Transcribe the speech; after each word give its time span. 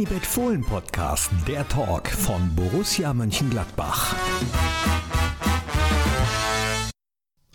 Unibet 0.00 0.24
Fohlen 0.24 0.62
Podcast, 0.62 1.30
der 1.46 1.68
Talk 1.68 2.08
von 2.08 2.56
Borussia 2.56 3.12
Mönchengladbach. 3.12 4.14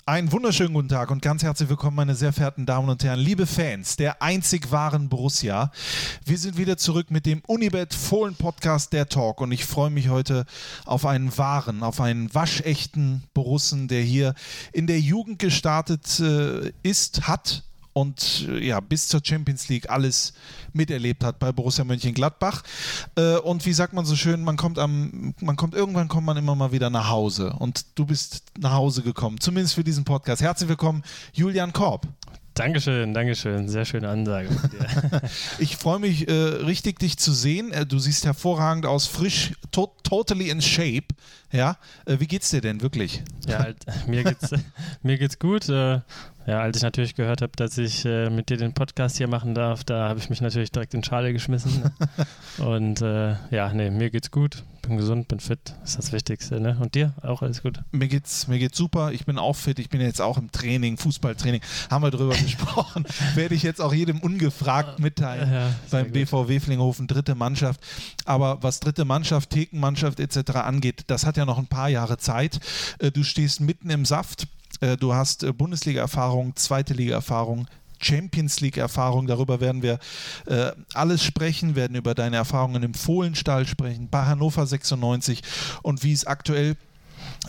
Einen 0.06 0.32
wunderschönen 0.32 0.76
guten 0.76 0.90
Tag 0.90 1.10
und 1.10 1.24
ganz 1.24 1.42
herzlich 1.42 1.70
willkommen, 1.70 1.96
meine 1.96 2.14
sehr 2.14 2.34
verehrten 2.34 2.68
Damen 2.68 2.88
und 2.88 3.04
Herren, 3.04 3.20
liebe 3.20 3.48
Fans 3.48 3.96
der 3.96 4.22
einzig 4.22 4.72
wahren 4.72 5.10
Borussia. 5.10 5.72
Wir 6.24 6.38
sind 6.38 6.60
wieder 6.60 6.78
zurück 6.78 7.10
mit 7.10 7.26
dem 7.26 7.42
Unibet 7.48 7.96
Fohlen 7.96 8.36
Podcast 8.36 8.94
der 8.94 9.10
Talk 9.10 9.42
und 9.42 9.52
ich 9.52 9.66
freue 9.66 9.90
mich 9.90 10.10
heute 10.10 10.46
auf 10.86 11.08
einen 11.08 11.36
wahren, 11.40 11.82
auf 11.82 12.00
einen 12.00 12.32
waschechten 12.32 13.24
Borussen, 13.34 13.88
der 13.88 14.04
hier 14.04 14.36
in 14.72 14.86
der 14.86 15.00
Jugend 15.00 15.40
gestartet 15.40 16.20
äh, 16.20 16.72
ist, 16.84 17.28
hat 17.28 17.64
und 17.96 18.46
äh, 18.50 18.60
ja, 18.60 18.82
bis 18.82 19.08
zur 19.08 19.22
Champions 19.24 19.70
League 19.70 19.90
alles 19.90 20.34
miterlebt 20.74 21.24
hat 21.24 21.40
bei 21.40 21.54
Borussia 21.54 21.86
Mönchengladbach. 21.86 22.62
Äh, 23.16 23.38
und 23.38 23.66
wie 23.66 23.72
sagt 23.72 23.94
man 23.94 24.06
so 24.06 24.18
schön, 24.18 24.44
man 24.44 24.58
kommt 24.58 24.78
am, 24.78 25.34
man 25.40 25.56
kommt, 25.56 25.74
irgendwann 25.74 26.10
kommt 26.10 26.26
man 26.26 26.36
immer 26.36 26.56
mal 26.56 26.74
wieder 26.74 26.90
nach 26.90 27.10
Hause. 27.10 27.54
Und 27.54 27.86
du 27.96 28.06
bist 28.06 28.44
nach 28.60 28.74
Hause 28.74 29.02
gekommen, 29.02 29.40
zumindest 29.40 29.76
für 29.76 29.84
diesen 29.86 30.04
Podcast. 30.04 30.42
Herzlich 30.42 30.68
willkommen, 30.68 31.04
Julian 31.32 31.72
Korb. 31.72 32.06
Dankeschön, 32.54 33.14
Dankeschön. 33.14 33.70
Sehr 33.70 33.86
schöne 33.86 34.10
Ansage. 34.10 34.50
ich 35.60 35.78
freue 35.78 36.00
mich 36.00 36.28
äh, 36.28 36.32
richtig, 36.32 37.00
dich 37.00 37.18
zu 37.18 37.32
sehen. 37.34 37.72
Äh, 37.72 37.86
du 37.86 38.00
siehst 38.00 38.26
hervorragend 38.26 38.86
aus, 38.86 39.08
frisch, 39.08 39.54
to 39.72 39.94
totally 40.04 40.50
in 40.50 40.62
shape. 40.62 41.08
Ja, 41.56 41.78
äh, 42.06 42.20
wie 42.20 42.28
geht's 42.28 42.50
dir 42.50 42.60
denn 42.60 42.82
wirklich? 42.82 43.24
Ja, 43.48 43.60
halt, 43.60 43.78
mir 44.08 44.24
geht's 44.24 44.52
mir 45.04 45.18
geht's 45.18 45.40
gut. 45.40 45.70
Äh, 45.70 46.02
ja, 46.48 46.60
als 46.62 46.78
ich 46.78 46.84
natürlich 46.84 47.16
gehört 47.16 47.42
habe, 47.42 47.54
dass 47.56 47.78
ich 47.78 48.06
äh, 48.06 48.30
mit 48.30 48.50
dir 48.50 48.58
den 48.58 48.74
Podcast 48.74 49.18
hier 49.18 49.28
machen 49.28 49.56
darf, 49.56 49.84
da 49.84 50.10
habe 50.10 50.20
ich 50.20 50.30
mich 50.30 50.42
natürlich 50.42 50.72
direkt 50.72 50.94
in 50.94 51.04
Schale 51.04 51.34
geschmissen. 51.34 51.92
Und 52.60 53.02
äh, 53.02 53.36
ja, 53.50 53.74
nee, 53.74 53.90
mir 53.90 54.12
geht's 54.12 54.30
gut. 54.30 54.64
Bin 54.84 54.98
gesund, 54.98 55.28
bin 55.28 55.40
fit, 55.40 55.74
ist 55.84 55.98
das 55.98 56.12
Wichtigste. 56.12 56.60
Ne? 56.60 56.78
Und 56.80 56.94
dir 56.94 57.14
auch 57.24 57.42
alles 57.42 57.64
gut? 57.64 57.80
Mir 57.92 58.08
geht's, 58.08 58.48
mir 58.48 58.60
geht's 58.60 58.78
super. 58.78 59.12
Ich 59.12 59.26
bin 59.26 59.40
auch 59.40 59.56
fit. 59.56 59.80
Ich 59.80 59.90
bin 59.90 60.00
jetzt 60.00 60.22
auch 60.22 60.38
im 60.38 60.52
Training, 60.52 60.98
Fußballtraining. 60.98 61.62
Haben 61.90 62.04
wir 62.04 62.12
drüber 62.12 62.36
gesprochen. 62.36 63.06
Werde 63.34 63.56
ich 63.56 63.64
jetzt 63.64 63.82
auch 63.82 63.94
jedem 63.94 64.20
ungefragt 64.20 65.00
mitteilen 65.00 65.52
ja, 65.52 65.76
beim 65.90 66.12
BVW 66.12 66.60
Flinghofen, 66.60 67.08
dritte 67.08 67.34
Mannschaft. 67.34 67.82
Aber 68.26 68.62
was 68.62 68.80
dritte 68.80 69.06
Mannschaft, 69.06 69.50
Thekenmannschaft 69.50 70.20
etc. 70.20 70.52
angeht, 70.58 71.06
das 71.08 71.26
hat 71.26 71.38
ja 71.38 71.45
noch 71.46 71.58
ein 71.58 71.68
paar 71.68 71.90
Jahre 71.90 72.18
Zeit. 72.18 72.60
Äh, 73.00 73.12
du 73.12 73.24
stehst 73.24 73.62
mitten 73.62 73.90
im 73.90 74.06
Saft 74.06 74.48
äh, 74.82 74.98
du 74.98 75.14
hast 75.14 75.44
äh, 75.44 75.54
Bundesliga-Erfahrung, 75.54 76.56
zweite 76.56 76.94
Liga-Erfahrung, 76.94 77.68
Champions 78.00 78.60
League-Erfahrung. 78.60 79.26
Darüber 79.26 79.62
werden 79.62 79.82
wir 79.82 80.00
alles 80.94 81.24
sprechen, 81.24 81.76
werden 81.76 81.96
über 81.96 82.14
deine 82.14 82.36
Erfahrungen 82.36 82.84
im 82.84 82.94
Fohlenstall 82.94 83.66
sprechen, 83.66 84.10
bei 84.10 84.26
Hannover 84.26 84.68
96 84.68 85.42
und 85.82 86.04
wie 86.04 86.12
es 86.12 86.28
aktuell 86.28 86.76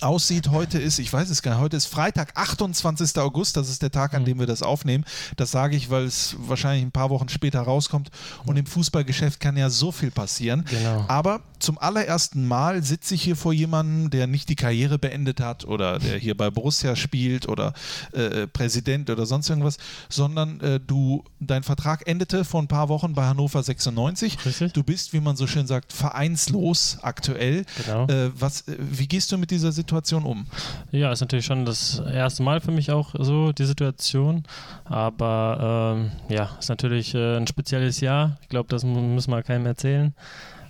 aussieht. 0.02 0.50
Heute 0.50 0.78
ist, 0.78 0.98
ich 0.98 1.12
weiß 1.12 1.30
es 1.30 1.42
gar 1.42 1.52
nicht, 1.52 1.60
heute 1.60 1.76
ist 1.76 1.86
Freitag, 1.86 2.32
28. 2.34 3.18
August, 3.18 3.56
das 3.56 3.68
ist 3.68 3.82
der 3.82 3.90
Tag, 3.90 4.14
an 4.14 4.22
mhm. 4.22 4.26
dem 4.26 4.38
wir 4.40 4.46
das 4.46 4.62
aufnehmen. 4.62 5.04
Das 5.36 5.50
sage 5.50 5.76
ich, 5.76 5.90
weil 5.90 6.04
es 6.04 6.36
wahrscheinlich 6.38 6.84
ein 6.84 6.92
paar 6.92 7.10
Wochen 7.10 7.28
später 7.28 7.60
rauskommt. 7.60 8.10
Und 8.44 8.56
im 8.56 8.66
Fußballgeschäft 8.66 9.40
kann 9.40 9.56
ja 9.56 9.70
so 9.70 9.92
viel 9.92 10.10
passieren. 10.10 10.64
Genau. 10.68 11.04
Aber 11.08 11.40
zum 11.58 11.78
allerersten 11.78 12.46
Mal 12.46 12.82
sitze 12.82 13.14
ich 13.14 13.22
hier 13.22 13.36
vor 13.36 13.52
jemandem, 13.52 14.10
der 14.10 14.26
nicht 14.26 14.48
die 14.48 14.56
Karriere 14.56 14.98
beendet 14.98 15.40
hat 15.40 15.64
oder 15.64 15.98
der 15.98 16.18
hier 16.18 16.36
bei 16.36 16.50
Borussia 16.50 16.96
spielt 16.96 17.48
oder 17.48 17.72
äh, 18.12 18.46
Präsident 18.46 19.08
oder 19.10 19.26
sonst 19.26 19.48
irgendwas, 19.48 19.78
sondern 20.08 20.60
äh, 20.60 20.80
du, 20.80 21.24
dein 21.40 21.62
Vertrag 21.62 22.06
endete 22.06 22.44
vor 22.44 22.60
ein 22.60 22.68
paar 22.68 22.88
Wochen 22.88 23.14
bei 23.14 23.24
Hannover 23.24 23.62
96. 23.62 24.44
Richtig. 24.44 24.72
Du 24.72 24.82
bist, 24.82 25.12
wie 25.12 25.20
man 25.20 25.36
so 25.36 25.46
schön 25.46 25.66
sagt, 25.66 25.92
vereinslos 25.92 26.98
aktuell. 27.02 27.64
Genau. 27.84 28.06
Äh, 28.06 28.30
was, 28.38 28.68
äh, 28.68 28.76
wie 28.78 29.08
gehst 29.08 29.32
du 29.32 29.38
mit 29.38 29.50
dieser 29.50 29.72
Situation 29.72 29.85
um? 29.92 30.46
Ja, 30.90 31.12
ist 31.12 31.20
natürlich 31.20 31.46
schon 31.46 31.64
das 31.64 32.00
erste 32.00 32.42
Mal 32.42 32.60
für 32.60 32.72
mich 32.72 32.90
auch 32.90 33.14
so, 33.18 33.52
die 33.52 33.64
Situation. 33.64 34.44
Aber 34.84 35.96
ähm, 35.96 36.12
ja, 36.28 36.50
ist 36.58 36.68
natürlich 36.68 37.14
äh, 37.14 37.36
ein 37.36 37.46
spezielles 37.46 38.00
Jahr. 38.00 38.38
Ich 38.42 38.48
glaube, 38.48 38.68
das 38.68 38.84
muss 38.84 39.28
man 39.28 39.42
keinem 39.42 39.66
erzählen 39.66 40.14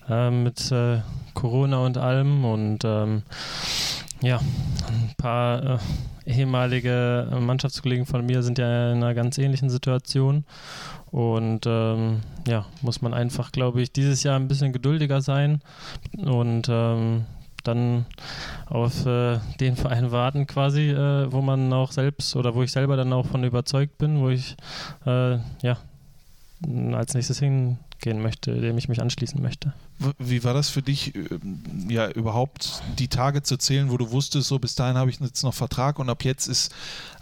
äh, 0.08 0.30
mit 0.30 0.70
äh, 0.72 1.00
Corona 1.34 1.78
und 1.78 1.98
allem 1.98 2.44
und 2.44 2.84
ähm, 2.84 3.22
ja, 4.22 4.38
ein 4.88 5.14
paar 5.18 5.62
äh, 5.62 5.78
ehemalige 6.26 7.28
Mannschaftskollegen 7.38 8.06
von 8.06 8.24
mir 8.24 8.42
sind 8.42 8.58
ja 8.58 8.92
in 8.92 8.98
einer 8.98 9.14
ganz 9.14 9.38
ähnlichen 9.38 9.70
Situation 9.70 10.44
und 11.10 11.66
ähm, 11.66 12.20
ja, 12.46 12.64
muss 12.82 13.02
man 13.02 13.14
einfach, 13.14 13.52
glaube 13.52 13.82
ich, 13.82 13.92
dieses 13.92 14.22
Jahr 14.22 14.38
ein 14.38 14.48
bisschen 14.48 14.72
geduldiger 14.72 15.20
sein 15.20 15.60
und 16.16 16.68
ähm, 16.68 17.26
dann 17.66 18.06
auf 18.66 19.06
äh, 19.06 19.38
den 19.60 19.76
Verein 19.76 20.10
warten 20.10 20.46
quasi, 20.46 20.90
äh, 20.90 21.30
wo 21.30 21.40
man 21.40 21.72
auch 21.72 21.92
selbst 21.92 22.36
oder 22.36 22.54
wo 22.54 22.62
ich 22.62 22.72
selber 22.72 22.96
dann 22.96 23.12
auch 23.12 23.26
von 23.26 23.44
überzeugt 23.44 23.98
bin, 23.98 24.20
wo 24.20 24.28
ich 24.28 24.56
äh, 25.06 25.38
ja 25.62 25.78
als 26.92 27.14
nächstes 27.14 27.38
hingehen 27.38 28.22
möchte, 28.22 28.54
dem 28.60 28.78
ich 28.78 28.88
mich 28.88 29.00
anschließen 29.00 29.40
möchte. 29.42 29.74
Wie 30.18 30.44
war 30.44 30.54
das 30.54 30.68
für 30.68 30.82
dich, 30.82 31.14
ähm, 31.14 31.86
ja, 31.88 32.10
überhaupt 32.10 32.82
die 32.98 33.08
Tage 33.08 33.42
zu 33.42 33.56
zählen, 33.56 33.90
wo 33.90 33.96
du 33.96 34.10
wusstest, 34.10 34.48
so 34.48 34.58
bis 34.58 34.74
dahin 34.74 34.96
habe 34.96 35.10
ich 35.10 35.20
jetzt 35.20 35.42
noch 35.42 35.54
Vertrag 35.54 35.98
und 35.98 36.08
ab 36.08 36.24
jetzt 36.24 36.46
ist 36.46 36.74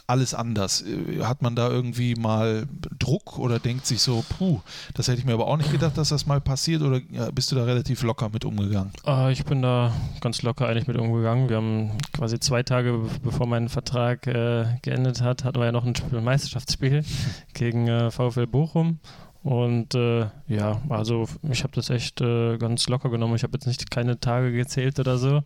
alles 0.06 0.34
anders? 0.34 0.82
Äh, 0.82 1.24
hat 1.24 1.42
man 1.42 1.56
da 1.56 1.68
irgendwie 1.68 2.14
mal 2.14 2.66
Druck 2.98 3.38
oder 3.38 3.58
denkt 3.58 3.86
sich 3.86 4.00
so, 4.00 4.24
puh, 4.36 4.60
das 4.94 5.08
hätte 5.08 5.18
ich 5.18 5.24
mir 5.24 5.34
aber 5.34 5.46
auch 5.46 5.56
nicht 5.56 5.72
gedacht, 5.72 5.96
dass 5.96 6.10
das 6.10 6.26
mal 6.26 6.40
passiert 6.40 6.82
oder 6.82 7.00
bist 7.32 7.52
du 7.52 7.56
da 7.56 7.64
relativ 7.64 8.02
locker 8.02 8.28
mit 8.28 8.44
umgegangen? 8.44 8.92
Äh, 9.06 9.32
ich 9.32 9.44
bin 9.44 9.62
da 9.62 9.92
ganz 10.20 10.42
locker 10.42 10.68
eigentlich 10.68 10.86
mit 10.86 10.96
umgegangen. 10.96 11.48
Wir 11.48 11.56
haben 11.56 11.90
quasi 12.12 12.38
zwei 12.40 12.62
Tage 12.62 13.00
bevor 13.22 13.46
mein 13.46 13.68
Vertrag 13.68 14.26
äh, 14.26 14.66
geendet 14.82 15.20
hat, 15.20 15.44
hatten 15.44 15.58
wir 15.58 15.66
ja 15.66 15.72
noch 15.72 15.84
ein 15.84 15.94
Meisterschaftsspiel 16.24 17.04
gegen 17.54 17.88
äh, 17.88 18.10
VfL 18.10 18.46
Bochum 18.46 18.98
und 19.44 19.94
äh, 19.94 20.26
ja, 20.48 20.80
also 20.88 21.26
ich 21.42 21.64
habe 21.64 21.74
das 21.74 21.90
echt 21.90 22.22
äh, 22.22 22.56
ganz 22.56 22.88
locker 22.88 23.10
genommen. 23.10 23.36
Ich 23.36 23.42
habe 23.42 23.52
jetzt 23.52 23.66
nicht 23.66 23.90
keine 23.90 24.18
Tage 24.18 24.52
gezählt 24.52 24.98
oder 24.98 25.18
so. 25.18 25.42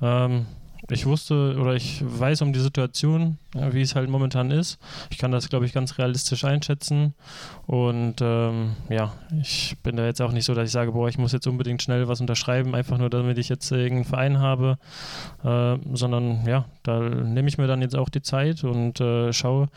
Ähm, 0.00 0.46
ich 0.90 1.06
wusste 1.06 1.56
oder 1.58 1.74
ich 1.74 2.02
weiß 2.04 2.42
um 2.42 2.52
die 2.52 2.60
Situation, 2.60 3.38
wie 3.54 3.80
es 3.80 3.94
halt 3.94 4.08
momentan 4.08 4.50
ist. 4.50 4.78
Ich 5.10 5.18
kann 5.18 5.32
das, 5.32 5.48
glaube 5.48 5.66
ich, 5.66 5.72
ganz 5.72 5.98
realistisch 5.98 6.44
einschätzen. 6.44 7.14
Und 7.66 8.16
ähm, 8.20 8.76
ja, 8.88 9.12
ich 9.40 9.76
bin 9.82 9.96
da 9.96 10.04
jetzt 10.04 10.22
auch 10.22 10.32
nicht 10.32 10.44
so, 10.44 10.54
dass 10.54 10.66
ich 10.66 10.72
sage, 10.72 10.92
boah, 10.92 11.08
ich 11.08 11.18
muss 11.18 11.32
jetzt 11.32 11.46
unbedingt 11.46 11.82
schnell 11.82 12.06
was 12.08 12.20
unterschreiben, 12.20 12.74
einfach 12.74 12.98
nur 12.98 13.10
damit 13.10 13.38
ich 13.38 13.48
jetzt 13.48 13.70
irgendeinen 13.72 14.04
Verein 14.04 14.38
habe. 14.38 14.78
Äh, 15.42 15.78
sondern 15.92 16.46
ja, 16.46 16.66
da 16.82 17.00
nehme 17.00 17.48
ich 17.48 17.58
mir 17.58 17.66
dann 17.66 17.82
jetzt 17.82 17.96
auch 17.96 18.08
die 18.08 18.22
Zeit 18.22 18.62
und 18.64 19.00
äh, 19.00 19.32
schaue, 19.32 19.68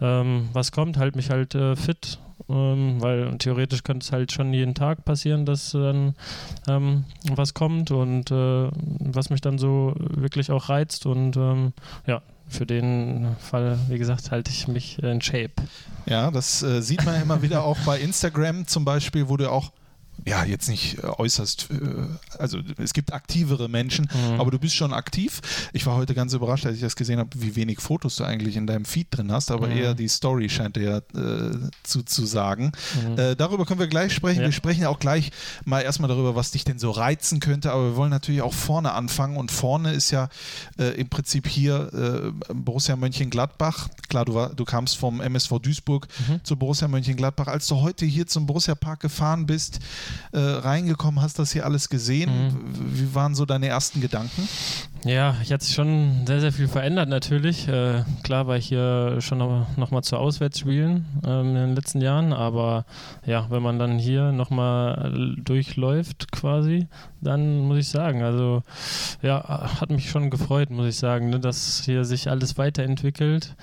ähm, 0.00 0.48
was 0.52 0.72
kommt, 0.72 0.98
halte 0.98 1.16
mich 1.16 1.30
halt 1.30 1.54
äh, 1.54 1.76
fit 1.76 2.18
ähm, 2.48 3.00
weil 3.00 3.36
theoretisch 3.38 3.82
könnte 3.82 4.04
es 4.04 4.12
halt 4.12 4.32
schon 4.32 4.52
jeden 4.52 4.74
Tag 4.74 5.04
passieren, 5.04 5.46
dass 5.46 5.72
dann 5.72 6.14
ähm, 6.68 7.04
was 7.30 7.54
kommt 7.54 7.90
und 7.90 8.30
äh, 8.30 8.68
was 8.72 9.30
mich 9.30 9.40
dann 9.40 9.58
so 9.58 9.94
wirklich 9.96 10.50
auch 10.50 10.68
reizt 10.68 11.06
und 11.06 11.36
ähm, 11.36 11.72
ja, 12.06 12.22
für 12.48 12.66
den 12.66 13.36
Fall, 13.38 13.78
wie 13.88 13.98
gesagt, 13.98 14.30
halte 14.30 14.50
ich 14.50 14.68
mich 14.68 15.02
in 15.02 15.20
Shape. 15.20 15.52
Ja, 16.06 16.30
das 16.30 16.62
äh, 16.62 16.82
sieht 16.82 17.04
man 17.04 17.20
immer 17.20 17.42
wieder 17.42 17.64
auch 17.64 17.78
bei 17.86 17.98
Instagram 17.98 18.66
zum 18.66 18.84
Beispiel, 18.84 19.28
wo 19.28 19.36
du 19.36 19.50
auch 19.50 19.72
ja, 20.26 20.44
jetzt 20.44 20.68
nicht 20.68 20.98
äh, 21.02 21.06
äußerst, 21.06 21.68
äh, 21.70 22.38
also 22.38 22.58
es 22.78 22.92
gibt 22.92 23.12
aktivere 23.12 23.68
Menschen, 23.68 24.08
mhm. 24.12 24.40
aber 24.40 24.50
du 24.50 24.58
bist 24.58 24.74
schon 24.74 24.92
aktiv. 24.92 25.40
Ich 25.72 25.86
war 25.86 25.96
heute 25.96 26.14
ganz 26.14 26.32
überrascht, 26.32 26.66
als 26.66 26.76
ich 26.76 26.82
das 26.82 26.96
gesehen 26.96 27.18
habe, 27.18 27.30
wie 27.34 27.56
wenig 27.56 27.80
Fotos 27.80 28.16
du 28.16 28.24
eigentlich 28.24 28.56
in 28.56 28.66
deinem 28.66 28.84
Feed 28.84 29.08
drin 29.10 29.30
hast, 29.30 29.50
aber 29.50 29.66
mhm. 29.68 29.76
eher 29.76 29.94
die 29.94 30.08
Story 30.08 30.48
scheint 30.48 30.76
dir 30.76 30.82
ja 30.82 30.96
äh, 31.20 31.58
zu, 31.82 32.02
zu 32.02 32.24
sagen. 32.26 32.72
Mhm. 33.06 33.18
Äh, 33.18 33.36
darüber 33.36 33.66
können 33.66 33.80
wir 33.80 33.86
gleich 33.86 34.12
sprechen. 34.14 34.40
Ja. 34.40 34.46
Wir 34.46 34.52
sprechen 34.52 34.86
auch 34.86 34.98
gleich 34.98 35.30
mal 35.64 35.80
erstmal 35.80 36.08
darüber, 36.08 36.34
was 36.34 36.50
dich 36.50 36.64
denn 36.64 36.78
so 36.78 36.90
reizen 36.90 37.40
könnte, 37.40 37.72
aber 37.72 37.90
wir 37.90 37.96
wollen 37.96 38.10
natürlich 38.10 38.42
auch 38.42 38.54
vorne 38.54 38.92
anfangen 38.92 39.36
und 39.36 39.50
vorne 39.50 39.92
ist 39.92 40.10
ja 40.10 40.28
äh, 40.78 40.98
im 41.00 41.08
Prinzip 41.08 41.46
hier 41.46 42.32
äh, 42.48 42.54
Borussia 42.54 42.96
Mönchengladbach. 42.96 43.88
Klar, 44.08 44.24
du, 44.24 44.34
war, 44.34 44.54
du 44.54 44.64
kamst 44.64 44.96
vom 44.96 45.20
MSV 45.20 45.58
Duisburg 45.60 46.08
mhm. 46.28 46.44
zu 46.44 46.56
Borussia 46.56 46.88
Mönchengladbach. 46.88 47.48
Als 47.48 47.66
du 47.66 47.80
heute 47.82 48.06
hier 48.06 48.26
zum 48.26 48.46
Borussia 48.46 48.74
Park 48.74 49.00
gefahren 49.00 49.46
bist, 49.46 49.80
äh, 50.32 50.38
reingekommen, 50.38 51.22
hast 51.22 51.38
das 51.38 51.52
hier 51.52 51.64
alles 51.64 51.88
gesehen. 51.88 52.30
Mhm. 52.30 52.54
Wie 52.94 53.14
waren 53.14 53.34
so 53.34 53.44
deine 53.44 53.66
ersten 53.66 54.00
Gedanken? 54.00 54.48
Ja, 55.04 55.36
ich 55.42 55.52
hatte 55.52 55.66
schon 55.66 56.26
sehr, 56.26 56.40
sehr 56.40 56.52
viel 56.52 56.66
verändert 56.66 57.10
natürlich. 57.10 57.68
Äh, 57.68 58.04
klar 58.22 58.46
war 58.46 58.56
ich 58.56 58.68
hier 58.68 59.20
schon 59.20 59.36
noch, 59.36 59.76
noch 59.76 59.90
mal 59.90 60.02
zu 60.02 60.16
Auswärtsspielen 60.16 61.04
ähm, 61.26 61.48
in 61.48 61.54
den 61.54 61.76
letzten 61.76 62.00
Jahren, 62.00 62.32
aber 62.32 62.86
ja, 63.26 63.46
wenn 63.50 63.62
man 63.62 63.78
dann 63.78 63.98
hier 63.98 64.32
nochmal 64.32 65.34
durchläuft 65.36 66.32
quasi, 66.32 66.86
dann 67.20 67.60
muss 67.60 67.78
ich 67.78 67.88
sagen, 67.88 68.22
also 68.22 68.62
ja, 69.20 69.78
hat 69.78 69.90
mich 69.90 70.08
schon 70.08 70.30
gefreut, 70.30 70.70
muss 70.70 70.86
ich 70.86 70.96
sagen, 70.96 71.28
ne, 71.28 71.38
dass 71.38 71.82
hier 71.84 72.06
sich 72.06 72.30
alles 72.30 72.56
weiterentwickelt, 72.56 73.56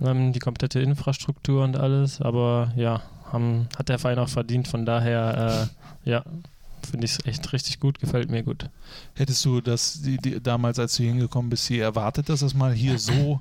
ähm, 0.00 0.32
die 0.32 0.38
komplette 0.38 0.80
Infrastruktur 0.80 1.64
und 1.64 1.76
alles, 1.76 2.22
aber 2.22 2.72
ja, 2.76 3.02
haben, 3.32 3.68
hat 3.78 3.88
der 3.88 3.98
Verein 3.98 4.18
auch 4.18 4.28
verdient. 4.28 4.68
Von 4.68 4.86
daher, 4.86 5.68
äh, 5.68 5.77
ja, 6.08 6.24
finde 6.90 7.04
ich 7.04 7.12
es 7.12 7.26
echt 7.26 7.52
richtig 7.52 7.80
gut, 7.80 8.00
gefällt 8.00 8.30
mir 8.30 8.42
gut. 8.42 8.70
Hättest 9.14 9.44
du 9.44 9.60
das 9.60 10.00
die, 10.00 10.16
die, 10.16 10.42
damals, 10.42 10.78
als 10.78 10.96
du 10.96 11.02
hingekommen 11.02 11.50
bist, 11.50 11.66
hier 11.66 11.84
erwartet, 11.84 12.28
dass 12.28 12.42
es 12.42 12.54
mal 12.54 12.72
hier 12.72 12.98
so, 12.98 13.40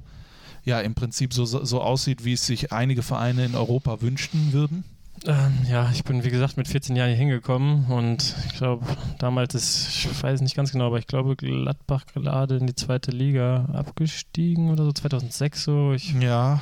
ja, 0.65 0.81
im 0.81 0.93
Prinzip 0.93 1.33
so, 1.33 1.45
so 1.45 1.81
aussieht, 1.81 2.25
wie 2.25 2.33
es 2.33 2.45
sich 2.45 2.73
einige 2.73 3.03
Vereine 3.03 3.45
in 3.45 3.55
Europa 3.55 4.01
wünschten 4.01 4.51
würden? 4.51 4.83
Ähm, 5.25 5.53
ja, 5.67 5.89
ich 5.91 6.03
bin 6.03 6.23
wie 6.23 6.29
gesagt 6.29 6.57
mit 6.57 6.67
14 6.67 6.95
Jahren 6.95 7.09
hier 7.09 7.17
hingekommen 7.17 7.85
und 7.85 8.35
ich 8.45 8.57
glaube, 8.57 8.85
damals 9.17 9.55
ist, 9.55 9.87
ich 9.89 10.23
weiß 10.23 10.41
nicht 10.41 10.55
ganz 10.55 10.71
genau, 10.73 10.87
aber 10.87 10.99
ich 10.99 11.07
glaube, 11.07 11.35
Gladbach 11.35 12.05
gerade 12.13 12.57
in 12.57 12.67
die 12.67 12.75
zweite 12.75 13.11
Liga 13.11 13.65
abgestiegen 13.73 14.69
oder 14.69 14.83
so, 14.83 14.91
2006 14.91 15.63
so. 15.63 15.93
Ich, 15.93 16.13
ja. 16.13 16.61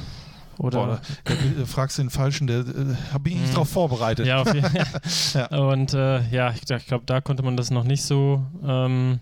Oder 0.58 0.86
Boah, 0.86 1.02
da, 1.26 1.66
fragst 1.66 1.98
den 1.98 2.10
Falschen, 2.10 2.48
der 2.48 2.60
äh, 2.60 2.64
bin 2.64 3.34
ich 3.34 3.40
nicht 3.40 3.48
mhm. 3.50 3.54
darauf 3.54 3.70
vorbereitet. 3.70 4.26
Ja, 4.26 4.42
auf 4.42 4.54
jeden 4.54 4.70
Fall. 4.70 4.86
ja. 5.34 5.58
Und 5.58 5.94
äh, 5.94 6.22
ja, 6.30 6.52
ich, 6.52 6.70
ich 6.70 6.88
glaube, 6.88 7.04
da 7.06 7.22
konnte 7.22 7.44
man 7.44 7.58
das 7.58 7.72
noch 7.72 7.84
nicht 7.84 8.04
so, 8.04 8.44
ähm, 8.66 9.20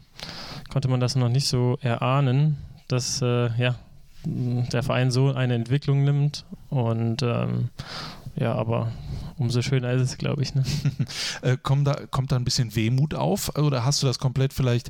konnte 0.72 0.88
man 0.88 1.00
das 1.00 1.16
noch 1.16 1.30
nicht 1.30 1.48
so 1.48 1.78
erahnen, 1.82 2.58
dass 2.88 3.22
äh, 3.22 3.50
ja, 3.58 3.76
der 4.26 4.84
Verein 4.84 5.12
so 5.12 5.34
eine 5.34 5.56
Entwicklung 5.56 6.04
nimmt 6.04 6.46
und 6.70 7.24
ähm, 7.24 7.70
ja, 8.36 8.54
aber 8.54 8.92
umso 9.44 9.62
schöner 9.62 9.92
ist 9.92 10.02
es, 10.02 10.18
glaube 10.18 10.42
ich. 10.42 10.56
Ne? 10.56 10.64
äh, 11.42 11.58
kommt, 11.62 11.86
da, 11.88 11.96
kommt 12.10 12.32
da 12.32 12.38
ein 12.38 12.46
bisschen 12.46 12.76
Wehmut 12.76 13.14
auf 13.14 13.56
oder 13.58 13.86
hast 13.86 14.02
du 14.02 14.08
das 14.08 14.20
komplett 14.20 14.54
vielleicht 14.54 14.90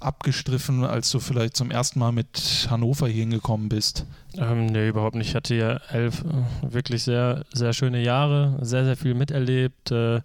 abgestriffen, 0.00 0.84
als 0.84 1.10
du 1.10 1.20
vielleicht 1.20 1.56
zum 1.56 1.70
ersten 1.70 1.98
Mal 1.98 2.12
mit 2.12 2.66
Hannover 2.70 3.06
hier 3.06 3.22
hingekommen 3.22 3.68
bist? 3.68 4.06
Ähm, 4.38 4.66
nee, 4.66 4.88
überhaupt 4.88 5.16
nicht. 5.16 5.28
Ich 5.28 5.34
hatte 5.34 5.54
ja 5.54 5.80
elf 5.90 6.22
äh, 6.22 6.72
wirklich 6.72 7.02
sehr, 7.02 7.44
sehr 7.52 7.72
schöne 7.72 8.02
Jahre, 8.02 8.58
sehr, 8.62 8.84
sehr 8.84 8.96
viel 8.96 9.14
miterlebt, 9.14 9.90
äh, 9.90 10.20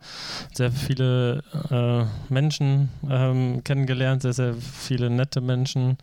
sehr 0.53 0.71
viele 0.71 1.43
äh, 1.69 2.05
Menschen 2.33 2.89
ähm, 3.09 3.63
kennengelernt, 3.63 4.21
sehr, 4.21 4.33
sehr 4.33 4.53
viele 4.53 5.09
nette 5.09 5.41
Menschen. 5.41 5.97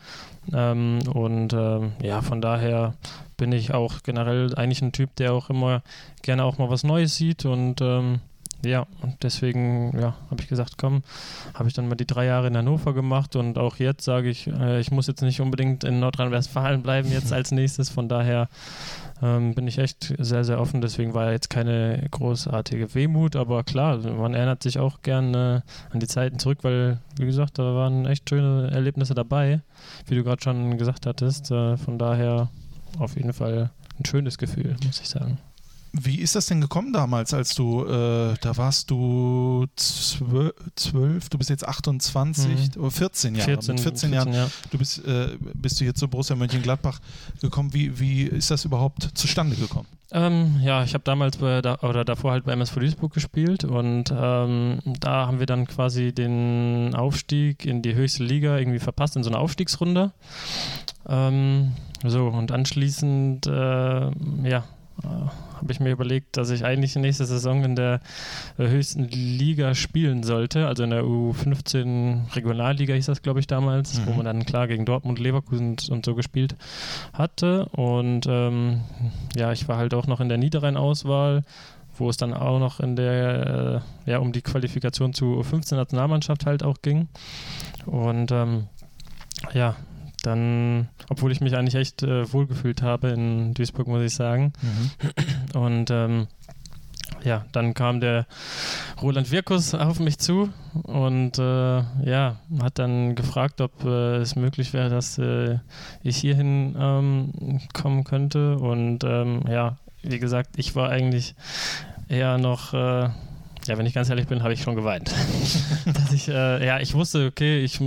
Ähm, 0.53 1.01
und 1.13 1.53
ähm, 1.53 1.93
ja, 2.03 2.23
von 2.23 2.41
daher 2.41 2.95
bin 3.37 3.53
ich 3.53 3.75
auch 3.75 4.03
generell 4.03 4.55
eigentlich 4.55 4.83
ein 4.83 4.93
Typ, 4.93 5.15
der 5.17 5.33
auch 5.33 5.51
immer 5.51 5.83
gerne 6.23 6.45
auch 6.45 6.59
mal 6.59 6.71
was 6.71 6.85
Neues 6.85 7.17
sieht 7.17 7.45
und 7.45 7.81
ähm, 7.81 8.21
ja, 8.65 8.87
und 9.01 9.23
deswegen 9.23 9.99
ja, 9.99 10.15
habe 10.31 10.41
ich 10.41 10.49
gesagt, 10.49 10.79
komm, 10.79 11.03
habe 11.55 11.69
ich 11.69 11.75
dann 11.75 11.89
mal 11.89 11.97
die 11.97 12.07
drei 12.07 12.27
Jahre 12.27 12.47
in 12.47 12.57
Hannover 12.57 12.95
gemacht 12.95 13.37
und 13.37 13.59
auch 13.59 13.77
jetzt 13.77 14.05
sage 14.05 14.29
ich, 14.29 14.47
äh, 14.47 14.81
ich 14.81 14.91
muss 14.91 15.07
jetzt 15.07 15.23
nicht 15.23 15.41
unbedingt 15.41 15.85
in 15.85 16.01
Nordrhein-Westfalen 16.01 16.83
bleiben 16.83 17.11
jetzt 17.11 17.33
als 17.33 17.51
nächstes, 17.51 17.91
von 17.91 18.09
daher 18.09 18.49
ähm, 19.23 19.55
bin 19.55 19.67
ich 19.67 19.79
echt 19.79 20.15
sehr, 20.19 20.45
sehr 20.45 20.61
offen, 20.61 20.81
deswegen 20.81 21.15
war 21.15 21.33
jetzt 21.33 21.51
keine 21.51 22.07
großartige 22.11 22.95
Wehmut, 22.95 23.37
aber 23.37 23.65
klar, 23.65 23.99
man 23.99 24.35
erinnert 24.35 24.63
sich 24.63 24.79
auch 24.79 25.03
gerne 25.03 25.63
an 25.91 26.01
die 26.01 26.09
Zeiten 26.09 26.39
zurück, 26.39 26.59
weil, 26.63 26.99
wie 27.19 27.27
gesagt, 27.27 27.59
da 27.59 27.75
waren 27.75 28.07
echt 28.07 28.29
schöne 28.29 28.71
Erlebnisse 28.71 29.15
dabei, 29.15 29.61
wie 30.07 30.15
du 30.15 30.25
gerade 30.25 30.43
schon 30.43 30.79
gesagt 30.79 31.07
hattest, 31.07 31.51
äh, 31.51 31.77
von 31.77 31.99
daher 31.99 32.49
auf 32.99 33.17
jeden 33.17 33.33
Fall 33.33 33.71
ein 33.99 34.05
schönes 34.05 34.39
Gefühl, 34.39 34.77
muss 34.85 35.01
ich 35.01 35.09
sagen. 35.09 35.39
Wie 35.93 36.21
ist 36.21 36.35
das 36.35 36.47
denn 36.47 36.63
gekommen 36.63 36.95
damals, 36.95 37.35
als 37.35 37.55
du, 37.55 37.85
äh, 37.85 38.35
da 38.41 38.57
warst 38.57 38.91
du 38.91 39.67
zwölf, 39.77 41.29
du 41.29 41.39
bist 41.39 41.51
jetzt 41.51 41.69
28 41.69 42.77
mhm. 42.77 42.83
oder 42.83 42.91
14 42.91 43.35
Jahre. 43.35 43.51
14, 43.51 43.75
mit 43.75 43.83
14, 43.83 44.11
14 44.11 44.13
Jahren, 44.13 44.33
ja. 44.33 44.51
du 44.71 44.79
bist, 44.79 45.05
äh, 45.07 45.37
bist 45.55 45.79
du 45.79 45.85
hier 45.85 45.95
zu 45.95 46.09
Borussia 46.09 46.35
Mönchengladbach 46.35 46.99
gekommen. 47.43 47.75
Wie, 47.75 48.01
wie 48.01 48.23
ist 48.23 48.51
das 48.51 48.65
überhaupt 48.65 49.11
zustande 49.15 49.55
gekommen? 49.55 49.87
Ähm, 50.13 50.61
ja, 50.63 50.83
ich 50.83 50.95
habe 50.95 51.05
damals 51.05 51.37
bei, 51.37 51.61
da, 51.61 51.79
oder 51.81 52.05
davor 52.05 52.33
halt 52.33 52.45
bei 52.45 52.53
MSV 52.53 52.75
Duisburg 52.75 53.13
gespielt 53.13 53.65
und 53.65 54.13
ähm, 54.15 54.79
da 54.85 55.27
haben 55.27 55.39
wir 55.39 55.47
dann 55.47 55.67
quasi 55.67 56.13
den 56.13 56.95
Aufstieg 56.95 57.67
in 57.67 57.83
die 57.83 57.95
höchste 57.95 58.25
Liga 58.25 58.59
irgendwie 58.59 58.79
verpasst 58.79 59.17
in 59.17 59.25
so 59.25 59.31
einer 59.31 59.41
Aufstiegsrunde. 59.41 60.13
Ähm, 61.07 61.73
so, 62.05 62.29
und 62.29 62.51
anschließend, 62.51 63.47
äh, 63.47 63.51
ja, 63.51 64.65
habe 65.03 65.73
ich 65.73 65.81
mir 65.81 65.91
überlegt, 65.91 66.37
dass 66.37 66.51
ich 66.51 66.65
eigentlich 66.65 66.95
nächste 66.97 67.25
Saison 67.25 67.65
in 67.65 67.77
der 67.77 68.01
äh, 68.59 68.69
höchsten 68.69 69.05
Liga 69.05 69.75
spielen 69.75 70.23
sollte, 70.23 70.67
also 70.67 70.85
in 70.85 70.91
der 70.91 71.05
U15 71.05 72.35
Regionalliga 72.35 72.95
hieß 72.95 73.07
das, 73.07 73.23
glaube 73.23 73.41
ich, 73.41 73.47
damals, 73.47 73.99
mhm. 74.01 74.07
wo 74.07 74.13
man 74.13 74.25
dann 74.27 74.45
klar 74.45 74.69
gegen 74.69 74.85
Dortmund, 74.85 75.19
Leverkusen 75.19 75.77
und 75.91 76.05
so 76.05 76.15
gespielt 76.15 76.57
hatte. 77.13 77.67
Und 77.67 78.27
ähm, 78.29 78.83
ja, 79.37 79.53
ich 79.53 79.69
war 79.69 79.77
halt 79.77 79.95
auch 79.95 80.07
noch 80.07 80.21
in 80.21 80.29
der 80.29 80.39
Niederrhein-Auswahl 80.39 81.45
wo 81.99 82.09
es 82.09 82.17
dann 82.17 82.33
auch 82.33 82.59
noch 82.59 82.81
in 82.81 82.97
der, 82.97 83.83
äh, 84.07 84.11
ja, 84.11 84.19
um 84.19 84.33
die 84.33 84.41
Qualifikation 84.43 85.13
zu 85.13 85.43
15 85.43 85.77
Nationalmannschaft 85.77 86.47
halt 86.47 86.63
auch 86.63 86.81
ging. 86.81 87.09
Und 87.87 88.33
ähm, 88.33 88.69
ja, 89.53 89.77
dann, 90.23 90.89
obwohl 91.09 91.33
ich 91.33 91.41
mich 91.41 91.57
eigentlich 91.57 91.75
echt 91.75 92.03
äh, 92.03 92.33
wohlgefühlt 92.33 92.83
habe 92.83 93.09
in 93.09 93.55
Duisburg, 93.55 93.89
muss 93.89 94.03
ich 94.03 94.15
sagen. 94.15 94.53
Mhm. 94.63 95.61
Und 95.61 95.91
ähm, 95.91 96.27
ja, 97.25 97.45
dann 97.53 97.75
kam 97.75 98.01
der 98.01 98.27
Roland 99.01 99.31
Wirkus 99.31 99.75
auf 99.75 100.01
mich 100.01 100.19
zu 100.19 100.51
und 100.83 101.39
äh, 101.39 101.79
ja, 102.05 102.41
hat 102.61 102.79
dann 102.79 103.15
gefragt, 103.15 103.61
ob 103.61 103.85
äh, 103.85 104.17
es 104.17 104.37
möglich 104.37 104.73
wäre, 104.73 104.89
dass 104.89 105.19
äh, 105.19 105.59
ich 106.03 106.17
hierhin 106.17 106.75
ähm, 106.79 107.61
kommen 107.73 108.05
könnte. 108.05 108.57
Und 108.57 109.05
ähm, 109.05 109.43
ja, 109.49 109.77
wie 110.03 110.19
gesagt, 110.19 110.51
ich 110.57 110.75
war 110.75 110.89
eigentlich 110.89 111.35
eher 112.09 112.39
noch 112.39 112.75
äh, 112.75 113.11
ja, 113.67 113.79
wenn 113.79 113.87
ich 113.87 113.95
ganz 113.95 114.11
ehrlich 114.11 114.27
bin, 114.27 114.43
habe 114.43 114.53
ich 114.53 114.63
schon 114.63 114.75
geweint. 114.75 115.13
Dass 115.85 116.13
ich, 116.13 116.29
äh, 116.29 116.67
ja, 116.67 116.81
ich 116.81 116.95
wusste, 116.95 117.27
okay, 117.27 117.63
ich, 117.63 117.81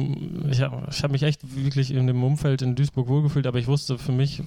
ich 0.49 0.61
habe 0.61 0.87
ich 0.89 1.03
hab 1.03 1.11
mich 1.11 1.23
echt 1.23 1.41
wirklich 1.55 1.91
in 1.91 2.07
dem 2.07 2.23
Umfeld 2.23 2.61
in 2.61 2.75
Duisburg 2.75 3.07
wohlgefühlt, 3.07 3.47
aber 3.47 3.59
ich 3.59 3.67
wusste, 3.67 3.97
für 3.97 4.11
mich 4.11 4.41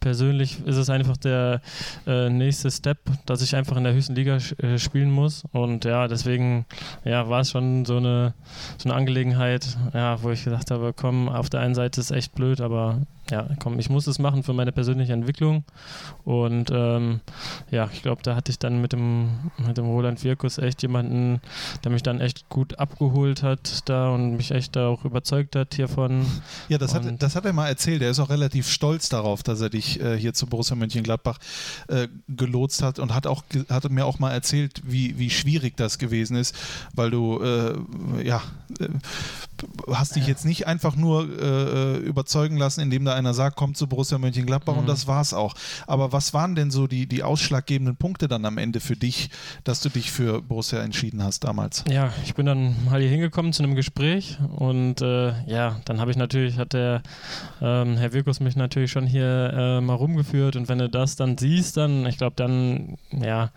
persönlich 0.00 0.58
ist 0.66 0.76
es 0.76 0.90
einfach 0.90 1.16
der 1.16 1.60
äh, 2.06 2.28
nächste 2.28 2.70
Step, 2.70 2.98
dass 3.26 3.42
ich 3.42 3.56
einfach 3.56 3.76
in 3.76 3.84
der 3.84 3.94
höchsten 3.94 4.14
Liga 4.14 4.38
äh, 4.58 4.78
spielen 4.78 5.10
muss. 5.10 5.44
Und 5.52 5.84
ja, 5.84 6.08
deswegen 6.08 6.66
ja, 7.04 7.28
war 7.28 7.40
es 7.40 7.50
schon 7.50 7.84
so 7.84 7.96
eine, 7.96 8.34
so 8.76 8.88
eine 8.88 8.98
Angelegenheit, 8.98 9.76
ja, 9.94 10.22
wo 10.22 10.30
ich 10.30 10.44
gesagt 10.44 10.70
habe, 10.70 10.92
komm, 10.94 11.28
auf 11.28 11.48
der 11.48 11.60
einen 11.60 11.74
Seite 11.74 12.00
ist 12.00 12.10
es 12.10 12.16
echt 12.16 12.34
blöd, 12.34 12.60
aber 12.60 13.00
ja, 13.30 13.48
komm, 13.58 13.78
ich 13.78 13.90
muss 13.90 14.06
es 14.06 14.18
machen 14.18 14.42
für 14.42 14.52
meine 14.52 14.72
persönliche 14.72 15.12
Entwicklung. 15.12 15.64
Und 16.24 16.70
ähm, 16.72 17.20
ja, 17.70 17.88
ich 17.92 18.02
glaube, 18.02 18.22
da 18.22 18.34
hatte 18.34 18.50
ich 18.50 18.58
dann 18.58 18.80
mit 18.80 18.92
dem, 18.92 19.50
mit 19.58 19.76
dem 19.76 19.86
Roland 19.86 20.24
Wirkus 20.24 20.58
echt 20.58 20.82
jemanden, 20.82 21.40
der 21.84 21.92
mich 21.92 22.02
dann 22.02 22.20
echt 22.20 22.48
gut 22.48 22.78
abgeholt 22.78 23.42
hat 23.42 23.88
da 23.88 24.10
und 24.10 24.36
mich 24.36 24.50
echt 24.50 24.76
da 24.76 24.88
auch 24.88 25.04
überzeugt 25.04 25.56
hat 25.56 25.74
hiervon. 25.74 26.24
Ja, 26.68 26.78
das, 26.78 26.94
hat, 26.94 27.04
das 27.18 27.36
hat 27.36 27.44
er 27.44 27.52
mal 27.52 27.68
erzählt. 27.68 28.02
Er 28.02 28.10
ist 28.10 28.18
auch 28.18 28.30
relativ 28.30 28.68
stolz 28.68 29.08
darauf, 29.08 29.42
dass 29.42 29.60
er 29.60 29.70
dich 29.70 30.00
äh, 30.00 30.16
hier 30.18 30.34
zu 30.34 30.46
Borussia 30.46 30.76
Mönchengladbach 30.76 31.38
äh, 31.88 32.08
gelotst 32.28 32.82
hat 32.82 32.98
und 32.98 33.14
hat 33.14 33.26
auch 33.26 33.42
hat 33.68 33.90
mir 33.90 34.06
auch 34.06 34.18
mal 34.18 34.32
erzählt, 34.32 34.82
wie, 34.84 35.18
wie 35.18 35.30
schwierig 35.30 35.76
das 35.76 35.98
gewesen 35.98 36.36
ist, 36.36 36.54
weil 36.94 37.10
du 37.10 37.40
äh, 37.42 38.26
ja 38.26 38.42
äh, 38.80 38.88
hast 39.92 40.16
dich 40.16 40.26
jetzt 40.26 40.44
nicht 40.44 40.66
einfach 40.66 40.96
nur 40.96 41.28
äh, 41.28 41.96
äh, 41.96 41.96
überzeugen 41.98 42.56
lassen, 42.56 42.80
indem 42.80 43.04
da 43.04 43.14
einer 43.18 43.34
sagt, 43.34 43.56
kommt 43.56 43.76
zu 43.76 43.86
Borussia 43.86 44.18
Mönchengladbach 44.18 44.74
mhm. 44.74 44.80
und 44.80 44.88
das 44.88 45.06
war's 45.06 45.34
auch. 45.34 45.54
Aber 45.86 46.12
was 46.12 46.32
waren 46.34 46.54
denn 46.54 46.70
so 46.70 46.86
die, 46.86 47.06
die 47.06 47.22
ausschlaggebenden 47.22 47.96
Punkte 47.96 48.28
dann 48.28 48.44
am 48.44 48.58
Ende 48.58 48.80
für 48.80 48.96
dich, 48.96 49.30
dass 49.64 49.80
du 49.80 49.88
dich 49.88 50.10
für 50.10 50.40
Borussia 50.42 50.80
entschieden 50.80 51.22
hast 51.22 51.44
damals? 51.44 51.84
Ja, 51.90 52.12
ich 52.24 52.34
bin 52.34 52.46
dann 52.46 52.76
mal 52.84 53.00
hier 53.00 53.10
hingekommen 53.10 53.52
zu 53.52 53.62
einem 53.62 53.74
Gespräch 53.74 54.38
und 54.56 55.00
äh, 55.00 55.32
ja, 55.46 55.80
dann 55.84 56.00
habe 56.00 56.10
ich 56.10 56.16
natürlich, 56.16 56.58
hat 56.58 56.72
der 56.72 57.02
ähm, 57.60 57.96
Herr 57.96 58.12
Wirkus 58.12 58.40
mich 58.40 58.56
natürlich 58.56 58.90
schon 58.90 59.06
hier 59.06 59.52
äh, 59.54 59.80
mal 59.80 59.94
rumgeführt 59.94 60.56
und 60.56 60.68
wenn 60.68 60.78
du 60.78 60.88
das 60.88 61.16
dann 61.16 61.36
siehst, 61.38 61.76
dann, 61.76 62.06
ich 62.06 62.18
glaube, 62.18 62.36
dann, 62.36 62.96
ja, 63.10 63.50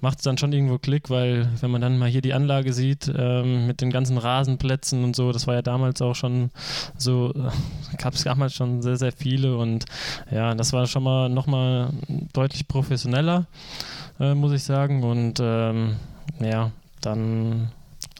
macht 0.00 0.18
es 0.18 0.24
dann 0.24 0.38
schon 0.38 0.52
irgendwo 0.52 0.78
Klick, 0.78 1.10
weil 1.10 1.48
wenn 1.60 1.70
man 1.70 1.80
dann 1.80 1.98
mal 1.98 2.08
hier 2.08 2.22
die 2.22 2.34
Anlage 2.34 2.72
sieht, 2.72 3.10
ähm, 3.16 3.66
mit 3.66 3.80
den 3.80 3.90
ganzen 3.90 4.18
Rasenplätzen 4.18 5.04
und 5.04 5.16
so, 5.16 5.32
das 5.32 5.46
war 5.46 5.54
ja 5.54 5.62
damals 5.62 6.02
auch 6.02 6.14
schon 6.14 6.50
so, 6.96 7.32
äh, 7.34 7.96
gab 7.96 8.14
es 8.14 8.24
damals 8.24 8.54
schon 8.54 8.82
sehr, 8.88 8.96
sehr 8.96 9.12
viele 9.12 9.56
und 9.56 9.84
ja, 10.30 10.54
das 10.54 10.72
war 10.72 10.86
schon 10.86 11.02
mal 11.02 11.28
nochmal 11.28 11.90
deutlich 12.32 12.66
professioneller, 12.68 13.46
äh, 14.18 14.34
muss 14.34 14.52
ich 14.52 14.62
sagen. 14.62 15.02
Und 15.02 15.38
ähm, 15.40 15.96
ja, 16.40 16.70
dann 17.00 17.70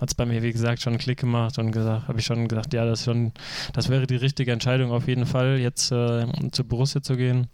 hat 0.01 0.11
es 0.11 0.15
bei 0.15 0.27
mir, 0.27 0.43
wie 0.43 0.53
gesagt, 0.53 0.83
schon 0.83 0.95
einen 0.95 1.01
Klick 1.01 1.19
gemacht 1.19 1.59
und 1.59 1.73
gesagt, 1.73 2.09
habe 2.09 2.19
ich 2.19 2.27
schon 2.27 2.49
gesagt, 2.49 2.73
ja, 2.75 2.85
das 2.85 3.05
schon, 3.05 3.33
das 3.73 3.89
wäre 3.89 4.07
die 4.07 4.17
richtige 4.17 4.53
Entscheidung 4.53 4.93
auf 4.93 5.09
jeden 5.09 5.27
Fall, 5.27 5.59
jetzt 5.59 5.91
äh, 5.93 6.27
zu 6.53 6.65
Borussia 6.65 7.03
zu 7.03 7.17
gehen. 7.17 7.49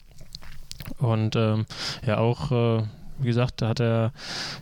Und 0.99 1.37
ähm, 1.37 1.67
ja, 2.07 2.19
auch 2.19 2.51
äh, 2.53 2.83
wie 3.25 3.29
gesagt, 3.29 3.63
da 3.63 3.69
hat 3.69 3.79
der 3.79 4.13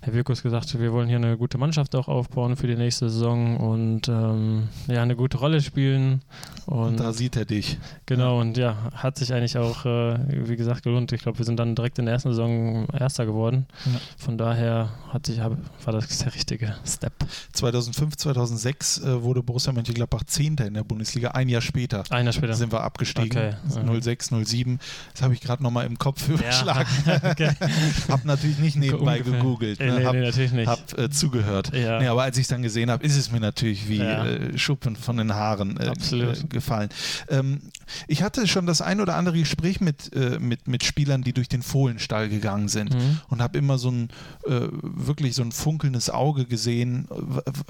Herr 0.00 0.14
Wirkus 0.14 0.42
gesagt, 0.42 0.78
wir 0.78 0.92
wollen 0.92 1.08
hier 1.08 1.16
eine 1.16 1.36
gute 1.36 1.58
Mannschaft 1.58 1.94
auch 1.96 2.08
aufbauen 2.08 2.56
für 2.56 2.66
die 2.66 2.76
nächste 2.76 3.10
Saison 3.10 3.56
und 3.56 4.08
ähm, 4.08 4.68
ja, 4.86 5.02
eine 5.02 5.16
gute 5.16 5.38
Rolle 5.38 5.60
spielen. 5.60 6.22
Und, 6.66 6.78
und, 6.78 7.00
da 7.00 7.12
sieht 7.12 7.36
er 7.36 7.44
dich. 7.44 7.78
Genau, 8.06 8.40
und 8.40 8.56
ja, 8.56 8.76
hat 8.94 9.18
sich 9.18 9.32
eigentlich 9.32 9.58
auch, 9.58 9.84
äh, 9.84 10.18
wie 10.48 10.56
gesagt, 10.56 10.84
gelohnt. 10.84 11.12
Ich 11.12 11.22
glaube, 11.22 11.38
wir 11.38 11.44
sind 11.44 11.58
dann 11.58 11.74
direkt 11.74 11.98
in 11.98 12.06
der 12.06 12.14
ersten 12.14 12.30
Saison 12.30 12.86
Erster 12.92 13.26
geworden. 13.26 13.66
Ja. 13.84 14.00
Von 14.16 14.38
daher 14.38 14.90
hat 15.12 15.26
sich, 15.26 15.38
war 15.40 15.58
das 15.92 16.18
der 16.18 16.34
richtige 16.34 16.74
Step. 16.86 17.12
2005, 17.52 18.16
2006 18.16 18.98
äh, 18.98 19.22
wurde 19.22 19.42
Borussia 19.42 19.72
Mönchengladbach 19.72 20.24
Zehnter 20.24 20.66
in 20.66 20.74
der 20.74 20.84
Bundesliga. 20.84 21.32
Ein 21.32 21.48
Jahr 21.48 21.60
später, 21.60 22.04
Ein 22.10 22.26
Jahr 22.26 22.32
später. 22.32 22.54
sind 22.54 22.72
wir 22.72 22.82
abgestiegen. 22.82 23.30
Okay. 23.30 24.00
06, 24.00 24.30
07. 24.44 24.78
Das 25.12 25.22
habe 25.22 25.34
ich 25.34 25.40
gerade 25.40 25.62
nochmal 25.62 25.86
im 25.86 25.98
Kopf 25.98 26.28
überschlagen. 26.28 26.88
Ja. 27.06 27.20
okay. 27.30 27.50
Hab 28.08 28.24
natürlich 28.24 28.51
nicht 28.58 28.76
nebenbei 28.76 29.18
Ungefähr. 29.18 29.38
gegoogelt. 29.38 29.80
Ne? 29.80 29.98
Nee, 29.98 30.04
hab, 30.04 30.14
nee, 30.14 30.20
natürlich 30.20 30.52
nicht. 30.52 30.68
Hab 30.68 30.98
äh, 30.98 31.10
zugehört. 31.10 31.72
Ja. 31.74 31.98
Nee, 31.98 32.06
aber 32.08 32.22
als 32.22 32.36
ich 32.36 32.42
es 32.42 32.48
dann 32.48 32.62
gesehen 32.62 32.90
habe, 32.90 33.04
ist 33.04 33.16
es 33.16 33.30
mir 33.30 33.40
natürlich 33.40 33.88
wie 33.88 33.98
ja. 33.98 34.24
äh, 34.24 34.58
Schuppen 34.58 34.96
von 34.96 35.16
den 35.16 35.34
Haaren 35.34 35.76
äh, 35.78 35.92
äh, 35.92 36.34
gefallen. 36.48 36.88
Ähm, 37.28 37.60
ich 38.06 38.22
hatte 38.22 38.46
schon 38.46 38.66
das 38.66 38.80
ein 38.80 39.00
oder 39.00 39.16
andere 39.16 39.38
Gespräch 39.38 39.80
mit, 39.80 40.14
äh, 40.14 40.38
mit, 40.38 40.68
mit 40.68 40.84
Spielern, 40.84 41.22
die 41.22 41.32
durch 41.32 41.48
den 41.48 41.62
Fohlenstall 41.62 42.28
gegangen 42.28 42.68
sind 42.68 42.94
mhm. 42.94 43.20
und 43.28 43.42
habe 43.42 43.58
immer 43.58 43.78
so 43.78 43.90
ein 43.90 44.08
äh, 44.46 44.68
wirklich 44.82 45.34
so 45.34 45.42
ein 45.42 45.52
funkelndes 45.52 46.10
Auge 46.10 46.44
gesehen. 46.44 47.06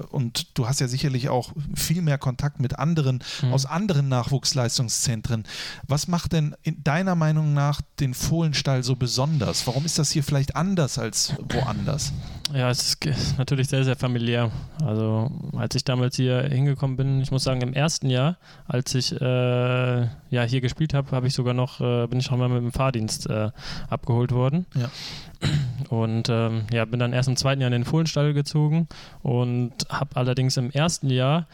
Und 0.09 0.57
du 0.57 0.67
hast 0.67 0.79
ja 0.79 0.87
sicherlich 0.87 1.29
auch 1.29 1.53
viel 1.75 2.01
mehr 2.01 2.17
Kontakt 2.17 2.59
mit 2.59 2.79
anderen 2.79 3.23
mhm. 3.41 3.53
aus 3.53 3.65
anderen 3.65 4.09
Nachwuchsleistungszentren. 4.09 5.45
Was 5.87 6.07
macht 6.07 6.33
denn 6.33 6.55
in 6.63 6.83
deiner 6.83 7.15
Meinung 7.15 7.53
nach 7.53 7.81
den 7.99 8.13
Fohlenstall 8.13 8.83
so 8.83 8.95
besonders? 8.95 9.65
Warum 9.67 9.85
ist 9.85 9.99
das 9.99 10.11
hier 10.11 10.23
vielleicht 10.23 10.55
anders 10.55 10.62
als 10.97 11.33
woanders? 11.49 12.13
Ja, 12.53 12.69
es 12.69 12.95
ist 13.03 13.37
natürlich 13.37 13.67
sehr, 13.67 13.83
sehr 13.83 13.95
familiär. 13.95 14.51
Also 14.83 15.29
als 15.57 15.75
ich 15.75 15.83
damals 15.83 16.15
hier 16.15 16.41
hingekommen 16.43 16.95
bin, 16.95 17.21
ich 17.21 17.31
muss 17.31 17.43
sagen, 17.43 17.61
im 17.61 17.73
ersten 17.73 18.09
Jahr, 18.09 18.37
als 18.67 18.95
ich 18.95 19.11
äh, 19.11 20.01
ja, 20.03 20.43
hier 20.43 20.61
gespielt 20.61 20.93
habe, 20.93 21.11
habe 21.11 21.27
ich 21.27 21.33
sogar 21.33 21.53
noch, 21.53 21.81
äh, 21.81 22.07
bin 22.07 22.19
ich 22.19 22.29
noch 22.29 22.37
mal 22.37 22.49
mit 22.49 22.61
dem 22.61 22.71
Fahrdienst 22.71 23.29
äh, 23.29 23.49
abgeholt 23.89 24.31
worden. 24.31 24.65
Ja. 24.75 24.89
Und 25.89 26.29
ähm, 26.29 26.63
ja, 26.71 26.85
bin 26.85 26.99
dann 26.99 27.11
erst 27.11 27.27
im 27.27 27.35
zweiten 27.35 27.59
Jahr 27.59 27.67
in 27.67 27.73
den 27.73 27.85
Fohlenstall 27.85 28.33
gezogen 28.33 28.87
und 29.21 29.73
habe 29.89 30.15
allerdings 30.15 30.55
im 30.57 30.71
ersten 30.71 31.09
Jahr 31.09 31.47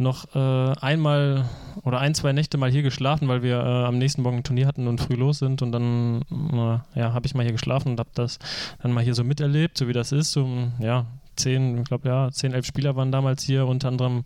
noch 0.00 0.34
äh, 0.34 0.72
einmal 0.80 1.44
oder 1.84 2.00
ein, 2.00 2.14
zwei 2.14 2.32
Nächte 2.32 2.58
mal 2.58 2.70
hier 2.70 2.82
geschlafen, 2.82 3.28
weil 3.28 3.42
wir 3.42 3.58
äh, 3.60 3.84
am 3.84 3.98
nächsten 3.98 4.22
Morgen 4.22 4.38
ein 4.38 4.44
Turnier 4.44 4.66
hatten 4.66 4.88
und 4.88 5.00
früh 5.00 5.14
los 5.14 5.38
sind. 5.38 5.62
Und 5.62 5.72
dann 5.72 6.22
äh, 6.30 6.98
ja, 6.98 7.12
habe 7.12 7.26
ich 7.26 7.34
mal 7.34 7.42
hier 7.42 7.52
geschlafen 7.52 7.92
und 7.92 8.00
habe 8.00 8.10
das 8.14 8.38
dann 8.82 8.92
mal 8.92 9.04
hier 9.04 9.14
so 9.14 9.24
miterlebt, 9.24 9.78
so 9.78 9.88
wie 9.88 9.92
das 9.92 10.12
ist. 10.12 10.32
So, 10.32 10.48
ja, 10.78 11.06
zehn, 11.36 11.78
ich 11.78 11.84
glaube 11.84 12.08
ja, 12.08 12.30
zehn, 12.30 12.52
elf 12.52 12.66
Spieler 12.66 12.96
waren 12.96 13.12
damals 13.12 13.42
hier, 13.42 13.66
unter 13.66 13.88
anderem 13.88 14.24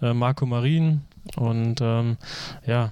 äh, 0.00 0.12
Marco 0.12 0.46
Marin. 0.46 1.02
Und 1.36 1.80
ähm, 1.80 2.16
ja, 2.66 2.90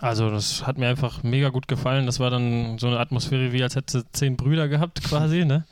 also 0.00 0.30
das 0.30 0.66
hat 0.66 0.78
mir 0.78 0.88
einfach 0.88 1.22
mega 1.22 1.50
gut 1.50 1.68
gefallen. 1.68 2.06
Das 2.06 2.20
war 2.20 2.30
dann 2.30 2.78
so 2.78 2.86
eine 2.86 2.98
Atmosphäre, 2.98 3.52
wie 3.52 3.62
als 3.62 3.76
hätte 3.76 4.04
zehn 4.12 4.36
Brüder 4.36 4.68
gehabt 4.68 5.02
quasi. 5.04 5.44
Ne? 5.44 5.64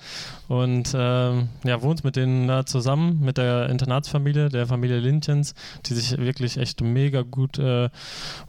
Und 0.48 0.94
ähm, 0.94 1.48
ja, 1.64 1.82
wohnt 1.82 2.04
mit 2.04 2.16
denen 2.16 2.48
da 2.48 2.66
zusammen, 2.66 3.20
mit 3.20 3.38
der 3.38 3.70
Internatsfamilie, 3.70 4.48
der 4.48 4.66
Familie 4.66 4.98
Lindjens, 4.98 5.54
die 5.86 5.94
sich 5.94 6.18
wirklich 6.18 6.58
echt 6.58 6.80
mega 6.82 7.22
gut 7.22 7.58
äh, 7.58 7.90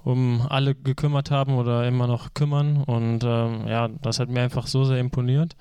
um 0.03 0.45
alle 0.49 0.75
gekümmert 0.75 1.31
haben 1.31 1.55
oder 1.55 1.87
immer 1.87 2.07
noch 2.07 2.33
kümmern. 2.33 2.83
Und 2.83 3.23
ähm, 3.23 3.67
ja, 3.67 3.87
das 4.01 4.19
hat 4.19 4.29
mir 4.29 4.41
einfach 4.41 4.67
so 4.67 4.85
sehr 4.85 4.99
imponiert, 4.99 5.55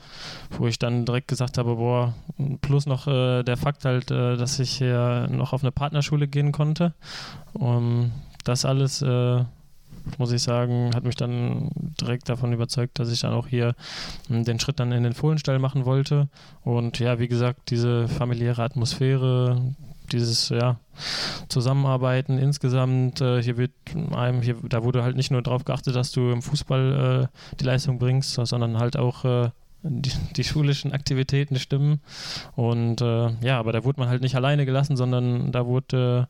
wo 0.51 0.67
ich 0.67 0.79
dann 0.79 1.05
direkt 1.05 1.29
gesagt 1.29 1.59
habe, 1.59 1.77
boah, 1.77 2.15
plus 2.61 2.87
noch 2.87 3.07
äh, 3.07 3.43
der 3.43 3.57
Fakt 3.57 3.85
halt, 3.85 4.11
äh, 4.11 4.37
dass 4.37 4.59
ich 4.59 4.71
hier 4.71 5.29
noch 5.31 5.53
auf 5.53 5.63
eine 5.63 5.73
Partnerschule 5.73 6.29
gehen 6.29 6.51
konnte. 6.53 6.95
Um, 7.53 8.13
das 8.45 8.65
alles 8.65 9.03
äh, 9.03 9.45
muss 10.19 10.33
ich 10.33 10.43
sagen, 10.43 10.95
hat 10.95 11.05
mich 11.05 11.17
dann 11.17 11.71
direkt 12.01 12.29
davon 12.29 12.53
überzeugt, 12.53 12.99
dass 12.99 13.13
ich 13.13 13.21
dann 13.21 13.33
auch 13.33 13.47
hier 13.47 13.75
hm, 14.29 14.45
den 14.45 14.61
Schritt 14.61 14.81
dann 14.81 14.93
in 14.93 15.03
den 15.03 15.15
Fohlenstall 15.15 15.59
machen 15.59 15.85
wollte. 15.85 16.29
Und 16.63 16.99
ja, 16.99 17.19
wie 17.19 17.29
gesagt, 17.29 17.71
diese 17.71 18.09
familiäre 18.09 18.63
Atmosphäre, 18.63 19.75
dieses 20.13 20.49
ja, 20.49 20.79
Zusammenarbeiten 21.49 22.39
insgesamt, 22.39 23.21
äh, 23.21 23.43
hier 23.43 23.57
wird 23.57 23.73
einem, 24.13 24.43
hier, 24.43 24.57
da 24.69 24.83
wurde 24.83 25.03
halt 25.03 25.17
nicht 25.17 25.31
nur 25.31 25.43
darauf 25.43 25.65
geachtet, 25.65 25.95
dass 25.95 26.13
du 26.13 26.31
im 26.31 26.43
Fußball 26.43 27.29
äh, 27.31 27.57
die 27.57 27.65
Leistung 27.65 27.99
bringst, 27.99 28.33
sondern 28.33 28.79
halt 28.79 28.97
auch 28.97 29.25
äh, 29.25 29.51
die, 29.83 30.11
die, 30.37 30.45
schulischen 30.45 30.93
Aktivitäten 30.93 31.59
stimmen. 31.59 32.01
Und 32.57 33.01
äh, 33.01 33.31
ja, 33.41 33.59
aber 33.59 33.73
da 33.73 33.85
wurde 33.85 34.01
man 34.01 34.09
halt 34.09 34.23
nicht 34.23 34.35
alleine 34.35 34.67
gelassen, 34.67 34.97
sondern 34.97 35.53
da 35.53 35.67
wurde 35.67 36.29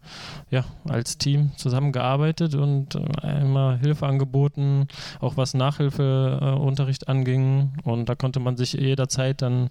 äh, 0.50 0.54
ja 0.56 0.64
als 0.84 1.18
Team 1.18 1.52
zusammengearbeitet 1.56 2.54
und 2.54 2.94
äh, 2.94 3.40
immer 3.40 3.76
Hilfe 3.78 4.06
angeboten, 4.06 4.88
auch 5.20 5.36
was 5.36 5.54
Nachhilfeunterricht 5.54 7.08
anging. 7.08 7.72
Und 7.84 8.08
da 8.08 8.14
konnte 8.14 8.40
man 8.40 8.56
sich 8.56 8.74
jederzeit 8.74 9.42
dann 9.42 9.70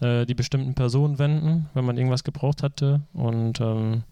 äh, 0.00 0.24
die 0.24 0.34
bestimmten 0.34 0.74
Personen 0.74 1.18
wenden, 1.18 1.68
wenn 1.74 1.84
man 1.84 1.96
irgendwas 1.96 2.24
gebraucht 2.24 2.62
hatte. 2.62 3.00
Und 3.12 3.60
ähm, 3.60 4.04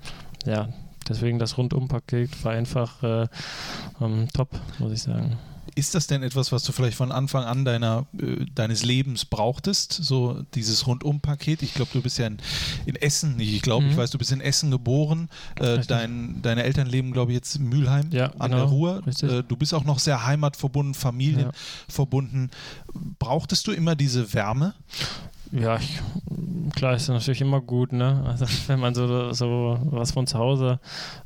ja, 0.44 0.68
deswegen 1.08 1.38
das 1.38 1.56
Rundumpaket 1.56 2.44
war 2.44 2.52
einfach 2.52 3.02
äh, 3.02 3.26
ähm, 4.00 4.28
top, 4.32 4.48
muss 4.78 4.92
ich 4.92 5.02
sagen. 5.02 5.38
Ist 5.76 5.94
das 5.94 6.06
denn 6.06 6.22
etwas, 6.22 6.52
was 6.52 6.62
du 6.62 6.72
vielleicht 6.72 6.96
von 6.96 7.10
Anfang 7.10 7.44
an 7.44 7.64
deiner, 7.64 8.06
äh, 8.18 8.44
deines 8.54 8.84
Lebens 8.84 9.24
brauchtest? 9.24 9.92
So 9.92 10.44
dieses 10.54 10.86
Rundum-Paket? 10.86 11.62
Ich 11.62 11.74
glaube, 11.74 11.90
du 11.92 12.00
bist 12.00 12.18
ja 12.18 12.26
in, 12.26 12.38
in 12.86 12.96
Essen, 12.96 13.38
ich 13.40 13.62
glaube, 13.62 13.84
mhm. 13.84 13.92
ich 13.92 13.96
weiß, 13.96 14.10
du 14.10 14.18
bist 14.18 14.32
in 14.32 14.40
Essen 14.40 14.70
geboren. 14.70 15.28
Äh, 15.56 15.80
dein, 15.86 16.40
deine 16.42 16.62
Eltern 16.62 16.86
leben, 16.86 17.12
glaube 17.12 17.32
ich, 17.32 17.36
jetzt 17.36 17.56
in 17.56 17.68
Mülheim 17.68 18.10
ja, 18.10 18.26
an 18.38 18.50
genau, 18.50 18.56
der 18.56 18.64
Ruhr. 18.64 19.02
Äh, 19.06 19.42
du 19.42 19.56
bist 19.56 19.74
auch 19.74 19.84
noch 19.84 19.98
sehr 19.98 20.24
heimatverbunden, 20.24 20.94
familienverbunden. 20.94 22.50
Ja. 22.94 23.00
Brauchtest 23.18 23.66
du 23.66 23.72
immer 23.72 23.96
diese 23.96 24.32
Wärme? 24.32 24.74
Ja, 25.52 25.76
ich, 25.76 26.00
klar 26.74 26.94
ist 26.94 27.08
natürlich 27.08 27.40
immer 27.40 27.60
gut, 27.60 27.92
ne? 27.92 28.24
Also 28.26 28.46
wenn 28.66 28.80
man 28.80 28.94
so, 28.94 29.32
so 29.32 29.78
was 29.84 30.12
von 30.12 30.26
zu 30.26 30.38
Hause 30.38 30.80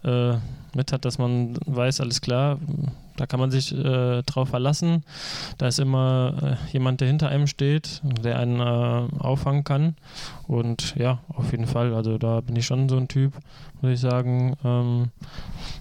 äh, 0.05 0.35
mit 0.75 0.93
hat, 0.93 1.05
dass 1.05 1.19
man 1.19 1.57
weiß, 1.67 2.01
alles 2.01 2.21
klar, 2.21 2.59
da 3.19 3.27
kann 3.27 3.41
man 3.41 3.51
sich 3.51 3.75
äh, 3.75 4.23
drauf 4.23 4.51
verlassen. 4.51 5.05
Da 5.59 5.67
ist 5.67 5.79
immer 5.79 6.35
äh, 6.43 6.73
jemand, 6.73 7.01
der 7.01 7.09
hinter 7.09 7.29
einem 7.29 7.47
steht, 7.47 8.01
der 8.03 8.39
einen 8.39 8.61
äh, 8.61 9.19
auffangen 9.19 9.65
kann. 9.65 9.97
Und 10.47 10.95
ja, 10.97 11.19
auf 11.29 11.51
jeden 11.51 11.67
Fall. 11.67 11.95
Also 11.95 12.17
da 12.19 12.41
bin 12.41 12.57
ich 12.57 12.67
schon 12.67 12.89
so 12.89 12.97
ein 12.97 13.09
Typ, 13.09 13.35
muss 13.81 13.93
ich 13.93 14.01
sagen. 14.01 14.57
Ähm, 14.65 15.11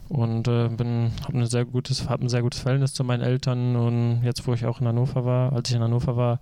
und 0.10 0.48
äh, 0.48 0.70
bin, 0.70 1.12
habe 1.24 1.40
ein 1.40 1.46
sehr 1.48 1.66
gutes, 1.66 2.10
habe 2.10 2.26
ein 2.26 2.30
sehr 2.30 2.42
gutes 2.42 2.62
Verhältnis 2.62 2.94
zu 2.94 3.04
meinen 3.04 3.22
Eltern. 3.22 3.76
Und 3.76 4.24
jetzt, 4.24 4.48
wo 4.48 4.54
ich 4.54 4.66
auch 4.66 4.82
in 4.82 4.88
Hannover 4.88 5.26
war, 5.26 5.54
als 5.54 5.70
ich 5.70 5.76
in 5.76 5.82
Hannover 5.82 6.16
war, 6.18 6.40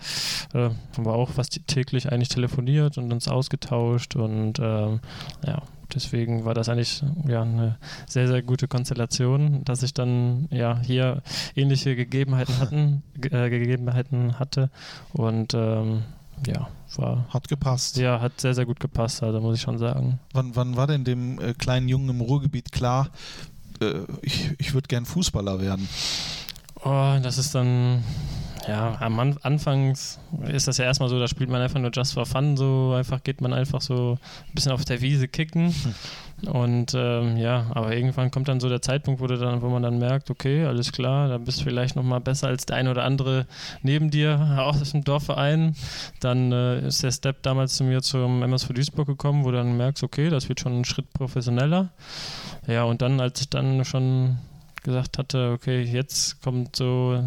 äh, 0.54 0.70
haben 0.70 1.06
wir 1.06 1.14
auch 1.14 1.32
fast 1.32 1.60
täglich 1.68 2.12
eigentlich 2.12 2.30
telefoniert 2.30 2.98
und 2.98 3.12
uns 3.12 3.28
ausgetauscht. 3.28 4.16
Und 4.16 4.60
ähm, 4.60 5.00
ja, 5.46 5.62
deswegen 5.94 6.46
war 6.46 6.54
das 6.54 6.70
eigentlich 6.70 7.04
ja 7.28 7.42
eine 7.42 7.78
sehr, 8.08 8.28
sehr 8.28 8.42
gute 8.42 8.68
Konstellation, 8.68 9.64
dass 9.66 9.84
ich 9.84 9.94
dann 9.94 10.48
ja 10.52 10.80
hier 10.82 11.22
ähnliche 11.56 11.96
Gegebenheiten 11.96 12.60
hatten, 12.60 13.04
äh, 13.22 13.50
Gegebenheiten 13.50 14.40
hatte 14.40 14.70
und 15.14 15.54
ähm, 15.54 16.04
ja, 16.48 16.68
war. 16.98 17.26
Hat 17.30 17.48
gepasst. 17.48 17.98
Ja, 17.98 18.22
hat 18.22 18.40
sehr, 18.40 18.54
sehr 18.54 18.66
gut 18.66 18.80
gepasst, 18.80 19.24
also 19.24 19.40
muss 19.40 19.56
ich 19.56 19.62
schon 19.62 19.78
sagen. 19.78 20.20
Wann, 20.34 20.56
wann 20.56 20.76
war 20.76 20.88
denn 20.88 21.04
dem 21.04 21.40
äh, 21.40 21.54
kleinen 21.54 21.88
Jungen 21.88 22.10
im 22.10 22.22
Ruhrgebiet 22.22 22.72
klar, 22.72 23.10
äh, 23.82 24.02
ich, 24.22 24.52
ich 24.58 24.74
würde 24.74 24.88
gern 24.88 25.06
Fußballer 25.06 25.62
werden? 25.62 25.88
Oh, 26.84 27.18
das 27.22 27.38
ist 27.38 27.56
dann 27.56 28.04
ja, 28.68 28.98
am 29.00 29.20
An 29.20 29.38
Anfangs 29.42 30.20
ist 30.48 30.68
das 30.68 30.78
ja 30.78 30.86
erstmal 30.86 31.10
so, 31.10 31.20
da 31.20 31.28
spielt 31.28 31.50
man 31.50 31.62
einfach 31.62 31.80
nur 31.80 31.92
just 31.94 32.14
for 32.14 32.26
fun, 32.26 32.58
so 32.58 32.94
einfach 32.98 33.24
geht 33.24 33.42
man 33.42 33.54
einfach 33.54 33.82
so 33.82 34.18
ein 34.48 34.54
bisschen 34.54 34.72
auf 34.72 34.86
der 34.86 35.02
Wiese 35.02 35.28
kicken. 35.28 35.74
Hm. 35.74 35.96
Und 36.52 36.94
ähm, 36.96 37.38
ja, 37.38 37.68
aber 37.74 37.96
irgendwann 37.96 38.30
kommt 38.30 38.48
dann 38.48 38.60
so 38.60 38.68
der 38.68 38.82
Zeitpunkt, 38.82 39.22
wo, 39.22 39.28
dann, 39.28 39.62
wo 39.62 39.70
man 39.70 39.84
dann 39.84 40.00
merkt, 40.00 40.30
okay, 40.30 40.66
alles 40.66 40.92
klar, 40.92 41.30
da 41.30 41.38
bist 41.38 41.62
du 41.62 41.64
vielleicht 41.64 41.96
nochmal 41.96 42.20
besser 42.20 42.48
als 42.48 42.66
der 42.66 42.76
ein 42.76 42.88
oder 42.88 43.04
andere 43.04 43.48
neben 43.84 44.12
dir, 44.12 44.58
auch 44.60 44.80
aus 44.80 44.92
dem 44.92 45.04
Dorfverein. 45.04 45.76
Dann 46.20 46.52
äh, 46.52 46.88
ist 46.88 47.04
der 47.04 47.12
Step 47.12 47.42
damals 47.44 47.76
zu 47.76 47.84
mir 47.84 48.02
zum 48.02 48.44
MSV 48.44 48.74
Duisburg 48.74 49.08
gekommen, 49.08 49.46
wo 49.46 49.52
du 49.52 49.58
dann 49.58 49.78
merkst, 49.78 50.04
okay, 50.04 50.30
das 50.30 50.50
wird 50.50 50.60
schon 50.60 50.80
ein 50.80 50.86
Schritt 50.86 51.12
professioneller. 51.14 51.90
Ja, 52.68 52.84
und 52.84 53.02
dann, 53.02 53.20
als 53.22 53.42
ich 53.42 53.50
dann 53.50 53.86
schon 53.86 54.38
gesagt 54.84 55.18
hatte, 55.18 55.52
okay, 55.54 55.82
jetzt 55.82 56.42
kommt 56.42 56.76
so 56.76 57.24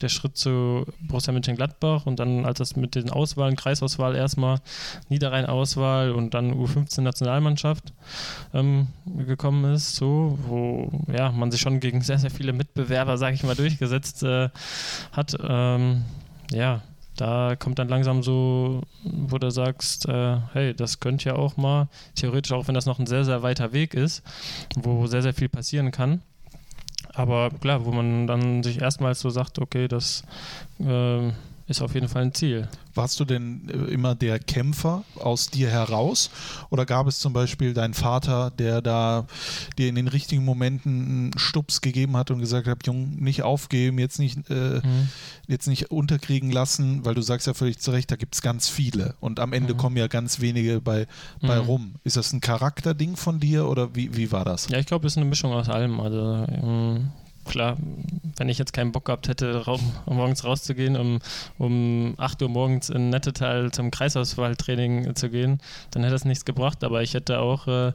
der 0.00 0.08
Schritt 0.08 0.36
zu 0.36 0.86
Borussia 1.00 1.32
Mönchengladbach 1.32 2.06
und 2.06 2.18
dann, 2.18 2.44
als 2.44 2.58
das 2.58 2.76
mit 2.76 2.94
den 2.94 3.10
Auswahlen, 3.10 3.56
Kreisauswahl 3.56 4.14
erstmal, 4.14 4.60
Niederrhein-Auswahl 5.08 6.12
und 6.12 6.34
dann 6.34 6.52
U15-Nationalmannschaft 6.52 7.92
ähm, 8.54 8.88
gekommen 9.26 9.72
ist, 9.72 9.96
so, 9.96 10.38
wo 10.46 10.90
ja, 11.12 11.30
man 11.32 11.50
sich 11.50 11.60
schon 11.60 11.80
gegen 11.80 12.00
sehr, 12.02 12.18
sehr 12.18 12.30
viele 12.30 12.52
Mitbewerber, 12.52 13.18
sage 13.18 13.34
ich 13.34 13.42
mal, 13.42 13.56
durchgesetzt 13.56 14.22
äh, 14.22 14.50
hat. 15.12 15.36
Ähm, 15.42 16.04
ja, 16.50 16.82
da 17.18 17.56
kommt 17.56 17.78
dann 17.78 17.88
langsam 17.88 18.22
so, 18.22 18.82
wo 19.02 19.38
du 19.38 19.50
sagst, 19.50 20.06
äh, 20.06 20.38
hey, 20.52 20.74
das 20.74 21.00
könnte 21.00 21.30
ja 21.30 21.34
auch 21.34 21.56
mal, 21.56 21.88
theoretisch 22.14 22.52
auch 22.52 22.68
wenn 22.68 22.74
das 22.74 22.86
noch 22.86 22.98
ein 22.98 23.06
sehr, 23.06 23.24
sehr 23.24 23.42
weiter 23.42 23.72
Weg 23.72 23.94
ist, 23.94 24.22
wo 24.76 25.06
sehr, 25.06 25.22
sehr 25.22 25.34
viel 25.34 25.48
passieren 25.48 25.90
kann. 25.90 26.22
Aber 27.18 27.50
klar, 27.50 27.84
wo 27.84 27.90
man 27.90 28.28
dann 28.28 28.62
sich 28.62 28.80
erstmals 28.80 29.18
so 29.18 29.28
sagt, 29.28 29.58
okay, 29.58 29.88
das 29.88 30.22
äh, 30.78 31.32
ist 31.68 31.82
auf 31.82 31.94
jeden 31.94 32.08
Fall 32.08 32.22
ein 32.22 32.34
Ziel. 32.34 32.66
Warst 32.94 33.20
du 33.20 33.24
denn 33.26 33.68
äh, 33.68 33.92
immer 33.92 34.14
der 34.14 34.38
Kämpfer 34.38 35.04
aus 35.16 35.50
dir 35.50 35.68
heraus 35.68 36.30
oder 36.70 36.86
gab 36.86 37.06
es 37.06 37.20
zum 37.20 37.34
Beispiel 37.34 37.74
deinen 37.74 37.94
Vater, 37.94 38.50
der 38.50 38.80
da 38.80 39.26
dir 39.76 39.88
in 39.88 39.94
den 39.94 40.08
richtigen 40.08 40.44
Momenten 40.44 41.04
einen 41.04 41.38
Stups 41.38 41.82
gegeben 41.82 42.16
hat 42.16 42.30
und 42.30 42.40
gesagt 42.40 42.66
hat, 42.66 42.86
Jung, 42.86 43.16
nicht 43.16 43.42
aufgeben, 43.42 43.98
jetzt 43.98 44.18
nicht, 44.18 44.50
äh, 44.50 44.80
mhm. 44.82 45.08
jetzt 45.46 45.68
nicht 45.68 45.90
unterkriegen 45.90 46.50
lassen, 46.50 47.04
weil 47.04 47.14
du 47.14 47.20
sagst 47.20 47.46
ja 47.46 47.54
völlig 47.54 47.78
zu 47.78 47.90
Recht, 47.90 48.10
da 48.10 48.16
gibt 48.16 48.34
es 48.34 48.42
ganz 48.42 48.68
viele 48.68 49.14
und 49.20 49.38
am 49.38 49.52
Ende 49.52 49.74
mhm. 49.74 49.78
kommen 49.78 49.96
ja 49.96 50.06
ganz 50.06 50.40
wenige 50.40 50.80
bei, 50.80 51.06
bei 51.42 51.60
mhm. 51.60 51.66
rum. 51.66 51.94
Ist 52.02 52.16
das 52.16 52.32
ein 52.32 52.40
Charakterding 52.40 53.16
von 53.16 53.40
dir 53.40 53.68
oder 53.68 53.94
wie, 53.94 54.16
wie 54.16 54.32
war 54.32 54.46
das? 54.46 54.68
Ja, 54.70 54.78
ich 54.78 54.86
glaube, 54.86 55.06
es 55.06 55.12
ist 55.12 55.18
eine 55.18 55.26
Mischung 55.26 55.52
aus 55.52 55.68
allem. 55.68 56.00
Also 56.00 56.46
ähm, 56.48 57.10
klar, 57.48 57.76
wenn 58.36 58.48
ich 58.48 58.58
jetzt 58.58 58.72
keinen 58.72 58.92
Bock 58.92 59.06
gehabt 59.06 59.28
hätte, 59.28 59.62
morgens 60.06 60.44
rauszugehen, 60.44 60.96
um, 60.96 61.18
um 61.58 62.14
8 62.16 62.42
Uhr 62.42 62.48
morgens 62.48 62.88
in 62.90 63.10
Nettetal 63.10 63.70
zum 63.72 63.90
Kreisauswahltraining 63.90 65.14
zu 65.16 65.28
gehen, 65.28 65.60
dann 65.90 66.02
hätte 66.04 66.14
es 66.14 66.24
nichts 66.24 66.44
gebracht. 66.44 66.84
Aber 66.84 67.02
ich 67.02 67.14
hätte 67.14 67.40
auch 67.40 67.66
äh, 67.66 67.92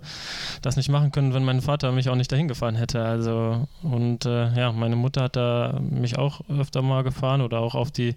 das 0.62 0.76
nicht 0.76 0.90
machen 0.90 1.12
können, 1.12 1.34
wenn 1.34 1.44
mein 1.44 1.62
Vater 1.62 1.92
mich 1.92 2.10
auch 2.10 2.16
nicht 2.16 2.32
dahin 2.32 2.48
gefahren 2.48 2.76
hätte. 2.76 3.04
Also, 3.04 3.68
und 3.82 4.26
äh, 4.26 4.54
ja, 4.54 4.72
meine 4.72 4.96
Mutter 4.96 5.24
hat 5.24 5.36
da 5.36 5.80
mich 5.82 6.18
auch 6.18 6.42
öfter 6.50 6.82
mal 6.82 7.04
gefahren 7.04 7.42
oder 7.42 7.60
auch 7.60 7.76
auf 7.76 7.92
die, 7.92 8.16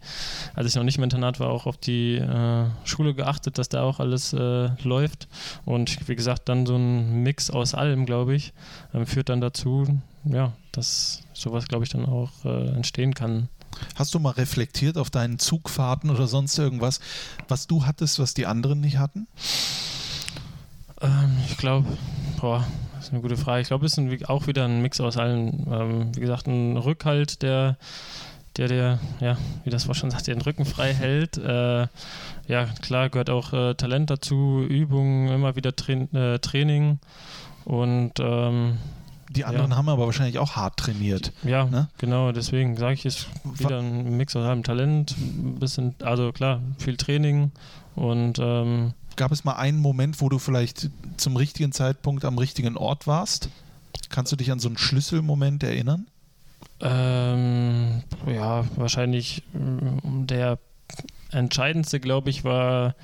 als 0.54 0.68
ich 0.68 0.74
noch 0.74 0.84
nicht 0.84 0.98
im 0.98 1.04
Internat 1.04 1.40
war, 1.40 1.50
auch 1.50 1.66
auf 1.66 1.76
die 1.76 2.16
äh, 2.16 2.64
Schule 2.84 3.14
geachtet, 3.14 3.58
dass 3.58 3.68
da 3.68 3.82
auch 3.82 4.00
alles 4.00 4.32
äh, 4.32 4.68
läuft. 4.82 5.28
Und 5.64 6.08
wie 6.08 6.16
gesagt, 6.16 6.48
dann 6.48 6.66
so 6.66 6.76
ein 6.76 7.22
Mix 7.22 7.50
aus 7.50 7.74
allem, 7.74 8.06
glaube 8.06 8.34
ich, 8.34 8.52
ähm, 8.94 9.06
führt 9.06 9.28
dann 9.28 9.40
dazu, 9.40 9.86
ja, 10.24 10.52
dass 10.72 11.22
sowas, 11.40 11.66
glaube 11.66 11.84
ich, 11.84 11.90
dann 11.90 12.06
auch 12.06 12.30
äh, 12.44 12.68
entstehen 12.68 13.14
kann. 13.14 13.48
Hast 13.94 14.14
du 14.14 14.18
mal 14.18 14.30
reflektiert 14.30 14.96
auf 14.96 15.10
deinen 15.10 15.38
Zugfahrten 15.38 16.10
oder 16.10 16.26
sonst 16.26 16.58
irgendwas, 16.58 17.00
was 17.48 17.66
du 17.66 17.84
hattest, 17.84 18.18
was 18.18 18.34
die 18.34 18.46
anderen 18.46 18.80
nicht 18.80 18.98
hatten? 18.98 19.26
Ähm, 21.00 21.36
ich 21.46 21.56
glaube, 21.56 21.86
boah, 22.40 22.66
das 22.94 23.06
ist 23.06 23.12
eine 23.12 23.22
gute 23.22 23.36
Frage. 23.36 23.62
Ich 23.62 23.68
glaube, 23.68 23.86
es 23.86 23.98
ist 23.98 24.28
auch 24.28 24.46
wieder 24.46 24.64
ein 24.64 24.82
Mix 24.82 25.00
aus 25.00 25.16
allen. 25.16 25.66
Ähm, 25.70 26.14
wie 26.14 26.20
gesagt, 26.20 26.46
ein 26.46 26.76
Rückhalt, 26.76 27.42
der, 27.42 27.76
der, 28.56 28.68
der, 28.68 28.98
ja, 29.20 29.36
wie 29.64 29.70
das 29.70 29.86
Wort 29.88 29.98
schon 29.98 30.10
sagt, 30.10 30.26
den 30.26 30.40
Rücken 30.40 30.64
frei 30.64 30.94
hält. 30.94 31.36
Äh, 31.36 31.88
ja, 32.48 32.64
klar, 32.80 33.10
gehört 33.10 33.30
auch 33.30 33.52
äh, 33.52 33.74
Talent 33.74 34.10
dazu, 34.10 34.64
Übungen, 34.66 35.28
immer 35.28 35.56
wieder 35.56 35.76
Tra 35.76 35.92
äh, 35.92 36.38
Training 36.38 36.98
und 37.64 38.12
ähm, 38.20 38.78
die 39.30 39.44
anderen 39.44 39.70
ja. 39.70 39.76
haben 39.76 39.88
aber 39.88 40.06
wahrscheinlich 40.06 40.38
auch 40.38 40.56
hart 40.56 40.76
trainiert. 40.76 41.32
Ja, 41.42 41.64
ne? 41.64 41.88
genau, 41.98 42.32
deswegen 42.32 42.76
sage 42.76 42.94
ich, 42.94 43.06
es 43.06 43.26
wieder 43.44 43.78
ein 43.80 44.16
Mix 44.16 44.36
aus 44.36 44.44
allem 44.44 44.62
Talent, 44.62 45.16
ein 45.18 45.58
bisschen, 45.58 45.94
also 46.02 46.32
klar, 46.32 46.60
viel 46.78 46.96
Training 46.96 47.50
und 47.94 48.38
ähm, 48.38 48.92
Gab 49.16 49.32
es 49.32 49.44
mal 49.44 49.54
einen 49.54 49.78
Moment, 49.78 50.20
wo 50.20 50.28
du 50.28 50.38
vielleicht 50.38 50.90
zum 51.16 51.36
richtigen 51.36 51.72
Zeitpunkt 51.72 52.24
am 52.26 52.36
richtigen 52.36 52.76
Ort 52.76 53.06
warst? 53.06 53.48
Kannst 54.10 54.30
du 54.30 54.36
dich 54.36 54.52
an 54.52 54.58
so 54.58 54.68
einen 54.68 54.76
Schlüsselmoment 54.76 55.62
erinnern? 55.62 56.06
Ähm, 56.80 58.02
ja, 58.26 58.66
wahrscheinlich 58.76 59.42
mm, 59.54 60.26
der 60.26 60.58
entscheidendste, 61.30 61.98
glaube 61.98 62.28
ich, 62.28 62.44
war 62.44 62.94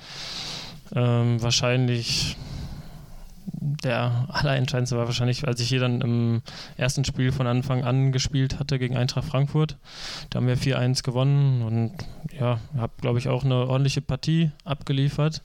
ähm, 0.95 1.41
wahrscheinlich 1.41 2.37
der 3.45 4.27
allerentscheidendste 4.29 4.97
war 4.97 5.05
wahrscheinlich, 5.05 5.47
als 5.47 5.59
ich 5.59 5.69
hier 5.69 5.79
dann 5.79 6.01
im 6.01 6.41
ersten 6.77 7.05
Spiel 7.05 7.31
von 7.31 7.47
Anfang 7.47 7.83
an 7.83 8.11
gespielt 8.11 8.59
hatte 8.59 8.79
gegen 8.79 8.97
Eintracht 8.97 9.25
Frankfurt. 9.25 9.77
Da 10.29 10.37
haben 10.37 10.47
wir 10.47 10.57
4-1 10.57 11.03
gewonnen 11.03 11.61
und 11.61 11.93
ja, 12.39 12.59
habe, 12.77 12.93
glaube 13.01 13.19
ich, 13.19 13.29
auch 13.29 13.43
eine 13.43 13.67
ordentliche 13.67 14.01
Partie 14.01 14.51
abgeliefert. 14.63 15.41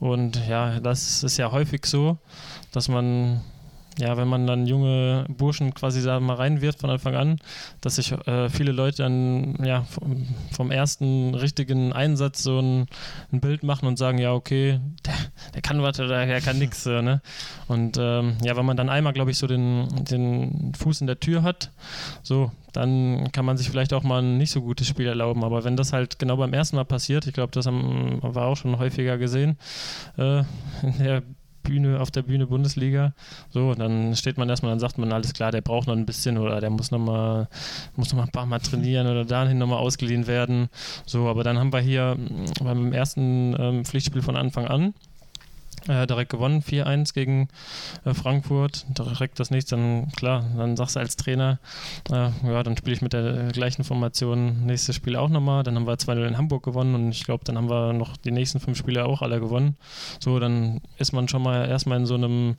Und 0.00 0.46
ja, 0.48 0.80
das 0.80 1.22
ist 1.22 1.36
ja 1.36 1.50
häufig 1.52 1.86
so, 1.86 2.18
dass 2.72 2.88
man 2.88 3.40
ja, 3.98 4.16
wenn 4.16 4.28
man 4.28 4.46
dann 4.46 4.66
junge 4.66 5.24
Burschen 5.28 5.74
quasi 5.74 6.02
da 6.02 6.20
mal 6.20 6.34
reinwirft 6.34 6.80
von 6.80 6.90
Anfang 6.90 7.14
an, 7.14 7.38
dass 7.80 7.96
sich 7.96 8.12
äh, 8.12 8.48
viele 8.48 8.72
Leute 8.72 9.02
dann 9.02 9.56
ja, 9.64 9.82
vom, 9.82 10.26
vom, 10.52 10.70
ersten 10.70 11.34
richtigen 11.34 11.92
Einsatz 11.92 12.42
so 12.42 12.60
ein, 12.60 12.86
ein, 13.32 13.40
Bild 13.40 13.62
machen 13.62 13.86
und 13.86 13.96
sagen, 13.96 14.18
ja, 14.18 14.32
okay, 14.32 14.80
der, 15.04 15.14
der 15.54 15.62
kann 15.62 15.82
was 15.82 15.98
oder 15.98 16.26
der 16.26 16.40
kann 16.40 16.58
nichts. 16.58 16.86
Äh, 16.86 17.02
ne? 17.02 17.22
Und 17.66 17.96
ähm, 17.98 18.36
ja, 18.44 18.56
wenn 18.56 18.66
man 18.66 18.76
dann 18.76 18.88
einmal, 18.88 19.12
glaube 19.12 19.30
ich, 19.30 19.38
so 19.38 19.46
den, 19.46 19.88
den 20.04 20.72
Fuß 20.78 21.00
in 21.00 21.06
der 21.06 21.18
Tür 21.18 21.42
hat, 21.42 21.70
so, 22.22 22.52
dann 22.72 23.32
kann 23.32 23.44
man 23.44 23.56
sich 23.56 23.68
vielleicht 23.70 23.92
auch 23.92 24.04
mal 24.04 24.22
ein 24.22 24.38
nicht 24.38 24.50
so 24.50 24.60
gutes 24.60 24.86
Spiel 24.86 25.06
erlauben. 25.06 25.42
Aber 25.42 25.64
wenn 25.64 25.76
das 25.76 25.92
halt 25.92 26.18
genau 26.18 26.36
beim 26.36 26.52
ersten 26.52 26.76
Mal 26.76 26.84
passiert, 26.84 27.26
ich 27.26 27.32
glaube, 27.32 27.50
das 27.52 27.66
haben, 27.66 28.18
war 28.22 28.46
auch 28.46 28.56
schon 28.56 28.78
häufiger 28.78 29.18
gesehen, 29.18 29.58
äh, 30.16 30.40
in 30.82 30.98
der 30.98 31.22
Bühne, 31.68 32.00
auf 32.00 32.10
der 32.10 32.22
Bühne 32.22 32.46
Bundesliga. 32.46 33.12
So, 33.50 33.74
dann 33.74 34.16
steht 34.16 34.38
man 34.38 34.48
erstmal, 34.48 34.72
dann 34.72 34.80
sagt 34.80 34.98
man, 34.98 35.12
alles 35.12 35.32
klar, 35.34 35.52
der 35.52 35.60
braucht 35.60 35.86
noch 35.86 35.94
ein 35.94 36.06
bisschen 36.06 36.38
oder 36.38 36.60
der 36.60 36.70
muss 36.70 36.90
noch 36.90 36.98
mal, 36.98 37.48
muss 37.96 38.10
noch 38.10 38.16
mal 38.18 38.24
ein 38.24 38.32
paar 38.32 38.46
Mal 38.46 38.60
trainieren 38.60 39.06
oder 39.06 39.24
dahin 39.24 39.58
nochmal 39.58 39.78
ausgeliehen 39.78 40.26
werden. 40.26 40.68
So, 41.06 41.28
aber 41.28 41.44
dann 41.44 41.58
haben 41.58 41.72
wir 41.72 41.80
hier 41.80 42.16
beim 42.62 42.92
ersten 42.92 43.54
ähm, 43.58 43.84
Pflichtspiel 43.84 44.22
von 44.22 44.36
Anfang 44.36 44.66
an 44.66 44.94
äh, 45.86 46.06
direkt 46.06 46.30
gewonnen, 46.30 46.62
4-1 46.62 47.14
gegen 47.14 47.48
äh, 48.04 48.14
Frankfurt. 48.14 48.86
Direkt 48.96 49.38
das 49.40 49.50
nächste, 49.50 49.76
dann 49.76 50.08
klar, 50.16 50.44
dann 50.56 50.76
sagst 50.76 50.96
du 50.96 51.00
als 51.00 51.16
Trainer, 51.16 51.58
äh, 52.10 52.30
ja, 52.44 52.62
dann 52.62 52.76
spiele 52.76 52.94
ich 52.94 53.02
mit 53.02 53.12
der 53.12 53.48
gleichen 53.52 53.84
Formation 53.84 54.66
nächstes 54.66 54.96
Spiel 54.96 55.16
auch 55.16 55.28
nochmal. 55.28 55.62
Dann 55.62 55.76
haben 55.76 55.86
wir 55.86 55.94
2-0 55.94 56.26
in 56.26 56.38
Hamburg 56.38 56.64
gewonnen 56.64 56.94
und 56.94 57.10
ich 57.10 57.24
glaube, 57.24 57.44
dann 57.44 57.56
haben 57.56 57.70
wir 57.70 57.92
noch 57.92 58.16
die 58.16 58.30
nächsten 58.30 58.60
fünf 58.60 58.78
Spiele 58.78 59.04
auch 59.04 59.22
alle 59.22 59.40
gewonnen. 59.40 59.76
So, 60.20 60.38
dann 60.38 60.80
ist 60.98 61.12
man 61.12 61.28
schon 61.28 61.42
mal 61.42 61.68
erstmal 61.68 61.98
in 61.98 62.06
so 62.06 62.14
einem 62.14 62.56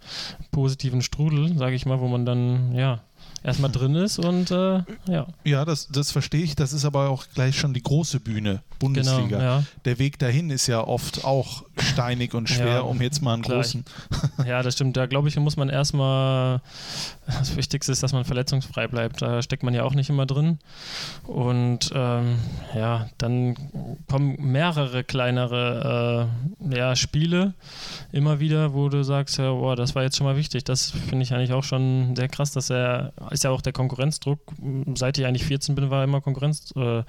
positiven 0.52 1.02
Strudel, 1.02 1.58
sage 1.58 1.76
ich 1.76 1.86
mal, 1.86 2.00
wo 2.00 2.08
man 2.08 2.26
dann, 2.26 2.74
ja, 2.74 3.02
erstmal 3.44 3.72
drin 3.72 3.96
ist 3.96 4.20
und 4.20 4.52
äh, 4.52 4.84
ja. 5.08 5.28
Ja, 5.44 5.66
das, 5.66 5.88
das 5.88 6.12
verstehe 6.12 6.44
ich. 6.44 6.56
Das 6.56 6.74
ist 6.74 6.86
aber 6.86 7.10
auch 7.10 7.26
gleich 7.34 7.58
schon 7.58 7.74
die 7.74 7.84
große 7.84 8.20
Bühne, 8.20 8.62
Bundesliga. 8.80 9.38
Genau, 9.38 9.40
ja. 9.40 9.64
Der 9.86 10.00
Weg 10.00 10.20
dahin 10.20 10.50
ist 10.50 10.68
ja 10.68 10.86
oft 10.86 11.26
auch 11.26 11.64
steinig 11.78 12.34
und 12.34 12.50
schwer, 12.50 12.68
ja, 12.68 12.80
um 12.82 13.02
jetzt 13.02 13.22
mal 13.22 13.34
einen 13.34 13.44
klar. 13.44 13.58
großen. 13.58 13.86
ja, 14.46 14.62
das 14.62 14.76
stimmt. 14.76 14.98
Da 14.98 15.06
glaube 15.06 15.28
ich, 15.30 15.38
muss 15.38 15.58
man 15.58 15.70
erstmal, 15.70 16.62
das 17.28 17.56
Wichtigste 17.56 17.92
ist, 17.92 18.04
dass 18.04 18.14
man 18.14 18.26
verletzungsfrei 18.26 18.88
bleibt. 18.88 19.22
Da 19.22 19.42
steckt 19.42 19.64
man 19.64 19.74
ja 19.74 19.84
auch 19.84 19.94
nicht 19.94 20.10
immer 20.10 20.26
drin. 20.26 20.60
Und 21.26 21.92
ähm, 21.94 22.40
ja, 22.76 23.10
dann 23.18 23.56
kommen 24.08 24.36
mehrere 24.40 25.04
kleinere 25.04 26.30
äh, 26.70 26.78
ja, 26.78 26.96
Spiele 26.96 27.54
immer 28.12 28.40
wieder, 28.40 28.74
wo 28.74 28.90
du 28.90 29.04
sagst, 29.04 29.38
ja, 29.38 29.52
boah, 29.52 29.76
das 29.76 29.96
war 29.96 30.04
jetzt 30.04 30.18
schon 30.18 30.28
mal 30.28 30.38
wichtig. 30.38 30.64
Das 30.64 30.92
finde 30.92 31.24
ich 31.24 31.34
eigentlich 31.34 31.54
auch 31.54 31.64
schon 31.64 32.16
sehr 32.16 32.28
krass, 32.28 32.52
dass 32.52 32.70
er 32.70 33.14
ist 33.32 33.44
ja 33.44 33.50
auch 33.50 33.62
der 33.62 33.74
Konkurrenzdruck. 33.74 34.40
Seit 34.96 35.18
ich 35.18 35.26
eigentlich 35.26 35.46
14 35.46 35.76
bin, 35.76 35.90
war 35.90 36.04
immer 36.04 36.22
Konkurrenzdruck 36.22 37.06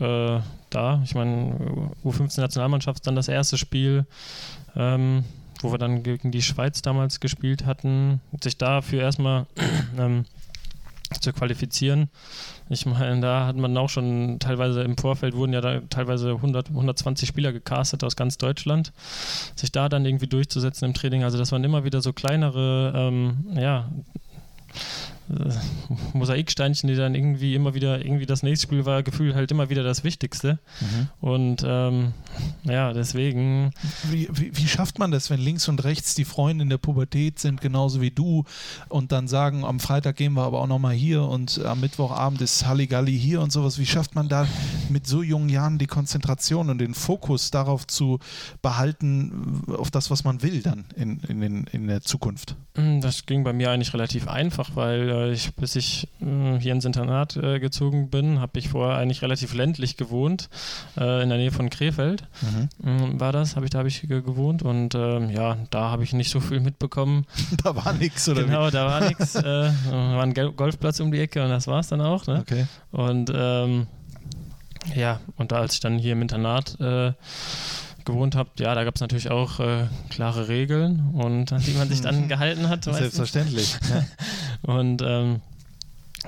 äh, 0.00 0.40
da. 0.70 1.00
Ich 1.04 1.14
meine, 1.14 1.90
U15-Nationalmannschaft 2.04 3.06
dann 3.06 3.16
das 3.16 3.28
erste 3.28 3.58
Spiel, 3.58 4.06
ähm, 4.76 5.24
wo 5.60 5.72
wir 5.72 5.78
dann 5.78 6.02
gegen 6.02 6.30
die 6.30 6.42
Schweiz 6.42 6.82
damals 6.82 7.20
gespielt 7.20 7.66
hatten, 7.66 8.20
sich 8.42 8.58
dafür 8.58 9.02
erstmal 9.02 9.46
ähm, 9.98 10.24
zu 11.20 11.32
qualifizieren. 11.32 12.08
Ich 12.68 12.86
meine, 12.86 13.20
da 13.20 13.46
hat 13.46 13.56
man 13.56 13.76
auch 13.76 13.88
schon 13.88 14.38
teilweise 14.40 14.82
im 14.82 14.96
Vorfeld 14.96 15.34
wurden 15.34 15.52
ja 15.52 15.60
da 15.60 15.80
teilweise 15.90 16.30
100, 16.30 16.70
120 16.70 17.28
Spieler 17.28 17.52
gecastet 17.52 18.02
aus 18.04 18.16
ganz 18.16 18.38
Deutschland. 18.38 18.92
Sich 19.54 19.70
da 19.70 19.88
dann 19.88 20.06
irgendwie 20.06 20.26
durchzusetzen 20.26 20.86
im 20.86 20.94
Training, 20.94 21.24
also 21.24 21.38
das 21.38 21.52
waren 21.52 21.64
immer 21.64 21.84
wieder 21.84 22.00
so 22.00 22.12
kleinere, 22.12 22.92
ähm, 22.96 23.46
ja, 23.54 23.90
Mosaiksteinchen, 26.12 26.88
die 26.88 26.96
dann 26.96 27.14
irgendwie 27.14 27.54
immer 27.54 27.74
wieder, 27.74 28.04
irgendwie 28.04 28.26
das 28.26 28.42
nächste 28.42 28.66
Spiel 28.66 28.84
war 28.84 29.02
Gefühl 29.02 29.34
halt 29.34 29.50
immer 29.50 29.70
wieder 29.70 29.82
das 29.82 30.04
Wichtigste. 30.04 30.58
Mhm. 30.80 31.08
Und 31.20 31.62
ähm, 31.66 32.12
ja, 32.64 32.92
deswegen. 32.92 33.72
Wie, 34.10 34.28
wie, 34.32 34.56
wie, 34.56 34.68
schafft 34.68 34.98
man 34.98 35.10
das, 35.10 35.30
wenn 35.30 35.40
links 35.40 35.68
und 35.68 35.84
rechts 35.84 36.14
die 36.14 36.24
Freunde 36.24 36.62
in 36.62 36.70
der 36.70 36.78
Pubertät 36.78 37.38
sind, 37.38 37.60
genauso 37.60 38.00
wie 38.00 38.10
du, 38.10 38.44
und 38.88 39.12
dann 39.12 39.28
sagen, 39.28 39.64
am 39.64 39.80
Freitag 39.80 40.16
gehen 40.16 40.34
wir 40.34 40.42
aber 40.42 40.60
auch 40.60 40.66
nochmal 40.66 40.94
hier 40.94 41.22
und 41.22 41.64
am 41.64 41.80
Mittwochabend 41.80 42.40
ist 42.42 42.66
Halligalli 42.66 43.18
hier 43.18 43.40
und 43.40 43.52
sowas. 43.52 43.78
Wie 43.78 43.86
schafft 43.86 44.14
man 44.14 44.28
da 44.28 44.46
mit 44.88 45.06
so 45.06 45.22
jungen 45.22 45.48
Jahren 45.48 45.78
die 45.78 45.86
Konzentration 45.86 46.70
und 46.70 46.78
den 46.78 46.94
Fokus 46.94 47.50
darauf 47.50 47.86
zu 47.86 48.18
behalten, 48.62 49.62
auf 49.76 49.90
das, 49.90 50.10
was 50.10 50.24
man 50.24 50.42
will 50.42 50.62
dann 50.62 50.84
in, 50.96 51.20
in, 51.28 51.64
in 51.64 51.86
der 51.86 52.02
Zukunft? 52.02 52.56
Das 52.74 53.26
ging 53.26 53.44
bei 53.44 53.52
mir 53.52 53.70
eigentlich 53.70 53.94
relativ 53.94 54.28
einfach, 54.28 54.74
weil 54.74 55.08
äh, 55.14 55.32
ich, 55.32 55.54
bis 55.54 55.76
ich 55.76 56.08
äh, 56.20 56.58
hier 56.58 56.72
ins 56.72 56.84
Internat 56.84 57.36
äh, 57.36 57.60
gezogen 57.60 58.10
bin, 58.10 58.40
habe 58.40 58.58
ich 58.58 58.68
vorher 58.68 58.96
eigentlich 58.98 59.22
relativ 59.22 59.54
ländlich 59.54 59.96
gewohnt, 59.96 60.48
äh, 60.96 61.22
in 61.22 61.28
der 61.28 61.38
Nähe 61.38 61.50
von 61.50 61.70
Krefeld 61.70 62.24
mhm. 62.42 62.68
Ähm, 62.84 63.20
war 63.20 63.32
das, 63.32 63.56
habe 63.56 63.66
ich 63.66 63.70
da 63.70 63.78
habe 63.78 63.88
ich 63.88 64.02
gewohnt 64.02 64.62
und 64.62 64.94
ähm, 64.94 65.30
ja, 65.30 65.56
da 65.70 65.90
habe 65.90 66.04
ich 66.04 66.12
nicht 66.12 66.30
so 66.30 66.40
viel 66.40 66.60
mitbekommen. 66.60 67.26
da 67.62 67.76
war 67.76 67.92
nichts 67.92 68.28
oder 68.28 68.44
Genau, 68.44 68.66
wie? 68.66 68.70
da 68.70 68.86
war 68.86 69.00
nichts. 69.00 69.34
Äh, 69.34 69.42
war 69.90 70.22
ein 70.22 70.34
Golfplatz 70.34 71.00
um 71.00 71.12
die 71.12 71.20
Ecke 71.20 71.42
und 71.42 71.50
das 71.50 71.66
war 71.66 71.80
es 71.80 71.88
dann 71.88 72.00
auch. 72.00 72.26
Ne? 72.26 72.40
Okay. 72.40 72.66
Und 72.90 73.30
ähm, 73.34 73.86
ja, 74.94 75.20
und 75.36 75.52
da 75.52 75.56
als 75.60 75.74
ich 75.74 75.80
dann 75.80 75.98
hier 75.98 76.12
im 76.12 76.22
Internat 76.22 76.76
gewohnt 78.04 78.36
habe, 78.36 78.50
ja, 78.58 78.74
da 78.74 78.84
gab 78.84 78.94
es 78.94 79.00
natürlich 79.00 79.30
auch 79.30 79.60
äh, 79.60 79.86
klare 80.10 80.48
Regeln 80.48 81.10
und 81.14 81.52
an 81.52 81.62
die 81.62 81.72
man 81.72 81.88
sich 81.88 82.00
dann 82.00 82.28
gehalten 82.28 82.68
hat. 82.68 82.84
Selbstverständlich. 82.84 83.76
und 84.62 85.02
ähm, 85.02 85.40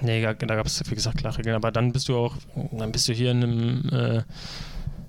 nee, 0.01 0.23
da, 0.23 0.35
da 0.35 0.55
gab 0.57 0.67
es, 0.67 0.83
wie 0.91 0.95
gesagt, 0.95 1.19
klare 1.19 1.39
Regeln. 1.39 1.57
Aber 1.57 1.71
dann 1.71 1.93
bist 1.93 2.09
du 2.09 2.17
auch, 2.17 2.37
dann 2.73 2.93
bist 2.93 3.09
du 3.09 3.13
hier 3.13 3.31
in 3.31 3.43
einem 3.43 3.89
äh, 3.91 4.23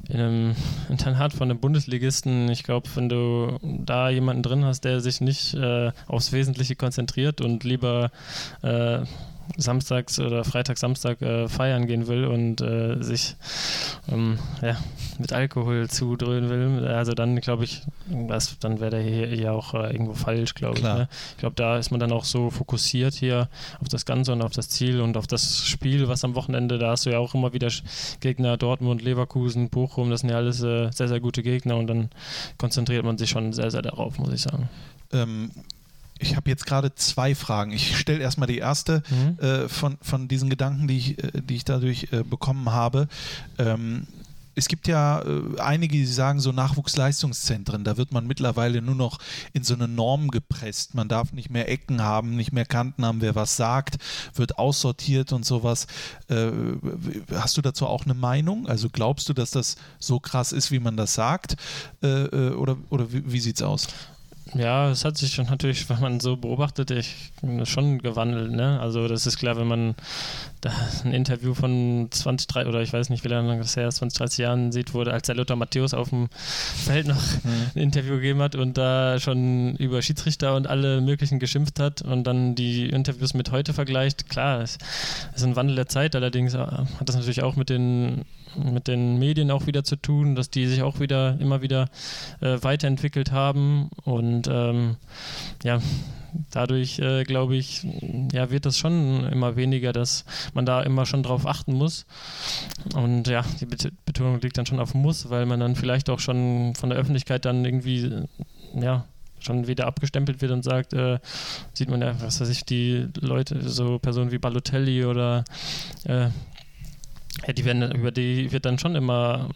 in 0.10 0.20
einem 0.20 0.56
Internat 0.90 1.34
von 1.34 1.50
einem 1.50 1.60
Bundesligisten, 1.60 2.50
ich 2.50 2.64
glaube, 2.64 2.88
wenn 2.96 3.10
du 3.10 3.60
da 3.62 4.10
jemanden 4.10 4.42
drin 4.42 4.64
hast, 4.64 4.86
der 4.86 5.02
sich 5.02 5.20
nicht 5.22 5.54
äh, 5.54 5.92
aufs 6.08 6.32
Wesentliche 6.32 6.76
konzentriert 6.76 7.42
und 7.42 7.64
lieber 7.64 8.12
äh, 8.62 9.00
samstags 9.56 10.20
oder 10.20 10.44
Freitag, 10.44 10.78
Samstag 10.78 11.22
äh, 11.22 11.48
feiern 11.48 11.88
gehen 11.88 12.08
will 12.08 12.26
und 12.26 12.62
äh, 12.62 13.02
sich 13.02 13.36
ähm, 14.12 14.40
ja, 14.62 14.78
mit 15.20 15.34
Alkohol 15.34 15.90
zudröhnen 15.90 16.50
will, 16.50 16.88
also 16.88 17.14
dann 17.14 17.40
glaube 17.40 17.64
ich, 17.64 17.82
das, 18.28 18.60
dann 18.60 18.80
wäre 18.80 18.92
der 18.92 19.02
hier 19.02 19.34
ja 19.36 19.52
auch 19.52 19.74
äh, 19.74 19.92
irgendwo 19.92 20.14
falsch, 20.14 20.54
glaube 20.54 20.78
ich. 20.78 20.84
Ne? 20.84 21.08
Ich 21.32 21.38
glaube, 21.38 21.56
da 21.56 21.78
ist 21.78 21.92
man 21.92 22.00
dann 22.00 22.12
auch 22.12 22.24
so 22.26 22.50
fokussiert 22.50 23.14
hier 23.14 23.50
auf 23.80 23.90
das 23.90 24.06
Ganze 24.06 24.34
und 24.34 24.42
auf 24.42 24.52
das 24.52 24.70
Ziel 24.70 25.02
und 25.02 25.18
auf 25.18 25.28
das 25.28 25.66
Spiel, 25.66 26.08
was 26.08 26.24
am 26.24 26.36
Wochenende, 26.36 26.78
da 26.78 26.92
hast 26.92 27.06
du 27.06 27.12
ja 27.12 27.20
auch 27.20 27.34
immer 27.34 27.54
wieder 27.54 27.70
Gegner, 28.20 28.58
Dortmund, 28.58 29.02
Leverkusen, 29.02 29.70
Bochum, 29.70 30.10
das 30.10 30.22
sind 30.22 30.30
ja 30.30 30.38
alles 30.38 30.62
äh, 30.62 30.92
sehr, 30.92 31.08
sehr 31.08 31.20
gute 31.20 31.44
Gegner 31.44 31.78
und 31.78 31.88
dann 31.88 32.10
konzentriert 32.58 33.06
man 33.06 33.18
sich 33.18 33.30
schon 33.30 33.54
sehr, 33.54 33.72
sehr 33.72 33.82
darauf, 33.82 34.18
muss 34.20 34.34
ich 34.34 34.42
sagen. 34.42 34.70
Ähm, 35.14 35.52
ich 36.20 36.36
habe 36.36 36.50
jetzt 36.50 36.66
gerade 36.66 36.94
zwei 36.96 37.36
Fragen. 37.36 37.72
Ich 37.72 37.98
stelle 37.98 38.20
erstmal 38.20 38.48
die 38.48 38.58
erste 38.58 39.04
mhm. 39.10 39.40
äh, 39.40 39.70
von, 39.70 39.98
von 40.02 40.28
diesen 40.28 40.50
Gedanken, 40.50 40.88
die 40.88 40.98
ich, 40.98 41.24
äh, 41.24 41.42
die 41.42 41.56
ich 41.56 41.66
dadurch 41.66 42.08
äh, 42.12 42.24
bekommen 42.24 42.72
habe. 42.72 43.08
Ähm, 43.58 44.08
es 44.58 44.68
gibt 44.68 44.88
ja 44.88 45.22
äh, 45.22 45.60
einige, 45.60 45.96
die 45.96 46.06
sagen, 46.06 46.40
so 46.40 46.52
Nachwuchsleistungszentren, 46.52 47.84
da 47.84 47.96
wird 47.96 48.12
man 48.12 48.26
mittlerweile 48.26 48.82
nur 48.82 48.96
noch 48.96 49.20
in 49.54 49.64
so 49.64 49.76
eine 49.76 49.88
Norm 49.88 50.30
gepresst. 50.30 50.96
Man 50.96 51.08
darf 51.08 51.32
nicht 51.32 51.52
mehr 51.52 51.70
Ecken 51.70 52.02
haben, 52.02 52.36
nicht 52.36 52.52
mehr 52.52 52.66
Kanten 52.66 53.06
haben, 53.06 53.22
wer 53.22 53.36
was 53.36 53.56
sagt, 53.56 53.98
wird 54.34 54.58
aussortiert 54.58 55.32
und 55.32 55.46
sowas. 55.46 55.86
Äh, 56.28 56.50
hast 57.32 57.56
du 57.58 57.62
dazu 57.62 57.86
auch 57.86 58.06
eine 58.06 58.16
Meinung? 58.16 58.68
Also 58.68 58.90
glaubst 58.90 59.30
du, 59.30 59.34
dass 59.34 59.52
das 59.52 59.76
so 60.00 60.20
krass 60.20 60.52
ist, 60.52 60.72
wie 60.72 60.80
man 60.80 60.98
das 60.98 61.14
sagt? 61.14 61.56
Äh, 62.02 62.50
oder 62.50 62.78
oder 62.90 63.14
wie, 63.14 63.32
wie 63.32 63.40
sieht 63.40 63.58
es 63.58 63.62
aus? 63.62 63.88
Ja, 64.54 64.90
es 64.90 65.06
hat 65.06 65.18
sich 65.18 65.34
schon 65.34 65.46
natürlich, 65.46 65.90
wenn 65.90 66.00
man 66.00 66.20
so 66.20 66.38
beobachtet, 66.38 66.92
ich, 66.92 67.32
schon 67.64 68.00
gewandelt. 68.00 68.52
Ne? 68.52 68.80
Also 68.80 69.08
das 69.08 69.26
ist 69.26 69.38
klar, 69.38 69.58
wenn 69.58 69.68
man 69.68 69.96
da 70.62 70.72
ein 71.04 71.14
Interview 71.14 71.54
von 71.54 72.08
20, 72.10 72.48
30, 72.48 72.70
oder 72.70 72.82
ich 72.82 72.94
weiß 72.94 73.10
nicht, 73.10 73.24
wie 73.24 73.30
lange 73.30 73.58
das 73.58 73.76
her 73.76 73.88
ist, 73.88 73.98
20, 73.98 74.18
30 74.18 74.38
Jahren 74.40 74.72
sieht, 74.72 74.94
wo 74.94 75.02
als 75.02 75.28
der 75.28 75.36
Lothar 75.36 75.56
Matthäus 75.56 75.94
auf 75.94 76.10
dem 76.10 76.30
Feld 76.32 77.08
noch 77.08 77.22
mhm. 77.44 77.72
ein 77.76 77.82
Interview 77.82 78.16
gegeben 78.16 78.42
hat 78.42 78.56
und 78.56 78.78
da 78.78 79.20
schon 79.20 79.76
über 79.76 80.02
Schiedsrichter 80.02 80.56
und 80.56 80.68
alle 80.68 81.02
möglichen 81.02 81.40
geschimpft 81.40 81.80
hat 81.80 82.02
und 82.02 82.26
dann 82.26 82.56
die 82.56 82.90
Interviews 82.90 83.34
mit 83.34 83.52
heute 83.52 83.74
vergleicht. 83.74 84.30
Klar, 84.30 84.62
es 84.62 84.78
ist 85.36 85.44
ein 85.44 85.56
Wandel 85.56 85.76
der 85.76 85.88
Zeit, 85.88 86.16
allerdings 86.16 86.54
äh, 86.54 86.58
hat 86.58 86.88
das 87.06 87.16
natürlich 87.16 87.44
auch 87.44 87.56
mit 87.56 87.70
den 87.70 88.26
mit 88.58 88.88
den 88.88 89.20
Medien 89.20 89.52
auch 89.52 89.68
wieder 89.68 89.84
zu 89.84 89.96
tun, 89.96 90.36
dass 90.36 90.50
die 90.50 90.68
sich 90.68 90.82
auch 90.82 91.00
wieder 91.00 91.38
immer 91.40 91.62
wieder 91.62 91.90
äh, 92.42 92.58
weiterentwickelt 92.62 93.32
haben 93.32 93.90
und 94.04 94.48
ähm, 94.52 94.98
ja, 95.64 95.80
dadurch 96.52 97.00
äh, 97.00 97.24
glaube 97.24 97.56
ich, 97.56 97.86
ja, 98.32 98.50
wird 98.52 98.66
das 98.66 98.78
schon 98.78 99.28
immer 99.32 99.56
weniger, 99.56 99.94
dass 99.94 100.26
man 100.54 100.66
da 100.66 100.82
immer 100.82 101.06
schon 101.06 101.24
drauf 101.24 101.46
achten 101.46 101.74
muss. 101.74 102.06
Und 102.96 103.28
ja, 103.28 103.44
die 103.60 103.66
Betonung 104.06 104.40
liegt 104.42 104.58
dann 104.58 104.66
schon 104.66 104.80
auf 104.80 104.94
muss, 104.94 105.30
weil 105.30 105.46
man 105.46 105.60
dann 105.60 105.76
vielleicht 105.76 106.10
auch 106.10 106.20
schon 106.20 106.74
von 106.76 106.90
der 106.90 107.00
Öffentlichkeit 107.00 107.46
dann 107.46 107.66
irgendwie, 107.66 108.24
ja, 108.80 109.06
schon 109.40 109.68
wieder 109.68 109.86
abgestempelt 109.86 110.42
wird 110.42 110.52
und 110.52 110.64
sagt, 110.64 110.94
äh, 110.94 111.20
sieht 111.74 111.90
man 111.90 112.02
ja, 112.02 112.20
was 112.22 112.42
weiß 112.42 112.50
ich, 112.50 112.66
die 112.66 113.08
Leute, 113.20 113.70
so 113.70 114.00
Personen 114.00 114.32
wie 114.32 114.40
Balotelli 114.40 115.06
oder 115.06 115.46
äh, 116.06 116.30
ja, 117.46 117.54
die 117.54 117.66
werden, 117.66 117.92
über 117.92 118.12
die 118.12 118.52
wird 118.52 118.66
dann 118.66 118.80
schon 118.80 118.96
immer 118.96 119.50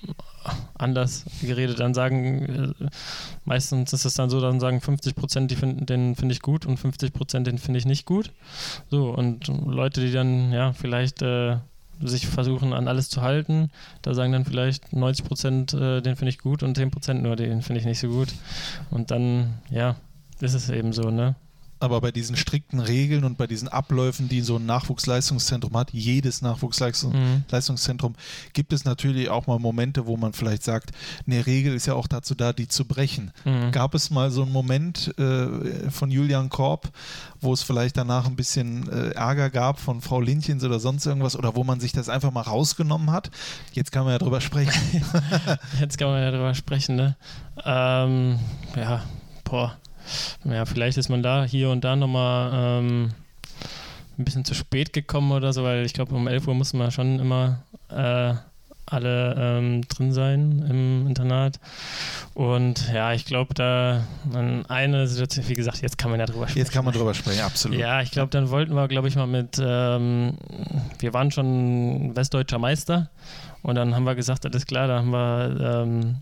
anders 0.76 1.26
geredet. 1.42 1.80
Dann 1.80 1.94
sagen, 1.94 2.74
äh, 2.80 2.86
meistens 3.46 3.94
ist 3.94 4.06
es 4.06 4.14
dann 4.14 4.30
so, 4.30 4.40
dann 4.40 4.60
sagen 4.60 4.82
50 4.82 5.16
Prozent, 5.16 5.52
find, 5.54 5.90
den 5.90 6.16
finde 6.16 6.34
ich 6.34 6.42
gut 6.42 6.66
und 6.66 6.78
50 6.78 7.14
Prozent, 7.14 7.48
den 7.48 7.58
finde 7.58 7.80
ich 7.80 7.86
nicht 7.86 8.06
gut. 8.06 8.32
So, 8.90 9.10
und 9.10 9.48
Leute, 9.48 10.02
die 10.02 10.12
dann, 10.12 10.52
ja, 10.52 10.74
vielleicht 10.74 11.22
äh, 11.22 11.58
sich 12.02 12.28
versuchen, 12.28 12.74
an 12.74 12.88
alles 12.88 13.10
zu 13.10 13.22
halten, 13.22 13.70
da 14.02 14.14
sagen 14.14 14.32
dann 14.32 14.46
vielleicht 14.46 14.94
90 14.94 15.26
Prozent, 15.26 15.74
äh, 15.74 16.02
den 16.02 16.16
finde 16.16 16.30
ich 16.30 16.40
gut 16.40 16.64
und 16.64 16.76
10 16.76 16.92
Prozent 16.92 17.24
nur, 17.24 17.36
den 17.36 17.62
finde 17.62 17.80
ich 17.80 17.86
nicht 17.86 18.00
so 18.00 18.10
gut. 18.10 18.30
Und 18.90 19.12
dann, 19.12 19.56
ja, 19.70 19.96
ist 20.40 20.54
es 20.54 20.70
eben 20.70 20.94
so, 20.94 21.10
ne? 21.12 21.36
Aber 21.82 22.00
bei 22.00 22.12
diesen 22.12 22.38
strikten 22.38 22.80
Regeln 22.80 23.24
und 23.24 23.38
bei 23.38 23.48
diesen 23.48 23.68
Abläufen, 23.68 24.30
die 24.30 24.42
so 24.42 24.58
ein 24.58 24.66
Nachwuchsleistungszentrum 24.66 25.76
hat, 25.76 25.92
jedes 25.92 26.42
Nachwuchsleistungszentrum, 26.42 28.12
mhm. 28.12 28.54
gibt 28.54 28.72
es 28.72 28.86
natürlich 28.86 29.30
auch 29.30 29.48
mal 29.48 29.58
Momente, 29.58 30.06
wo 30.06 30.16
man 30.16 30.34
vielleicht 30.34 30.64
sagt, 30.64 30.92
eine 31.26 31.46
Regel 31.46 31.74
ist 31.74 31.88
ja 31.88 31.96
auch 31.96 32.08
dazu 32.08 32.36
da, 32.36 32.54
die 32.54 32.68
zu 32.68 32.86
brechen. 32.86 33.32
Mhm. 33.46 33.72
Gab 33.72 33.96
es 33.96 34.12
mal 34.12 34.30
so 34.30 34.44
einen 34.44 34.52
Moment 34.52 35.18
äh, 35.18 35.90
von 35.90 36.12
Julian 36.12 36.50
Korb, 36.50 36.92
wo 37.40 37.52
es 37.52 37.64
vielleicht 37.64 37.98
danach 37.98 38.28
ein 38.28 38.36
bisschen 38.36 38.88
äh, 38.90 39.12
Ärger 39.12 39.50
gab 39.50 39.80
von 39.80 40.02
Frau 40.02 40.22
Linchens 40.22 40.64
oder 40.64 40.80
sonst 40.80 41.06
irgendwas 41.06 41.36
oder 41.36 41.56
wo 41.56 41.64
man 41.64 41.80
sich 41.80 41.94
das 41.94 42.10
einfach 42.10 42.32
mal 42.32 42.42
rausgenommen 42.42 43.12
hat? 43.12 43.32
Jetzt 43.74 43.92
kann 43.92 44.04
man 44.04 44.14
ja 44.14 44.20
drüber 44.20 44.42
sprechen. 44.42 44.72
Jetzt 45.80 45.98
kann 45.98 46.10
man 46.10 46.22
ja 46.22 46.32
drüber 46.32 46.54
sprechen, 46.54 46.96
ne? 46.96 47.16
Ähm, 47.66 48.40
ja, 48.76 49.04
boah 49.44 49.78
ja, 50.46 50.66
vielleicht 50.66 50.98
ist 50.98 51.10
man 51.10 51.24
da 51.24 51.44
hier 51.44 51.70
und 51.70 51.84
da 51.84 51.96
nochmal 51.96 52.52
ähm, 52.54 53.12
ein 54.18 54.26
bisschen 54.26 54.46
zu 54.46 54.54
spät 54.54 54.94
gekommen 54.94 55.32
oder 55.32 55.54
so, 55.54 55.64
weil 55.64 55.86
ich 55.86 55.94
glaube, 55.94 56.16
um 56.16 56.28
11 56.28 56.48
Uhr 56.48 56.54
muss 56.54 56.74
man 56.74 56.92
schon 56.92 57.20
immer 57.20 57.64
äh, 57.90 58.34
alle 58.92 59.36
ähm, 59.38 59.88
drin 59.88 60.12
sein 60.12 60.66
im 60.70 61.08
Internat. 61.08 61.60
Und 62.34 62.92
ja, 62.94 63.14
ich 63.14 63.26
glaube, 63.26 63.54
da 63.54 64.04
eine 64.68 65.08
Situation, 65.08 65.48
wie 65.48 65.54
gesagt, 65.54 65.82
jetzt 65.82 65.98
kann 65.98 66.12
man 66.12 66.20
ja 66.20 66.26
drüber 66.26 66.48
sprechen. 66.48 66.60
Jetzt 66.60 66.72
kann 66.72 66.86
man 66.86 66.94
drüber 66.94 67.14
sprechen, 67.14 67.42
absolut. 67.42 67.78
Ja, 67.78 68.02
ich 68.02 68.12
glaube, 68.12 68.30
dann 68.30 68.50
wollten 68.50 68.74
wir, 68.74 68.88
glaube 68.88 69.08
ich, 69.08 69.16
mal 69.16 69.28
mit, 69.28 69.60
ähm, 69.62 70.34
wir 71.00 71.14
waren 71.14 71.32
schon 71.32 72.16
westdeutscher 72.16 72.60
Meister 72.60 73.10
und 73.64 73.76
dann 73.76 73.96
haben 73.96 74.04
wir 74.04 74.16
gesagt, 74.16 74.46
alles 74.46 74.66
klar, 74.66 74.88
da 74.88 75.00
haben 75.00 75.12
wir 75.12 75.84
ähm, 75.84 76.18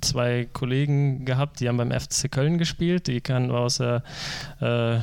zwei 0.00 0.48
Kollegen 0.52 1.24
gehabt, 1.24 1.60
die 1.60 1.68
haben 1.68 1.76
beim 1.76 1.92
FC 1.92 2.30
Köln 2.30 2.58
gespielt, 2.58 3.06
die 3.06 3.22
wir 3.22 3.50
aus 3.52 3.78
der 3.78 4.02
äh, 4.60 4.98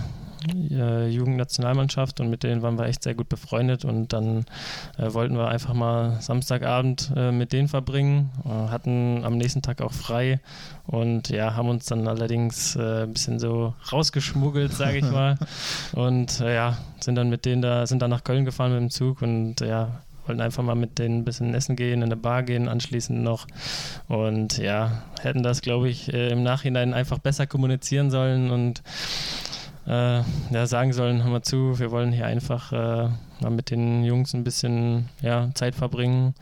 äh, 0.71 1.07
Jugendnationalmannschaft 1.07 2.19
und 2.19 2.29
mit 2.29 2.43
denen 2.43 2.61
waren 2.61 2.77
wir 2.77 2.85
echt 2.85 3.03
sehr 3.03 3.15
gut 3.15 3.29
befreundet. 3.29 3.85
Und 3.85 4.13
dann 4.13 4.45
äh, 4.97 5.13
wollten 5.13 5.35
wir 5.35 5.47
einfach 5.47 5.73
mal 5.73 6.19
Samstagabend 6.21 7.11
äh, 7.15 7.31
mit 7.31 7.53
denen 7.53 7.67
verbringen, 7.67 8.31
äh, 8.45 8.49
hatten 8.49 9.23
am 9.23 9.37
nächsten 9.37 9.61
Tag 9.61 9.81
auch 9.81 9.93
frei 9.93 10.39
und 10.85 11.29
ja, 11.29 11.55
haben 11.55 11.69
uns 11.69 11.85
dann 11.85 12.07
allerdings 12.07 12.75
äh, 12.75 13.03
ein 13.03 13.13
bisschen 13.13 13.39
so 13.39 13.73
rausgeschmuggelt, 13.91 14.73
sage 14.73 14.97
ich 14.97 15.05
mal. 15.11 15.37
Und 15.93 16.39
äh, 16.41 16.55
ja, 16.55 16.77
sind 16.99 17.15
dann 17.15 17.29
mit 17.29 17.45
denen 17.45 17.61
da, 17.61 17.87
sind 17.87 18.01
dann 18.01 18.09
nach 18.09 18.23
Köln 18.23 18.45
gefahren 18.45 18.71
mit 18.71 18.81
dem 18.81 18.89
Zug 18.89 19.21
und 19.21 19.61
ja, 19.61 20.01
wollten 20.27 20.41
einfach 20.41 20.63
mal 20.63 20.75
mit 20.75 20.99
denen 20.99 21.19
ein 21.19 21.25
bisschen 21.25 21.53
essen 21.53 21.75
gehen, 21.75 22.01
in 22.01 22.03
eine 22.03 22.15
Bar 22.15 22.43
gehen, 22.43 22.67
anschließend 22.67 23.21
noch. 23.21 23.47
Und 24.07 24.57
ja, 24.57 25.03
hätten 25.21 25.43
das, 25.43 25.61
glaube 25.61 25.89
ich, 25.89 26.13
äh, 26.13 26.29
im 26.29 26.43
Nachhinein 26.43 26.93
einfach 26.93 27.19
besser 27.19 27.47
kommunizieren 27.47 28.11
sollen 28.11 28.51
und 28.51 28.83
äh, 29.87 30.21
ja, 30.51 30.65
sagen 30.65 30.93
sollen, 30.93 31.23
hör 31.23 31.31
mal 31.31 31.43
zu, 31.43 31.77
wir 31.79 31.91
wollen 31.91 32.11
hier 32.11 32.25
einfach 32.25 32.71
äh, 32.71 33.09
mal 33.41 33.51
mit 33.51 33.69
den 33.69 34.03
Jungs 34.03 34.33
ein 34.33 34.43
bisschen 34.43 35.09
ja, 35.21 35.49
Zeit 35.53 35.75
verbringen 35.75 36.33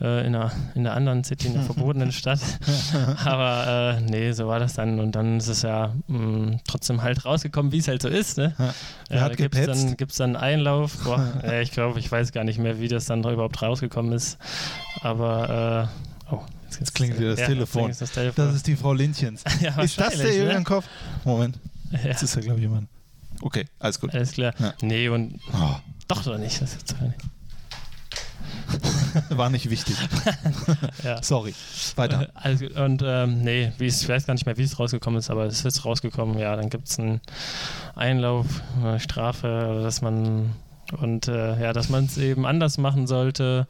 äh, 0.00 0.26
in, 0.26 0.34
einer, 0.34 0.52
in 0.74 0.86
einer 0.86 0.94
anderen 0.94 1.24
City, 1.24 1.48
in 1.48 1.54
einer 1.54 1.62
verbotenen 1.64 2.12
Stadt. 2.12 2.40
Aber 3.24 3.98
äh, 3.98 4.00
nee, 4.00 4.32
so 4.32 4.46
war 4.48 4.60
das 4.60 4.74
dann. 4.74 5.00
Und 5.00 5.12
dann 5.12 5.38
ist 5.38 5.48
es 5.48 5.62
ja 5.62 5.94
mh, 6.06 6.18
mm, 6.18 6.60
trotzdem 6.66 7.02
halt 7.02 7.24
rausgekommen, 7.24 7.72
wie 7.72 7.78
es 7.78 7.88
halt 7.88 8.02
so 8.02 8.08
ist. 8.08 8.38
Ne? 8.38 8.54
Wer 9.08 9.20
hat 9.20 9.36
Gibt 9.36 9.56
es 9.56 9.66
dann, 9.66 9.96
gibt's 9.96 10.16
dann 10.16 10.36
Einlauf? 10.36 10.96
Boah, 11.04 11.32
äh, 11.42 11.62
ich 11.62 11.72
glaube, 11.72 11.98
ich 11.98 12.10
weiß 12.10 12.32
gar 12.32 12.44
nicht 12.44 12.58
mehr, 12.58 12.80
wie 12.80 12.88
das 12.88 13.06
dann 13.06 13.20
überhaupt 13.20 13.60
rausgekommen 13.60 14.12
ist. 14.12 14.38
Aber 15.02 15.88
äh, 16.30 16.34
oh, 16.34 16.42
Jetzt, 16.64 16.80
jetzt 16.80 16.94
klingelt 16.94 17.18
wieder 17.18 17.30
das, 17.30 17.40
ja, 17.40 17.46
Telefon. 17.46 17.94
das, 17.98 18.12
Telefon. 18.12 18.46
Das 18.46 18.54
ist 18.54 18.66
die 18.66 18.76
Frau 18.76 18.92
Lindchens. 18.92 19.42
ja, 19.60 19.80
ist 19.80 19.98
das 19.98 20.16
der 20.18 20.36
Julian 20.36 20.58
ne? 20.58 20.64
Kopf? 20.64 20.84
Moment. 21.24 21.58
Jetzt 22.04 22.22
ist 22.22 22.34
ja, 22.34 22.42
glaube 22.42 22.58
ich, 22.58 22.64
jemand. 22.64 22.88
Okay, 23.40 23.66
alles 23.78 23.98
gut. 23.98 24.14
Alles 24.14 24.32
klar. 24.32 24.52
Ja. 24.58 24.74
Nee, 24.82 25.08
und. 25.08 25.40
Oh. 25.52 25.76
Doch, 26.08 26.26
oder 26.26 26.38
nicht? 26.38 26.60
Das 26.60 26.74
ist 26.74 27.00
nicht. 27.00 27.16
War 29.30 29.50
nicht 29.50 29.70
wichtig. 29.70 29.96
ja. 31.04 31.22
Sorry. 31.22 31.54
Weiter. 31.96 32.28
Also, 32.34 32.66
und 32.66 33.02
ähm, 33.04 33.42
nee, 33.42 33.72
wie 33.78 33.86
ich 33.86 34.08
weiß 34.08 34.26
gar 34.26 34.34
nicht 34.34 34.46
mehr, 34.46 34.56
wie 34.56 34.62
es 34.62 34.78
rausgekommen 34.78 35.18
ist, 35.18 35.30
aber 35.30 35.46
es 35.46 35.64
ist 35.64 35.84
rausgekommen. 35.84 36.38
Ja, 36.38 36.56
dann 36.56 36.70
gibt 36.70 36.88
es 36.88 36.98
einen 36.98 37.20
Einlauf, 37.94 38.46
eine 38.80 39.00
Strafe, 39.00 39.80
dass 39.82 40.02
man 40.02 40.52
und 40.92 41.28
äh, 41.28 41.60
ja, 41.60 41.72
dass 41.72 41.88
man 41.88 42.04
es 42.04 42.16
eben 42.16 42.46
anders 42.46 42.78
machen 42.78 43.06
sollte. 43.06 43.66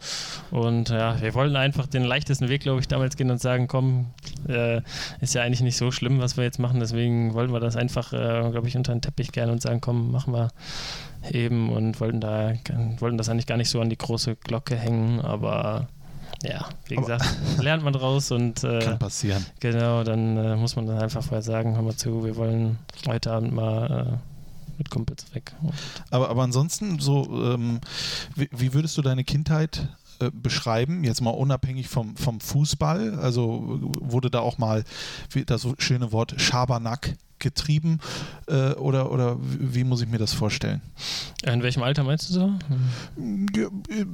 Und 0.51 0.91
ja, 0.91 1.21
wir 1.21 1.35
wollten 1.35 1.57
einfach 1.57 1.87
den 1.87 2.05
leichtesten 2.05 2.49
Weg, 2.49 2.63
glaube 2.63 2.81
ich, 2.81 2.89
damals 2.89 3.17
gehen 3.17 3.31
und 3.31 3.41
sagen, 3.41 3.67
komm, 3.67 4.07
äh, 4.49 4.83
ist 5.21 5.35
ja 5.35 5.43
eigentlich 5.43 5.63
nicht 5.63 5.77
so 5.77 5.91
schlimm, 5.91 6.21
was 6.21 6.37
wir 6.37 6.45
jetzt 6.45 6.59
machen. 6.59 6.81
Deswegen 6.81 7.35
wollten 7.35 7.53
wir 7.53 7.61
das 7.61 7.77
einfach, 7.77 8.13
äh, 8.13 8.51
glaube 8.51 8.69
ich, 8.69 8.77
unter 8.77 8.93
den 8.93 9.03
Teppich 9.03 9.33
gerne 9.33 9.53
und 9.53 9.63
sagen, 9.63 9.81
komm, 9.81 10.13
machen 10.13 10.33
wir 10.33 10.51
eben 11.31 11.71
und 11.71 12.01
wollten 12.01 12.21
da 12.21 12.53
wollten 12.99 13.19
das 13.19 13.29
eigentlich 13.29 13.47
gar 13.47 13.57
nicht 13.57 13.71
so 13.71 13.81
an 13.81 13.91
die 13.91 13.99
große 13.99 14.37
Glocke 14.37 14.77
hängen, 14.77 15.21
aber 15.21 15.89
ja, 16.43 16.69
wie 16.87 16.97
gesagt, 16.97 17.25
lernt 17.61 17.83
man 17.83 17.93
draus 17.93 18.31
und 18.31 18.63
äh, 18.63 18.79
kann 18.79 18.99
passieren. 18.99 19.45
Genau, 19.61 20.05
dann 20.05 20.37
äh, 20.37 20.57
muss 20.57 20.77
man 20.77 20.87
dann 20.87 20.99
einfach 20.99 21.23
vorher 21.23 21.43
sagen, 21.43 21.75
hör 21.75 21.83
mal 21.83 21.97
zu, 21.97 22.25
wir 22.25 22.37
wollen 22.37 22.79
heute 23.07 23.33
Abend 23.33 23.53
mal 23.53 24.07
äh, 24.07 24.79
mit 24.79 24.91
Kumpels 24.91 25.35
weg. 25.35 25.53
Aber, 26.11 26.29
aber 26.31 26.43
ansonsten, 26.43 27.01
so, 27.01 27.25
ähm, 27.53 27.81
wie, 28.37 28.49
wie, 28.53 28.73
würdest 28.73 28.97
du 28.97 29.03
deine 29.03 29.25
Kindheit 29.25 29.89
äh, 30.21 30.31
beschreiben, 30.33 31.03
jetzt 31.03 31.21
mal 31.21 31.31
unabhängig 31.31 31.89
vom, 31.89 32.17
vom 32.17 32.41
Fußball? 32.41 33.19
Also 33.19 33.81
wurde 34.01 34.31
da 34.31 34.41
auch 34.41 34.59
mal 34.59 34.85
das 35.47 35.67
schöne 35.79 36.13
Wort 36.13 36.41
Schabernack 36.41 37.17
getrieben 37.39 38.01
äh, 38.47 38.73
oder, 38.73 39.13
oder 39.13 39.37
wie 39.41 39.85
muss 39.85 40.03
ich 40.03 40.09
mir 40.09 40.19
das 40.19 40.33
vorstellen? 40.33 40.81
In 41.45 41.63
welchem 41.63 41.83
Alter 41.83 42.05
meinst 42.05 42.29
du 42.29 42.35
so? 42.35 42.53
Äh, 43.17 44.05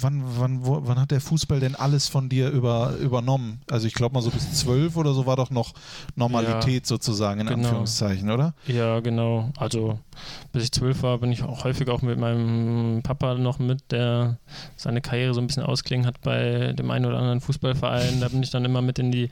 wann, 0.00 0.22
wann, 0.38 0.64
wo, 0.64 0.80
wann 0.84 1.00
hat 1.00 1.10
der 1.10 1.20
Fußball 1.20 1.60
denn 1.60 1.74
alles 1.74 2.08
von 2.08 2.28
dir 2.28 2.50
über, 2.50 2.96
übernommen? 2.96 3.60
Also 3.70 3.86
ich 3.86 3.94
glaube 3.94 4.14
mal 4.14 4.22
so 4.22 4.30
bis 4.30 4.52
zwölf 4.52 4.96
oder 4.96 5.12
so 5.14 5.26
war 5.26 5.36
doch 5.36 5.50
noch 5.50 5.74
Normalität 6.16 6.84
ja, 6.84 6.88
sozusagen 6.88 7.40
in 7.40 7.46
genau. 7.46 7.60
Anführungszeichen, 7.60 8.30
oder? 8.30 8.54
Ja, 8.66 9.00
genau. 9.00 9.52
Also 9.56 9.98
bis 10.52 10.64
ich 10.64 10.72
zwölf 10.72 11.02
war, 11.02 11.18
bin 11.18 11.32
ich 11.32 11.42
auch 11.42 11.64
häufig 11.64 11.88
auch 11.88 12.02
mit 12.02 12.18
meinem 12.18 13.02
Papa 13.02 13.34
noch 13.34 13.58
mit, 13.58 13.90
der 13.90 14.38
seine 14.76 15.00
Karriere 15.00 15.34
so 15.34 15.40
ein 15.40 15.46
bisschen 15.46 15.62
ausklingen 15.62 16.06
hat 16.06 16.20
bei 16.20 16.72
dem 16.72 16.90
einen 16.90 17.06
oder 17.06 17.18
anderen 17.18 17.40
Fußballverein. 17.40 18.20
Da 18.20 18.28
bin 18.28 18.42
ich 18.42 18.50
dann 18.50 18.64
immer 18.64 18.82
mit 18.82 18.98
in 18.98 19.10
die, 19.12 19.30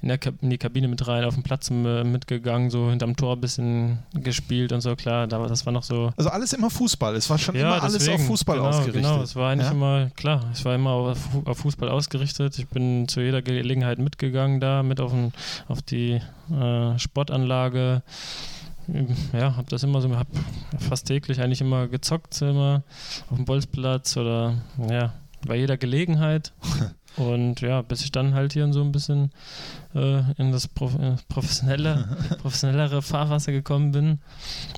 in, 0.00 0.08
der, 0.08 0.18
in 0.40 0.50
die 0.50 0.58
Kabine 0.58 0.88
mit 0.88 1.06
rein, 1.06 1.24
auf 1.24 1.34
dem 1.34 1.42
Platz 1.42 1.70
mitgegangen 1.70 2.70
so 2.70 2.90
hinterm 2.90 3.16
Tor 3.16 3.36
ein 3.36 3.40
bisschen 3.40 3.98
gespielt 4.14 4.72
und 4.72 4.80
so, 4.80 4.96
klar, 4.96 5.26
das 5.26 5.66
war 5.66 5.72
noch 5.72 5.82
so. 5.82 6.12
Also 6.16 6.30
alles 6.30 6.52
immer 6.52 6.70
Fußball, 6.70 7.14
es 7.16 7.28
war 7.30 7.38
schon 7.38 7.54
ja, 7.54 7.62
immer 7.62 7.82
alles 7.82 8.08
auf 8.08 8.26
Fußball 8.26 8.56
genau, 8.56 8.68
ausgerichtet. 8.68 9.02
Genau, 9.02 9.22
es 9.22 9.36
war 9.36 9.50
eigentlich 9.50 9.68
ja? 9.68 9.72
immer, 9.72 10.10
klar, 10.16 10.44
es 10.52 10.64
war 10.64 10.74
immer 10.74 10.90
auf, 10.90 11.18
auf, 11.44 11.58
Fußball 11.58 11.88
ausgerichtet. 11.88 12.58
Ich 12.58 12.68
bin 12.68 13.08
zu 13.08 13.20
jeder 13.20 13.42
Gelegenheit 13.42 13.98
mitgegangen 13.98 14.60
da, 14.60 14.82
mit 14.82 15.00
auf, 15.00 15.12
den, 15.12 15.32
auf 15.68 15.82
die 15.82 16.20
äh, 16.50 16.98
Sportanlage. 16.98 18.02
Ja, 19.32 19.56
habe 19.56 19.68
das 19.68 19.82
immer 19.82 20.00
so, 20.00 20.14
habe 20.14 20.30
fast 20.78 21.06
täglich 21.06 21.40
eigentlich 21.40 21.60
immer 21.60 21.88
gezockt, 21.88 22.40
immer 22.42 22.82
auf 23.30 23.36
dem 23.36 23.44
Bolzplatz 23.44 24.16
oder 24.16 24.54
ja, 24.90 25.14
bei 25.46 25.56
jeder 25.56 25.76
Gelegenheit. 25.76 26.52
Und 27.16 27.60
ja, 27.60 27.82
bis 27.82 28.02
ich 28.02 28.10
dann 28.10 28.32
halt 28.32 28.54
hier 28.54 28.72
so 28.72 28.80
ein 28.80 28.90
bisschen 28.90 29.32
äh, 29.94 30.22
in 30.38 30.50
das 30.50 30.66
Prof 30.66 30.94
äh, 30.98 31.16
professionelle, 31.28 32.16
professionellere 32.40 33.02
Fahrwasser 33.02 33.52
gekommen 33.52 33.92
bin, 33.92 34.18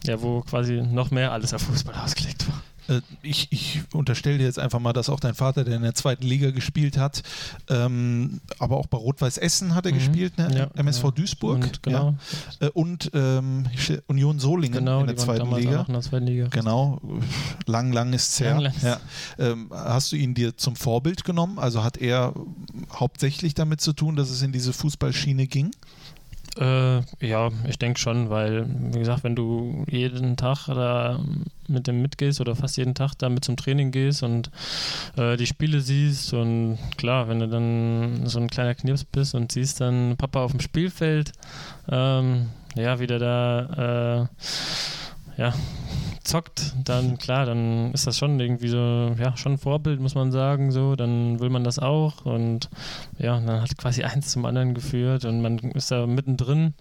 ja, 0.03 0.21
wo 0.21 0.40
quasi 0.40 0.83
noch 0.83 1.12
mehr 1.12 1.31
alles 1.31 1.55
auf 1.55 1.62
Fußball 1.62 1.95
ausgelegt 1.95 2.49
war. 2.49 2.61
Äh, 2.88 3.01
ich, 3.23 3.49
ich 3.51 3.83
unterstelle 3.92 4.38
dir 4.38 4.44
jetzt 4.44 4.59
einfach 4.59 4.81
mal, 4.81 4.92
dass 4.92 5.09
auch 5.09 5.20
dein 5.20 5.35
Vater, 5.35 5.64
der 5.64 5.77
in 5.77 5.83
der 5.83 5.94
zweiten 5.94 6.25
Liga 6.25 6.51
gespielt 6.51 6.99
hat, 6.99 7.23
ähm, 7.68 8.40
aber 8.59 8.77
auch 8.77 8.87
bei 8.87 8.99
Rot-Weiß 8.99 9.38
Essen 9.38 9.75
hat 9.75 9.87
er 9.87 9.92
mhm. 9.92 9.97
gespielt, 9.97 10.38
ne? 10.38 10.49
ja, 10.55 10.81
MSV 10.81 11.05
ja. 11.05 11.11
Duisburg 11.12 11.62
und, 11.62 11.83
genau. 11.83 12.14
ja. 12.61 12.66
Äh, 12.66 12.70
und 12.70 13.11
ähm, 13.14 13.66
Union 14.07 14.38
Solingen 14.38 14.79
genau, 14.79 15.01
in 15.01 15.07
der 15.07 15.16
zweiten 15.16 15.55
Liga. 15.55 15.85
in 15.87 15.92
der 15.92 16.03
zweiten 16.03 16.27
Liga. 16.27 16.49
Genau, 16.49 17.01
lang, 17.66 17.92
lang 17.92 18.12
ist 18.12 18.38
her. 18.40 18.73
Ja. 18.83 19.01
Ähm, 19.38 19.70
hast 19.70 20.12
du 20.12 20.16
ihn 20.16 20.35
dir 20.35 20.57
zum 20.57 20.77
Vorbild 20.77 21.25
genommen? 21.25 21.59
Also 21.59 21.83
hat 21.83 21.97
er 21.97 22.35
hauptsächlich 22.92 23.55
damit 23.55 23.81
zu 23.81 23.92
tun, 23.92 24.16
dass 24.16 24.31
es 24.31 24.42
in 24.42 24.53
diese 24.53 24.73
Fußballschiene 24.73 25.47
ging? 25.47 25.70
Äh, 26.59 27.01
ja, 27.21 27.51
ich 27.69 27.79
denke 27.79 27.99
schon, 27.99 28.31
weil, 28.31 28.67
wie 28.69 28.99
gesagt, 29.01 29.25
wenn 29.25 29.35
du 29.35 29.85
jeden 29.88 30.37
Tag 30.37 30.67
da 30.67 31.19
mit 31.67 31.87
dem 31.87 32.01
mitgehst 32.01 32.40
oder 32.40 32.55
fast 32.55 32.77
jeden 32.77 32.95
Tag 32.95 33.14
da 33.19 33.29
mit 33.29 33.45
zum 33.45 33.57
Training 33.57 33.90
gehst 33.90 34.23
und 34.23 34.51
äh, 35.17 35.37
die 35.37 35.47
Spiele 35.47 35.81
siehst 35.81 36.33
und 36.33 36.79
klar, 36.97 37.29
wenn 37.29 37.40
du 37.40 37.49
dann 37.49 38.27
so 38.27 38.38
ein 38.38 38.49
kleiner 38.49 38.75
Knirps 38.75 39.05
bist 39.05 39.35
und 39.35 39.51
siehst 39.51 39.81
dann 39.81 40.17
Papa 40.17 40.45
auf 40.45 40.53
dem 40.53 40.61
Spielfeld, 40.61 41.33
ähm, 41.90 42.51
ja, 42.77 43.01
wie 43.01 43.07
der 43.07 43.19
da, 43.19 44.29
äh, 45.37 45.40
ja, 45.40 45.55
zockt, 46.25 46.75
dann 46.85 47.19
klar, 47.19 47.47
dann 47.47 47.93
ist 47.93 48.07
das 48.07 48.19
schon 48.19 48.41
irgendwie 48.41 48.69
so, 48.69 49.15
ja, 49.19 49.37
schon 49.37 49.53
ein 49.53 49.59
Vorbild, 49.59 50.01
muss 50.01 50.15
man 50.15 50.33
sagen, 50.33 50.73
so, 50.73 50.97
dann 50.97 51.39
will 51.39 51.51
man 51.51 51.65
das 51.65 51.79
auch 51.79 52.25
und 52.25 52.71
ja, 53.19 53.39
dann 53.39 53.61
hat 53.61 53.77
quasi 53.77 54.03
eins 54.05 54.29
zum 54.29 54.45
anderen 54.47 54.75
geführt 54.75 55.25
und 55.25 55.43
man 55.43 55.59
ist 55.59 55.91
da 55.91 56.07
mittendrin 56.07 56.75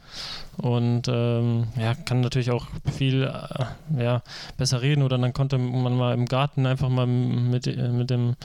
und 0.58 1.08
ähm, 1.08 1.68
ja, 1.78 1.94
kann 1.94 2.22
natürlich 2.22 2.52
auch 2.52 2.68
viel 2.92 3.24
äh, 3.24 4.02
ja, 4.04 4.22
besser 4.58 4.82
reden 4.82 5.04
oder 5.04 5.18
dann 5.18 5.34
konnte 5.34 5.58
man 5.58 5.96
mal 5.98 6.14
im 6.14 6.26
Garten 6.26 6.66
einfach 6.66 6.90
mal 6.90 7.06
mit, 7.06 7.66
mit 7.66 8.10
dem, 8.10 8.36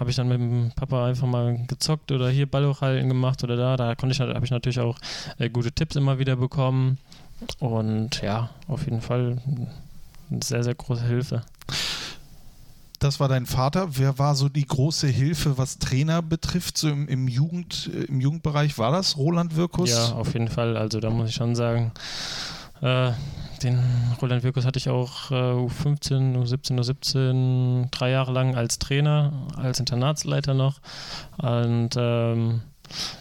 habe 0.00 0.10
ich 0.10 0.16
dann 0.16 0.28
mit 0.28 0.38
dem 0.38 0.72
Papa 0.74 1.06
einfach 1.06 1.26
mal 1.26 1.58
gezockt 1.66 2.10
oder 2.10 2.30
hier 2.30 2.50
Ball 2.50 2.66
hochhalten 2.66 3.08
gemacht 3.08 3.44
oder 3.44 3.56
da, 3.56 3.76
da 3.76 3.94
konnte 3.94 4.14
ich, 4.14 4.20
habe 4.20 4.44
ich 4.44 4.50
natürlich 4.50 4.80
auch 4.80 4.98
äh, 5.38 5.50
gute 5.50 5.72
Tipps 5.72 5.96
immer 5.96 6.18
wieder 6.18 6.36
bekommen 6.36 6.98
und 7.58 8.22
ja, 8.22 8.50
auf 8.66 8.84
jeden 8.84 9.02
Fall 9.02 9.38
eine 10.30 10.40
sehr, 10.42 10.64
sehr 10.64 10.74
große 10.74 11.04
Hilfe. 11.04 11.42
Das 12.98 13.20
war 13.20 13.28
dein 13.28 13.46
Vater. 13.46 13.88
Wer 13.98 14.18
war 14.18 14.34
so 14.34 14.48
die 14.48 14.66
große 14.66 15.06
Hilfe, 15.06 15.58
was 15.58 15.78
Trainer 15.78 16.22
betrifft, 16.22 16.78
so 16.78 16.88
im, 16.88 17.06
im, 17.08 17.28
Jugend, 17.28 17.90
äh, 17.92 18.04
im 18.04 18.20
Jugendbereich? 18.20 18.78
War 18.78 18.90
das 18.90 19.16
Roland 19.16 19.56
Wirkus? 19.56 19.90
Ja, 19.90 20.12
auf 20.12 20.32
jeden 20.32 20.48
Fall. 20.48 20.76
Also 20.76 21.00
da 21.00 21.10
muss 21.10 21.28
ich 21.28 21.34
schon 21.34 21.54
sagen, 21.54 21.92
äh, 22.80 23.12
den 23.62 23.82
Roland 24.20 24.42
Wirkus 24.42 24.64
hatte 24.64 24.78
ich 24.78 24.88
auch 24.88 25.30
äh, 25.30 25.34
U15, 25.34 26.36
U17, 26.36 26.78
U17 26.78 27.90
drei 27.90 28.10
Jahre 28.10 28.32
lang 28.32 28.54
als 28.54 28.78
Trainer, 28.78 29.32
als 29.56 29.78
Internatsleiter 29.78 30.54
noch. 30.54 30.80
Und 31.38 31.90
ähm, 31.96 32.62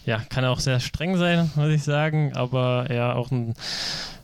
ja, 0.06 0.20
kann 0.30 0.46
auch 0.46 0.60
sehr 0.60 0.80
streng 0.80 1.18
sein, 1.18 1.52
muss 1.56 1.70
ich 1.70 1.84
sagen, 1.84 2.34
aber 2.36 2.86
er 2.90 3.16
auch 3.16 3.32
ein 3.32 3.56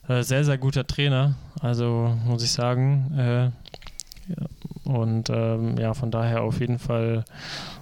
äh, 0.08 0.24
sehr, 0.24 0.44
sehr 0.44 0.58
guter 0.58 0.86
Trainer. 0.86 1.36
Also 1.62 2.18
muss 2.26 2.44
ich 2.44 2.52
sagen. 2.52 3.18
Äh. 3.18 3.52
Und 4.84 5.30
ähm, 5.30 5.78
ja, 5.78 5.94
von 5.94 6.12
daher 6.12 6.42
auf 6.44 6.60
jeden 6.60 6.80
Fall 6.80 7.24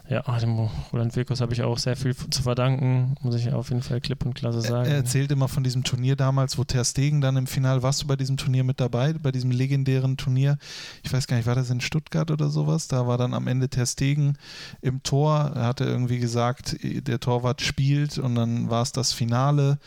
ja, 0.10 0.22
dem 0.40 0.70
Roland 0.92 1.16
Wirkus 1.16 1.40
habe 1.40 1.54
ich 1.54 1.62
auch 1.62 1.78
sehr 1.78 1.96
viel 1.96 2.16
zu 2.16 2.42
verdanken, 2.42 3.16
muss 3.22 3.36
ich 3.36 3.54
auf 3.54 3.70
jeden 3.70 3.84
Fall 3.84 4.02
klipp 4.02 4.26
und 4.26 4.34
klasse 4.34 4.62
sagen. 4.62 4.90
Er 4.90 4.96
erzählt 4.96 5.32
immer 5.32 5.48
von 5.48 5.64
diesem 5.64 5.84
Turnier 5.84 6.16
damals, 6.16 6.58
wo 6.58 6.64
Ter 6.64 6.84
Stegen 6.84 7.22
dann 7.22 7.38
im 7.38 7.46
Finale, 7.46 7.84
warst 7.84 8.02
du 8.02 8.08
bei 8.08 8.16
diesem 8.16 8.36
Turnier 8.36 8.64
mit 8.64 8.80
dabei, 8.80 9.14
bei 9.14 9.32
diesem 9.32 9.52
legendären 9.52 10.18
Turnier? 10.18 10.58
Ich 11.04 11.14
weiß 11.14 11.28
gar 11.28 11.38
nicht, 11.38 11.46
war 11.46 11.54
das 11.54 11.70
in 11.70 11.80
Stuttgart 11.80 12.32
oder 12.32 12.50
sowas? 12.50 12.88
Da 12.88 13.06
war 13.06 13.20
dann 13.20 13.36
am 13.36 13.46
Ende 13.46 13.70
Ter 13.70 13.86
Stegen 13.86 14.36
im 14.82 15.04
Tor, 15.04 15.52
er 15.54 15.66
hatte 15.66 15.84
irgendwie 15.84 16.18
gesagt, 16.18 16.78
der 16.82 17.20
Torwart 17.20 17.62
spielt 17.62 18.18
und 18.18 18.34
dann 18.34 18.72
war 18.72 18.82
es 18.82 18.92
das 18.92 19.14
Finale. 19.14 19.78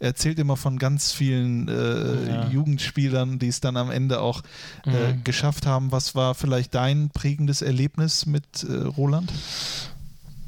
Er 0.00 0.08
erzählt 0.08 0.40
immer 0.40 0.56
von 0.56 0.80
ganz 0.80 1.12
vielen 1.12 1.68
äh, 1.68 2.28
ja. 2.28 2.48
Jugendspielern, 2.48 3.38
die 3.38 3.48
es 3.48 3.60
dann 3.60 3.76
am 3.76 3.92
Ende 3.92 4.20
auch 4.20 4.42
äh, 4.86 5.12
mhm. 5.12 5.22
geschafft 5.22 5.66
haben. 5.66 5.92
Was 5.92 6.16
war 6.16 6.34
vielleicht 6.34 6.74
dein 6.74 7.10
prägendes 7.10 7.62
Erlebnis 7.62 8.26
mit 8.26 8.64
äh, 8.64 8.72
Roland? 8.72 9.32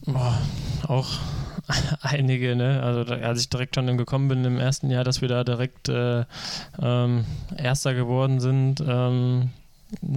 Boah, 0.07 0.39
auch 0.89 1.09
einige, 2.03 2.57
ne? 2.57 2.83
Also 2.83 3.13
als 3.13 3.41
ich 3.41 3.49
direkt 3.49 3.75
schon 3.75 3.97
gekommen 3.97 4.29
bin 4.29 4.45
im 4.45 4.59
ersten 4.59 4.91
Jahr, 4.91 5.05
dass 5.05 5.21
wir 5.21 5.29
da 5.29 5.45
direkt 5.45 5.89
äh, 5.89 6.25
ähm, 6.81 7.25
Erster 7.57 7.95
geworden 7.95 8.41
sind. 8.41 8.83
Ähm, 8.87 9.51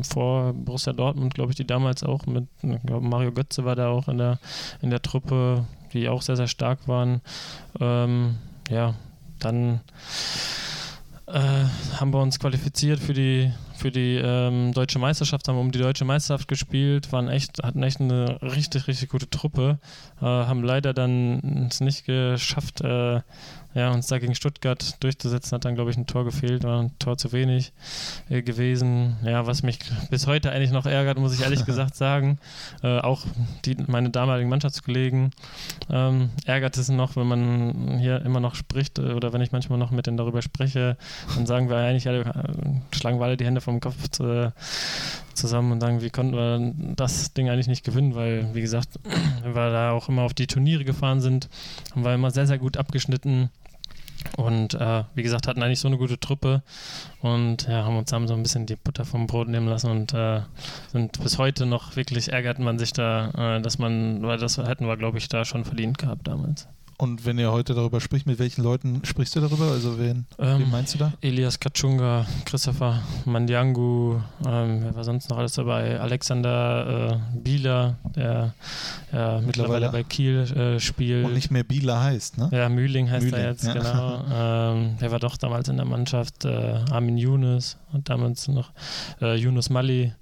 vor 0.08 0.54
Borussia 0.54 0.94
Dortmund, 0.94 1.34
glaube 1.34 1.52
ich, 1.52 1.56
die 1.56 1.66
damals 1.66 2.04
auch 2.04 2.26
mit, 2.28 2.46
ich 2.62 2.82
glaube 2.84 3.08
Mario 3.08 3.32
Götze 3.32 3.66
war 3.66 3.76
da 3.76 3.89
auch 3.89 4.08
in 4.08 4.20
der, 4.20 4.39
in 4.82 4.92
der 4.92 5.02
Truppe, 5.02 5.66
die 5.94 6.10
auch 6.10 6.22
sehr, 6.22 6.36
sehr 6.36 6.48
stark 6.48 6.88
waren. 6.88 7.22
Ähm, 7.80 8.36
ja, 8.70 8.94
dann 9.39 9.82
äh, 11.28 11.66
haben 12.00 12.14
wir 12.14 12.22
uns 12.22 12.40
qualifiziert 12.40 13.00
für 13.00 13.14
die 13.14 13.52
für 13.76 13.92
die 13.92 14.16
ähm, 14.16 14.72
deutsche 14.72 15.00
Meisterschaft, 15.00 15.48
haben 15.48 15.58
um 15.58 15.72
die 15.72 15.80
deutsche 15.80 16.06
Meisterschaft 16.06 16.48
gespielt, 16.48 17.12
waren 17.12 17.28
echt, 17.28 17.62
hatten 17.64 17.84
echt 17.84 18.00
eine 18.00 18.42
richtig, 18.42 18.88
richtig 18.88 19.10
gute 19.10 19.30
Truppe, 19.30 19.80
äh, 20.22 20.26
haben 20.26 20.64
leider 20.64 20.94
dann 20.94 21.68
es 21.70 21.82
nicht 21.82 22.06
geschafft, 22.06 22.82
äh, 22.82 23.22
ja, 23.74 23.92
uns 23.92 24.08
da 24.08 24.20
gegen 24.20 24.36
Stuttgart 24.36 25.04
durchzusetzen, 25.04 25.56
hat 25.56 25.66
dann, 25.66 25.76
glaube 25.76 25.92
ich, 25.92 25.98
ein 25.98 26.06
Tor 26.06 26.26
gefehlt, 26.26 26.64
war 26.64 26.82
ein 26.82 26.98
Tor 27.00 27.18
zu 27.18 27.32
wenig 27.32 27.74
äh, 28.30 28.42
gewesen. 28.42 29.18
Ja, 29.24 29.48
was 29.48 29.64
mich 29.64 29.80
bis 30.10 30.28
heute 30.28 30.52
eigentlich 30.52 30.72
noch 30.72 30.86
ärgert, 30.86 31.18
muss 31.18 31.34
ich 31.34 31.42
ehrlich 31.42 31.66
gesagt 31.66 31.96
sagen. 31.96 32.40
Äh, 32.84 33.00
auch 33.00 33.26
die, 33.66 33.76
meine 33.88 34.10
damaligen 34.10 34.50
Mannschaftskollegen 34.50 35.32
ähm, 35.90 36.30
ärgert 36.46 36.78
es 36.78 36.90
noch, 36.90 37.16
wenn 37.16 37.28
man 37.28 38.00
hier 38.00 38.24
immer 38.24 38.40
noch 38.40 38.56
spricht 38.56 39.00
äh, 39.00 39.14
oder 39.14 39.34
wenn 39.34 39.42
ich 39.42 39.52
manchmal 39.52 39.80
noch 39.80 39.92
mit 39.92 40.08
denen 40.08 40.18
darüber 40.18 40.42
spreche, 40.42 40.98
dann 41.36 41.46
sagen 41.46 41.70
wir 41.70 41.78
eigentlich 41.78 42.08
alle, 42.08 42.22
äh, 42.22 42.96
schlagen 42.96 43.20
wir 43.20 43.26
alle 43.26 43.38
die 43.38 43.46
Hände 43.46 43.62
vom 43.62 43.80
Kopf 43.80 44.20
äh, 44.20 44.52
zusammen 45.34 45.72
und 45.72 45.82
sagen, 45.82 46.02
wie 46.02 46.10
konnten 46.10 46.36
wir 46.36 46.96
das 46.96 47.34
Ding 47.34 47.50
eigentlich 47.50 47.68
nicht 47.68 47.84
gewinnen, 47.84 48.16
weil, 48.16 48.54
wie 48.54 48.62
gesagt, 48.62 49.00
wir 49.44 49.54
da 49.54 49.92
auch 49.92 50.10
immer 50.10 50.24
auf 50.24 50.34
die 50.34 50.48
Turniere 50.48 50.86
gefahren 50.86 51.22
sind, 51.22 51.50
haben 51.92 52.04
wir 52.04 52.14
immer 52.14 52.32
sehr, 52.32 52.48
sehr 52.48 52.60
gut 52.60 52.78
abgeschnitten. 52.78 53.50
Und 54.44 54.74
äh, 54.74 55.04
wie 55.16 55.24
gesagt, 55.24 55.48
hatten 55.48 55.64
eigentlich 55.64 55.80
so 55.80 55.88
eine 55.88 55.98
gute 55.98 56.20
Truppe 56.20 56.64
und 57.22 57.68
ja, 57.68 57.86
haben 57.86 57.98
uns 57.98 58.12
haben 58.12 58.28
so 58.28 58.34
ein 58.34 58.44
bisschen 58.44 58.66
die 58.66 58.76
Butter 58.76 59.06
vom 59.06 59.26
Brot 59.26 59.48
nehmen 59.48 59.68
lassen 59.68 59.90
und 59.90 60.14
äh, 60.14 60.42
sind 60.92 61.22
bis 61.24 61.38
heute 61.38 61.66
noch 61.66 61.96
wirklich 61.96 62.32
ärgert 62.34 62.60
man 62.60 62.78
sich 62.78 62.92
da, 62.92 63.58
äh, 63.58 63.62
dass 63.62 63.80
man, 63.80 64.22
weil 64.24 64.38
das 64.38 64.58
hätten 64.58 64.86
wir, 64.86 64.98
glaube 64.98 65.18
ich, 65.18 65.30
da 65.30 65.46
schon 65.46 65.64
verdient 65.64 65.98
gehabt 65.98 66.28
damals. 66.28 66.68
Und 67.04 67.26
wenn 67.26 67.38
ihr 67.38 67.52
heute 67.52 67.74
darüber 67.74 68.00
spricht, 68.00 68.28
mit 68.28 68.39
welchen 68.39 68.63
Leuten 68.63 69.02
sprichst 69.04 69.36
du 69.36 69.42
darüber? 69.42 69.66
Also 69.66 70.00
wen, 70.00 70.26
ähm, 70.39 70.62
wen 70.62 70.72
meinst 70.72 70.94
du 70.94 71.00
da? 71.00 71.12
Elias 71.20 71.60
Kachunga, 71.60 72.26
Christopher 72.46 73.04
Mandiangu, 73.26 74.22
ähm, 74.48 74.84
wer 74.84 74.96
war 74.96 75.04
sonst 75.04 75.30
noch 75.30 75.38
alles 75.38 75.52
dabei? 75.52 76.00
Alexander 76.00 77.20
äh, 77.36 77.38
Bieler, 77.38 77.98
der 78.16 78.54
ja, 79.12 79.42
mittlerweile, 79.42 79.89
bei 79.89 80.04
Kiel 80.04 80.44
äh, 80.44 80.80
spielt. 80.80 81.26
Und 81.26 81.34
nicht 81.34 81.52
mehr 81.52 81.66
Bieler 81.66 82.02
heißt, 82.02 82.38
ne? 82.38 82.50
Ja, 82.54 82.70
Mühling 82.70 83.12
heißt 83.12 83.26
Mühling, 83.26 83.42
er 83.42 83.50
jetzt, 83.50 83.66
ja. 83.66 83.74
genau. 83.74 84.24
Ähm, 84.34 84.98
der 85.02 85.12
war 85.12 85.20
doch 85.20 85.36
damals 85.36 85.68
in 85.68 85.76
der 85.76 85.86
Mannschaft. 85.86 86.46
Äh, 86.46 86.80
Armin 86.89 87.18
Younes 87.18 87.78
und 87.92 88.10
damals 88.10 88.48
noch 88.48 88.72
äh, 89.22 89.36
Yunus 89.36 89.70
Mali 89.70 90.13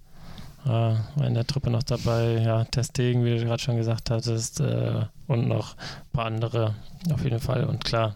äh, 0.65 0.69
war 0.69 1.27
in 1.27 1.33
der 1.33 1.47
Truppe 1.47 1.69
noch 1.69 1.83
dabei. 1.83 2.41
Ja, 2.43 2.63
Testegen, 2.65 3.23
wie 3.25 3.37
du 3.37 3.45
gerade 3.45 3.61
schon 3.61 3.77
gesagt 3.77 4.09
hattest, 4.09 4.59
äh, 4.59 5.05
und 5.27 5.47
noch 5.47 5.75
ein 5.75 6.11
paar 6.13 6.25
andere 6.25 6.75
auf 7.11 7.23
jeden 7.23 7.39
Fall. 7.39 7.63
Und 7.63 7.83
klar. 7.83 8.15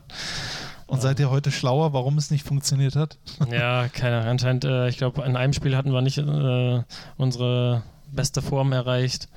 Und 0.88 1.02
seid 1.02 1.20
ihr 1.20 1.32
heute 1.32 1.52
schlauer, 1.52 1.94
warum 1.94 2.18
es 2.18 2.30
nicht 2.30 2.46
funktioniert 2.46 2.96
hat? 2.96 3.18
Ja, 3.52 3.88
keine 3.88 4.18
Ahnung. 4.18 4.32
Anscheinend, 4.32 4.66
äh, 4.66 4.88
ich 4.88 4.98
glaube, 4.98 5.24
in 5.24 5.36
einem 5.36 5.54
Spiel 5.54 5.76
hatten 5.76 5.92
wir 5.92 6.02
nicht 6.02 6.18
äh, 6.18 6.84
unsere 7.18 7.84
beste 8.12 8.42
Form 8.42 8.72
erreicht. 8.72 9.28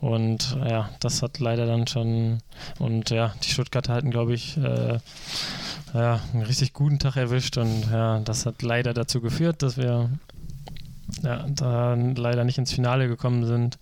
Und 0.00 0.56
ja, 0.66 0.90
das 1.00 1.22
hat 1.22 1.38
leider 1.38 1.66
dann 1.66 1.86
schon. 1.86 2.38
Und 2.78 3.10
ja, 3.10 3.34
die 3.42 3.50
Stuttgarter 3.50 3.94
hatten, 3.94 4.10
glaube 4.10 4.34
ich, 4.34 4.56
äh, 4.56 4.98
ja, 5.92 6.20
einen 6.32 6.42
richtig 6.42 6.72
guten 6.72 6.98
Tag 6.98 7.16
erwischt. 7.16 7.56
Und 7.58 7.90
ja, 7.90 8.20
das 8.20 8.46
hat 8.46 8.62
leider 8.62 8.94
dazu 8.94 9.20
geführt, 9.20 9.62
dass 9.62 9.76
wir 9.76 10.10
ja, 11.22 11.46
da 11.48 11.94
leider 11.94 12.44
nicht 12.44 12.58
ins 12.58 12.72
Finale 12.72 13.08
gekommen 13.08 13.46
sind. 13.46 13.78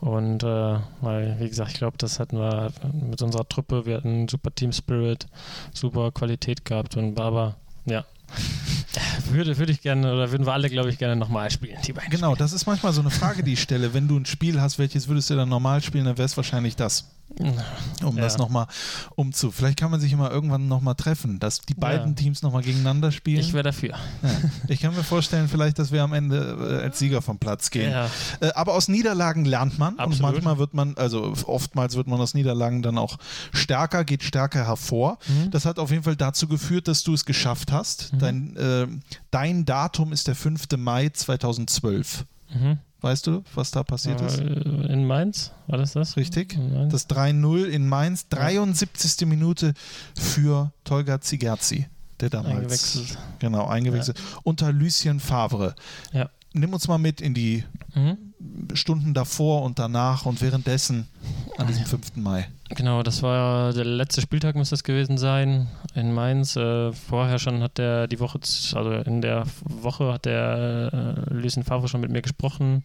Und 0.00 0.42
äh, 0.42 0.76
weil, 1.00 1.36
wie 1.40 1.48
gesagt, 1.48 1.72
ich 1.72 1.78
glaube, 1.78 1.96
das 1.98 2.18
hatten 2.20 2.38
wir 2.38 2.70
mit 2.92 3.22
unserer 3.22 3.48
Truppe, 3.48 3.86
wir 3.86 3.96
hatten 3.96 4.28
super 4.28 4.54
Team 4.54 4.72
Spirit, 4.72 5.26
super 5.72 6.10
Qualität 6.12 6.64
gehabt 6.64 6.96
und 6.96 7.18
aber 7.18 7.56
ja. 7.84 8.04
Würde, 9.30 9.58
würde 9.58 9.72
ich 9.72 9.82
gerne, 9.82 10.12
oder 10.12 10.30
würden 10.30 10.46
wir 10.46 10.52
alle, 10.52 10.70
glaube 10.70 10.88
ich, 10.90 10.98
gerne 10.98 11.16
nochmal 11.16 11.50
spielen, 11.50 11.76
die 11.86 11.92
beiden 11.92 12.10
Genau, 12.10 12.28
Spiele. 12.32 12.38
das 12.38 12.52
ist 12.52 12.66
manchmal 12.66 12.92
so 12.92 13.00
eine 13.00 13.10
Frage, 13.10 13.42
die 13.42 13.54
ich 13.54 13.60
stelle. 13.62 13.92
Wenn 13.92 14.08
du 14.08 14.16
ein 14.18 14.24
Spiel 14.26 14.60
hast, 14.60 14.78
welches 14.78 15.08
würdest 15.08 15.28
du 15.30 15.36
dann 15.36 15.48
normal 15.48 15.82
spielen, 15.82 16.04
dann 16.06 16.16
wäre 16.16 16.26
es 16.26 16.36
wahrscheinlich 16.36 16.76
das. 16.76 17.10
Um 18.02 18.16
ja. 18.16 18.22
das 18.22 18.38
nochmal 18.38 18.66
umzu. 19.14 19.50
Vielleicht 19.50 19.78
kann 19.78 19.90
man 19.90 20.00
sich 20.00 20.12
immer 20.12 20.30
irgendwann 20.30 20.66
nochmal 20.66 20.94
treffen, 20.94 21.38
dass 21.38 21.60
die 21.60 21.74
beiden 21.74 22.08
ja. 22.08 22.14
Teams 22.14 22.42
nochmal 22.42 22.62
gegeneinander 22.62 23.12
spielen. 23.12 23.40
Ich 23.40 23.52
wäre 23.52 23.62
dafür. 23.62 23.90
Ja. 24.22 24.30
Ich 24.68 24.80
kann 24.80 24.94
mir 24.94 25.04
vorstellen, 25.04 25.48
vielleicht, 25.48 25.78
dass 25.78 25.92
wir 25.92 26.02
am 26.02 26.12
Ende 26.12 26.80
äh, 26.80 26.84
als 26.84 26.98
Sieger 26.98 27.22
vom 27.22 27.38
Platz 27.38 27.70
gehen. 27.70 27.92
Äh, 28.40 28.50
aber 28.54 28.74
aus 28.74 28.88
Niederlagen 28.88 29.44
lernt 29.44 29.78
man 29.78 29.98
Absolut. 29.98 30.14
und 30.14 30.22
manchmal 30.22 30.58
wird 30.58 30.74
man, 30.74 30.96
also 30.96 31.34
oftmals 31.44 31.96
wird 31.96 32.06
man 32.06 32.20
aus 32.20 32.34
Niederlagen 32.34 32.82
dann 32.82 32.98
auch 32.98 33.18
stärker, 33.52 34.04
geht 34.04 34.22
stärker 34.22 34.66
hervor. 34.66 35.18
Mhm. 35.28 35.50
Das 35.50 35.64
hat 35.64 35.78
auf 35.78 35.90
jeden 35.90 36.02
Fall 36.02 36.16
dazu 36.16 36.48
geführt, 36.48 36.88
dass 36.88 37.02
du 37.02 37.14
es 37.14 37.24
geschafft 37.24 37.72
hast. 37.72 38.12
Mhm. 38.12 38.18
Dein, 38.18 38.56
äh, 38.56 38.86
dein 39.30 39.64
Datum 39.64 40.12
ist 40.12 40.28
der 40.28 40.34
5. 40.34 40.66
Mai 40.76 41.10
2012. 41.10 42.24
Mhm. 42.52 42.78
Weißt 43.00 43.28
du, 43.28 43.44
was 43.54 43.70
da 43.70 43.84
passiert 43.84 44.20
ist? 44.20 44.38
In 44.40 45.06
Mainz, 45.06 45.52
war 45.68 45.78
das 45.78 45.92
das? 45.92 46.16
Richtig. 46.16 46.58
Das 46.90 47.08
3-0 47.08 47.66
in 47.66 47.88
Mainz, 47.88 48.28
73. 48.28 49.20
Ja. 49.20 49.26
Minute 49.26 49.74
für 50.18 50.72
Tolga 50.82 51.20
Zigerzi, 51.20 51.86
der 52.18 52.30
damals 52.30 52.56
eingewechselt. 52.56 53.18
Genau, 53.38 53.66
eingewechselt. 53.68 54.18
Ja. 54.18 54.38
Unter 54.42 54.72
Lucien 54.72 55.20
Favre. 55.20 55.76
Ja. 56.12 56.28
Nimm 56.54 56.72
uns 56.72 56.88
mal 56.88 56.98
mit 56.98 57.20
in 57.20 57.34
die 57.34 57.62
mhm. 57.94 58.16
Stunden 58.74 59.14
davor 59.14 59.62
und 59.62 59.78
danach 59.78 60.26
und 60.26 60.40
währenddessen 60.40 61.06
an 61.56 61.68
diesem 61.68 61.84
5. 61.84 62.16
Mai. 62.16 62.48
Genau, 62.70 63.02
das 63.02 63.22
war 63.22 63.72
der 63.72 63.86
letzte 63.86 64.20
Spieltag, 64.20 64.54
muss 64.54 64.68
das 64.68 64.84
gewesen 64.84 65.16
sein, 65.16 65.68
in 65.94 66.12
Mainz. 66.12 66.54
Äh, 66.54 66.92
vorher 66.92 67.38
schon 67.38 67.62
hat 67.62 67.78
der 67.78 68.06
die 68.06 68.20
Woche, 68.20 68.38
also 68.74 68.92
in 68.92 69.22
der 69.22 69.44
Woche 69.64 70.12
hat 70.12 70.26
der 70.26 70.90
äh, 70.92 71.34
Lucien 71.34 71.64
Favre 71.64 71.88
schon 71.88 72.02
mit 72.02 72.10
mir 72.10 72.20
gesprochen 72.20 72.82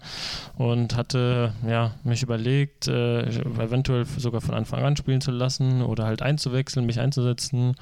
und 0.55 0.95
hatte 0.95 1.53
ja, 1.67 1.91
mich 2.03 2.23
überlegt, 2.23 2.87
äh, 2.87 3.23
eventuell 3.23 4.05
sogar 4.05 4.39
von 4.39 4.55
Anfang 4.55 4.83
an 4.83 4.95
spielen 4.95 5.19
zu 5.19 5.31
lassen 5.31 5.81
oder 5.81 6.05
halt 6.05 6.21
einzuwechseln, 6.21 6.85
mich 6.85 7.01
einzusetzen. 7.01 7.75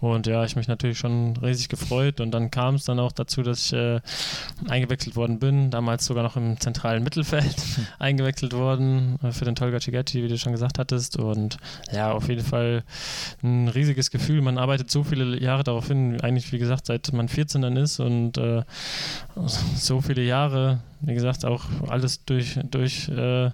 Und 0.00 0.26
ja, 0.26 0.44
ich 0.44 0.56
mich 0.56 0.68
natürlich 0.68 0.98
schon 0.98 1.38
riesig 1.38 1.68
gefreut. 1.68 2.20
Und 2.20 2.32
dann 2.32 2.50
kam 2.50 2.74
es 2.74 2.84
dann 2.84 3.00
auch 3.00 3.12
dazu, 3.12 3.42
dass 3.42 3.66
ich 3.66 3.72
äh, 3.72 4.00
eingewechselt 4.68 5.16
worden 5.16 5.38
bin, 5.38 5.70
damals 5.70 6.04
sogar 6.04 6.22
noch 6.22 6.36
im 6.36 6.60
zentralen 6.60 7.02
Mittelfeld 7.02 7.56
eingewechselt 7.98 8.52
worden 8.52 9.18
äh, 9.22 9.32
für 9.32 9.46
den 9.46 9.54
Tolga 9.54 9.80
Cigetti, 9.80 10.22
wie 10.22 10.28
du 10.28 10.36
schon 10.36 10.52
gesagt 10.52 10.78
hattest. 10.78 11.16
Und 11.16 11.45
und 11.46 11.58
ja, 11.92 12.12
auf 12.12 12.28
jeden 12.28 12.44
Fall 12.44 12.82
ein 13.42 13.68
riesiges 13.68 14.10
Gefühl. 14.10 14.42
Man 14.42 14.58
arbeitet 14.58 14.90
so 14.90 15.04
viele 15.04 15.40
Jahre 15.40 15.62
darauf 15.62 15.88
hin, 15.88 16.20
eigentlich 16.20 16.52
wie 16.52 16.58
gesagt, 16.58 16.86
seit 16.86 17.12
man 17.12 17.28
14 17.28 17.62
dann 17.62 17.76
ist. 17.76 18.00
Und 18.00 18.38
äh, 18.38 18.62
so 19.76 20.00
viele 20.00 20.22
Jahre, 20.22 20.80
wie 21.00 21.14
gesagt, 21.14 21.44
auch 21.44 21.64
alles 21.88 22.24
durch, 22.24 22.58
durch 22.70 23.08
äh, 23.08 23.50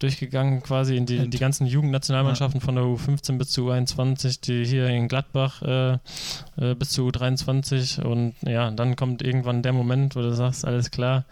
durchgegangen 0.00 0.62
quasi 0.62 0.96
in 0.96 1.06
die, 1.06 1.30
die 1.30 1.38
ganzen 1.38 1.66
Jugendnationalmannschaften 1.66 2.60
von 2.60 2.74
der 2.74 2.84
U15 2.84 3.38
bis 3.38 3.50
zu 3.50 3.70
U21, 3.70 4.40
die 4.42 4.66
hier 4.66 4.88
in 4.88 5.08
Gladbach 5.08 5.62
äh, 5.62 5.92
äh, 5.92 6.74
bis 6.74 6.90
zu 6.90 7.08
U23 7.08 8.02
und 8.02 8.34
ja, 8.42 8.70
dann 8.70 8.96
kommt 8.96 9.22
irgendwann 9.22 9.62
der 9.62 9.72
Moment, 9.72 10.14
wo 10.14 10.20
du 10.20 10.34
sagst, 10.34 10.66
alles 10.66 10.90
klar, 10.90 11.24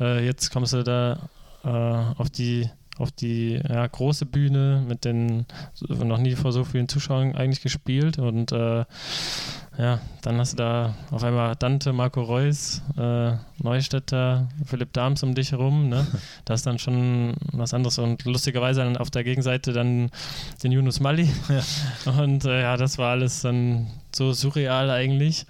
äh, 0.00 0.24
jetzt 0.24 0.50
kommst 0.50 0.72
du 0.72 0.82
da 0.82 1.28
äh, 1.62 2.20
auf 2.20 2.30
die 2.30 2.68
auf 2.98 3.12
die 3.12 3.60
ja, 3.68 3.86
große 3.86 4.26
Bühne 4.26 4.84
mit 4.86 5.04
den 5.04 5.46
noch 5.88 6.18
nie 6.18 6.34
vor 6.34 6.52
so 6.52 6.64
vielen 6.64 6.88
Zuschauern 6.88 7.34
eigentlich 7.34 7.62
gespielt 7.62 8.18
und 8.18 8.52
äh, 8.52 8.84
ja, 9.78 10.00
dann 10.22 10.38
hast 10.38 10.54
du 10.54 10.56
da 10.56 10.94
auf 11.10 11.22
einmal 11.22 11.54
Dante, 11.56 11.92
Marco 11.92 12.22
Reus, 12.22 12.80
äh, 12.96 13.32
Neustädter, 13.58 14.48
Philipp 14.64 14.92
Dahms 14.94 15.22
um 15.22 15.34
dich 15.34 15.52
herum. 15.52 15.88
Ne? 15.88 16.06
Das 16.46 16.60
ist 16.60 16.66
dann 16.66 16.78
schon 16.78 17.34
was 17.52 17.74
anderes. 17.74 17.98
Und 17.98 18.24
lustigerweise 18.24 18.80
dann 18.80 18.96
auf 18.96 19.10
der 19.10 19.24
Gegenseite 19.24 19.72
dann 19.72 20.10
den 20.62 20.72
Yunus 20.72 21.00
Mali. 21.00 21.28
Ja. 21.48 22.12
Und 22.12 22.44
äh, 22.44 22.62
ja, 22.62 22.76
das 22.76 22.98
war 22.98 23.10
alles 23.10 23.42
dann 23.42 23.88
so 24.14 24.32
surreal 24.32 24.90
eigentlich. 24.90 25.44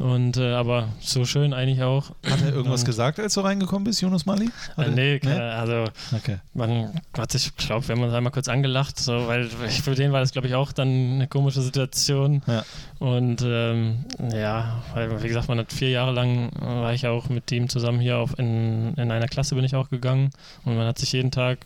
Und 0.00 0.38
äh, 0.38 0.54
aber 0.54 0.88
so 1.00 1.26
schön 1.26 1.52
eigentlich 1.52 1.82
auch. 1.82 2.10
Hat 2.24 2.40
er 2.42 2.54
irgendwas 2.54 2.80
und, 2.80 2.86
gesagt, 2.86 3.20
als 3.20 3.34
du 3.34 3.42
reingekommen 3.42 3.84
bist, 3.84 4.00
Jonas 4.00 4.24
Mali? 4.24 4.48
Äh, 4.78 4.88
nee, 4.88 5.20
nee, 5.22 5.30
also 5.30 5.84
okay. 6.16 6.38
man 6.54 7.00
hat 7.16 7.32
sich, 7.32 7.52
ich 7.58 7.66
glaube, 7.66 7.86
wir 7.86 7.94
haben 7.94 8.02
uns 8.02 8.14
einmal 8.14 8.32
kurz 8.32 8.48
angelacht, 8.48 8.98
so, 8.98 9.26
weil 9.28 9.48
für 9.48 9.94
den 9.94 10.12
war 10.12 10.20
das, 10.20 10.32
glaube 10.32 10.48
ich, 10.48 10.54
auch 10.54 10.72
dann 10.72 10.88
eine 10.88 11.28
komische 11.28 11.60
Situation. 11.60 12.42
Ja. 12.46 12.64
Und 12.98 13.42
ähm, 13.44 14.06
ja, 14.32 14.82
weil, 14.94 15.22
wie 15.22 15.28
gesagt, 15.28 15.48
man 15.48 15.58
hat 15.58 15.72
vier 15.72 15.90
Jahre 15.90 16.12
lang 16.12 16.50
war 16.58 16.94
ich 16.94 17.06
auch 17.06 17.28
mit 17.28 17.52
ihm 17.52 17.68
zusammen 17.68 18.00
hier 18.00 18.16
auf 18.18 18.38
in, 18.38 18.94
in 18.94 19.10
einer 19.10 19.28
Klasse 19.28 19.54
bin 19.54 19.64
ich 19.64 19.74
auch 19.76 19.90
gegangen 19.90 20.30
und 20.64 20.76
man 20.76 20.86
hat 20.86 20.98
sich 20.98 21.12
jeden 21.12 21.30
Tag 21.30 21.58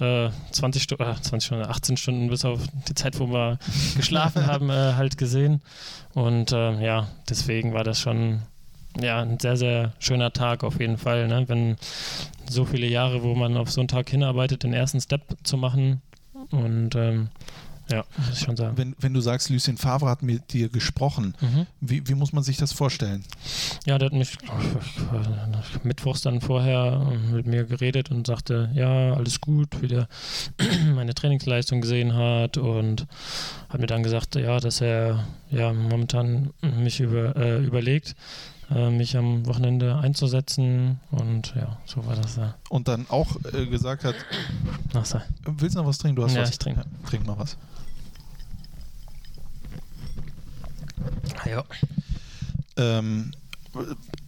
äh, 0.00 0.30
20 0.52 0.82
Stunden, 0.82 1.04
äh, 1.04 1.14
20 1.20 1.46
Stunden, 1.46 1.64
18 1.64 1.96
Stunden 1.96 2.28
bis 2.28 2.44
auf 2.44 2.60
die 2.88 2.94
Zeit, 2.94 3.18
wo 3.18 3.28
wir 3.28 3.58
geschlafen 3.96 4.46
haben, 4.46 4.70
äh, 4.70 4.94
halt 4.94 5.18
gesehen. 5.18 5.62
Und 6.14 6.52
äh, 6.52 6.84
ja, 6.84 7.08
deswegen 7.28 7.72
war 7.72 7.84
das 7.84 8.00
schon 8.00 8.42
ja, 9.00 9.20
ein 9.20 9.38
sehr, 9.38 9.56
sehr 9.56 9.92
schöner 9.98 10.32
Tag 10.32 10.64
auf 10.64 10.80
jeden 10.80 10.98
Fall. 10.98 11.26
Ne? 11.28 11.44
Wenn 11.48 11.76
so 12.48 12.64
viele 12.64 12.86
Jahre, 12.86 13.22
wo 13.22 13.34
man 13.34 13.56
auf 13.56 13.70
so 13.70 13.80
einen 13.80 13.88
Tag 13.88 14.08
hinarbeitet, 14.08 14.62
den 14.62 14.72
ersten 14.72 15.00
Step 15.00 15.22
zu 15.42 15.56
machen 15.56 16.00
und 16.50 16.94
ähm, 16.94 17.28
Ja, 17.90 18.04
muss 18.16 18.30
ich 18.32 18.44
schon 18.44 18.56
sagen. 18.56 18.76
Wenn, 18.76 18.96
wenn 18.98 19.14
du 19.14 19.20
sagst, 19.20 19.48
Lucien 19.48 19.76
Favre 19.76 20.08
hat 20.08 20.22
mit 20.22 20.52
dir 20.52 20.68
gesprochen, 20.68 21.34
mhm. 21.40 21.66
wie, 21.80 22.06
wie 22.08 22.14
muss 22.14 22.32
man 22.32 22.42
sich 22.42 22.56
das 22.56 22.72
vorstellen? 22.72 23.24
Ja, 23.84 23.98
der 23.98 24.06
hat 24.06 24.12
mich 24.12 24.34
ich, 24.34 25.84
mittwochs 25.84 26.22
dann 26.22 26.40
vorher 26.40 27.12
mit 27.30 27.46
mir 27.46 27.64
geredet 27.64 28.10
und 28.10 28.26
sagte, 28.26 28.70
ja, 28.74 29.14
alles 29.14 29.40
gut, 29.40 29.68
wie 29.80 29.88
der 29.88 30.08
meine 30.94 31.14
Trainingsleistung 31.14 31.80
gesehen 31.80 32.14
hat 32.14 32.56
und 32.56 33.06
hat 33.68 33.80
mir 33.80 33.86
dann 33.86 34.02
gesagt, 34.02 34.34
ja, 34.34 34.58
dass 34.58 34.80
er 34.80 35.24
ja 35.50 35.72
momentan 35.72 36.50
mich 36.60 37.00
über, 37.00 37.36
äh, 37.36 37.64
überlegt, 37.64 38.16
äh, 38.70 38.90
mich 38.90 39.16
am 39.16 39.46
Wochenende 39.46 39.96
einzusetzen 39.96 40.98
und 41.12 41.54
ja, 41.54 41.78
so 41.84 42.04
war 42.04 42.16
das 42.16 42.36
ja. 42.36 42.56
Und 42.68 42.88
dann 42.88 43.06
auch 43.08 43.36
äh, 43.52 43.66
gesagt 43.66 44.02
hat, 44.02 44.16
Ach, 44.92 45.04
sei. 45.04 45.22
willst 45.44 45.76
du 45.76 45.80
noch 45.80 45.86
was 45.86 45.98
trinken? 45.98 46.16
Du 46.16 46.24
hast 46.24 46.34
ja, 46.34 46.42
was. 46.42 46.50
ich 46.50 46.58
trinke. 46.58 46.80
Ja, 46.80 47.08
trink 47.08 47.26
noch 47.26 47.38
was. 47.38 47.56
Ah, 47.56 47.76
ja. 51.44 51.64
Ähm, 52.76 53.32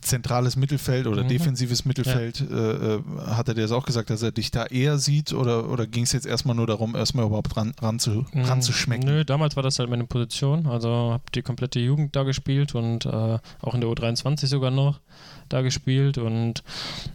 zentrales 0.00 0.56
Mittelfeld 0.56 1.06
oder 1.06 1.24
mhm. 1.24 1.28
defensives 1.28 1.84
Mittelfeld, 1.84 2.40
ja. 2.40 2.56
äh, 2.56 2.94
äh 2.96 3.02
hat 3.26 3.48
er 3.48 3.54
dir 3.54 3.62
das 3.62 3.72
auch 3.72 3.84
gesagt, 3.84 4.10
dass 4.10 4.22
er 4.22 4.32
dich 4.32 4.50
da 4.50 4.66
eher 4.66 4.98
sieht 4.98 5.32
oder, 5.32 5.68
oder 5.70 5.86
ging 5.86 6.04
es 6.04 6.12
jetzt 6.12 6.26
erstmal 6.26 6.54
nur 6.54 6.66
darum, 6.66 6.94
erstmal 6.94 7.26
überhaupt 7.26 7.56
ran, 7.56 7.74
ran, 7.80 7.98
zu, 7.98 8.26
mhm. 8.32 8.42
ran 8.42 8.62
zu 8.62 8.72
schmecken? 8.72 9.06
Nö, 9.06 9.24
damals 9.24 9.56
war 9.56 9.62
das 9.62 9.78
halt 9.78 9.90
meine 9.90 10.04
Position, 10.04 10.66
also 10.66 10.88
habe 11.12 11.22
die 11.34 11.42
komplette 11.42 11.80
Jugend 11.80 12.16
da 12.16 12.22
gespielt 12.22 12.74
und 12.74 13.06
äh, 13.06 13.38
auch 13.60 13.74
in 13.74 13.80
der 13.80 13.90
U23 13.90 14.46
sogar 14.46 14.70
noch 14.70 15.00
da 15.48 15.62
gespielt 15.62 16.18
und 16.18 16.62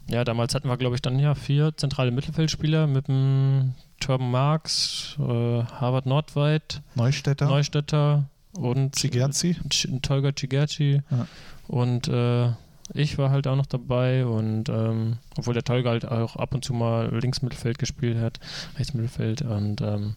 ja, 0.08 0.24
damals 0.24 0.56
hatten 0.56 0.68
wir 0.68 0.78
glaube 0.78 0.96
ich 0.96 1.02
dann 1.02 1.20
ja 1.20 1.36
vier 1.36 1.76
zentrale 1.78 2.12
Mittelfeldspieler 2.12 2.88
mit 2.88 3.08
dem 3.08 3.74
Torben 4.00 4.32
Marx, 4.32 5.16
äh, 5.20 5.64
Harvard 5.64 6.06
Nordweit, 6.06 6.82
Neustädter, 6.96 7.48
Neustädter 7.48 8.26
und 8.54 8.96
Cigerzi, 8.96 9.56
Tolga 10.02 10.32
Cigerci 10.36 11.02
ja. 11.10 11.28
und 11.68 12.08
äh, 12.08 12.52
ich 12.94 13.18
war 13.18 13.30
halt 13.30 13.48
auch 13.48 13.56
noch 13.56 13.66
dabei 13.66 14.26
und 14.26 14.70
ähm, 14.70 15.18
obwohl 15.38 15.54
der 15.54 15.64
Tolga 15.64 15.92
halt 15.92 16.06
auch 16.06 16.36
ab 16.36 16.54
und 16.54 16.64
zu 16.64 16.74
mal 16.74 17.16
Linksmittelfeld 17.18 17.80
gespielt 17.80 18.20
hat, 18.20 18.40
Rechtsmittelfeld 18.78 19.42
und 19.42 19.82
ähm, 19.82 20.16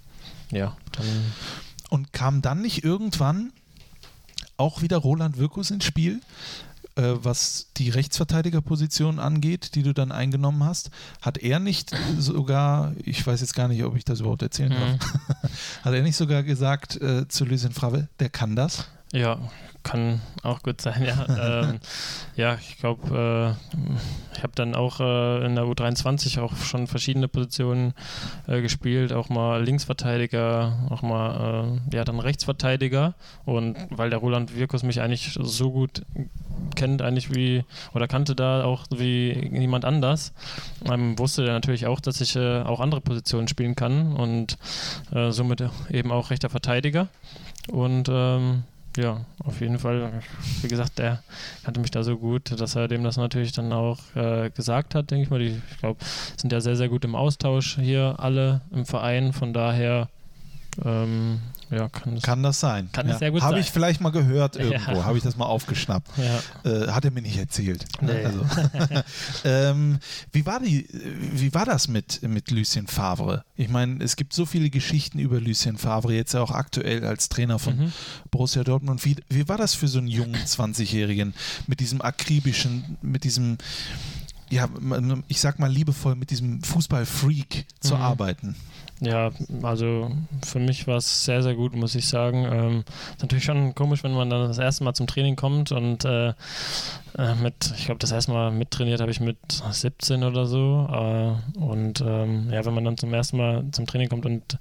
ja, 0.51 0.77
dann. 0.93 1.07
Und 1.89 2.13
kam 2.13 2.43
dann 2.43 2.63
nicht 2.63 2.83
irgendwann 2.85 3.53
auch 4.57 4.83
wieder 4.83 4.97
Roland 4.97 5.39
Wirkus 5.39 5.71
ins 5.71 5.85
Spiel? 5.85 6.21
Äh, 6.97 7.23
was 7.23 7.69
die 7.77 7.91
Rechtsverteidigerposition 7.91 9.19
angeht, 9.19 9.75
die 9.75 9.83
du 9.83 9.93
dann 9.93 10.13
eingenommen 10.13 10.65
hast, 10.65 10.91
hat 11.21 11.37
er 11.37 11.61
nicht 11.61 11.91
sogar, 12.19 12.95
ich 13.05 13.27
weiß 13.27 13.43
jetzt 13.43 13.55
gar 13.55 13.69
nicht, 13.69 13.85
ob 13.85 13.97
ich 13.97 14.05
das 14.07 14.21
überhaupt 14.21 14.41
erzählen 14.41 14.71
mhm. 14.71 14.99
darf, 14.99 15.15
hat 15.85 15.93
er 15.93 16.03
nicht 16.03 16.17
sogar 16.17 16.43
gesagt 16.43 16.99
äh, 17.03 17.29
zu 17.29 17.45
Lucien 17.45 17.73
Frave, 17.73 18.09
der 18.19 18.31
kann 18.31 18.57
das? 18.57 18.87
Ja, 19.13 19.39
kann 19.87 20.21
auch 20.43 20.63
gut 20.63 20.81
sein, 20.81 21.05
ja. 21.05 21.63
ähm, 21.71 21.79
ja, 22.35 22.59
ich 22.61 22.79
glaube, 22.79 23.57
äh, 23.73 24.37
ich 24.37 24.43
habe 24.43 24.53
dann 24.55 24.75
auch 24.75 25.01
äh, 25.01 25.47
in 25.47 25.55
der 25.55 25.65
U23 25.65 26.41
auch 26.41 26.57
schon 26.57 26.87
verschiedene 26.87 27.29
Positionen 27.29 27.95
äh, 28.49 28.61
gespielt, 28.61 29.13
auch 29.13 29.29
mal 29.29 29.63
Linksverteidiger, 29.63 30.89
auch 30.91 31.03
mal 31.03 31.81
äh, 31.93 31.97
ja 31.97 32.05
dann 32.05 32.19
Rechtsverteidiger. 32.19 33.15
Und 33.45 33.77
weil 33.91 34.11
der 34.11 34.19
Roland 34.19 34.57
Wirkus 34.57 34.83
mich 34.83 35.01
eigentlich 35.01 35.39
so 35.41 35.71
gut 35.71 36.03
kennt, 36.75 37.03
eigentlich 37.03 37.35
wie 37.35 37.65
oder 37.95 38.09
kannte 38.09 38.35
da 38.35 38.65
auch 38.65 38.87
wie 38.91 39.49
niemand 39.51 39.85
anders, 39.85 40.33
ähm, 40.91 41.19
wusste 41.19 41.47
er 41.47 41.53
natürlich 41.53 41.87
auch, 41.87 42.01
dass 42.01 42.21
ich 42.21 42.35
äh, 42.35 42.63
auch 42.63 42.81
andere 42.81 43.01
Positionen 43.01 43.47
spielen 43.47 43.77
kann 43.77 44.17
und 44.17 44.59
äh, 45.13 45.31
somit 45.31 45.63
eben 45.91 46.11
auch 46.11 46.31
rechter 46.31 46.51
Verteidiger. 46.51 47.09
Und 47.69 48.09
ähm, 48.11 48.65
ja, 48.97 49.25
auf 49.45 49.61
jeden 49.61 49.79
Fall. 49.79 50.23
Wie 50.63 50.69
gesagt, 50.69 50.99
der 50.99 51.23
kannte 51.65 51.81
mich 51.81 51.91
da 51.91 52.03
so 52.03 52.17
gut, 52.17 52.59
dass 52.61 52.75
er 52.75 52.89
dem 52.89 53.05
das 53.05 53.17
natürlich 53.17 53.53
dann 53.53 53.73
auch 53.73 53.99
äh, 54.15 54.51
gesagt 54.51 54.95
hat, 54.95 55.11
denke 55.11 55.25
ich 55.25 55.31
mal. 55.31 55.39
Die, 55.39 55.61
ich 55.71 55.79
glaube, 55.79 55.99
sind 56.37 56.53
ja 56.53 56.61
sehr, 56.61 56.77
sehr 56.77 56.89
gut 56.89 57.05
im 57.05 57.15
Austausch 57.15 57.77
hier 57.77 58.17
alle 58.19 58.63
im 58.73 58.87
Verein. 58.87 59.33
Von 59.33 59.53
daher 59.53 60.09
ähm, 60.85 61.41
ja, 61.71 61.89
kann, 61.89 62.15
das, 62.15 62.23
kann 62.23 62.43
das 62.43 62.61
sein. 62.61 62.89
Kann 62.93 63.07
ja. 63.07 63.13
das 63.13 63.19
sehr 63.19 63.31
gut 63.31 63.43
Habe 63.43 63.55
sein. 63.55 63.63
ich 63.63 63.71
vielleicht 63.71 64.01
mal 64.01 64.11
gehört 64.11 64.57
irgendwo, 64.57 64.93
ja. 64.93 65.05
habe 65.05 65.19
ich 65.19 65.25
das 65.25 65.37
mal 65.37 65.47
aufgeschnappt. 65.47 66.11
Ja. 66.17 66.71
Äh, 66.71 66.93
hat 66.93 67.05
er 67.05 67.11
mir 67.11 67.23
nicht 67.23 67.39
erzählt. 67.39 67.85
Nee. 68.01 68.25
Also. 68.25 68.45
ähm, 69.45 69.99
wie, 70.33 70.47
war 70.47 70.61
die, 70.61 70.87
wie 71.33 71.53
war 71.55 71.65
das 71.65 71.89
mit, 71.89 72.23
mit 72.23 72.51
Lucien 72.51 72.87
Favre? 72.87 73.45
Ich 73.57 73.69
meine, 73.69 74.03
es 74.05 74.17
gibt 74.17 74.33
so 74.33 74.47
viele 74.47 74.71
Geschichten 74.71 75.19
über 75.19 75.41
Lucien 75.41 75.77
Favre, 75.77 76.15
jetzt 76.15 76.35
ja 76.35 76.41
auch 76.41 76.53
aktuell 76.53 77.05
als 77.05 77.29
Trainer 77.29 77.59
von 77.59 77.77
mhm. 77.77 77.93
Borussia 78.31 78.63
Dortmund. 78.63 79.05
Wie, 79.05 79.17
wie 79.29 79.49
war 79.49 79.59
das 79.59 79.75
für 79.75 79.89
so 79.89 79.99
einen 79.99 80.09
jungen 80.09 80.37
20-Jährigen 80.37 81.35
mit 81.67 81.81
diesem 81.81 82.01
akribischen, 82.01 82.97
mit 83.03 83.25
diesem 83.25 83.59
ja, 84.49 84.69
ich 85.27 85.41
sag 85.41 85.59
mal 85.59 85.71
liebevoll, 85.71 86.15
mit 86.15 86.31
diesem 86.31 86.63
Fußballfreak 86.63 87.67
zu 87.81 87.97
mhm. 87.97 88.01
arbeiten? 88.01 88.57
Ja, 89.01 89.31
also 89.63 90.11
für 90.43 90.59
mich 90.59 90.87
war 90.87 90.97
es 90.97 91.25
sehr, 91.27 91.43
sehr 91.43 91.55
gut, 91.55 91.77
muss 91.77 91.95
ich 91.95 92.09
sagen. 92.09 92.47
Ähm, 92.51 92.85
ist 93.11 93.21
natürlich 93.21 93.45
schon 93.45 93.75
komisch, 93.75 94.03
wenn 94.03 94.15
man 94.15 94.31
dann 94.31 94.49
das 94.49 94.57
erste 94.57 94.85
Mal 94.85 94.95
zum 94.95 95.07
Training 95.07 95.37
kommt 95.37 95.71
und 95.71 96.07
äh, 96.07 96.29
äh 97.19 97.35
mit, 97.43 97.75
ich 97.77 97.87
glaube, 97.87 97.99
das 97.99 98.13
erste 98.13 98.33
Mal 98.33 98.51
mittrainiert 98.53 99.01
habe 99.03 99.11
ich 99.11 99.21
mit 99.21 99.37
17 99.51 100.25
oder 100.25 100.47
so. 100.47 100.89
Äh, 100.91 101.59
und 101.59 102.01
ähm, 102.01 102.49
ja, 102.51 102.65
wenn 102.65 102.73
man 102.73 102.85
dann 102.85 102.97
zum 102.97 103.13
ersten 103.13 103.37
Mal 103.37 103.65
zum 103.73 103.87
Training 103.87 104.09
kommt 104.09 104.25
und 104.25 104.59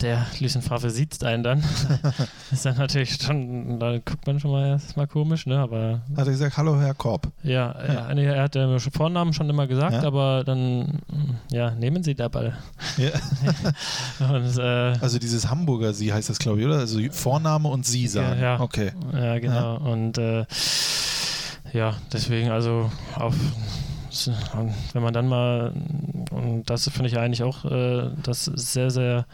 der 0.00 0.26
Lucien 0.40 0.62
Favre 0.62 0.90
sieht 0.90 1.22
einen 1.24 1.42
dann. 1.42 1.62
ist 2.50 2.64
dann 2.64 2.76
natürlich 2.76 3.14
schon, 3.14 3.80
da 3.80 3.98
guckt 3.98 4.26
man 4.26 4.38
schon 4.40 4.50
mal 4.50 4.68
erstmal 4.68 5.06
komisch, 5.06 5.46
ne? 5.46 5.58
Aber. 5.58 6.02
Hat 6.16 6.26
er 6.26 6.32
gesagt, 6.32 6.56
hallo 6.56 6.78
Herr 6.80 6.94
Korb? 6.94 7.28
Ja, 7.42 7.74
ja. 7.86 8.14
Nee, 8.14 8.26
er 8.26 8.42
hat 8.44 8.54
den 8.54 8.78
Vornamen 8.78 9.32
schon 9.32 9.48
immer 9.48 9.66
gesagt, 9.66 9.94
ja? 9.94 10.02
aber 10.02 10.44
dann, 10.44 11.00
ja, 11.50 11.70
nehmen 11.72 12.02
Sie 12.02 12.14
der 12.14 12.28
Ball. 12.28 12.56
Ja. 12.96 13.10
und, 14.34 14.58
äh, 14.58 14.98
also 15.00 15.18
dieses 15.18 15.48
Hamburger 15.48 15.92
Sie 15.92 16.12
heißt 16.12 16.28
das, 16.28 16.38
glaube 16.38 16.60
ich, 16.60 16.66
oder? 16.66 16.78
Also 16.78 17.00
Vorname 17.10 17.68
und 17.68 17.86
Sie 17.86 18.06
sagen. 18.06 18.40
Ja, 18.40 18.60
okay. 18.60 18.92
Ja, 19.14 19.38
genau. 19.38 19.76
Und 19.76 20.18
äh, 20.18 20.44
ja, 21.72 21.94
deswegen 22.12 22.50
also 22.50 22.90
auf 23.14 23.34
wenn 24.92 25.02
man 25.02 25.12
dann 25.12 25.28
mal, 25.28 25.72
und 26.30 26.64
das 26.66 26.88
finde 26.88 27.08
ich 27.08 27.18
eigentlich 27.18 27.42
auch 27.42 27.64
äh, 27.64 28.10
das 28.22 28.44
sehr, 28.44 28.90
sehr 28.90 29.26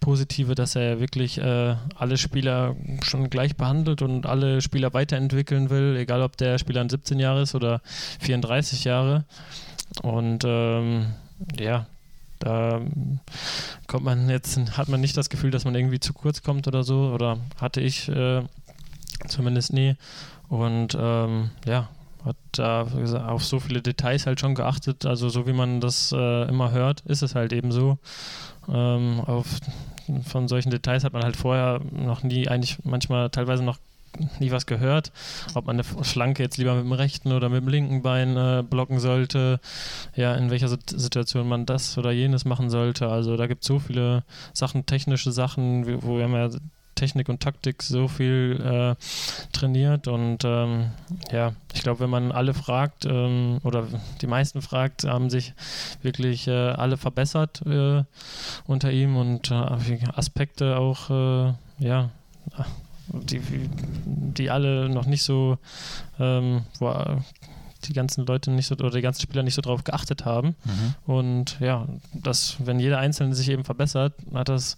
Positive, 0.00 0.54
dass 0.54 0.76
er 0.76 1.00
wirklich 1.00 1.38
äh, 1.38 1.74
alle 1.96 2.16
Spieler 2.16 2.76
schon 3.02 3.30
gleich 3.30 3.56
behandelt 3.56 4.02
und 4.02 4.26
alle 4.26 4.60
Spieler 4.60 4.92
weiterentwickeln 4.94 5.70
will, 5.70 5.96
egal 5.96 6.22
ob 6.22 6.36
der 6.36 6.58
Spieler 6.58 6.80
ein 6.80 6.88
17 6.88 7.18
Jahre 7.18 7.42
ist 7.42 7.54
oder 7.54 7.80
34 8.20 8.84
Jahre. 8.84 9.24
Und 10.02 10.44
ähm, 10.44 11.06
ja, 11.58 11.86
da 12.38 12.80
kommt 13.86 14.04
man 14.04 14.28
jetzt, 14.28 14.58
hat 14.76 14.88
man 14.88 15.00
nicht 15.00 15.16
das 15.16 15.30
Gefühl, 15.30 15.50
dass 15.50 15.64
man 15.64 15.74
irgendwie 15.74 16.00
zu 16.00 16.12
kurz 16.12 16.42
kommt 16.42 16.68
oder 16.68 16.82
so, 16.82 17.10
oder 17.14 17.38
hatte 17.60 17.80
ich 17.80 18.08
äh, 18.08 18.42
zumindest 19.26 19.72
nie. 19.72 19.96
Und 20.48 20.96
ähm, 20.98 21.50
ja, 21.64 21.88
hat 22.26 22.36
da 22.52 22.86
auf 23.28 23.44
so 23.44 23.60
viele 23.60 23.82
Details 23.82 24.26
halt 24.26 24.40
schon 24.40 24.54
geachtet. 24.54 25.06
Also 25.06 25.28
so 25.28 25.46
wie 25.46 25.52
man 25.52 25.80
das 25.80 26.12
äh, 26.12 26.48
immer 26.48 26.72
hört, 26.72 27.00
ist 27.02 27.22
es 27.22 27.34
halt 27.34 27.52
eben 27.52 27.72
so. 27.72 27.98
Ähm, 28.68 29.20
auf, 29.20 29.46
von 30.24 30.48
solchen 30.48 30.70
Details 30.70 31.04
hat 31.04 31.12
man 31.12 31.22
halt 31.22 31.36
vorher 31.36 31.80
noch 31.92 32.22
nie, 32.22 32.48
eigentlich 32.48 32.78
manchmal 32.84 33.30
teilweise 33.30 33.62
noch 33.62 33.78
nie 34.40 34.50
was 34.50 34.66
gehört, 34.66 35.12
ob 35.54 35.66
man 35.66 35.78
eine 35.78 36.04
Schlanke 36.04 36.42
jetzt 36.42 36.56
lieber 36.56 36.74
mit 36.74 36.84
dem 36.84 36.92
rechten 36.92 37.32
oder 37.32 37.48
mit 37.48 37.62
dem 37.62 37.68
linken 37.68 38.02
Bein 38.02 38.36
äh, 38.36 38.64
blocken 38.68 38.98
sollte, 38.98 39.60
ja, 40.14 40.34
in 40.34 40.50
welcher 40.50 40.68
Situation 40.68 41.48
man 41.48 41.66
das 41.66 41.96
oder 41.98 42.12
jenes 42.12 42.44
machen 42.44 42.70
sollte. 42.70 43.08
Also 43.08 43.36
da 43.36 43.46
gibt 43.46 43.62
es 43.62 43.68
so 43.68 43.78
viele 43.78 44.24
Sachen, 44.52 44.86
technische 44.86 45.32
Sachen, 45.32 46.02
wo 46.02 46.18
wir 46.18 46.28
ja 46.28 46.48
Technik 46.96 47.28
und 47.28 47.40
Taktik 47.40 47.82
so 47.82 48.08
viel 48.08 48.60
äh, 48.60 48.94
trainiert 49.52 50.08
und 50.08 50.44
ähm, 50.44 50.90
ja, 51.30 51.52
ich 51.72 51.82
glaube, 51.82 52.00
wenn 52.00 52.10
man 52.10 52.32
alle 52.32 52.54
fragt 52.54 53.04
ähm, 53.04 53.58
oder 53.62 53.86
die 54.20 54.26
meisten 54.26 54.62
fragt, 54.62 55.04
haben 55.04 55.30
sich 55.30 55.54
wirklich 56.02 56.48
äh, 56.48 56.52
alle 56.52 56.96
verbessert 56.96 57.62
äh, 57.66 58.02
unter 58.66 58.90
ihm 58.90 59.16
und 59.16 59.50
äh, 59.52 59.98
Aspekte 60.14 60.78
auch, 60.78 61.10
äh, 61.10 61.52
ja, 61.78 62.10
die, 63.08 63.40
die 64.06 64.50
alle 64.50 64.88
noch 64.88 65.06
nicht 65.06 65.22
so, 65.22 65.58
ähm, 66.18 66.64
die 67.88 67.92
ganzen 67.92 68.26
Leute 68.26 68.50
nicht 68.50 68.66
so 68.66 68.74
oder 68.74 68.90
die 68.90 69.00
ganzen 69.00 69.22
Spieler 69.22 69.42
nicht 69.42 69.54
so 69.54 69.62
drauf 69.62 69.84
geachtet 69.84 70.24
haben. 70.24 70.56
Mhm. 70.64 71.12
Und 71.12 71.60
ja, 71.60 71.86
dass, 72.14 72.56
wenn 72.64 72.80
jeder 72.80 72.98
Einzelne 72.98 73.34
sich 73.34 73.48
eben 73.48 73.64
verbessert, 73.64 74.14
hat 74.34 74.48
das 74.48 74.76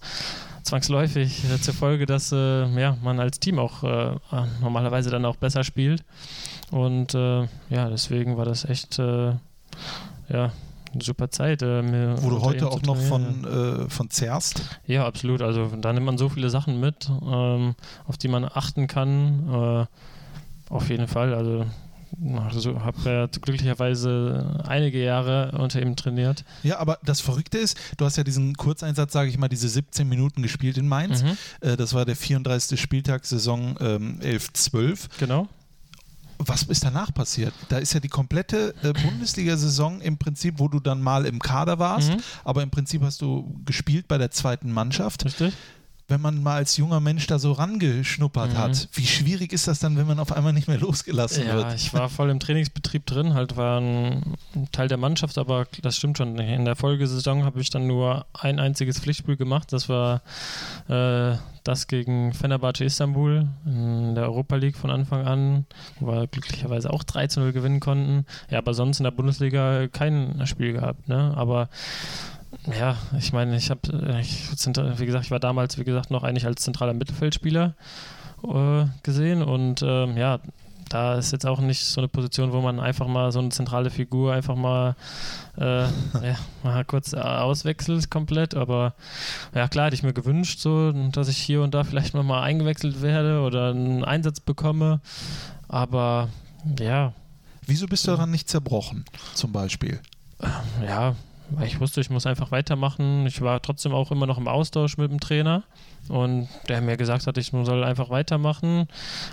zwangsläufig 0.63 1.43
äh, 1.45 1.59
zur 1.59 1.73
Folge, 1.73 2.05
dass 2.05 2.31
äh, 2.31 2.67
ja, 2.79 2.97
man 3.03 3.19
als 3.19 3.39
Team 3.39 3.59
auch 3.59 3.83
äh, 3.83 4.15
normalerweise 4.61 5.09
dann 5.09 5.25
auch 5.25 5.35
besser 5.35 5.63
spielt. 5.63 6.03
Und 6.71 7.15
äh, 7.15 7.41
ja, 7.69 7.89
deswegen 7.89 8.37
war 8.37 8.45
das 8.45 8.65
echt, 8.65 8.99
äh, 8.99 9.33
ja, 10.29 10.51
super 10.99 11.29
Zeit. 11.29 11.61
Äh, 11.61 12.21
Wo 12.21 12.29
du 12.29 12.41
heute 12.41 12.67
auch 12.67 12.81
noch 12.83 12.97
von, 12.97 13.45
äh, 13.45 13.89
von 13.89 14.09
zehrst? 14.09 14.63
Ja, 14.85 15.05
absolut. 15.05 15.41
Also 15.41 15.67
da 15.79 15.93
nimmt 15.93 16.05
man 16.05 16.17
so 16.17 16.29
viele 16.29 16.49
Sachen 16.49 16.79
mit, 16.79 17.09
ähm, 17.09 17.75
auf 18.07 18.17
die 18.17 18.27
man 18.27 18.45
achten 18.45 18.87
kann. 18.87 19.49
Äh, 19.49 20.73
auf 20.73 20.89
jeden 20.89 21.07
Fall. 21.07 21.33
Also 21.33 21.65
also 22.37 22.81
habe 22.81 22.97
ja 23.05 23.27
glücklicherweise 23.27 24.63
einige 24.67 25.03
Jahre 25.03 25.51
unter 25.57 25.81
ihm 25.81 25.95
trainiert. 25.95 26.43
Ja, 26.63 26.79
aber 26.79 26.99
das 27.03 27.21
Verrückte 27.21 27.57
ist, 27.57 27.77
du 27.97 28.05
hast 28.05 28.17
ja 28.17 28.23
diesen 28.23 28.55
Kurzeinsatz, 28.55 29.13
sage 29.13 29.29
ich 29.29 29.37
mal, 29.37 29.47
diese 29.47 29.69
17 29.69 30.07
Minuten 30.07 30.41
gespielt 30.41 30.77
in 30.77 30.87
Mainz. 30.87 31.23
Mhm. 31.23 31.37
Äh, 31.61 31.77
das 31.77 31.93
war 31.93 32.05
der 32.05 32.15
34. 32.15 32.79
Spieltag 32.79 33.25
Saison 33.25 33.75
ähm, 33.79 34.19
11-12. 34.21 35.09
Genau 35.19 35.47
was 36.39 36.63
ist 36.63 36.85
danach 36.85 37.13
passiert? 37.13 37.53
Da 37.67 37.79
ist 37.79 37.93
ja 37.93 37.99
die 37.99 38.07
komplette 38.07 38.73
äh, 38.81 38.93
Bundesliga-Saison 38.93 39.99
im 39.99 40.17
Prinzip, 40.17 40.55
wo 40.57 40.69
du 40.69 40.79
dann 40.79 41.01
mal 41.01 41.25
im 41.25 41.39
Kader 41.39 41.79
warst, 41.79 42.11
mhm. 42.11 42.21
aber 42.45 42.63
im 42.63 42.69
Prinzip 42.69 43.01
hast 43.01 43.21
du 43.21 43.53
gespielt 43.65 44.07
bei 44.07 44.17
der 44.17 44.31
zweiten 44.31 44.71
Mannschaft. 44.71 45.25
Richtig 45.25 45.53
wenn 46.09 46.21
man 46.21 46.41
mal 46.41 46.55
als 46.55 46.75
junger 46.77 46.99
Mensch 46.99 47.27
da 47.27 47.39
so 47.39 47.51
rangeschnuppert 47.51 48.53
mhm. 48.53 48.57
hat. 48.57 48.89
Wie 48.93 49.05
schwierig 49.05 49.53
ist 49.53 49.67
das 49.67 49.79
dann, 49.79 49.97
wenn 49.97 50.07
man 50.07 50.19
auf 50.19 50.31
einmal 50.31 50.53
nicht 50.53 50.67
mehr 50.67 50.79
losgelassen 50.79 51.47
ja, 51.47 51.55
wird? 51.55 51.67
Ja, 51.67 51.75
ich 51.75 51.93
war 51.93 52.09
voll 52.09 52.29
im 52.29 52.39
Trainingsbetrieb 52.39 53.05
drin, 53.05 53.33
halt 53.33 53.55
war 53.55 53.79
ein 53.79 54.37
Teil 54.71 54.87
der 54.87 54.97
Mannschaft, 54.97 55.37
aber 55.37 55.67
das 55.81 55.97
stimmt 55.97 56.17
schon. 56.17 56.37
In 56.37 56.65
der 56.65 56.75
Folgesaison 56.75 57.43
habe 57.43 57.61
ich 57.61 57.69
dann 57.69 57.87
nur 57.87 58.25
ein 58.33 58.59
einziges 58.59 58.99
Pflichtspiel 58.99 59.37
gemacht. 59.37 59.71
Das 59.71 59.87
war 59.87 60.21
äh, 60.87 61.37
das 61.63 61.87
gegen 61.87 62.33
Fenerbahce 62.33 62.83
Istanbul 62.83 63.47
in 63.65 64.15
der 64.15 64.23
Europa 64.25 64.55
League 64.55 64.77
von 64.77 64.89
Anfang 64.89 65.25
an, 65.27 65.65
wo 65.99 66.11
wir 66.11 66.27
glücklicherweise 66.27 66.91
auch 66.91 67.03
3 67.03 67.27
0 67.35 67.51
gewinnen 67.51 67.79
konnten. 67.79 68.25
Ja, 68.49 68.57
aber 68.57 68.73
sonst 68.73 68.99
in 68.99 69.03
der 69.03 69.11
Bundesliga 69.11 69.87
kein 69.87 70.41
Spiel 70.47 70.73
gehabt. 70.73 71.07
Ne? 71.07 71.33
Aber 71.35 71.69
ja, 72.77 72.97
ich 73.17 73.33
meine, 73.33 73.55
ich 73.55 73.69
habe, 73.69 73.81
äh, 73.91 74.23
wie 74.99 75.05
gesagt, 75.05 75.25
ich 75.25 75.31
war 75.31 75.39
damals, 75.39 75.77
wie 75.77 75.83
gesagt, 75.83 76.11
noch 76.11 76.23
eigentlich 76.23 76.45
als 76.45 76.61
zentraler 76.61 76.93
Mittelfeldspieler 76.93 77.75
äh, 78.43 78.85
gesehen 79.03 79.41
und 79.43 79.81
ähm, 79.83 80.17
ja, 80.17 80.39
da 80.89 81.15
ist 81.15 81.31
jetzt 81.31 81.45
auch 81.45 81.59
nicht 81.59 81.85
so 81.85 82.01
eine 82.01 82.07
Position, 82.07 82.51
wo 82.51 82.61
man 82.61 82.79
einfach 82.79 83.07
mal 83.07 83.31
so 83.31 83.39
eine 83.39 83.49
zentrale 83.49 83.91
Figur 83.91 84.33
einfach 84.33 84.55
mal, 84.55 84.95
äh, 85.57 85.83
ja, 85.83 86.35
mal 86.63 86.83
kurz 86.83 87.13
auswechselt 87.13 88.09
komplett. 88.09 88.55
Aber 88.55 88.95
ja, 89.53 89.67
klar, 89.67 89.85
hätte 89.85 89.95
ich 89.95 90.03
mir 90.03 90.13
gewünscht, 90.13 90.59
so, 90.59 90.91
dass 90.91 91.27
ich 91.27 91.37
hier 91.37 91.61
und 91.61 91.73
da 91.73 91.83
vielleicht 91.83 92.15
mal 92.15 92.41
eingewechselt 92.41 93.01
werde 93.01 93.41
oder 93.41 93.69
einen 93.69 94.03
Einsatz 94.03 94.39
bekomme. 94.39 94.99
Aber 95.67 96.29
ja. 96.79 97.13
Wieso 97.67 97.85
bist 97.85 98.07
du 98.07 98.11
daran 98.11 98.31
nicht 98.31 98.49
zerbrochen, 98.49 99.05
zum 99.35 99.51
Beispiel? 99.51 99.99
Ja, 100.83 101.15
weil 101.28 101.28
ich 101.63 101.79
wusste, 101.79 102.01
ich 102.01 102.09
muss 102.09 102.25
einfach 102.25 102.51
weitermachen. 102.51 103.25
Ich 103.25 103.41
war 103.41 103.61
trotzdem 103.61 103.91
auch 103.91 104.11
immer 104.11 104.25
noch 104.25 104.37
im 104.37 104.47
Austausch 104.47 104.97
mit 104.97 105.11
dem 105.11 105.19
Trainer 105.19 105.63
und 106.07 106.47
der 106.67 106.81
mir 106.81 106.97
gesagt 106.97 107.27
hat, 107.27 107.37
ich 107.37 107.47
soll 107.47 107.83
einfach 107.83 108.09
weitermachen, 108.09 108.87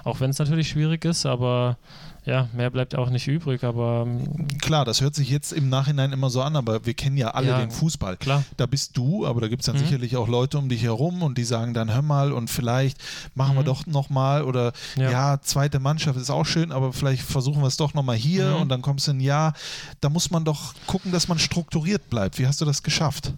auch 0.04 0.20
wenn 0.20 0.30
es 0.30 0.38
natürlich 0.38 0.68
schwierig 0.68 1.04
ist, 1.04 1.26
aber 1.26 1.78
ja, 2.26 2.48
mehr 2.52 2.70
bleibt 2.70 2.96
auch 2.96 3.08
nicht 3.08 3.28
übrig, 3.28 3.62
aber. 3.62 4.04
Ähm, 4.04 4.48
klar, 4.58 4.84
das 4.84 5.00
hört 5.00 5.14
sich 5.14 5.30
jetzt 5.30 5.52
im 5.52 5.68
Nachhinein 5.68 6.12
immer 6.12 6.28
so 6.28 6.42
an, 6.42 6.56
aber 6.56 6.84
wir 6.84 6.94
kennen 6.94 7.16
ja 7.16 7.28
alle 7.28 7.48
ja, 7.48 7.60
den 7.60 7.70
Fußball. 7.70 8.16
Klar. 8.16 8.42
Da 8.56 8.66
bist 8.66 8.96
du, 8.96 9.24
aber 9.24 9.40
da 9.40 9.46
gibt 9.46 9.62
es 9.62 9.66
dann 9.66 9.76
mhm. 9.76 9.80
sicherlich 9.80 10.16
auch 10.16 10.26
Leute 10.26 10.58
um 10.58 10.68
dich 10.68 10.82
herum 10.82 11.22
und 11.22 11.38
die 11.38 11.44
sagen 11.44 11.72
dann, 11.72 11.94
hör 11.94 12.02
mal 12.02 12.32
und 12.32 12.50
vielleicht 12.50 12.98
machen 13.36 13.54
mhm. 13.54 13.60
wir 13.60 13.64
doch 13.64 13.86
nochmal 13.86 14.42
oder 14.42 14.72
ja. 14.96 15.10
ja. 15.10 15.40
zweite 15.40 15.78
Mannschaft 15.78 16.18
ist 16.18 16.30
auch 16.30 16.44
schön, 16.44 16.72
aber 16.72 16.92
vielleicht 16.92 17.22
versuchen 17.22 17.62
wir 17.62 17.68
es 17.68 17.76
doch 17.76 17.94
nochmal 17.94 18.16
hier 18.16 18.54
mhm. 18.56 18.62
und 18.62 18.68
dann 18.70 18.82
kommst 18.82 19.06
du 19.06 19.12
in 19.12 19.18
ein 19.18 19.20
Jahr. 19.20 19.52
Da 20.00 20.08
muss 20.08 20.32
man 20.32 20.44
doch 20.44 20.74
gucken, 20.88 21.12
dass 21.12 21.28
man 21.28 21.38
strukturiert 21.38 22.10
bleibt. 22.10 22.40
Wie 22.40 22.46
hast 22.48 22.60
du 22.60 22.64
das 22.64 22.82
geschafft? 22.82 23.32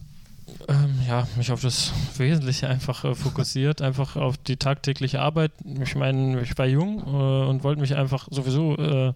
Ähm, 0.69 1.01
ja, 1.09 1.27
mich 1.37 1.51
auf 1.51 1.63
das 1.63 1.93
Wesentliche 2.19 2.69
einfach 2.69 3.03
äh, 3.05 3.15
fokussiert, 3.15 3.81
einfach 3.81 4.17
auf 4.17 4.37
die 4.37 4.59
tagtägliche 4.59 5.21
Arbeit. 5.21 5.53
Ich 5.83 5.97
meine, 5.97 6.43
ich 6.43 6.59
war 6.59 6.67
jung 6.67 6.99
äh, 7.07 7.49
und 7.49 7.65
wollte 7.65 7.81
mich 7.81 7.97
einfach 7.97 8.29
sowieso 8.31 8.77
äh, 8.77 9.15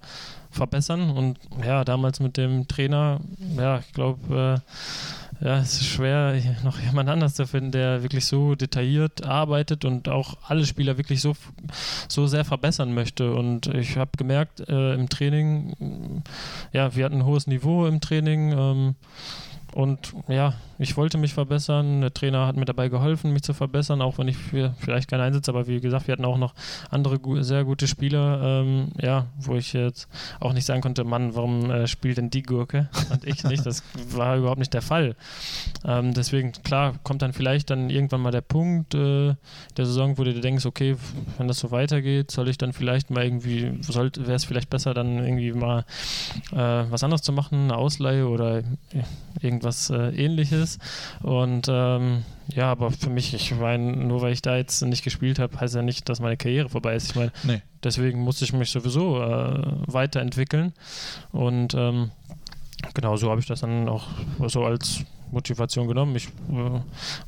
verbessern 0.50 1.10
und 1.10 1.38
ja, 1.62 1.84
damals 1.84 2.20
mit 2.20 2.38
dem 2.38 2.68
Trainer, 2.68 3.20
ja, 3.56 3.80
ich 3.80 3.92
glaube, 3.92 4.62
äh, 5.40 5.44
ja, 5.44 5.58
es 5.58 5.74
ist 5.74 5.88
schwer, 5.88 6.40
noch 6.62 6.78
jemand 6.78 7.10
anders 7.10 7.34
zu 7.34 7.46
finden, 7.46 7.72
der 7.72 8.02
wirklich 8.02 8.24
so 8.26 8.54
detailliert 8.54 9.24
arbeitet 9.24 9.84
und 9.84 10.08
auch 10.08 10.36
alle 10.46 10.64
Spieler 10.64 10.96
wirklich 10.96 11.20
so, 11.20 11.34
so 12.08 12.28
sehr 12.28 12.44
verbessern 12.44 12.94
möchte. 12.94 13.34
Und 13.34 13.66
ich 13.66 13.96
habe 13.96 14.12
gemerkt, 14.16 14.60
äh, 14.68 14.94
im 14.94 15.08
Training, 15.08 16.22
ja, 16.72 16.94
wir 16.94 17.04
hatten 17.04 17.16
ein 17.16 17.24
hohes 17.24 17.46
Niveau 17.46 17.86
im 17.86 18.00
Training. 18.00 18.52
Ähm, 18.52 18.94
und 19.74 20.14
ja, 20.28 20.54
ich 20.78 20.96
wollte 20.96 21.16
mich 21.16 21.32
verbessern. 21.32 22.00
Der 22.00 22.12
Trainer 22.12 22.46
hat 22.46 22.56
mir 22.56 22.64
dabei 22.64 22.88
geholfen, 22.88 23.32
mich 23.32 23.42
zu 23.42 23.54
verbessern, 23.54 24.02
auch 24.02 24.18
wenn 24.18 24.28
ich 24.28 24.36
für 24.36 24.74
vielleicht 24.78 25.08
keinen 25.08 25.20
Einsatz, 25.20 25.48
aber 25.48 25.66
wie 25.66 25.80
gesagt, 25.80 26.08
wir 26.08 26.12
hatten 26.12 26.24
auch 26.24 26.38
noch 26.38 26.54
andere 26.90 27.18
sehr 27.42 27.64
gute 27.64 27.86
Spieler, 27.86 28.40
ähm, 28.42 28.88
ja, 29.00 29.26
wo 29.38 29.54
ich 29.54 29.72
jetzt 29.72 30.08
auch 30.40 30.52
nicht 30.52 30.66
sagen 30.66 30.80
konnte, 30.80 31.04
Mann, 31.04 31.34
warum 31.34 31.70
äh, 31.70 31.86
spielt 31.86 32.18
denn 32.18 32.30
die 32.30 32.42
Gurke 32.42 32.88
und 33.10 33.24
ich 33.24 33.44
nicht? 33.44 33.64
Das 33.64 33.82
war 34.10 34.36
überhaupt 34.36 34.58
nicht 34.58 34.74
der 34.74 34.82
Fall. 34.82 35.16
Ähm, 35.84 36.14
deswegen, 36.14 36.52
klar, 36.52 36.94
kommt 37.02 37.22
dann 37.22 37.32
vielleicht 37.32 37.70
dann 37.70 37.88
irgendwann 37.88 38.20
mal 38.20 38.32
der 38.32 38.40
Punkt 38.40 38.94
äh, 38.94 39.34
der 39.76 39.86
Saison, 39.86 40.18
wo 40.18 40.24
du 40.24 40.34
dir 40.34 40.40
denkst, 40.40 40.66
okay, 40.66 40.96
wenn 41.38 41.48
das 41.48 41.58
so 41.58 41.70
weitergeht, 41.70 42.30
soll 42.30 42.48
ich 42.48 42.58
dann 42.58 42.72
vielleicht 42.72 43.10
mal 43.10 43.24
irgendwie, 43.24 43.72
wäre 43.88 44.34
es 44.34 44.44
vielleicht 44.44 44.68
besser, 44.68 44.94
dann 44.94 45.18
irgendwie 45.18 45.52
mal 45.52 45.84
äh, 46.50 46.56
was 46.90 47.04
anderes 47.04 47.22
zu 47.22 47.32
machen, 47.32 47.64
eine 47.64 47.76
Ausleihe 47.76 48.28
oder 48.28 48.62
irgendwie 49.40 49.61
irgendwas 49.62 49.90
äh, 49.90 50.10
ähnliches. 50.10 50.78
Und 51.22 51.66
ähm, 51.68 52.24
ja, 52.48 52.70
aber 52.70 52.90
für 52.90 53.10
mich, 53.10 53.32
ich 53.34 53.54
meine, 53.54 53.96
nur 53.96 54.22
weil 54.22 54.32
ich 54.32 54.42
da 54.42 54.56
jetzt 54.56 54.82
nicht 54.82 55.04
gespielt 55.04 55.38
habe, 55.38 55.58
heißt 55.58 55.74
ja 55.74 55.82
nicht, 55.82 56.08
dass 56.08 56.20
meine 56.20 56.36
Karriere 56.36 56.68
vorbei 56.68 56.94
ist. 56.94 57.10
Ich 57.10 57.16
meine, 57.16 57.32
nee. 57.44 57.62
deswegen 57.82 58.20
musste 58.20 58.44
ich 58.44 58.52
mich 58.52 58.70
sowieso 58.70 59.22
äh, 59.22 59.62
weiterentwickeln. 59.86 60.72
Und 61.30 61.74
ähm, 61.74 62.10
genau 62.94 63.16
so 63.16 63.30
habe 63.30 63.40
ich 63.40 63.46
das 63.46 63.60
dann 63.60 63.88
auch 63.88 64.08
so 64.46 64.64
als 64.64 65.04
Motivation 65.32 65.88
genommen. 65.88 66.14
Ich, 66.14 66.28
äh, 66.28 66.80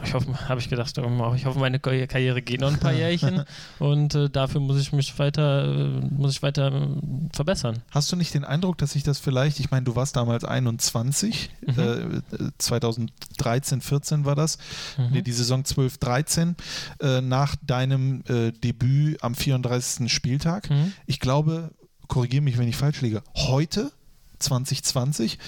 ich 0.04 0.14
hoffe, 0.14 0.48
habe 0.48 0.60
ich 0.60 0.68
gedacht, 0.68 0.96
ich 0.96 1.44
hoffe, 1.46 1.58
meine 1.58 1.80
Karriere 1.80 2.42
geht 2.42 2.60
noch 2.60 2.72
ein 2.72 2.78
paar 2.78 2.92
Jährchen 3.04 3.44
und 3.78 4.14
äh, 4.14 4.30
dafür 4.30 4.60
muss 4.60 4.80
ich 4.80 4.92
mich 4.92 5.18
weiter, 5.18 5.64
äh, 5.64 6.00
muss 6.10 6.32
ich 6.32 6.42
weiter 6.42 6.72
äh, 6.72 6.86
verbessern. 7.32 7.82
Hast 7.90 8.12
du 8.12 8.16
nicht 8.16 8.34
den 8.34 8.44
Eindruck, 8.44 8.78
dass 8.78 8.92
sich 8.92 9.02
das 9.02 9.18
vielleicht, 9.18 9.58
ich 9.60 9.70
meine, 9.70 9.84
du 9.84 9.96
warst 9.96 10.16
damals 10.16 10.44
21, 10.44 11.50
mhm. 11.66 12.22
2013, 12.58 13.80
14 13.80 14.24
war 14.24 14.34
das, 14.34 14.58
mhm. 14.98 15.08
nee, 15.10 15.22
die 15.22 15.32
Saison 15.32 15.64
12, 15.64 15.98
13, 15.98 16.56
äh, 17.00 17.20
nach 17.20 17.56
deinem 17.62 18.22
äh, 18.28 18.52
Debüt 18.52 19.22
am 19.22 19.34
34. 19.34 20.12
Spieltag. 20.12 20.70
Mhm. 20.70 20.92
Ich 21.06 21.20
glaube, 21.20 21.70
korrigiere 22.08 22.42
mich, 22.42 22.58
wenn 22.58 22.68
ich 22.68 22.76
falsch 22.76 23.00
liege, 23.00 23.22
heute 23.34 23.90
2020 24.38 25.38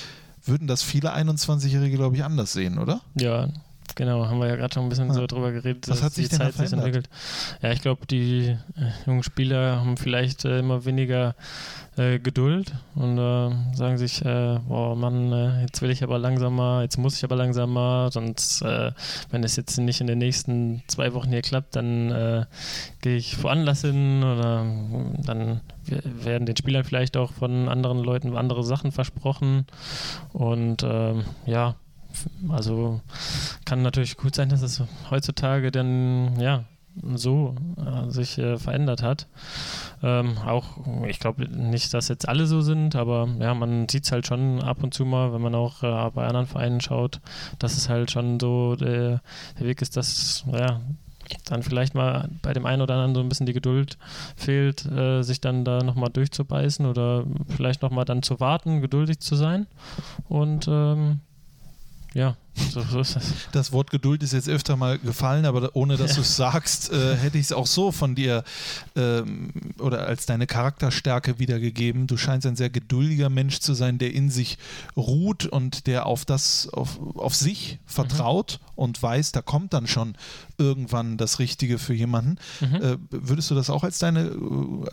würden 0.48 0.66
das 0.66 0.82
viele 0.82 1.14
21-Jährige, 1.14 1.96
glaube 1.96 2.16
ich, 2.16 2.24
anders 2.24 2.52
sehen, 2.52 2.78
oder? 2.78 3.00
Ja, 3.14 3.48
genau. 3.94 4.26
Haben 4.26 4.40
wir 4.40 4.48
ja 4.48 4.56
gerade 4.56 4.74
schon 4.74 4.84
ein 4.84 4.88
bisschen 4.88 5.08
ja. 5.08 5.14
so 5.14 5.26
drüber 5.26 5.52
geredet, 5.52 5.88
Was 5.88 6.02
hat 6.02 6.12
sich 6.12 6.28
die 6.28 6.36
Zeit 6.36 6.54
sich 6.54 6.72
entwickelt. 6.72 7.08
Ja, 7.62 7.72
ich 7.72 7.80
glaube, 7.80 8.06
die 8.06 8.48
äh, 8.48 8.56
jungen 9.06 9.22
Spieler 9.22 9.80
haben 9.80 9.96
vielleicht 9.96 10.44
äh, 10.44 10.60
immer 10.60 10.84
weniger 10.84 11.34
äh, 11.96 12.18
Geduld 12.18 12.72
und 12.94 13.18
äh, 13.18 13.74
sagen 13.74 13.98
sich, 13.98 14.24
äh, 14.24 14.58
boah 14.68 14.94
Mann, 14.94 15.32
äh, 15.32 15.62
jetzt 15.62 15.82
will 15.82 15.90
ich 15.90 16.02
aber 16.02 16.18
langsamer, 16.18 16.82
jetzt 16.82 16.98
muss 16.98 17.16
ich 17.16 17.24
aber 17.24 17.36
langsamer, 17.36 18.10
sonst, 18.12 18.62
äh, 18.62 18.92
wenn 19.30 19.44
es 19.44 19.56
jetzt 19.56 19.78
nicht 19.78 20.00
in 20.00 20.06
den 20.06 20.18
nächsten 20.18 20.82
zwei 20.86 21.14
Wochen 21.14 21.30
hier 21.30 21.42
klappt, 21.42 21.76
dann 21.76 22.46
gehe 23.00 23.16
ich 23.16 23.42
woanders 23.42 23.80
hin 23.82 24.22
oder 24.22 24.64
dann 25.24 25.60
werden 25.88 26.46
den 26.46 26.56
Spielern 26.56 26.84
vielleicht 26.84 27.16
auch 27.16 27.32
von 27.32 27.68
anderen 27.68 27.98
Leuten 27.98 28.36
andere 28.36 28.64
Sachen 28.64 28.92
versprochen 28.92 29.66
und 30.32 30.82
ähm, 30.82 31.24
ja, 31.46 31.76
also 32.48 33.00
kann 33.64 33.82
natürlich 33.82 34.16
gut 34.16 34.34
sein, 34.34 34.48
dass 34.48 34.62
es 34.62 34.82
heutzutage 35.10 35.70
dann 35.70 36.40
ja 36.40 36.64
so 37.14 37.54
äh, 37.76 38.10
sich 38.10 38.38
äh, 38.38 38.56
verändert 38.56 39.02
hat. 39.02 39.26
Ähm, 40.02 40.38
auch, 40.38 40.78
ich 41.06 41.20
glaube 41.20 41.48
nicht, 41.48 41.92
dass 41.94 42.08
jetzt 42.08 42.28
alle 42.28 42.46
so 42.46 42.62
sind, 42.62 42.96
aber 42.96 43.28
ja, 43.38 43.54
man 43.54 43.88
sieht 43.88 44.04
es 44.04 44.12
halt 44.12 44.26
schon 44.26 44.62
ab 44.62 44.82
und 44.82 44.94
zu 44.94 45.04
mal, 45.04 45.32
wenn 45.32 45.42
man 45.42 45.54
auch 45.54 45.82
äh, 45.82 46.10
bei 46.10 46.26
anderen 46.26 46.46
Vereinen 46.46 46.80
schaut, 46.80 47.20
dass 47.58 47.76
es 47.76 47.88
halt 47.88 48.10
schon 48.10 48.40
so 48.40 48.76
der, 48.76 49.20
der 49.58 49.66
Weg 49.66 49.82
ist, 49.82 49.96
dass 49.96 50.44
ja, 50.52 50.80
dann 51.44 51.62
vielleicht 51.62 51.94
mal 51.94 52.28
bei 52.42 52.52
dem 52.52 52.66
einen 52.66 52.82
oder 52.82 52.94
anderen 52.94 53.14
so 53.14 53.20
ein 53.20 53.28
bisschen 53.28 53.46
die 53.46 53.52
Geduld 53.52 53.98
fehlt, 54.36 54.84
äh, 54.86 55.22
sich 55.22 55.40
dann 55.40 55.64
da 55.64 55.82
nochmal 55.82 56.10
durchzubeißen 56.10 56.86
oder 56.86 57.24
vielleicht 57.48 57.82
nochmal 57.82 58.04
dann 58.04 58.22
zu 58.22 58.40
warten, 58.40 58.80
geduldig 58.80 59.20
zu 59.20 59.36
sein. 59.36 59.66
Und 60.28 60.68
ähm, 60.68 61.20
ja, 62.14 62.36
so, 62.70 62.82
so, 62.82 63.00
ist 63.00 63.16
das. 63.16 63.32
Das 63.52 63.72
Wort 63.72 63.90
Geduld 63.90 64.22
ist 64.22 64.32
jetzt 64.32 64.48
öfter 64.48 64.76
mal 64.76 64.98
gefallen, 64.98 65.44
aber 65.44 65.74
ohne 65.74 65.96
dass 65.96 66.14
du 66.16 66.22
es 66.22 66.36
sagst, 66.36 66.92
äh, 66.92 67.16
hätte 67.16 67.38
ich 67.38 67.46
es 67.46 67.52
auch 67.52 67.66
so 67.66 67.92
von 67.92 68.14
dir 68.14 68.44
ähm, 68.96 69.50
oder 69.78 70.06
als 70.06 70.26
deine 70.26 70.46
Charakterstärke 70.46 71.38
wiedergegeben. 71.38 72.06
Du 72.06 72.16
scheinst 72.16 72.46
ein 72.46 72.56
sehr 72.56 72.70
geduldiger 72.70 73.28
Mensch 73.28 73.60
zu 73.60 73.74
sein, 73.74 73.98
der 73.98 74.12
in 74.14 74.30
sich 74.30 74.58
ruht 74.96 75.46
und 75.46 75.86
der 75.86 76.06
auf 76.06 76.24
das, 76.24 76.68
auf, 76.72 76.98
auf 77.16 77.34
sich 77.34 77.78
vertraut 77.86 78.60
mhm. 78.60 78.72
und 78.76 79.02
weiß, 79.02 79.32
da 79.32 79.42
kommt 79.42 79.72
dann 79.72 79.86
schon 79.86 80.16
irgendwann 80.58 81.16
das 81.16 81.38
Richtige 81.38 81.78
für 81.78 81.94
jemanden. 81.94 82.38
Mhm. 82.60 82.74
Äh, 82.76 82.96
würdest 83.10 83.50
du 83.50 83.54
das 83.54 83.70
auch 83.70 83.84
als 83.84 83.98
deine, 83.98 84.32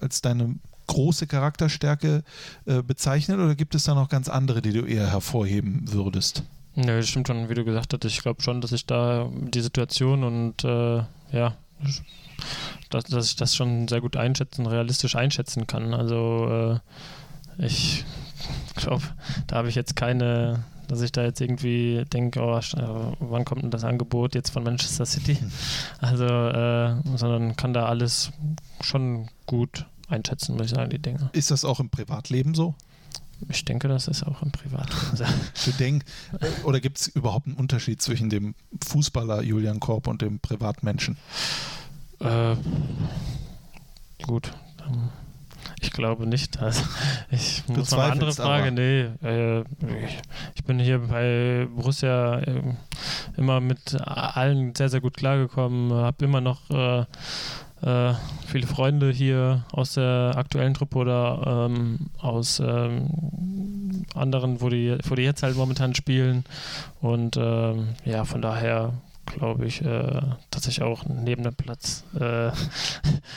als 0.01 0.21
deine 0.21 0.55
große 0.87 1.27
Charakterstärke 1.27 2.23
äh, 2.65 2.81
bezeichnen 2.81 3.39
oder 3.39 3.55
gibt 3.55 3.75
es 3.75 3.83
da 3.83 3.95
noch 3.95 4.09
ganz 4.09 4.29
andere, 4.29 4.61
die 4.61 4.73
du 4.73 4.85
eher 4.85 5.09
hervorheben 5.09 5.83
würdest? 5.91 6.43
Nö, 6.75 6.97
das 6.97 7.07
stimmt 7.07 7.27
schon, 7.27 7.49
wie 7.49 7.53
du 7.53 7.63
gesagt 7.63 7.93
hast. 7.93 8.05
Ich 8.05 8.21
glaube 8.21 8.41
schon, 8.41 8.61
dass 8.61 8.71
ich 8.71 8.85
da 8.85 9.29
die 9.31 9.61
Situation 9.61 10.23
und 10.23 10.63
äh, 10.63 11.03
ja, 11.31 11.55
dass, 12.89 13.03
dass, 13.05 13.27
ich 13.27 13.35
das 13.35 13.55
schon 13.55 13.87
sehr 13.87 14.01
gut 14.01 14.17
einschätzen, 14.17 14.65
realistisch 14.65 15.15
einschätzen 15.15 15.67
kann. 15.67 15.93
Also 15.93 16.79
äh, 17.59 17.65
ich 17.65 18.05
glaube, 18.75 19.03
da 19.47 19.57
habe 19.57 19.69
ich 19.69 19.75
jetzt 19.75 19.95
keine, 19.95 20.63
dass 20.87 21.01
ich 21.01 21.11
da 21.11 21.23
jetzt 21.23 21.41
irgendwie 21.41 22.05
denke, 22.11 22.41
oh, 22.41 22.57
äh, 22.57 23.15
wann 23.19 23.45
kommt 23.45 23.63
denn 23.63 23.71
das 23.71 23.83
Angebot 23.83 24.33
jetzt 24.33 24.49
von 24.49 24.63
Manchester 24.63 25.05
City? 25.05 25.37
Also, 25.99 26.25
äh, 26.25 26.95
sondern 27.15 27.55
kann 27.55 27.73
da 27.73 27.85
alles 27.85 28.31
schon 28.81 29.29
gut 29.45 29.85
einschätzen, 30.09 30.55
muss 30.55 30.67
ich 30.67 30.71
sagen, 30.71 30.89
die 30.89 30.99
Dinge. 30.99 31.29
Ist 31.33 31.51
das 31.51 31.65
auch 31.65 31.79
im 31.79 31.89
Privatleben 31.89 32.55
so? 32.55 32.75
Ich 33.49 33.65
denke, 33.65 33.87
das 33.87 34.07
ist 34.07 34.23
auch 34.23 34.41
im 34.41 34.51
Privatleben 34.51 35.15
so. 35.15 35.25
du 35.71 35.77
denkst, 35.77 36.05
oder 36.63 36.79
gibt 36.79 36.99
es 36.99 37.07
überhaupt 37.07 37.47
einen 37.47 37.55
Unterschied 37.55 38.01
zwischen 38.01 38.29
dem 38.29 38.55
Fußballer 38.85 39.41
Julian 39.41 39.79
Korb 39.79 40.07
und 40.07 40.21
dem 40.21 40.39
Privatmenschen? 40.39 41.17
Äh, 42.19 42.55
gut. 44.23 44.53
Ich 45.81 45.91
glaube 45.91 46.25
nicht. 46.25 46.57
Also 46.61 46.83
ich 47.29 47.63
muss 47.67 47.91
noch 47.91 47.99
eine 47.99 48.11
andere 48.13 48.33
Frage. 48.33 48.67
Aber. 48.67 48.71
Nee, 48.71 49.01
äh, 49.23 49.61
ich, 50.05 50.19
ich, 50.55 50.63
bin 50.63 50.79
hier 50.79 50.99
bei 50.99 51.67
Borussia 51.75 52.39
äh, 52.39 52.61
immer 53.37 53.59
mit 53.59 53.99
allen 54.01 54.73
sehr, 54.75 54.89
sehr 54.89 55.01
gut 55.01 55.17
klargekommen. 55.17 55.91
Habe 55.91 56.25
immer 56.25 56.41
noch 56.41 56.61
äh, 57.83 58.13
viele 58.47 58.67
Freunde 58.67 59.11
hier 59.11 59.65
aus 59.71 59.93
der 59.93 60.33
aktuellen 60.35 60.73
Truppe 60.73 60.97
oder 60.97 61.67
ähm, 61.69 61.99
aus 62.19 62.59
ähm, 62.59 64.05
anderen, 64.15 64.61
wo 64.61 64.69
die, 64.69 64.97
wo 65.07 65.15
die 65.15 65.23
jetzt 65.23 65.43
halt 65.43 65.55
momentan 65.55 65.95
spielen. 65.95 66.45
Und 67.01 67.37
ähm, 67.37 67.89
ja, 68.05 68.25
von 68.25 68.41
daher 68.41 68.93
glaube 69.25 69.65
ich, 69.65 69.81
äh, 69.81 70.21
tatsächlich 70.51 70.83
auch 70.83 71.05
neben 71.05 71.43
dem 71.43 71.55
Platz, 71.55 72.03
äh, 72.15 72.51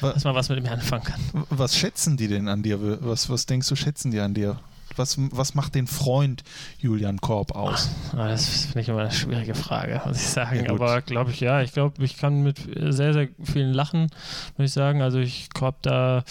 dass 0.01 0.25
man 0.25 0.35
was 0.35 0.49
mit 0.49 0.59
ihm 0.59 0.67
anfangen 0.67 1.05
kann. 1.05 1.21
Was 1.51 1.77
schätzen 1.77 2.17
die 2.17 2.29
denn 2.29 2.49
an 2.49 2.63
dir? 2.63 2.79
Was, 3.03 3.31
was 3.31 3.47
denkst 3.47 3.69
du, 3.69 3.77
schätzen 3.77 4.11
die 4.11 4.21
an 4.21 4.35
dir? 4.35 4.59
Was, 4.97 5.17
was 5.19 5.55
macht 5.55 5.75
den 5.75 5.87
Freund 5.87 6.43
Julian 6.79 7.21
Korb 7.21 7.53
aus? 7.53 7.91
Ah, 8.13 8.29
das 8.29 8.67
finde 8.67 8.81
ich 8.81 8.89
immer 8.89 9.01
eine 9.01 9.13
schwierige 9.13 9.55
Frage, 9.55 10.01
muss 10.07 10.17
ich 10.17 10.29
sagen. 10.29 10.65
Ja, 10.65 10.71
Aber 10.71 11.03
glaube 11.03 11.31
ich, 11.31 11.41
ja, 11.41 11.61
ich 11.63 11.73
glaube, 11.73 12.05
ich 12.05 12.17
kann 12.17 12.43
mit 12.43 12.59
sehr, 12.75 13.13
sehr 13.13 13.29
vielen 13.43 13.73
lachen, 13.73 14.09
muss 14.57 14.67
ich 14.67 14.73
sagen. 14.73 15.03
Also 15.03 15.19
ich 15.19 15.49
habe 15.61 15.77
da 15.83 16.25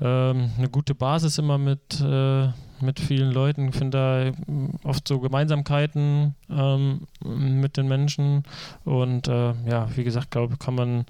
ähm, 0.00 0.50
eine 0.56 0.68
gute 0.68 0.94
Basis 0.94 1.38
immer 1.38 1.58
mit, 1.58 2.00
äh, 2.00 2.48
mit 2.80 3.00
vielen 3.00 3.32
Leuten, 3.32 3.72
finde 3.72 4.34
da 4.46 4.88
oft 4.88 5.08
so 5.08 5.18
Gemeinsamkeiten 5.18 6.34
ähm, 6.50 7.06
mit 7.24 7.76
den 7.76 7.88
Menschen. 7.88 8.44
Und 8.84 9.28
äh, 9.28 9.54
ja, 9.68 9.88
wie 9.96 10.04
gesagt, 10.04 10.30
glaube 10.30 10.56
kann 10.56 10.74
man 10.74 11.06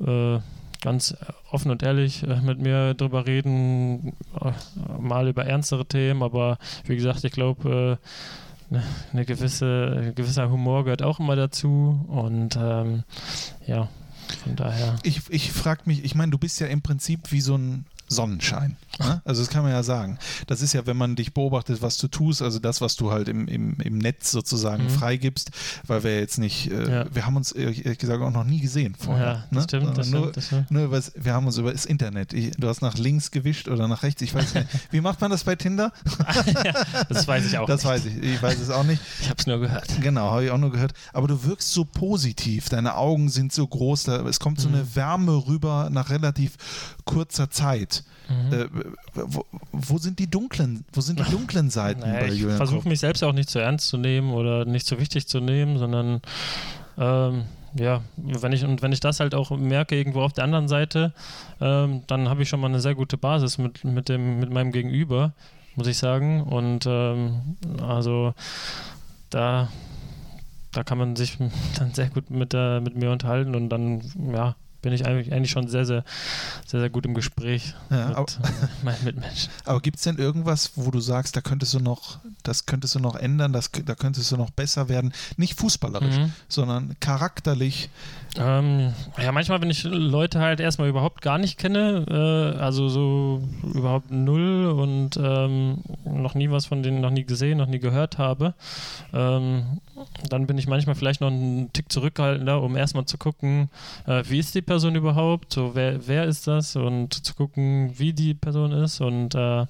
äh, 0.00 0.40
ganz 0.80 1.16
offen 1.50 1.70
und 1.70 1.82
ehrlich 1.82 2.22
äh, 2.22 2.40
mit 2.40 2.58
mir 2.58 2.94
drüber 2.94 3.26
reden, 3.26 4.14
äh, 4.40 4.52
mal 5.00 5.28
über 5.28 5.44
ernstere 5.44 5.86
Themen, 5.86 6.22
aber 6.22 6.58
wie 6.84 6.96
gesagt, 6.96 7.24
ich 7.24 7.32
glaube, 7.32 7.98
äh, 8.70 8.74
ne, 8.74 8.82
eine 9.12 9.24
gewisse, 9.24 10.02
ein 10.08 10.14
gewisser 10.14 10.50
Humor 10.50 10.84
gehört 10.84 11.02
auch 11.02 11.20
immer 11.20 11.36
dazu 11.36 12.04
und 12.08 12.56
ähm, 12.60 13.04
ja, 13.66 13.88
von 14.42 14.56
daher. 14.56 14.96
Ich, 15.02 15.22
ich 15.28 15.52
frage 15.52 15.82
mich, 15.84 16.04
ich 16.04 16.14
meine, 16.14 16.32
du 16.32 16.38
bist 16.38 16.60
ja 16.60 16.66
im 16.66 16.82
Prinzip 16.82 17.32
wie 17.32 17.40
so 17.40 17.56
ein 17.56 17.86
Sonnenschein. 18.08 18.76
Ne? 18.98 19.20
Also 19.24 19.42
das 19.42 19.50
kann 19.50 19.62
man 19.62 19.72
ja 19.72 19.82
sagen. 19.82 20.18
Das 20.46 20.62
ist 20.62 20.72
ja, 20.72 20.86
wenn 20.86 20.96
man 20.96 21.16
dich 21.16 21.34
beobachtet, 21.34 21.82
was 21.82 21.98
du 21.98 22.08
tust, 22.08 22.42
also 22.42 22.58
das, 22.58 22.80
was 22.80 22.96
du 22.96 23.10
halt 23.10 23.28
im, 23.28 23.46
im, 23.48 23.78
im 23.80 23.98
Netz 23.98 24.30
sozusagen 24.30 24.84
mhm. 24.84 24.90
freigibst, 24.90 25.50
weil 25.86 26.04
wir 26.04 26.18
jetzt 26.18 26.38
nicht, 26.38 26.70
äh, 26.70 26.90
ja. 26.90 27.06
wir 27.12 27.26
haben 27.26 27.36
uns 27.36 27.52
ehrlich 27.52 27.98
gesagt 27.98 28.22
auch 28.22 28.30
noch 28.30 28.44
nie 28.44 28.60
gesehen 28.60 28.94
vorher. 28.98 29.26
Ja, 29.26 29.44
das 29.50 29.50
ne? 29.50 29.62
stimmt. 29.62 29.98
Das 29.98 30.08
nur, 30.08 30.20
stimmt, 30.20 30.36
das 30.36 30.46
stimmt. 30.46 30.70
nur 30.70 30.90
was, 30.90 31.12
wir 31.16 31.34
haben 31.34 31.46
uns 31.46 31.58
über 31.58 31.72
das 31.72 31.84
Internet, 31.84 32.32
ich, 32.32 32.52
du 32.52 32.68
hast 32.68 32.82
nach 32.82 32.96
links 32.96 33.30
gewischt 33.30 33.68
oder 33.68 33.88
nach 33.88 34.02
rechts, 34.02 34.22
ich 34.22 34.34
weiß 34.34 34.54
nicht. 34.54 34.66
Wie 34.90 35.00
macht 35.00 35.20
man 35.20 35.30
das 35.30 35.44
bei 35.44 35.56
Tinder? 35.56 35.92
ja, 36.64 37.04
das 37.08 37.28
weiß 37.28 37.46
ich 37.46 37.58
auch 37.58 37.66
Das 37.66 37.82
nicht. 37.82 37.90
weiß 37.90 38.06
ich, 38.06 38.22
ich 38.22 38.42
weiß 38.42 38.58
es 38.58 38.70
auch 38.70 38.84
nicht. 38.84 39.02
Ich 39.20 39.30
habe 39.30 39.40
es 39.40 39.46
nur 39.46 39.58
gehört. 39.58 39.88
Genau, 40.02 40.30
habe 40.30 40.44
ich 40.44 40.50
auch 40.50 40.58
nur 40.58 40.70
gehört. 40.70 40.92
Aber 41.12 41.26
du 41.26 41.44
wirkst 41.44 41.72
so 41.72 41.84
positiv, 41.84 42.68
deine 42.68 42.96
Augen 42.96 43.28
sind 43.28 43.52
so 43.52 43.66
groß, 43.66 44.04
da, 44.04 44.26
es 44.26 44.38
kommt 44.40 44.60
so 44.60 44.68
mhm. 44.68 44.76
eine 44.76 44.94
Wärme 44.94 45.46
rüber 45.46 45.88
nach 45.90 46.10
relativ 46.10 46.56
kurzer 47.04 47.50
Zeit. 47.50 48.04
Mhm. 48.28 48.52
Äh, 48.52 48.66
wo, 49.14 49.44
wo, 49.72 49.98
sind 49.98 50.18
die 50.18 50.28
dunklen, 50.28 50.84
wo 50.92 51.00
sind 51.00 51.18
die 51.18 51.24
dunklen 51.30 51.70
Seiten 51.70 52.00
naja, 52.00 52.20
bei 52.20 52.28
Julian? 52.28 52.50
Ich 52.50 52.56
versuche 52.56 52.88
mich 52.88 53.00
selbst 53.00 53.22
auch 53.22 53.32
nicht 53.32 53.48
zu 53.48 53.58
ernst 53.58 53.88
zu 53.88 53.96
nehmen 53.96 54.32
oder 54.32 54.64
nicht 54.64 54.86
zu 54.86 54.98
wichtig 54.98 55.26
zu 55.26 55.40
nehmen, 55.40 55.78
sondern 55.78 56.20
ähm, 56.98 57.44
ja, 57.74 58.02
wenn 58.16 58.52
ich 58.52 58.64
und 58.64 58.82
wenn 58.82 58.92
ich 58.92 59.00
das 59.00 59.20
halt 59.20 59.34
auch 59.34 59.50
merke 59.50 59.96
irgendwo 59.96 60.22
auf 60.22 60.32
der 60.32 60.44
anderen 60.44 60.68
Seite, 60.68 61.12
ähm, 61.60 62.02
dann 62.06 62.28
habe 62.28 62.42
ich 62.42 62.48
schon 62.48 62.60
mal 62.60 62.68
eine 62.68 62.80
sehr 62.80 62.94
gute 62.94 63.16
Basis 63.16 63.58
mit, 63.58 63.84
mit 63.84 64.08
dem 64.08 64.40
mit 64.40 64.50
meinem 64.50 64.72
Gegenüber, 64.72 65.32
muss 65.74 65.86
ich 65.86 65.98
sagen. 65.98 66.42
Und 66.42 66.86
ähm, 66.86 67.56
also 67.82 68.34
da 69.30 69.68
da 70.76 70.84
kann 70.84 70.98
man 70.98 71.16
sich 71.16 71.38
dann 71.78 71.94
sehr 71.94 72.08
gut 72.08 72.30
mit, 72.30 72.52
der, 72.52 72.80
mit 72.80 72.96
mir 72.96 73.10
unterhalten 73.10 73.54
und 73.54 73.68
dann 73.70 74.02
ja 74.32 74.54
bin 74.86 74.92
ich 74.92 75.04
eigentlich, 75.04 75.32
eigentlich 75.32 75.50
schon 75.50 75.66
sehr, 75.66 75.84
sehr, 75.84 76.04
sehr, 76.64 76.78
sehr 76.78 76.90
gut 76.90 77.06
im 77.06 77.14
Gespräch 77.14 77.74
ja, 77.90 78.06
mit 78.06 78.16
aber, 78.16 78.28
meinen 78.84 79.02
Mitmenschen. 79.02 79.50
Aber 79.64 79.80
gibt 79.80 79.96
es 79.96 80.04
denn 80.04 80.16
irgendwas, 80.16 80.70
wo 80.76 80.92
du 80.92 81.00
sagst, 81.00 81.34
da 81.34 81.40
könntest 81.40 81.74
du 81.74 81.80
noch, 81.80 82.20
das 82.44 82.66
könntest 82.66 82.94
du 82.94 83.00
noch 83.00 83.16
ändern, 83.16 83.52
das, 83.52 83.72
da 83.72 83.96
könntest 83.96 84.30
du 84.30 84.36
noch 84.36 84.50
besser 84.50 84.88
werden? 84.88 85.12
Nicht 85.36 85.58
fußballerisch, 85.58 86.18
mhm. 86.18 86.32
sondern 86.48 86.94
charakterlich. 87.00 87.90
Ähm, 88.38 88.92
ja, 89.22 89.32
manchmal, 89.32 89.60
wenn 89.62 89.70
ich 89.70 89.84
Leute 89.84 90.40
halt 90.40 90.60
erstmal 90.60 90.88
überhaupt 90.88 91.22
gar 91.22 91.38
nicht 91.38 91.58
kenne, 91.58 92.04
äh, 92.08 92.58
also 92.58 92.88
so 92.88 93.42
überhaupt 93.62 94.10
null 94.10 94.66
und 94.66 95.16
ähm, 95.16 95.78
noch 96.04 96.34
nie 96.34 96.50
was 96.50 96.66
von 96.66 96.82
denen 96.82 97.00
noch 97.00 97.10
nie 97.10 97.24
gesehen, 97.24 97.58
noch 97.58 97.66
nie 97.66 97.78
gehört 97.78 98.18
habe, 98.18 98.54
ähm, 99.14 99.80
dann 100.28 100.46
bin 100.46 100.58
ich 100.58 100.66
manchmal 100.66 100.94
vielleicht 100.94 101.20
noch 101.20 101.28
einen 101.28 101.72
Tick 101.72 101.90
zurückhaltender, 101.90 102.62
um 102.62 102.76
erstmal 102.76 103.06
zu 103.06 103.16
gucken, 103.16 103.70
äh, 104.06 104.22
wie 104.26 104.38
ist 104.38 104.54
die 104.54 104.62
Person 104.62 104.94
überhaupt, 104.94 105.52
so 105.52 105.74
wer, 105.74 106.06
wer 106.06 106.24
ist 106.24 106.46
das? 106.46 106.76
Und 106.76 107.14
zu 107.24 107.34
gucken, 107.34 107.92
wie 107.96 108.12
die 108.12 108.34
Person 108.34 108.72
ist. 108.72 109.00
Und 109.00 109.34
äh, 109.34 109.66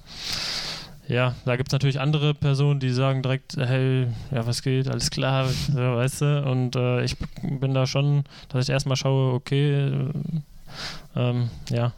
ja, 1.07 1.35
da 1.45 1.55
gibt 1.55 1.69
es 1.69 1.73
natürlich 1.73 1.99
andere 1.99 2.33
Personen, 2.33 2.79
die 2.79 2.89
sagen 2.89 3.21
direkt, 3.21 3.55
hey, 3.57 4.07
ja, 4.31 4.45
was 4.45 4.61
geht, 4.61 4.89
alles 4.89 5.09
klar, 5.09 5.47
weißt 5.73 6.21
du, 6.21 6.43
und 6.43 6.75
äh, 6.75 7.03
ich 7.03 7.15
bin 7.41 7.73
da 7.73 7.85
schon, 7.85 8.23
dass 8.49 8.65
ich 8.65 8.73
erstmal 8.73 8.97
schaue, 8.97 9.33
okay, 9.33 9.89
äh, 9.89 10.11
ähm, 11.15 11.49
ja, 11.69 11.93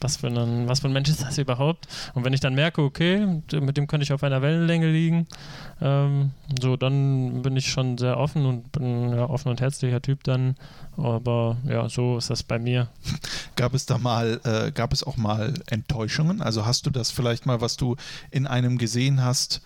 was 0.00 0.16
für, 0.16 0.28
ein, 0.28 0.68
was 0.68 0.80
für 0.80 0.88
ein 0.88 0.92
Mensch 0.92 1.08
ist 1.08 1.22
das 1.22 1.38
überhaupt? 1.38 1.86
Und 2.14 2.24
wenn 2.24 2.32
ich 2.32 2.40
dann 2.40 2.54
merke, 2.54 2.82
okay, 2.82 3.26
mit 3.52 3.76
dem 3.76 3.86
könnte 3.86 4.04
ich 4.04 4.12
auf 4.12 4.22
einer 4.22 4.42
Wellenlänge 4.42 4.90
liegen, 4.90 5.26
ähm, 5.80 6.30
so, 6.60 6.76
dann 6.76 7.42
bin 7.42 7.56
ich 7.56 7.70
schon 7.70 7.98
sehr 7.98 8.18
offen 8.18 8.46
und 8.46 8.72
bin 8.72 9.10
ja 9.10 9.28
offen 9.28 9.48
und 9.48 9.60
herzlicher 9.60 10.02
Typ 10.02 10.24
dann. 10.24 10.56
Aber 10.96 11.56
ja, 11.68 11.88
so 11.88 12.18
ist 12.18 12.30
das 12.30 12.42
bei 12.42 12.58
mir. 12.58 12.88
Gab 13.56 13.74
es 13.74 13.86
da 13.86 13.98
mal, 13.98 14.40
äh, 14.44 14.70
gab 14.70 14.92
es 14.92 15.02
auch 15.02 15.16
mal 15.16 15.54
Enttäuschungen? 15.66 16.42
Also 16.42 16.66
hast 16.66 16.84
du 16.86 16.90
das 16.90 17.10
vielleicht 17.10 17.46
mal, 17.46 17.60
was 17.62 17.76
du 17.76 17.96
in 18.30 18.46
einem 18.46 18.76
gesehen 18.76 19.22
hast, 19.22 19.62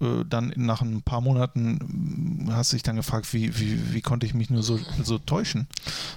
äh, 0.00 0.24
dann 0.28 0.52
nach 0.56 0.80
ein 0.82 1.02
paar 1.02 1.20
Monaten 1.20 2.46
äh, 2.48 2.52
hast 2.52 2.72
du 2.72 2.76
dich 2.76 2.82
dann 2.82 2.96
gefragt, 2.96 3.32
wie, 3.32 3.58
wie, 3.58 3.94
wie 3.94 4.00
konnte 4.00 4.26
ich 4.26 4.34
mich 4.34 4.50
nur 4.50 4.62
so, 4.62 4.78
so 5.02 5.18
täuschen? 5.18 5.66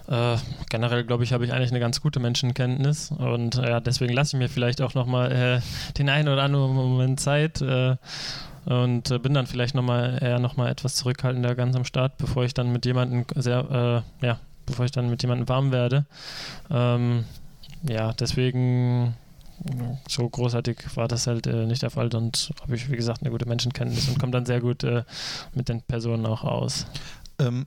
Äh, 0.08 0.38
generell 0.70 1.04
glaube 1.04 1.24
ich, 1.24 1.34
habe 1.34 1.46
ich 1.46 1.54
eigentlich 1.54 1.72
eine 1.72 1.80
ganz 1.80 2.02
gute 2.02 2.20
Menschenkenntnis 2.20 3.12
und 3.12 3.56
ja, 3.56 3.80
deswegen 3.80 4.14
lasse 4.14 4.36
ich 4.36 4.40
mir 4.40 4.50
vielleicht 4.50 4.82
auch 4.82 4.94
nochmal 4.94 5.32
äh, 5.32 5.94
den 5.98 6.10
einen 6.10 6.30
oder 6.30 6.44
anderen 6.44 6.74
Moment 6.74 7.20
Zeit 7.20 7.62
äh, 7.62 7.96
und 8.66 9.12
äh, 9.12 9.20
bin 9.20 9.34
dann 9.34 9.48
vielleicht 9.48 9.76
nochmal 9.76 10.20
eher 10.22 10.40
nochmal 10.40 10.72
etwas 10.72 10.96
zurückhaltender 10.96 11.56
ganz 11.56 11.76
am 11.76 11.84
Start, 11.84 12.18
bevor 12.18 12.46
ich 12.46 12.54
dann 12.54 12.72
mit 12.72 12.86
jemandem 12.86 13.26
sehr, 13.36 14.04
ja, 14.22 14.40
bevor 14.66 14.86
ich 14.86 14.92
dann 14.92 15.10
mit 15.10 15.22
jemandem 15.22 15.50
warm 15.50 15.72
werde. 15.74 16.06
Ähm, 16.72 17.26
ja, 17.84 18.14
deswegen 18.14 19.16
so 20.08 20.28
großartig 20.30 20.78
war 20.96 21.08
das 21.08 21.28
halt 21.28 21.48
äh, 21.48 21.66
nicht 21.66 21.82
der 21.82 21.90
Fall. 21.90 22.14
Und 22.14 22.52
habe 22.62 22.76
ich, 22.76 22.90
wie 22.90 22.96
gesagt, 22.96 23.22
eine 23.22 23.32
gute 23.32 23.48
Menschenkenntnis 23.48 24.08
und 24.08 24.20
komme 24.20 24.32
dann 24.32 24.46
sehr 24.46 24.62
gut 24.62 24.84
äh, 24.84 25.04
mit 25.54 25.70
den 25.70 25.82
Personen 25.82 26.26
auch 26.26 26.44
aus. 26.44 26.86
Ähm, 27.40 27.66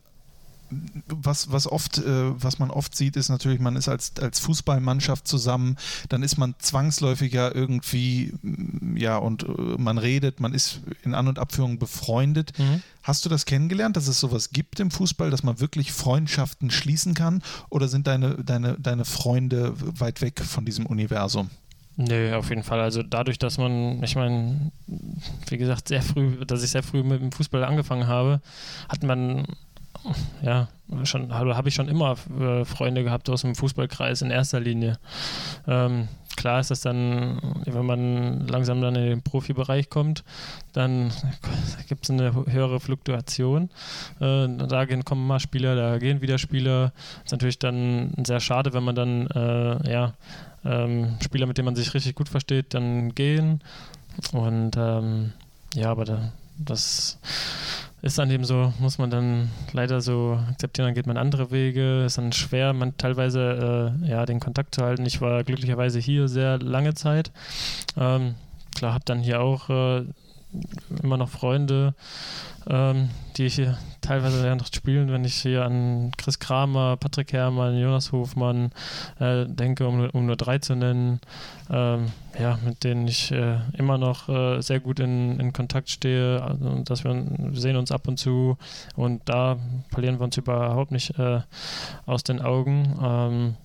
was, 1.09 1.53
was 1.53 1.71
oft, 1.71 1.99
äh, 1.99 2.43
was 2.43 2.59
man 2.59 2.71
oft 2.71 2.97
sieht, 2.97 3.17
ist 3.17 3.29
natürlich, 3.29 3.61
man 3.61 3.77
ist 3.77 3.89
als, 3.89 4.13
als 4.21 4.41
Fußballmannschaft 4.41 5.27
zusammen, 5.29 5.77
dann 6.09 6.23
ist 6.23 6.39
man 6.39 6.55
zwangsläufig 6.59 7.33
ja 7.33 7.55
irgendwie, 7.55 8.33
mm, 8.43 8.97
ja, 8.97 9.17
und 9.19 9.45
äh, 9.45 9.53
man 9.79 9.99
redet, 9.99 10.41
man 10.41 10.55
ist 10.55 10.81
in 11.05 11.15
An- 11.15 11.29
und 11.29 11.39
Abführung 11.39 11.79
befreundet. 11.79 12.59
Mhm. 12.59 12.83
Hast 13.03 13.25
du 13.25 13.29
das 13.29 13.45
kennengelernt, 13.47 13.97
dass 13.97 14.09
es 14.09 14.19
sowas 14.19 14.51
gibt 14.51 14.81
im 14.81 14.91
Fußball, 14.91 15.31
dass 15.31 15.45
man 15.45 15.61
wirklich 15.61 15.93
Freundschaften 15.93 16.71
schließen 16.71 17.15
kann? 17.15 17.43
Oder 17.71 17.87
sind 17.87 18.09
deine, 18.09 18.35
deine, 18.43 18.77
deine 18.81 19.05
Freunde 19.05 19.75
weit 19.77 20.21
weg 20.21 20.41
von 20.41 20.65
diesem 20.65 20.87
Universum? 20.87 21.51
Nö, 21.97 22.35
auf 22.35 22.51
jeden 22.51 22.63
Fall. 22.63 22.81
Also 22.81 23.03
dadurch, 23.03 23.39
dass 23.39 23.57
man, 23.57 24.03
ich 24.03 24.17
meine, 24.17 24.71
wie 25.49 25.57
gesagt, 25.57 25.89
sehr 25.89 26.03
früh, 26.03 26.45
dass 26.45 26.63
ich 26.63 26.71
sehr 26.71 26.83
früh 26.83 27.03
mit 27.03 27.23
dem 27.23 27.33
Fußball 27.33 27.65
angefangen 27.65 28.07
habe, 28.07 28.41
hat 28.89 29.03
man 29.03 29.47
ja, 30.43 30.69
schon, 31.05 31.33
habe 31.33 31.69
ich 31.69 31.75
schon 31.75 31.89
immer 31.89 32.17
äh, 32.39 32.65
Freunde 32.65 33.03
gehabt 33.03 33.29
aus 33.31 33.43
dem 33.43 33.55
Fußballkreis 33.55 34.23
in 34.23 34.31
erster 34.31 34.61
Linie. 34.61 34.99
Ähm, 35.67 36.09
klar 36.37 36.61
ist 36.61 36.71
das 36.71 36.83
dann, 36.83 37.41
wenn 37.65 37.87
man 37.87 38.47
langsam 38.47 38.81
dann 38.81 38.95
in 38.95 39.07
den 39.07 39.23
Profibereich 39.23 39.89
kommt, 39.91 40.23
dann 40.73 41.11
gibt 41.89 42.05
es 42.05 42.11
eine 42.11 42.35
höhere 42.35 42.79
Fluktuation. 42.79 43.71
Äh, 44.21 44.49
da 44.49 44.85
gehen, 44.85 45.05
kommen 45.05 45.27
mal 45.27 45.41
Spieler, 45.41 45.75
da 45.75 45.99
gehen 45.99 46.21
wieder 46.21 46.39
Spieler. 46.39 46.93
Ist 47.25 47.33
natürlich 47.33 47.59
dann 47.59 48.13
sehr 48.25 48.41
schade, 48.41 48.73
wenn 48.75 48.85
man 48.85 48.95
dann 48.95 49.27
äh, 49.29 49.91
ja, 49.91 50.13
ähm, 50.67 51.17
Spieler, 51.23 51.47
mit 51.47 51.59
denen 51.59 51.67
man 51.67 51.77
sich 51.77 51.95
richtig 51.95 52.15
gut 52.15 52.29
versteht, 52.29 52.75
dann 52.75 53.15
gehen. 53.15 53.61
Und 54.33 54.73
ähm, 54.77 55.33
ja, 55.75 55.91
aber 55.91 56.05
da, 56.05 56.33
das 56.59 57.19
ist 58.03 58.19
dann 58.19 58.31
eben 58.31 58.45
so, 58.45 58.73
muss 58.79 58.99
man 58.99 59.11
dann 59.11 59.51
leider 59.73 60.01
so 60.01 60.39
akzeptieren, 60.51 60.89
dann 60.89 60.95
geht 60.95 61.07
man 61.07 61.17
andere 61.17 61.51
Wege, 61.51 62.05
ist 62.05 62.19
dann 62.19 62.33
schwer, 62.33 62.73
man 62.73 62.97
teilweise 62.97 63.95
äh, 64.03 64.09
ja, 64.09 64.27
den 64.27 64.41
Kontakt 64.41 64.75
zu 64.75 64.83
halten. 64.83 65.07
Ich 65.07 65.21
war 65.21 65.45
glücklicherweise 65.45 65.99
hier 65.99 66.29
sehr 66.29 66.59
lange 66.59 66.95
Zeit. 66.95 67.31
Ähm, 67.97 68.35
klar, 68.75 68.95
habe 68.95 69.05
dann 69.05 69.21
hier 69.21 69.41
auch 69.41 69.71
äh, 69.71 70.05
immer 71.03 71.17
noch 71.17 71.29
Freunde, 71.29 71.95
ähm, 72.69 73.11
die 73.37 73.49
hier 73.49 73.79
teilweise 74.01 74.45
ja 74.47 74.55
noch 74.55 74.67
spielen, 74.67 75.11
wenn 75.11 75.25
ich 75.25 75.35
hier 75.35 75.65
an 75.65 76.13
Chris 76.17 76.39
Kramer, 76.39 76.97
Patrick 76.97 77.33
Herrmann, 77.33 77.79
Jonas 77.79 78.13
Hofmann 78.13 78.71
äh, 79.19 79.47
denke, 79.47 79.87
um, 79.87 80.09
um, 80.11 80.27
nur 80.27 80.37
drei 80.37 80.59
zu 80.59 80.75
nennen, 80.75 81.21
ähm, 81.71 82.07
ja, 82.39 82.59
mit 82.65 82.85
denen 82.85 83.07
ich 83.07 83.33
äh, 83.33 83.59
immer 83.77 83.99
noch 83.99 84.29
äh, 84.29 84.61
sehr 84.61 84.81
gut 84.81 85.01
in, 85.01 85.39
in 85.39 85.53
Kontakt 85.53 85.91
stehe, 85.91 86.43
also, 86.43 86.83
dass 86.85 87.05
wir, 87.05 87.15
wir, 87.15 87.61
sehen 87.61 87.77
uns 87.77 87.93
ab 87.93 88.09
und 88.09 88.19
zu 88.19 88.57
und 88.95 89.23
da 89.27 89.57
verlieren 89.91 90.19
wir 90.19 90.25
uns 90.25 90.37
überhaupt 90.37 90.93
nicht 90.93 91.19
äh, 91.19 91.41
aus 92.07 92.25
den 92.25 92.41
Augen. 92.41 92.99
Ähm, 93.03 93.57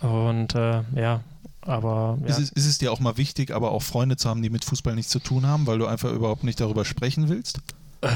und 0.00 0.54
äh, 0.54 0.82
ja, 0.94 1.20
aber 1.68 2.18
ja. 2.22 2.28
ist, 2.28 2.38
es, 2.38 2.50
ist, 2.50 2.66
es, 2.66 2.78
dir 2.78 2.90
auch 2.90 3.00
mal 3.00 3.18
wichtig, 3.18 3.50
aber 3.54 3.72
auch 3.72 3.82
Freunde 3.82 4.16
zu 4.16 4.28
haben, 4.28 4.42
die 4.42 4.48
mit 4.48 4.64
Fußball 4.64 4.94
nichts 4.94 5.12
zu 5.12 5.18
tun 5.18 5.46
haben, 5.46 5.66
weil 5.66 5.78
du 5.78 5.86
einfach 5.86 6.10
überhaupt 6.10 6.42
nicht 6.42 6.60
darüber 6.60 6.84
sprechen 6.86 7.28
willst? 7.28 7.58
Äh, 8.00 8.08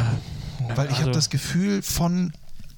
weil 0.74 0.86
ich 0.86 0.92
also, 0.92 1.02
habe 1.02 1.10
das 1.12 1.28
Gefühl 1.28 1.82
von 1.82 2.32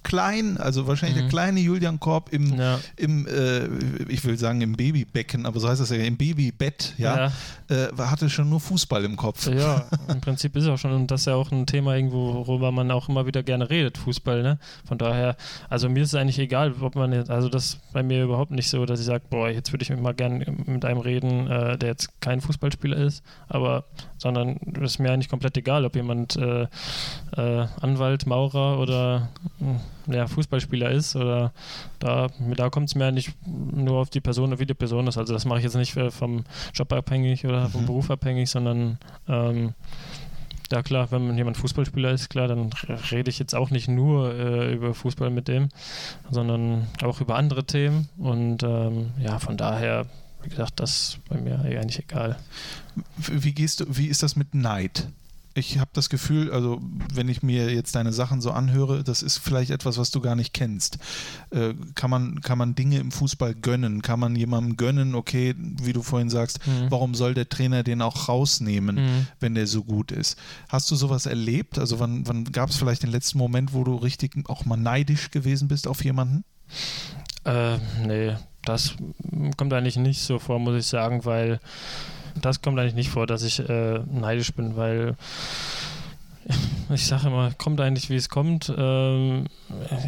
klein, 0.05 0.59
also 0.59 0.86
wahrscheinlich 0.86 1.16
mhm. 1.16 1.22
der 1.22 1.30
kleine 1.30 1.61
Julian 1.61 1.98
Korb 1.98 2.32
im, 2.32 2.57
ja. 2.57 2.78
im 2.96 3.26
äh, 3.26 3.66
ich 4.09 4.24
will 4.24 4.38
sagen 4.38 4.61
im 4.61 4.76
Babybecken, 4.76 5.46
aber 5.46 5.59
so 5.59 5.68
heißt 5.68 5.80
das 5.80 5.90
ja, 5.90 5.96
im 5.96 6.16
Babybett, 6.16 6.94
ja, 6.98 7.32
ja. 7.68 7.86
Äh, 7.88 7.88
hatte 7.98 8.30
schon 8.30 8.48
nur 8.48 8.61
Fußball 8.61 9.05
im 9.05 9.16
Kopf. 9.16 9.48
Ja, 9.48 9.86
im 10.09 10.20
Prinzip 10.20 10.55
ist 10.55 10.64
es 10.64 10.68
auch 10.68 10.78
schon, 10.78 10.92
und 10.92 11.11
das 11.11 11.22
ist 11.22 11.26
ja 11.26 11.34
auch 11.34 11.50
ein 11.50 11.66
Thema 11.66 11.96
irgendwo, 11.96 12.34
worüber 12.46 12.70
man 12.70 12.90
auch 12.90 13.09
immer 13.09 13.26
wieder 13.26 13.42
gerne 13.42 13.68
redet, 13.68 13.98
Fußball, 13.98 14.42
ne? 14.42 14.59
Von 14.86 14.98
daher, 14.98 15.36
also 15.68 15.88
mir 15.88 16.02
ist 16.02 16.11
es 16.11 16.14
eigentlich 16.14 16.38
egal, 16.38 16.74
ob 16.80 16.94
man 16.94 17.12
jetzt, 17.12 17.30
also 17.30 17.48
das 17.48 17.78
bei 17.92 18.02
mir 18.02 18.22
überhaupt 18.22 18.50
nicht 18.50 18.68
so, 18.68 18.86
dass 18.86 19.00
ich 19.00 19.07
sage, 19.07 19.24
boah, 19.30 19.48
jetzt 19.48 19.72
würde 19.72 19.82
ich 19.82 19.90
mal 19.90 20.14
gerne 20.14 20.44
mit 20.66 20.84
einem 20.84 21.00
reden, 21.00 21.50
äh, 21.50 21.78
der 21.78 21.88
jetzt 21.88 22.20
kein 22.20 22.40
Fußballspieler 22.40 22.98
ist, 22.98 23.22
aber, 23.48 23.84
sondern 24.18 24.59
es 24.76 24.92
ist 24.92 24.98
mir 24.98 25.11
eigentlich 25.11 25.28
komplett 25.30 25.57
egal, 25.57 25.84
ob 25.84 25.96
jemand 25.96 26.36
äh, 26.36 26.66
äh, 27.36 27.66
Anwalt, 27.80 28.26
Maurer 28.26 28.78
oder 28.78 29.30
ja, 30.07 30.26
Fußballspieler 30.26 30.90
ist 30.90 31.16
oder 31.16 31.52
da, 31.98 32.28
da 32.57 32.70
kommt 32.70 32.88
es 32.88 32.94
mir 32.94 33.12
nicht 33.12 33.32
nur 33.46 34.00
auf 34.00 34.11
die 34.11 34.20
Person, 34.20 34.59
wie 34.59 34.66
die 34.66 34.74
Person 34.74 35.07
ist. 35.07 35.18
Also 35.18 35.32
das 35.32 35.44
mache 35.44 35.59
ich 35.59 35.64
jetzt 35.64 35.76
nicht 35.76 35.96
vom 36.11 36.44
Job 36.74 36.92
abhängig 36.92 37.44
oder 37.44 37.68
vom 37.68 37.82
mhm. 37.82 37.86
Beruf 37.86 38.11
abhängig, 38.11 38.50
sondern 38.50 38.98
ähm, 39.28 39.74
ja 40.70 40.82
klar, 40.82 41.11
wenn 41.11 41.36
jemand 41.36 41.57
Fußballspieler 41.57 42.12
ist, 42.12 42.30
klar, 42.30 42.48
dann 42.48 42.70
rede 43.11 43.30
ich 43.30 43.38
jetzt 43.38 43.55
auch 43.55 43.70
nicht 43.70 43.88
nur 43.88 44.34
äh, 44.34 44.72
über 44.74 44.94
Fußball 44.94 45.30
mit 45.30 45.48
dem, 45.48 45.68
sondern 46.30 46.86
auch 47.02 47.20
über 47.20 47.36
andere 47.36 47.64
Themen 47.64 48.09
und 48.18 48.62
ähm, 48.62 49.11
ja, 49.18 49.38
von 49.38 49.57
daher 49.57 50.07
wie 50.44 50.50
gesagt, 50.50 50.78
das 50.80 50.90
ist 50.90 51.28
bei 51.28 51.40
mir 51.40 51.59
eigentlich 51.61 52.00
egal. 52.00 52.38
Wie 53.16 53.52
gehst 53.52 53.80
du, 53.80 53.86
wie 53.88 54.09
ist 54.09 54.22
das 54.22 54.36
mit 54.36 54.55
Neid? 54.55 55.09
Ich 55.55 55.78
habe 55.78 55.90
das 55.92 56.09
Gefühl, 56.09 56.50
also 56.52 56.80
wenn 57.12 57.28
ich 57.28 57.42
mir 57.42 57.72
jetzt 57.72 57.94
deine 57.94 58.12
Sachen 58.12 58.40
so 58.40 58.50
anhöre, 58.50 59.05
das 59.05 59.22
ist 59.22 59.38
vielleicht 59.38 59.70
etwas, 59.70 59.98
was 59.98 60.11
du 60.11 60.20
gar 60.20 60.34
nicht 60.34 60.52
kennst. 60.52 60.98
Äh, 61.50 61.74
kann, 61.94 62.11
man, 62.11 62.40
kann 62.40 62.59
man 62.59 62.74
Dinge 62.74 62.98
im 62.98 63.12
Fußball 63.12 63.55
gönnen? 63.55 64.02
Kann 64.02 64.18
man 64.18 64.34
jemandem 64.34 64.76
gönnen, 64.76 65.14
okay, 65.14 65.55
wie 65.57 65.92
du 65.92 66.02
vorhin 66.02 66.28
sagst, 66.28 66.66
mhm. 66.66 66.90
warum 66.90 67.14
soll 67.14 67.34
der 67.34 67.48
Trainer 67.48 67.84
den 67.84 68.02
auch 68.02 68.28
rausnehmen, 68.28 68.96
mhm. 68.96 69.26
wenn 69.38 69.55
der 69.55 69.68
so 69.68 69.84
gut 69.84 70.11
ist? 70.11 70.36
Hast 70.68 70.90
du 70.90 70.96
sowas 70.96 71.26
erlebt? 71.26 71.78
Also 71.78 72.00
wann, 72.00 72.26
wann 72.26 72.44
gab 72.44 72.70
es 72.70 72.76
vielleicht 72.76 73.05
den 73.05 73.11
letzten 73.11 73.38
Moment, 73.38 73.72
wo 73.72 73.84
du 73.84 73.94
richtig 73.94 74.32
auch 74.48 74.64
mal 74.64 74.76
neidisch 74.76 75.30
gewesen 75.30 75.68
bist 75.68 75.86
auf 75.86 76.05
jemanden? 76.05 76.44
Äh, 77.44 77.78
nee, 78.05 78.34
das 78.64 78.96
kommt 79.57 79.72
eigentlich 79.72 79.96
nicht 79.96 80.22
so 80.22 80.40
vor, 80.40 80.59
muss 80.59 80.76
ich 80.76 80.86
sagen, 80.86 81.24
weil 81.24 81.61
das 82.41 82.62
kommt 82.62 82.78
eigentlich 82.78 82.95
nicht 82.95 83.11
vor, 83.11 83.26
dass 83.26 83.43
ich 83.43 83.61
äh, 83.61 84.01
neidisch 84.11 84.53
bin, 84.53 84.76
weil 84.76 85.16
ich 86.93 87.07
sage 87.07 87.28
immer, 87.28 87.53
kommt 87.53 87.80
eigentlich 87.80 88.11
wie 88.11 88.16
es 88.16 88.28
kommt. 88.28 88.72
Ähm, 88.76 89.47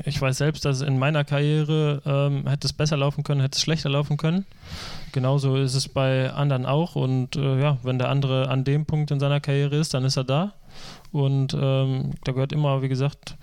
ich 0.04 0.20
weiß 0.20 0.36
selbst, 0.38 0.64
dass 0.64 0.82
in 0.82 0.98
meiner 0.98 1.24
Karriere 1.24 2.02
ähm, 2.04 2.46
hätte 2.46 2.66
es 2.66 2.72
besser 2.72 2.96
laufen 2.96 3.24
können, 3.24 3.40
hätte 3.40 3.56
es 3.56 3.62
schlechter 3.62 3.88
laufen 3.88 4.16
können. 4.16 4.44
Genauso 5.12 5.56
ist 5.56 5.74
es 5.74 5.88
bei 5.88 6.30
anderen 6.30 6.66
auch. 6.66 6.94
Und 6.96 7.36
äh, 7.36 7.60
ja, 7.60 7.78
wenn 7.82 7.98
der 7.98 8.10
andere 8.10 8.48
an 8.48 8.64
dem 8.64 8.84
Punkt 8.84 9.10
in 9.10 9.20
seiner 9.20 9.40
Karriere 9.40 9.76
ist, 9.76 9.94
dann 9.94 10.04
ist 10.04 10.16
er 10.16 10.24
da. 10.24 10.52
Und 11.12 11.54
ähm, 11.58 12.12
da 12.24 12.32
gehört 12.32 12.52
immer, 12.52 12.82
wie 12.82 12.88
gesagt, 12.88 13.36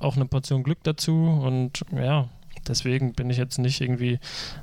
auch 0.00 0.14
eine 0.14 0.26
Portion 0.26 0.62
Glück 0.62 0.78
dazu. 0.84 1.12
Und 1.12 1.82
ja, 1.92 2.28
deswegen 2.70 3.12
bin 3.12 3.28
ich 3.28 3.36
jetzt 3.36 3.58
nicht 3.58 3.80
irgendwie 3.80 4.18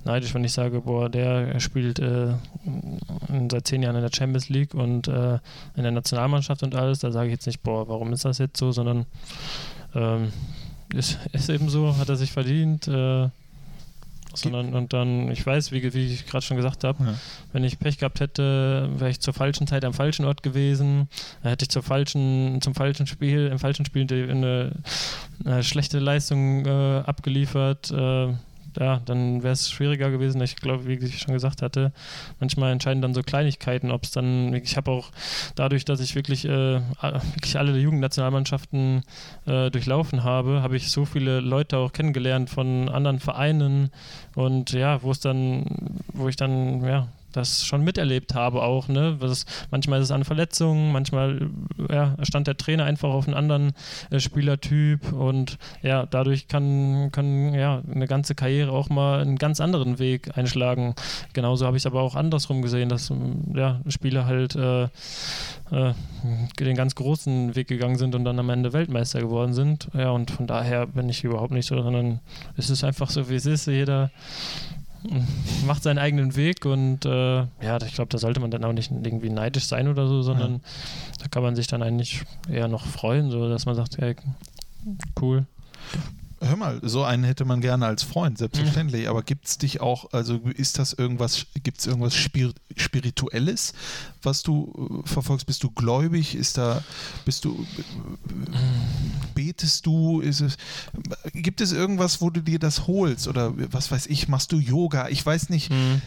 neidisch, 0.06 0.34
wenn 0.34 0.44
ich 0.44 0.54
sage, 0.54 0.82
boah, 0.82 1.10
der 1.10 1.60
spielt 1.60 2.00
äh, 2.00 2.34
seit 3.52 3.68
zehn 3.68 3.84
Jahren 3.84 3.96
in 3.96 4.02
der 4.02 4.16
Champions 4.16 4.50
League 4.50 4.74
und 4.74 5.08
äh, 5.08 5.40
in 5.76 5.84
der 5.84 5.92
Nationalmannschaft 5.92 6.64
und 6.64 6.74
alles. 6.74 7.00
Da 7.00 7.12
sage 7.12 7.28
ich 7.28 7.34
jetzt 7.34 7.48
nicht, 7.48 7.62
boah, 7.62 7.88
warum 7.88 8.14
ist 8.14 8.26
das 8.26 8.40
jetzt 8.40 8.58
so, 8.58 8.72
sondern 8.72 9.06
ähm, 9.94 10.32
ist, 10.94 11.20
ist 11.34 11.50
eben 11.50 11.70
so, 11.70 11.98
hat 11.98 12.10
er 12.10 12.16
sich 12.16 12.32
verdient. 12.32 12.88
Äh, 12.88 13.30
sondern 14.38 14.74
und 14.74 14.94
dann, 14.94 15.32
ich 15.32 15.46
weiß, 15.46 15.72
wie, 15.72 15.94
wie 15.94 16.14
ich 16.14 16.26
gerade 16.26 16.46
schon 16.46 16.58
gesagt 16.58 16.84
habe, 16.84 17.04
ja. 17.04 17.14
wenn 17.54 17.64
ich 17.64 17.80
Pech 17.80 17.98
gehabt 17.98 18.20
hätte, 18.20 18.90
wäre 18.96 19.10
ich 19.10 19.20
zur 19.20 19.34
falschen 19.34 19.68
Zeit 19.68 19.86
am 19.86 19.94
falschen 19.94 20.26
Ort 20.26 20.44
gewesen, 20.44 21.10
hätte 21.42 21.64
ich 21.64 21.70
zur 21.70 21.84
falschen, 21.84 22.62
zum 22.62 22.76
falschen 22.76 23.08
Spiel, 23.08 23.48
im 23.48 23.60
falschen 23.60 23.86
Spiel 23.86 24.04
eine, 24.04 24.72
eine 25.46 25.64
schlechte 25.64 26.00
Leistung 26.00 26.66
äh, 26.66 27.04
abgeliefert. 27.06 27.92
Äh, 27.92 28.34
ja, 28.80 29.02
dann 29.06 29.44
wäre 29.44 29.54
es 29.54 29.70
schwieriger 29.70 30.10
gewesen. 30.12 30.42
Ich 30.42 30.56
glaube, 30.56 30.88
wie 30.88 30.94
ich 30.94 31.20
schon 31.20 31.34
gesagt 31.34 31.62
hatte, 31.62 31.92
manchmal 32.40 32.72
entscheiden 32.72 33.02
dann 33.02 33.14
so 33.14 33.22
Kleinigkeiten, 33.22 33.92
ob 33.92 34.04
es 34.04 34.12
dann, 34.12 34.54
ich 34.54 34.78
habe 34.78 34.92
auch 34.92 35.12
dadurch, 35.56 35.86
dass 35.86 36.00
ich 36.00 36.16
wirklich, 36.16 36.46
äh, 36.46 36.82
wirklich 37.34 37.58
alle 37.58 37.78
Jugendnationalmannschaften 37.78 39.04
äh, 39.46 39.70
durchlaufen 39.70 40.24
habe, 40.24 40.62
habe 40.62 40.78
ich 40.78 40.92
so 40.92 41.06
viele 41.06 41.40
Leute 41.40 41.78
auch 41.78 41.94
kennengelernt 41.94 42.50
von 42.50 42.90
anderen 42.90 43.20
Vereinen 43.20 43.92
und 44.36 44.72
ja, 44.72 45.02
wo 45.04 45.12
es 45.12 45.20
dann, 45.20 45.66
wo 46.14 46.28
ich 46.28 46.36
dann, 46.36 46.84
ja, 46.84 47.08
das 47.32 47.66
schon 47.66 47.84
miterlebt 47.84 48.36
habe 48.36 48.64
auch, 48.64 48.88
ne? 48.88 49.18
Was, 49.20 49.46
manchmal 49.72 50.00
ist 50.00 50.06
es 50.06 50.12
an 50.12 50.24
Verletzungen, 50.24 50.92
manchmal 50.92 51.50
ja, 51.90 52.16
stand 52.24 52.48
der 52.48 52.58
Trainer 52.58 52.86
einfach 52.86 53.10
auf 53.10 53.28
einen 53.28 53.36
anderen 53.36 53.74
äh, 54.10 54.20
Spielertyp 54.20 55.12
und 55.12 55.58
ja, 55.82 56.06
dadurch 56.06 56.48
kann, 56.48 57.10
kann 57.12 57.54
ja 57.54 57.82
eine 57.92 58.08
ganze 58.08 58.36
Karriere 58.36 58.72
auch 58.72 58.90
mal 58.90 59.22
einen 59.22 59.38
ganz 59.38 59.60
anderen 59.60 60.00
Weg 60.00 60.38
einschlagen. 60.38 60.96
Genauso 61.34 61.66
habe 61.66 61.78
ich 61.78 61.82
es 61.82 61.88
aber 61.88 62.02
auch 62.02 62.16
andersrum 62.16 62.62
gesehen, 62.62 62.90
dass 62.90 63.12
ja, 63.54 63.82
Spieler 63.88 64.26
halt 64.26 64.56
äh, 64.56 64.84
äh, 65.72 65.94
den 66.60 66.76
ganz 66.76 66.96
großen 66.96 67.56
Weg 67.56 67.68
gegangen 67.68 67.98
sind 67.98 68.16
und 68.16 68.24
dann 68.24 68.40
am 68.40 68.50
Ende 68.50 68.74
Weltmeister 68.74 69.20
geworden 69.20 69.54
sind. 69.54 69.90
Ja, 69.94 70.12
und 70.12 70.32
von 70.32 70.48
daher 70.48 70.88
bin 70.88 71.10
ich 71.10 71.24
überhaupt 71.24 71.52
nicht 71.52 71.68
so, 71.68 71.82
sondern 71.82 72.20
es 72.56 72.70
ist 72.70 72.84
einfach 72.84 73.10
so, 73.10 73.30
wie 73.30 73.36
es 73.36 73.46
ist. 73.46 73.68
Jeder 73.68 74.12
macht 75.66 75.84
seinen 75.84 75.98
eigenen 75.98 76.36
Weg 76.36 76.66
und 76.66 77.06
äh, 77.06 77.38
ja, 77.62 77.82
ich 77.86 77.94
glaube, 77.94 78.10
da 78.10 78.18
sollte 78.18 78.40
man 78.40 78.52
dann 78.52 78.64
auch 78.64 78.74
nicht 78.74 78.92
irgendwie 78.92 79.30
neidisch 79.30 79.66
sein 79.66 79.88
oder 79.88 80.08
so, 80.08 80.22
sondern 80.22 80.54
ja. 80.54 80.60
da 81.20 81.28
kann 81.28 81.44
man 81.44 81.56
sich 81.56 81.68
dann 81.68 81.82
eigentlich 81.82 82.22
eher 82.50 82.68
noch 82.68 82.86
freuen, 82.86 83.32
so 83.32 83.50
dass 83.50 83.66
man 83.66 83.76
sagt, 83.76 83.98
hey, 83.98 84.16
cool 85.22 85.46
hör 86.42 86.56
mal, 86.56 86.80
so 86.84 87.04
einen 87.04 87.24
hätte 87.24 87.46
man 87.46 87.62
gerne 87.62 87.86
als 87.86 88.04
Freund, 88.04 88.38
selbstverständlich. 88.38 89.04
Mhm. 89.04 89.10
Aber 89.10 89.24
gibt 89.24 89.48
es 89.48 89.58
dich 89.58 89.82
auch, 89.82 90.12
also 90.14 90.38
ist 90.56 90.80
das 90.80 90.94
irgendwas, 90.94 91.48
gibt 91.64 91.80
es 91.80 91.88
irgendwas 91.88 92.16
Spir 92.16 92.54
Spirituelles, 92.76 93.74
was 94.28 94.44
du 94.44 95.04
äh, 95.04 95.08
verfolgst? 95.08 95.48
Bist 95.48 95.64
du 95.64 95.72
gläubig? 95.72 96.36
Ist 96.36 96.58
da, 96.58 96.84
bist 97.26 97.46
du, 97.46 97.66
äh, 97.78 98.58
betest 99.34 99.86
du? 99.86 100.22
Ist 100.22 100.42
es, 100.42 100.58
gibt 101.34 101.62
es 101.62 101.72
irgendwas, 101.72 102.22
wo 102.22 102.30
du 102.30 102.42
dir 102.42 102.60
das 102.60 102.88
holst? 102.88 103.28
Oder 103.28 103.54
was 103.72 103.92
weiß 103.92 104.06
ich, 104.08 104.28
machst 104.28 104.52
du 104.52 104.60
Yoga? 104.60 105.10
Ich 105.10 105.26
weiß 105.26 105.50
nicht, 105.50 105.72
mhm. 105.72 106.02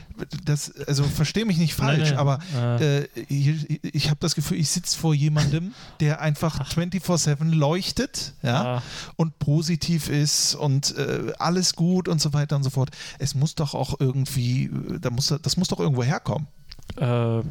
das, 0.45 0.73
also 0.87 1.03
verstehe 1.05 1.45
mich 1.45 1.59
nicht 1.59 1.75
falsch, 1.75 2.11
nein, 2.11 2.19
aber 2.19 2.39
äh, 2.55 3.05
ich, 3.29 3.81
ich 3.83 4.11
habe 4.11 4.21
das 4.21 4.35
Gefühl, 4.35 4.59
ich 4.59 4.71
sitze 4.71 4.97
vor 4.97 5.15
jemandem, 5.15 5.75
der 5.99 6.21
einfach 6.21 6.71
24-7 6.71 7.53
leuchtet 7.55 8.35
ja, 8.43 8.77
ah. 8.77 8.83
und 9.17 9.39
positiv 9.39 10.09
ist 10.09 10.21
ist 10.21 10.55
und 10.55 10.97
äh, 10.97 11.33
alles 11.39 11.75
gut 11.75 12.09
und 12.09 12.21
so 12.21 12.33
weiter 12.33 12.57
und 12.57 12.63
so 12.63 12.71
fort. 12.71 12.91
Es 13.19 13.35
muss 13.35 13.55
doch 13.55 13.75
auch 13.75 13.99
irgendwie, 13.99 14.71
da 15.01 15.11
muss, 15.11 15.35
das 15.43 15.57
muss 15.57 15.69
doch 15.69 15.81
irgendwo 15.81 16.03
herkommen. 16.03 16.47
Äh, 16.97 17.43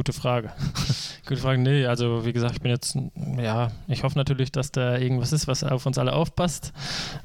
gute 0.00 0.14
Frage. 0.14 0.50
gute 1.26 1.42
Frage. 1.42 1.60
Nee, 1.60 1.84
also 1.84 2.24
wie 2.24 2.32
gesagt, 2.32 2.54
ich 2.54 2.62
bin 2.62 2.70
jetzt, 2.70 2.96
ja, 3.36 3.70
ich 3.86 4.02
hoffe 4.02 4.16
natürlich, 4.16 4.50
dass 4.50 4.72
da 4.72 4.96
irgendwas 4.96 5.30
ist, 5.30 5.46
was 5.46 5.62
auf 5.62 5.84
uns 5.84 5.98
alle 5.98 6.14
aufpasst. 6.14 6.72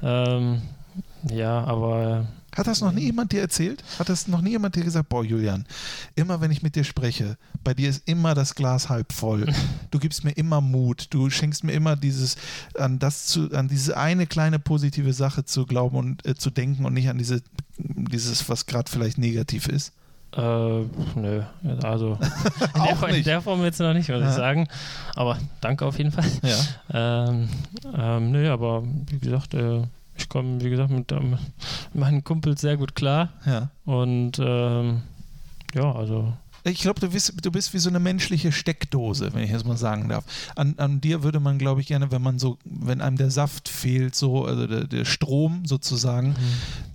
Ähm, 0.02 0.60
ja, 1.30 1.64
aber 1.64 2.26
hat 2.54 2.66
das 2.66 2.82
noch 2.82 2.92
nie 2.92 3.04
jemand 3.04 3.32
dir 3.32 3.40
erzählt? 3.40 3.82
Hat 3.98 4.10
das 4.10 4.28
noch 4.28 4.42
nie 4.42 4.50
jemand 4.50 4.76
dir 4.76 4.84
gesagt, 4.84 5.08
boah, 5.08 5.24
Julian, 5.24 5.64
immer 6.16 6.42
wenn 6.42 6.50
ich 6.50 6.62
mit 6.62 6.76
dir 6.76 6.84
spreche, 6.84 7.38
bei 7.64 7.72
dir 7.72 7.88
ist 7.88 8.06
immer 8.06 8.34
das 8.34 8.54
Glas 8.54 8.90
halb 8.90 9.14
voll. 9.14 9.46
Du 9.90 9.98
gibst 9.98 10.24
mir 10.24 10.32
immer 10.32 10.60
Mut. 10.60 11.06
Du 11.10 11.30
schenkst 11.30 11.64
mir 11.64 11.72
immer 11.72 11.96
dieses, 11.96 12.36
an 12.74 12.98
das 12.98 13.24
zu, 13.24 13.50
an 13.52 13.68
diese 13.68 13.96
eine 13.96 14.26
kleine 14.26 14.58
positive 14.58 15.14
Sache 15.14 15.46
zu 15.46 15.64
glauben 15.64 15.96
und 15.96 16.26
äh, 16.26 16.34
zu 16.34 16.50
denken 16.50 16.84
und 16.84 16.92
nicht 16.92 17.08
an 17.08 17.16
diese, 17.16 17.40
dieses, 17.78 18.46
was 18.50 18.66
gerade 18.66 18.90
vielleicht 18.90 19.16
negativ 19.16 19.66
ist. 19.66 19.94
Äh, 20.32 20.40
nö, 21.14 21.42
also 21.82 22.18
in 22.74 22.82
der, 22.82 22.96
Form, 22.96 23.10
in 23.10 23.24
der, 23.24 23.40
Form, 23.40 23.64
jetzt 23.64 23.80
noch 23.80 23.94
nicht, 23.94 24.08
würde 24.08 24.24
ja. 24.24 24.30
ich 24.30 24.36
sagen. 24.36 24.68
Aber 25.14 25.38
danke 25.60 25.86
auf 25.86 25.96
jeden 25.98 26.12
Fall. 26.12 26.26
Ja. 26.42 27.28
Ähm, 27.28 27.48
ähm, 27.96 28.32
nö, 28.32 28.50
aber 28.50 28.82
wie 28.84 29.18
gesagt, 29.18 29.54
äh, 29.54 29.82
ich 30.18 30.28
komme, 30.28 30.60
wie 30.62 30.70
gesagt, 30.70 30.90
mit 30.90 31.10
ähm, 31.12 31.38
meinen 31.94 32.24
Kumpels 32.24 32.60
sehr 32.60 32.76
gut 32.76 32.94
klar. 32.94 33.30
Ja. 33.46 33.70
Und 33.84 34.38
ähm, 34.38 35.02
ja, 35.74 35.92
also. 35.92 36.32
Ich 36.64 36.80
glaube, 36.80 36.98
du 36.98 37.10
bist, 37.10 37.32
du 37.44 37.52
bist 37.52 37.72
wie 37.74 37.78
so 37.78 37.88
eine 37.88 38.00
menschliche 38.00 38.50
Steckdose, 38.50 39.32
wenn 39.32 39.44
ich 39.44 39.52
das 39.52 39.64
mal 39.64 39.76
sagen 39.76 40.08
darf. 40.08 40.24
An, 40.56 40.74
an 40.78 41.00
dir 41.00 41.22
würde 41.22 41.38
man, 41.38 41.58
glaube 41.58 41.80
ich, 41.80 41.86
gerne, 41.86 42.10
wenn 42.10 42.22
man 42.22 42.40
so, 42.40 42.58
wenn 42.64 43.00
einem 43.00 43.16
der 43.16 43.30
Saft 43.30 43.68
fehlt, 43.68 44.16
so, 44.16 44.44
also 44.44 44.66
der, 44.66 44.84
der 44.84 45.04
Strom 45.04 45.64
sozusagen, 45.64 46.30
mhm. 46.30 46.36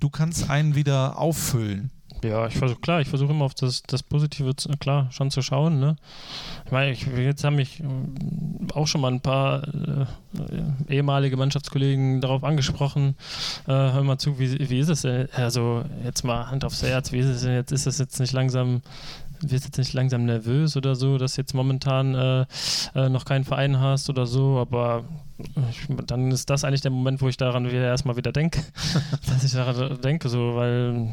du 0.02 0.10
kannst 0.10 0.50
einen 0.50 0.76
wieder 0.76 1.18
auffüllen. 1.18 1.90
Ja, 2.24 2.48
ich 2.48 2.56
versuche, 2.56 2.80
klar, 2.80 3.02
ich 3.02 3.08
versuche 3.08 3.32
immer 3.32 3.46
auf 3.46 3.56
das, 3.56 3.82
das 3.84 4.04
Positive, 4.04 4.54
klar, 4.80 5.08
schon 5.12 5.32
zu 5.32 5.42
schauen, 5.42 5.80
ne? 5.80 5.96
Ich 6.66 6.72
meine, 6.72 6.92
ich, 6.92 7.06
jetzt 7.18 7.44
haben 7.44 7.56
mich 7.56 7.80
äh, 7.80 7.84
auch 8.74 8.86
schon 8.86 9.02
mal 9.02 9.12
ein 9.12 9.22
paar 9.22 9.64
äh, 9.68 10.06
ehemalige 10.94 11.36
Mannschaftskollegen 11.36 12.22
darauf 12.22 12.44
angesprochen, 12.44 13.16
äh, 13.68 13.72
hör 13.72 14.04
mal 14.04 14.20
zu, 14.20 14.38
wie, 14.38 14.70
wie 14.70 14.80
ist 14.80 14.90
es 14.90 15.02
denn? 15.02 15.30
Also, 15.34 15.84
jetzt 16.04 16.24
mal 16.24 16.50
Hand 16.50 16.64
aufs 16.64 16.84
Herz, 16.84 17.12
wie 17.12 17.20
ist 17.20 17.28
es 17.28 17.42
denn 17.42 17.56
jetzt? 17.56 17.72
Ist 17.72 17.88
das 17.88 17.98
jetzt 17.98 18.20
nicht 18.20 18.34
langsam 18.34 18.82
wirst 19.44 19.66
jetzt 19.66 19.78
nicht 19.78 19.94
langsam 19.94 20.26
nervös 20.26 20.78
oder 20.78 20.96
so, 20.96 21.18
dass 21.18 21.38
jetzt 21.38 21.54
momentan 21.54 22.14
äh, 22.14 22.46
äh, 22.96 23.10
noch 23.10 23.26
keinen 23.26 23.44
Verein 23.44 23.80
hast 23.80 24.10
oder 24.10 24.26
so, 24.26 24.60
aber 24.60 25.04
dann 26.08 26.32
ist 26.32 26.50
das 26.50 26.64
eigentlich 26.64 26.82
der 26.82 26.92
Moment, 26.92 27.22
wo 27.22 27.28
ich 27.28 27.38
daran 27.38 27.66
wieder 27.66 27.86
erstmal 27.86 28.18
wieder 28.18 28.32
denke, 28.32 28.62
dass 29.28 29.44
ich 29.44 29.52
daran 29.52 30.02
denke, 30.02 30.30
so, 30.30 30.56
weil 30.56 31.10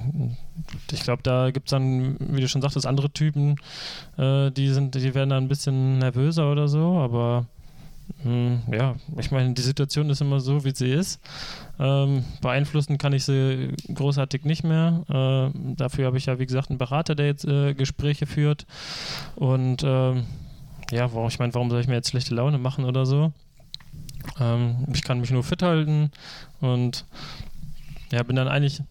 ich 0.93 1.03
glaube, 1.03 1.23
da 1.23 1.51
gibt 1.51 1.69
es 1.69 1.71
dann, 1.71 2.17
wie 2.19 2.41
du 2.41 2.49
schon 2.49 2.63
sagtest, 2.63 2.87
andere 2.87 3.11
Typen, 3.11 3.57
äh, 4.17 4.51
die 4.51 4.69
sind, 4.69 4.95
die 4.95 5.15
werden 5.15 5.31
dann 5.31 5.45
ein 5.45 5.49
bisschen 5.49 5.99
nervöser 5.99 6.51
oder 6.51 6.69
so, 6.69 6.99
aber 6.99 7.47
hm, 8.23 8.63
ja, 8.73 8.97
ich 9.19 9.31
meine, 9.31 9.55
die 9.55 9.63
Situation 9.63 10.11
ist 10.11 10.21
immer 10.21 10.41
so, 10.41 10.65
wie 10.65 10.75
sie 10.75 10.91
ist. 10.91 11.21
Ähm, 11.79 12.25
beeinflussen 12.41 12.99
kann 12.99 13.13
ich 13.13 13.25
sie 13.25 13.73
großartig 13.93 14.45
nicht 14.45 14.65
mehr. 14.65 15.05
Äh, 15.55 15.75
dafür 15.77 16.07
habe 16.07 16.19
ich 16.19 16.27
ja, 16.27 16.39
wie 16.39 16.47
gesagt, 16.47 16.71
einen 16.71 16.79
Berater, 16.79 17.15
der 17.15 17.27
jetzt 17.27 17.45
äh, 17.45 17.75
Gespräche 17.75 18.27
führt. 18.27 18.67
Und 19.37 19.83
ähm, 19.85 20.25
ja, 20.91 21.13
warum, 21.13 21.29
ich 21.29 21.39
meine, 21.39 21.55
warum 21.55 21.71
soll 21.71 21.81
ich 21.81 21.87
mir 21.87 21.95
jetzt 21.95 22.11
schlechte 22.11 22.35
Laune 22.35 22.59
machen 22.59 22.85
oder 22.85 23.07
so? 23.07 23.33
Ähm, 24.41 24.87
ich 24.93 25.03
kann 25.03 25.21
mich 25.21 25.31
nur 25.31 25.45
fit 25.45 25.63
halten 25.63 26.11
und 26.61 27.05
ja, 28.11 28.23
bin 28.23 28.37
dann 28.37 28.49
eigentlich 28.49 28.83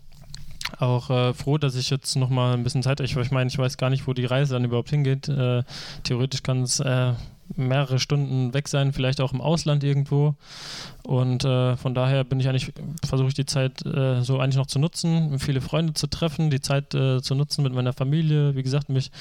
auch 0.80 1.10
äh, 1.10 1.34
froh, 1.34 1.58
dass 1.58 1.76
ich 1.76 1.90
jetzt 1.90 2.16
nochmal 2.16 2.54
ein 2.54 2.64
bisschen 2.64 2.84
Zeit, 2.84 3.00
ich, 3.00 3.16
ich 3.16 3.32
meine, 3.32 3.50
ich 3.50 3.58
weiß 3.58 3.78
gar 3.78 3.90
nicht, 3.90 4.08
wo 4.08 4.14
die 4.14 4.26
Reise 4.26 4.54
dann 4.54 4.66
überhaupt 4.66 4.90
hingeht. 4.90 5.30
Äh, 5.30 5.64
theoretisch 6.04 6.44
kann 6.44 6.62
es 6.62 6.80
äh, 6.80 7.14
mehrere 7.56 8.00
Stunden 8.00 8.54
weg 8.54 8.68
sein, 8.68 8.92
vielleicht 8.92 9.22
auch 9.22 9.34
im 9.34 9.42
Ausland 9.42 9.84
irgendwo. 9.84 10.36
Und 11.04 11.46
äh, 11.46 11.78
von 11.78 11.94
daher 11.94 12.24
bin 12.24 12.40
ich 12.40 12.50
eigentlich, 12.50 12.74
versuche 13.06 13.30
ich 13.30 13.34
die 13.34 13.46
Zeit 13.46 13.86
äh, 13.86 14.22
so 14.22 14.40
eigentlich 14.40 14.58
noch 14.58 14.68
zu 14.68 14.80
nutzen, 14.80 15.40
viele 15.40 15.62
Freunde 15.62 15.94
zu 15.94 16.08
treffen, 16.08 16.50
die 16.50 16.62
Zeit 16.62 16.94
äh, 16.94 17.22
zu 17.22 17.36
nutzen 17.36 17.64
mit 17.64 17.74
meiner 17.74 17.94
Familie, 17.94 18.56
wie 18.56 18.64
gesagt, 18.64 18.90
mich 18.90 19.12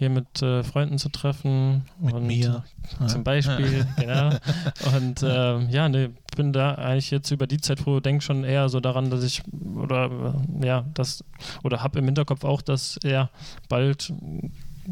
hier 0.00 0.08
mit 0.08 0.40
äh, 0.40 0.64
Freunden 0.64 0.96
zu 0.96 1.10
treffen. 1.10 1.84
Mit 2.00 2.14
und 2.14 2.26
mir. 2.26 2.64
Zum 3.06 3.22
Beispiel, 3.22 3.86
genau. 3.98 4.30
Und 4.96 5.22
ähm, 5.22 5.68
ja, 5.68 5.90
ne, 5.90 6.12
bin 6.34 6.54
da 6.54 6.74
eigentlich 6.76 7.10
jetzt 7.10 7.30
über 7.30 7.46
die 7.46 7.60
Zeit 7.60 7.80
froh, 7.80 8.00
denke 8.00 8.24
schon 8.24 8.42
eher 8.42 8.70
so 8.70 8.80
daran, 8.80 9.10
dass 9.10 9.22
ich, 9.22 9.42
oder 9.76 10.34
ja, 10.62 10.86
das, 10.94 11.22
oder 11.62 11.82
habe 11.82 11.98
im 11.98 12.06
Hinterkopf 12.06 12.44
auch, 12.44 12.62
dass 12.62 12.98
er 13.04 13.28
bald 13.68 14.10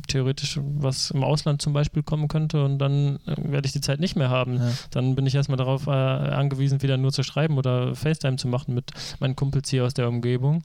theoretisch 0.07 0.59
was 0.63 1.11
im 1.11 1.25
Ausland 1.25 1.63
zum 1.63 1.73
Beispiel 1.73 2.03
kommen 2.03 2.29
könnte 2.29 2.65
und 2.65 2.79
dann 2.79 3.17
äh, 3.27 3.35
werde 3.37 3.67
ich 3.67 3.73
die 3.73 3.81
Zeit 3.81 4.01
nicht 4.01 4.17
mehr 4.17 4.31
haben. 4.31 4.57
Ja. 4.57 4.71
Dann 4.91 5.15
bin 5.15 5.27
ich 5.27 5.35
erstmal 5.35 5.57
darauf 5.57 5.87
äh, 5.87 5.91
angewiesen, 5.91 6.83
wieder 6.83 6.97
nur 6.97 7.13
zu 7.13 7.23
schreiben 7.23 7.59
oder 7.59 7.95
FaceTime 7.95 8.37
zu 8.37 8.49
machen 8.49 8.75
mit 8.75 8.91
meinen 9.21 9.37
Kumpels 9.37 9.71
hier 9.71 9.85
aus 9.85 9.95
der 9.95 10.09
Umgebung. 10.09 10.63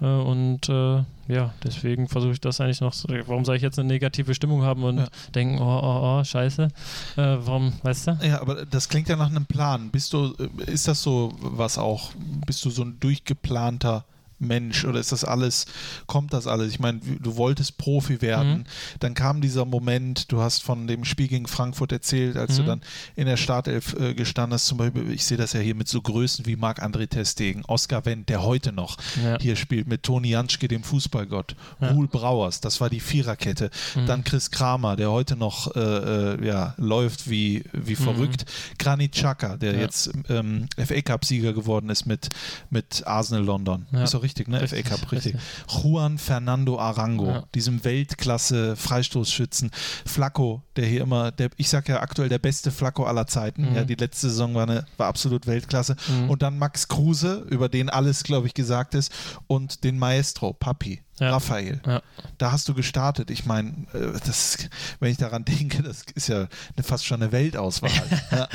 Äh, 0.00 0.06
und 0.06 0.68
äh, 0.68 1.02
ja, 1.28 1.54
deswegen 1.64 2.08
versuche 2.08 2.32
ich 2.32 2.40
das 2.40 2.60
eigentlich 2.60 2.80
noch. 2.80 2.94
Warum 3.26 3.44
soll 3.44 3.56
ich 3.56 3.62
jetzt 3.62 3.78
eine 3.78 3.88
negative 3.88 4.34
Stimmung 4.34 4.62
haben 4.62 4.84
und 4.84 4.98
ja. 4.98 5.08
denken, 5.34 5.58
oh, 5.60 5.80
oh, 5.82 6.20
oh, 6.20 6.24
scheiße? 6.24 6.64
Äh, 6.64 6.68
warum, 7.16 7.72
weißt 7.82 8.06
du? 8.08 8.18
Ja, 8.22 8.40
aber 8.40 8.64
das 8.64 8.88
klingt 8.88 9.08
ja 9.08 9.16
nach 9.16 9.30
einem 9.30 9.46
Plan. 9.46 9.90
Bist 9.90 10.12
du, 10.12 10.34
äh, 10.38 10.70
ist 10.70 10.86
das 10.86 11.02
so 11.02 11.32
was 11.38 11.78
auch? 11.78 12.12
Bist 12.46 12.64
du 12.64 12.70
so 12.70 12.82
ein 12.82 12.98
durchgeplanter 13.00 14.04
Mensch 14.38 14.84
oder 14.84 15.00
ist 15.00 15.12
das 15.12 15.24
alles, 15.24 15.66
kommt 16.06 16.32
das 16.32 16.46
alles? 16.46 16.70
Ich 16.72 16.80
meine, 16.80 17.00
du 17.00 17.36
wolltest 17.36 17.78
Profi 17.78 18.20
werden, 18.20 18.58
mhm. 18.58 18.64
dann 19.00 19.14
kam 19.14 19.40
dieser 19.40 19.64
Moment, 19.64 20.30
du 20.30 20.40
hast 20.40 20.62
von 20.62 20.86
dem 20.86 21.04
Spiel 21.04 21.28
gegen 21.28 21.46
Frankfurt 21.46 21.92
erzählt, 21.92 22.36
als 22.36 22.52
mhm. 22.52 22.56
du 22.56 22.62
dann 22.64 22.80
in 23.14 23.26
der 23.26 23.36
Startelf 23.36 23.94
äh, 23.98 24.14
gestanden 24.14 24.54
hast, 24.54 24.66
zum 24.66 24.78
Beispiel, 24.78 25.10
ich 25.10 25.24
sehe 25.24 25.38
das 25.38 25.52
ja 25.52 25.60
hier 25.60 25.74
mit 25.74 25.88
so 25.88 26.00
Größen 26.02 26.46
wie 26.46 26.56
Marc-André 26.56 27.08
Testegen, 27.08 27.64
Oskar 27.66 28.04
Wendt, 28.04 28.28
der 28.28 28.42
heute 28.42 28.72
noch 28.72 28.98
ja. 29.22 29.38
hier 29.40 29.56
spielt, 29.56 29.86
mit 29.88 30.02
Toni 30.02 30.30
Janschke, 30.30 30.68
dem 30.68 30.82
Fußballgott, 30.82 31.56
ja. 31.80 31.90
Ruhl 31.90 32.08
Brauers, 32.08 32.60
das 32.60 32.80
war 32.80 32.90
die 32.90 33.00
Viererkette, 33.00 33.70
mhm. 33.94 34.06
dann 34.06 34.24
Chris 34.24 34.50
Kramer, 34.50 34.96
der 34.96 35.10
heute 35.10 35.36
noch 35.36 35.74
äh, 35.74 35.80
äh 35.80 36.46
ja, 36.46 36.74
läuft 36.76 37.30
wie, 37.30 37.64
wie 37.72 37.92
mhm. 37.92 37.96
verrückt, 37.96 38.44
Granit 38.78 39.12
Xhaka, 39.12 39.56
der 39.56 39.74
ja. 39.74 39.80
jetzt 39.80 40.10
ähm, 40.28 40.68
FA-Cup-Sieger 40.76 41.52
geworden 41.52 41.88
ist 41.88 42.06
mit, 42.06 42.28
mit 42.70 43.06
Arsenal 43.06 43.44
London. 43.44 43.86
Ist 43.92 44.14
auch 44.14 44.25
richtig, 44.26 44.48
ne? 44.48 44.66
FA 44.66 44.82
Cup, 44.82 45.12
richtig. 45.12 45.36
Juan 45.68 46.18
Fernando 46.18 46.78
Arango, 46.78 47.26
ja. 47.26 47.44
diesem 47.54 47.84
Weltklasse-Freistoßschützen. 47.84 49.70
Flacco, 50.04 50.62
der 50.76 50.86
hier 50.86 51.02
immer, 51.02 51.30
der, 51.32 51.50
ich 51.56 51.68
sag 51.68 51.88
ja 51.88 52.00
aktuell 52.00 52.28
der 52.28 52.38
beste 52.38 52.70
Flacco 52.70 53.04
aller 53.04 53.26
Zeiten. 53.26 53.70
Mhm. 53.70 53.74
Ja, 53.76 53.84
die 53.84 53.94
letzte 53.94 54.28
Saison 54.28 54.54
war, 54.54 54.64
eine, 54.64 54.86
war 54.96 55.08
absolut 55.08 55.46
Weltklasse. 55.46 55.96
Mhm. 56.08 56.30
Und 56.30 56.42
dann 56.42 56.58
Max 56.58 56.88
Kruse, 56.88 57.46
über 57.50 57.68
den 57.68 57.90
alles, 57.90 58.22
glaube 58.22 58.46
ich, 58.46 58.54
gesagt 58.54 58.94
ist. 58.94 59.12
Und 59.46 59.84
den 59.84 59.98
Maestro, 59.98 60.52
Papi. 60.52 61.02
Ja. 61.18 61.30
Raphael. 61.30 61.80
Ja. 61.86 62.02
Da 62.36 62.52
hast 62.52 62.68
du 62.68 62.74
gestartet. 62.74 63.30
Ich 63.30 63.46
meine, 63.46 63.70
äh, 63.94 64.12
das, 64.26 64.58
wenn 65.00 65.10
ich 65.10 65.16
daran 65.16 65.44
denke, 65.46 65.82
das 65.82 66.04
ist 66.14 66.28
ja 66.28 66.46
fast 66.82 67.06
schon 67.06 67.22
eine 67.22 67.32
Weltauswahl. 67.32 67.90
ja. 68.30 68.48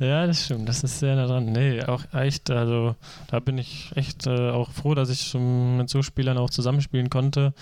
ja. 0.00 0.26
das 0.26 0.44
stimmt. 0.44 0.68
Das 0.68 0.82
ist 0.82 0.98
sehr 0.98 1.14
nah 1.14 1.26
dran. 1.26 1.46
Nee, 1.52 1.82
auch 1.84 2.02
echt, 2.12 2.50
also 2.50 2.96
da 3.28 3.38
bin 3.38 3.56
ich 3.56 3.92
echt 3.94 4.26
äh, 4.26 4.50
auch 4.50 4.72
froh, 4.72 4.94
dass 4.94 5.10
ich 5.10 5.32
mit 5.34 5.88
so 5.88 6.02
Spielern 6.02 6.38
auch 6.38 6.50
zusammenspielen 6.50 7.08
konnte. 7.08 7.54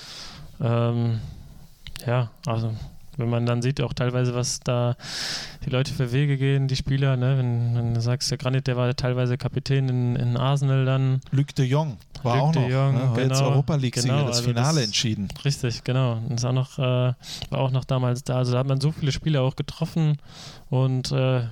Ähm, 0.61 1.21
ja, 2.07 2.31
also 2.47 2.75
wenn 3.17 3.29
man 3.29 3.47
dann 3.47 3.63
sieht 3.63 3.81
auch 3.81 3.93
teilweise, 3.93 4.35
was 4.35 4.61
da 4.61 4.97
die 5.65 5.71
Leute 5.71 5.93
für 5.93 6.13
Wege 6.13 6.37
gehen, 6.37 6.69
die 6.69 6.77
Spieler, 6.77 7.17
ne? 7.17 7.39
wenn, 7.39 7.75
wenn 7.77 7.95
du 7.95 8.01
sagst, 8.01 8.31
der 8.31 8.39
Granit, 8.39 8.67
der 8.67 8.77
war 8.77 8.95
teilweise 8.95 9.39
Kapitän 9.39 9.89
in, 9.89 10.17
in 10.17 10.37
Arsenal 10.37 10.85
dann. 10.85 11.21
Luc 11.31 11.55
de 11.55 11.67
Jong 11.67 11.97
war 12.23 12.37
Luc 12.37 12.45
auch 12.45 12.55
noch, 12.55 12.69
Jong, 12.69 12.95
ne? 12.95 13.01
genau, 13.01 13.17
jetzt 13.17 13.43
Europa 13.43 13.75
League-Sieger, 13.77 14.15
genau, 14.15 14.27
das 14.29 14.39
also 14.39 14.49
Finale 14.51 14.77
das, 14.77 14.87
entschieden. 14.87 15.29
Richtig, 15.45 15.85
genau. 15.85 16.21
Das 16.29 16.45
auch 16.45 16.53
noch, 16.53 16.79
äh, 16.79 16.83
war 16.83 17.59
auch 17.59 17.71
noch 17.71 17.85
damals 17.85 18.25
da. 18.25 18.37
Also 18.37 18.53
da 18.53 18.59
hat 18.59 18.67
man 18.67 18.81
so 18.81 18.93
viele 18.93 19.13
Spieler 19.13 19.43
auch 19.43 19.57
getroffen 19.57 20.19
und 20.71 21.13
äh, 21.13 21.43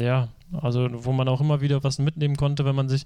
ja, 0.00 0.28
also 0.60 0.88
wo 0.92 1.12
man 1.12 1.28
auch 1.28 1.40
immer 1.40 1.60
wieder 1.60 1.82
was 1.84 1.98
mitnehmen 1.98 2.36
konnte, 2.36 2.64
wenn 2.64 2.76
man 2.76 2.88
sich 2.88 3.04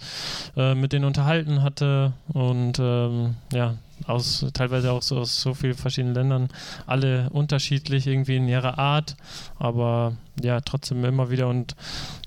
äh, 0.57 0.75
mit 0.75 0.93
denen 0.93 1.05
unterhalten 1.05 1.63
hatte 1.63 2.13
und 2.29 2.79
ähm, 2.79 3.37
ja, 3.53 3.75
aus 4.07 4.47
teilweise 4.53 4.93
auch 4.93 5.03
so 5.03 5.19
aus 5.19 5.41
so 5.41 5.55
vielen 5.55 5.75
verschiedenen 5.75 6.15
Ländern, 6.15 6.49
alle 6.87 7.29
unterschiedlich 7.31 8.07
irgendwie 8.07 8.37
in 8.37 8.49
ihrer 8.49 8.79
Art, 8.79 9.17
aber 9.59 10.17
ja, 10.43 10.61
trotzdem 10.61 11.05
immer 11.05 11.31
wieder 11.31 11.49
und 11.49 11.75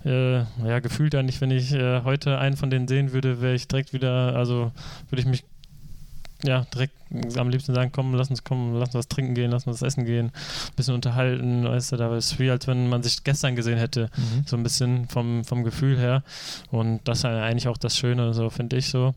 äh, 0.05 0.39
ja, 0.39 0.79
gefühlt 0.79 1.15
eigentlich, 1.15 1.41
wenn 1.41 1.51
ich 1.51 1.73
äh, 1.73 2.01
heute 2.03 2.37
einen 2.39 2.57
von 2.57 2.69
denen 2.69 2.87
sehen 2.87 3.13
würde, 3.13 3.41
wäre 3.41 3.55
ich 3.55 3.67
direkt 3.67 3.93
wieder, 3.93 4.35
also 4.35 4.71
würde 5.09 5.21
ich 5.21 5.27
mich 5.27 5.43
ja, 6.43 6.65
direkt 6.73 6.93
am 7.37 7.49
liebsten 7.49 7.73
sagen, 7.73 7.91
komm, 7.93 8.13
lass 8.15 8.29
uns 8.29 8.43
kommen, 8.43 8.73
lass 8.75 8.89
uns 8.89 8.95
was 8.95 9.07
trinken 9.07 9.35
gehen, 9.35 9.51
lass 9.51 9.67
uns 9.67 9.81
was 9.81 9.87
essen 9.87 10.05
gehen, 10.05 10.27
ein 10.27 10.75
bisschen 10.75 10.95
unterhalten, 10.95 11.65
weißt 11.65 11.91
du, 11.91 11.97
da 11.97 12.15
ist 12.15 12.39
wie, 12.39 12.49
als 12.49 12.67
wenn 12.67 12.89
man 12.89 13.03
sich 13.03 13.23
gestern 13.23 13.55
gesehen 13.55 13.77
hätte, 13.77 14.09
mhm. 14.15 14.43
so 14.45 14.57
ein 14.57 14.63
bisschen 14.63 15.07
vom, 15.07 15.43
vom 15.43 15.63
Gefühl 15.63 15.97
her. 15.97 16.23
Und 16.71 17.01
das 17.03 17.19
ist 17.19 17.25
eigentlich 17.25 17.67
auch 17.67 17.77
das 17.77 17.97
Schöne, 17.97 18.33
so 18.33 18.49
finde 18.49 18.77
ich 18.77 18.89
so, 18.89 19.13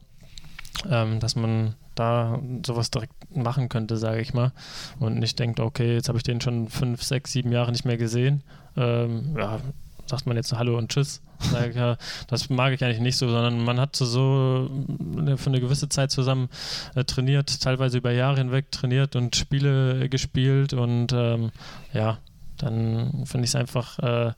ähm, 0.91 1.21
dass 1.21 1.37
man 1.37 1.75
da 1.95 2.41
sowas 2.65 2.91
direkt 2.91 3.37
machen 3.37 3.69
könnte, 3.69 3.97
sage 3.97 4.21
ich 4.21 4.35
mal. 4.35 4.53
Und 4.99 5.19
nicht 5.19 5.39
denkt, 5.39 5.61
okay, 5.61 5.95
jetzt 5.95 6.09
habe 6.09 6.19
ich 6.19 6.25
den 6.25 6.41
schon 6.41 6.69
fünf, 6.69 7.03
sechs, 7.03 7.33
sieben 7.33 7.53
Jahre 7.53 7.73
nicht 7.73 7.85
mehr 7.85 7.97
gesehen. 7.97 8.43
Ähm, 8.77 9.37
ja, 9.39 9.61
sagt 10.07 10.27
man 10.27 10.37
jetzt 10.37 10.53
Hallo 10.53 10.77
und 10.79 10.91
Tschüss. 10.91 11.23
Das 12.29 12.49
mag 12.49 12.73
ich 12.73 12.85
eigentlich 12.85 13.01
nicht 13.01 13.17
so, 13.17 13.29
sondern 13.29 13.63
man 13.65 13.79
hat 13.79 13.97
so, 13.97 14.07
so 14.07 14.71
für 15.37 15.51
eine 15.51 15.61
gewisse 15.61 15.89
Zeit 15.89 16.11
zusammen 16.11 16.49
äh, 16.95 17.05
trainiert, 17.05 17.61
teilweise 17.61 17.99
über 17.99 18.13
Jahre 18.13 18.39
hinweg 18.39 18.71
trainiert 18.71 19.17
und 19.17 19.37
Spiele 19.37 20.09
gespielt 20.09 20.73
und 20.73 21.13
ähm, 21.13 21.51
ja, 21.93 22.19
dann 22.57 23.25
finde 23.27 23.45
ich 23.45 23.51
es 23.51 23.57
einfach 23.57 23.99
äh, 23.99 24.33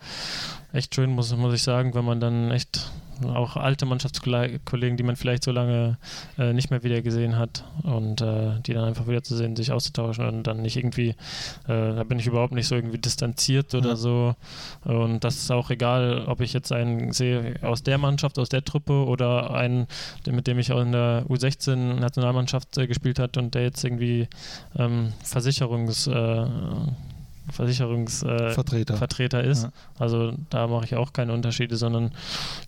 echt 0.72 0.94
schön, 0.94 1.10
muss, 1.10 1.34
muss 1.36 1.54
ich 1.54 1.62
sagen, 1.62 1.94
wenn 1.94 2.04
man 2.04 2.18
dann 2.18 2.50
echt 2.50 2.90
auch 3.24 3.56
alte 3.56 3.86
Mannschaftskollegen, 3.86 4.96
die 4.96 5.02
man 5.02 5.16
vielleicht 5.16 5.44
so 5.44 5.52
lange 5.52 5.98
äh, 6.38 6.52
nicht 6.52 6.70
mehr 6.70 6.82
wieder 6.82 7.02
gesehen 7.02 7.38
hat 7.38 7.64
und 7.82 8.20
äh, 8.20 8.60
die 8.60 8.74
dann 8.74 8.84
einfach 8.84 9.06
wieder 9.06 9.22
zu 9.22 9.36
sehen, 9.36 9.56
sich 9.56 9.72
auszutauschen 9.72 10.26
und 10.26 10.46
dann 10.46 10.62
nicht 10.62 10.76
irgendwie, 10.76 11.10
äh, 11.10 11.14
da 11.66 12.04
bin 12.04 12.18
ich 12.18 12.26
überhaupt 12.26 12.52
nicht 12.52 12.68
so 12.68 12.74
irgendwie 12.74 12.98
distanziert 12.98 13.74
oder 13.74 13.90
ja. 13.90 13.96
so 13.96 14.34
und 14.84 15.24
das 15.24 15.36
ist 15.36 15.50
auch 15.50 15.70
egal, 15.70 16.24
ob 16.26 16.40
ich 16.40 16.52
jetzt 16.52 16.72
einen 16.72 17.12
sehe 17.12 17.56
aus 17.62 17.82
der 17.82 17.98
Mannschaft, 17.98 18.38
aus 18.38 18.48
der 18.48 18.64
Truppe 18.64 19.04
oder 19.04 19.52
einen, 19.54 19.86
mit 20.26 20.46
dem 20.46 20.58
ich 20.58 20.72
auch 20.72 20.80
in 20.80 20.92
der 20.92 21.24
U16 21.28 21.76
Nationalmannschaft 21.76 22.76
äh, 22.78 22.86
gespielt 22.86 23.18
hat 23.18 23.36
und 23.36 23.54
der 23.54 23.62
jetzt 23.62 23.84
irgendwie 23.84 24.28
ähm, 24.76 25.12
Versicherungs 25.22 26.06
äh, 26.06 26.46
Versicherungsvertreter 27.50 29.44
äh, 29.44 29.50
ist. 29.50 29.64
Ja. 29.64 29.72
Also 29.98 30.34
da 30.50 30.66
mache 30.66 30.84
ich 30.84 30.94
auch 30.94 31.12
keine 31.12 31.32
Unterschiede, 31.32 31.76
sondern 31.76 32.12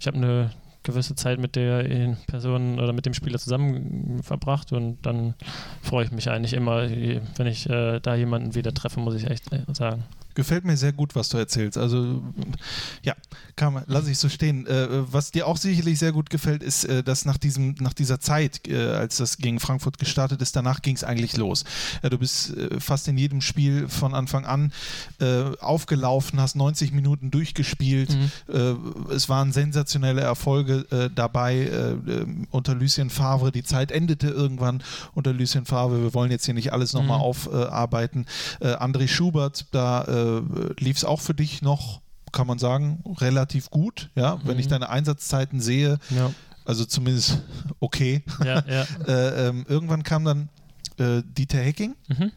ich 0.00 0.06
habe 0.06 0.16
eine 0.16 0.50
gewisse 0.82 1.14
Zeit 1.14 1.38
mit 1.38 1.56
der 1.56 2.16
Person 2.26 2.78
oder 2.78 2.92
mit 2.92 3.04
dem 3.04 3.14
Spieler 3.14 3.38
zusammen 3.38 4.22
verbracht 4.22 4.72
und 4.72 4.98
dann 5.02 5.34
freue 5.82 6.04
ich 6.04 6.12
mich 6.12 6.30
eigentlich 6.30 6.54
immer, 6.54 6.88
wenn 6.88 7.46
ich 7.46 7.68
äh, 7.68 8.00
da 8.00 8.14
jemanden 8.14 8.54
wieder 8.54 8.72
treffe, 8.72 9.00
muss 9.00 9.14
ich 9.14 9.28
echt 9.28 9.52
äh, 9.52 9.62
sagen. 9.72 10.04
Gefällt 10.38 10.64
mir 10.64 10.76
sehr 10.76 10.92
gut, 10.92 11.16
was 11.16 11.30
du 11.30 11.36
erzählst. 11.36 11.76
Also, 11.76 12.22
ja, 13.02 13.16
kann 13.56 13.82
lasse 13.88 14.08
ich 14.12 14.18
so 14.18 14.28
stehen. 14.28 14.68
Äh, 14.68 14.86
was 15.12 15.32
dir 15.32 15.48
auch 15.48 15.56
sicherlich 15.56 15.98
sehr 15.98 16.12
gut 16.12 16.30
gefällt, 16.30 16.62
ist, 16.62 16.84
äh, 16.84 17.02
dass 17.02 17.24
nach, 17.24 17.38
diesem, 17.38 17.74
nach 17.80 17.92
dieser 17.92 18.20
Zeit, 18.20 18.68
äh, 18.68 18.92
als 18.92 19.16
das 19.16 19.38
gegen 19.38 19.58
Frankfurt 19.58 19.98
gestartet 19.98 20.40
ist, 20.40 20.54
danach 20.54 20.80
ging 20.80 20.94
es 20.94 21.02
eigentlich 21.02 21.36
los. 21.36 21.64
Ja, 22.04 22.08
du 22.08 22.18
bist 22.18 22.56
äh, 22.56 22.78
fast 22.78 23.08
in 23.08 23.18
jedem 23.18 23.40
Spiel 23.40 23.88
von 23.88 24.14
Anfang 24.14 24.44
an 24.44 24.72
äh, 25.20 25.42
aufgelaufen, 25.58 26.40
hast 26.40 26.54
90 26.54 26.92
Minuten 26.92 27.32
durchgespielt. 27.32 28.10
Mhm. 28.10 28.54
Äh, 28.54 29.12
es 29.12 29.28
waren 29.28 29.50
sensationelle 29.50 30.20
Erfolge 30.20 30.86
dabei 31.14 31.96
unter 32.50 32.74
Lucien 32.76 33.10
Favre. 33.10 33.50
Die 33.50 33.64
Zeit 33.64 33.90
endete 33.90 34.28
irgendwann 34.28 34.84
unter 35.14 35.32
Lucien 35.32 35.64
Favre. 35.64 36.00
Wir 36.00 36.14
wollen 36.14 36.30
jetzt 36.30 36.44
hier 36.44 36.54
nicht 36.54 36.72
alles 36.72 36.92
nochmal 36.92 37.18
mhm. 37.18 37.24
aufarbeiten. 37.24 38.26
André 38.60 39.08
Schubert, 39.08 39.66
da 39.72 40.04
äh, 40.28 40.82
lief 40.82 40.96
es 40.98 41.04
auch 41.04 41.20
für 41.20 41.34
dich 41.34 41.62
noch, 41.62 42.00
kann 42.32 42.46
man 42.46 42.58
sagen, 42.58 43.02
relativ 43.18 43.70
gut. 43.70 44.10
Ja, 44.14 44.36
mhm. 44.36 44.40
wenn 44.44 44.58
ich 44.58 44.66
mhm. 44.66 44.70
deine 44.70 44.88
Einsatzzeiten 44.90 45.60
sehe, 45.60 45.98
ja. 46.10 46.30
also 46.64 46.84
zumindest 46.84 47.42
okay. 47.80 48.22
Ja, 48.44 48.62
ja. 48.66 48.86
äh, 49.06 49.48
ähm, 49.48 49.66
irgendwann 49.68 50.02
kam 50.02 50.24
dann 50.24 50.48
äh, 50.98 51.22
Dieter 51.24 51.58
Hecking. 51.58 51.94
Mhm. 52.08 52.32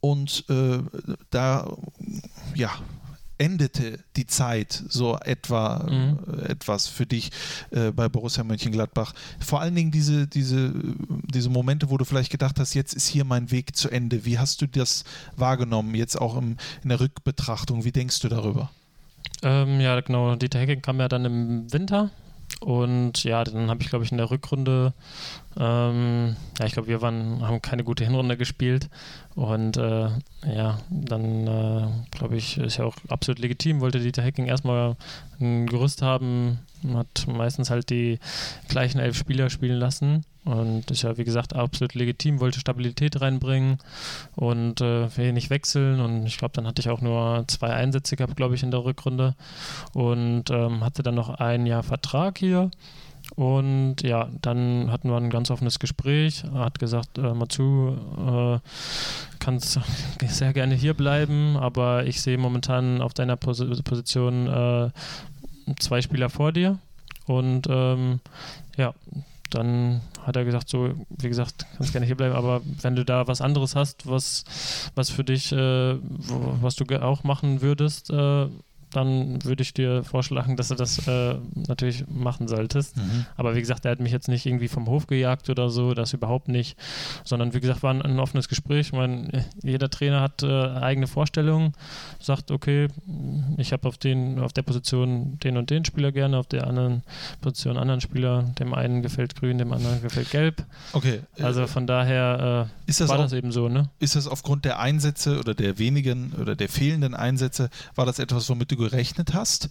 Und 0.00 0.44
äh, 0.48 0.80
da, 1.30 1.66
ja, 2.54 2.70
endete 3.38 3.98
die 4.16 4.26
Zeit 4.26 4.82
so 4.88 5.18
etwa 5.18 5.86
mhm. 5.90 6.18
äh, 6.32 6.52
etwas 6.52 6.86
für 6.86 7.06
dich 7.06 7.30
äh, 7.70 7.90
bei 7.90 8.08
Borussia 8.08 8.44
Mönchengladbach? 8.44 9.14
Vor 9.40 9.60
allen 9.60 9.74
Dingen 9.74 9.90
diese, 9.90 10.26
diese, 10.26 10.72
diese 11.32 11.50
Momente, 11.50 11.90
wo 11.90 11.96
du 11.96 12.04
vielleicht 12.04 12.30
gedacht 12.30 12.58
hast, 12.58 12.74
jetzt 12.74 12.94
ist 12.94 13.08
hier 13.08 13.24
mein 13.24 13.50
Weg 13.50 13.76
zu 13.76 13.90
Ende. 13.90 14.24
Wie 14.24 14.38
hast 14.38 14.62
du 14.62 14.66
das 14.66 15.04
wahrgenommen, 15.36 15.94
jetzt 15.94 16.20
auch 16.20 16.36
im, 16.36 16.56
in 16.82 16.88
der 16.88 17.00
Rückbetrachtung? 17.00 17.84
Wie 17.84 17.92
denkst 17.92 18.20
du 18.20 18.28
darüber? 18.28 18.70
Ähm, 19.42 19.80
ja, 19.80 20.00
genau. 20.00 20.36
Dieter 20.36 20.60
Hecking 20.60 20.82
kam 20.82 21.00
ja 21.00 21.08
dann 21.08 21.24
im 21.24 21.72
Winter 21.72 22.10
und 22.60 23.24
ja, 23.24 23.44
dann 23.44 23.68
habe 23.68 23.82
ich, 23.82 23.90
glaube 23.90 24.04
ich, 24.04 24.12
in 24.12 24.18
der 24.18 24.30
Rückrunde, 24.30 24.94
ähm, 25.58 26.36
ja, 26.58 26.66
ich 26.66 26.72
glaube, 26.72 26.88
wir 26.88 27.02
waren, 27.02 27.46
haben 27.46 27.60
keine 27.60 27.84
gute 27.84 28.04
Hinrunde 28.04 28.36
gespielt. 28.36 28.88
Und 29.34 29.76
äh, 29.76 30.08
ja, 30.46 30.78
dann 30.90 31.46
äh, 31.46 31.86
glaube 32.12 32.36
ich, 32.36 32.58
ist 32.58 32.76
ja 32.76 32.84
auch 32.84 32.96
absolut 33.08 33.40
legitim, 33.40 33.80
wollte 33.80 33.98
Dieter 33.98 34.22
Hecking 34.22 34.46
erstmal 34.46 34.96
ein 35.40 35.66
Gerüst 35.66 36.02
haben, 36.02 36.60
hat 36.94 37.26
meistens 37.26 37.70
halt 37.70 37.90
die 37.90 38.20
gleichen 38.68 39.00
elf 39.00 39.16
Spieler 39.16 39.50
spielen 39.50 39.78
lassen. 39.78 40.24
Und 40.44 40.90
ist 40.90 41.02
ja, 41.02 41.16
wie 41.16 41.24
gesagt, 41.24 41.54
absolut 41.54 41.94
legitim, 41.94 42.38
wollte 42.38 42.60
Stabilität 42.60 43.18
reinbringen 43.20 43.78
und 44.36 44.82
äh, 44.82 45.16
wenig 45.16 45.48
wechseln. 45.48 46.00
Und 46.00 46.26
ich 46.26 46.36
glaube, 46.36 46.52
dann 46.54 46.66
hatte 46.66 46.80
ich 46.80 46.90
auch 46.90 47.00
nur 47.00 47.44
zwei 47.48 47.72
Einsätze 47.72 48.14
gehabt, 48.14 48.36
glaube 48.36 48.54
ich, 48.54 48.62
in 48.62 48.70
der 48.70 48.84
Rückrunde. 48.84 49.34
Und 49.94 50.50
ähm, 50.50 50.84
hatte 50.84 51.02
dann 51.02 51.14
noch 51.14 51.30
ein 51.30 51.64
Jahr 51.64 51.82
Vertrag 51.82 52.38
hier. 52.38 52.70
Und 53.36 54.02
ja, 54.02 54.28
dann 54.42 54.90
hatten 54.92 55.08
wir 55.08 55.16
ein 55.16 55.30
ganz 55.30 55.50
offenes 55.50 55.78
Gespräch. 55.78 56.44
Er 56.44 56.66
hat 56.66 56.78
gesagt, 56.78 57.18
äh, 57.18 57.34
Matsu, 57.34 57.96
äh, 58.18 58.58
kannst 59.40 59.80
sehr 60.28 60.52
gerne 60.52 60.74
hier 60.74 60.94
bleiben, 60.94 61.56
aber 61.56 62.06
ich 62.06 62.22
sehe 62.22 62.38
momentan 62.38 63.00
auf 63.00 63.14
deiner 63.14 63.36
Pos 63.36 63.64
Position 63.82 64.46
äh, 64.46 64.90
zwei 65.80 66.00
Spieler 66.02 66.30
vor 66.30 66.52
dir. 66.52 66.78
Und 67.26 67.66
ähm, 67.68 68.20
ja, 68.76 68.94
dann 69.50 70.00
hat 70.22 70.36
er 70.36 70.44
gesagt, 70.44 70.68
so, 70.68 70.90
wie 71.08 71.28
gesagt, 71.28 71.66
kannst 71.76 71.92
gerne 71.92 72.06
hier 72.06 72.16
bleiben, 72.16 72.34
aber 72.34 72.60
wenn 72.82 72.96
du 72.96 73.04
da 73.04 73.26
was 73.26 73.40
anderes 73.40 73.76
hast, 73.76 74.06
was, 74.08 74.44
was 74.94 75.10
für 75.10 75.24
dich, 75.24 75.52
äh, 75.52 75.96
was 75.98 76.76
du 76.76 76.84
auch 77.02 77.24
machen 77.24 77.62
würdest, 77.62 78.10
äh, 78.10 78.46
dann 78.96 79.44
würde 79.44 79.62
ich 79.62 79.74
dir 79.74 80.04
vorschlagen, 80.04 80.56
dass 80.56 80.68
du 80.68 80.74
das 80.74 81.06
äh, 81.06 81.36
natürlich 81.54 82.04
machen 82.08 82.48
solltest. 82.48 82.96
Mhm. 82.96 83.26
Aber 83.36 83.54
wie 83.54 83.60
gesagt, 83.60 83.84
er 83.84 83.92
hat 83.92 84.00
mich 84.00 84.12
jetzt 84.12 84.28
nicht 84.28 84.46
irgendwie 84.46 84.68
vom 84.68 84.86
Hof 84.86 85.06
gejagt 85.06 85.50
oder 85.50 85.70
so, 85.70 85.94
das 85.94 86.12
überhaupt 86.12 86.48
nicht, 86.48 86.78
sondern 87.24 87.54
wie 87.54 87.60
gesagt, 87.60 87.82
war 87.82 87.92
ein, 87.92 88.02
ein 88.02 88.18
offenes 88.18 88.48
Gespräch. 88.48 88.88
Ich 88.88 88.92
meine, 88.92 89.44
jeder 89.62 89.90
Trainer 89.90 90.20
hat 90.20 90.42
äh, 90.42 90.46
eigene 90.46 91.06
Vorstellungen, 91.06 91.72
sagt, 92.20 92.50
okay, 92.50 92.88
ich 93.56 93.72
habe 93.72 93.88
auf 93.88 93.94
auf 94.38 94.52
der 94.52 94.62
Position 94.62 95.38
den 95.38 95.56
und 95.56 95.70
den 95.70 95.84
Spieler 95.84 96.12
gerne, 96.12 96.38
auf 96.38 96.46
der 96.46 96.66
anderen 96.66 97.02
Position 97.40 97.78
anderen 97.78 98.00
Spieler. 98.00 98.42
Dem 98.58 98.74
einen 98.74 99.02
gefällt 99.02 99.34
grün, 99.34 99.58
dem 99.58 99.72
anderen 99.72 100.02
gefällt 100.02 100.30
gelb. 100.30 100.64
Okay. 100.92 101.20
Also 101.40 101.66
von 101.66 101.86
daher 101.86 102.68
äh, 102.68 102.84
das 102.86 103.08
war 103.08 103.18
auch, 103.18 103.22
das 103.22 103.32
eben 103.32 103.52
so, 103.52 103.68
ne? 103.68 103.88
Ist 103.98 104.16
das 104.16 104.26
aufgrund 104.26 104.64
der 104.64 104.78
Einsätze 104.78 105.38
oder 105.38 105.54
der 105.54 105.78
wenigen 105.78 106.32
oder 106.40 106.54
der 106.54 106.68
fehlenden 106.68 107.14
Einsätze, 107.14 107.70
war 107.94 108.06
das 108.06 108.18
etwas, 108.18 108.48
womit 108.50 108.70
du 108.70 108.76
gerechnet 108.88 109.34
hast? 109.34 109.68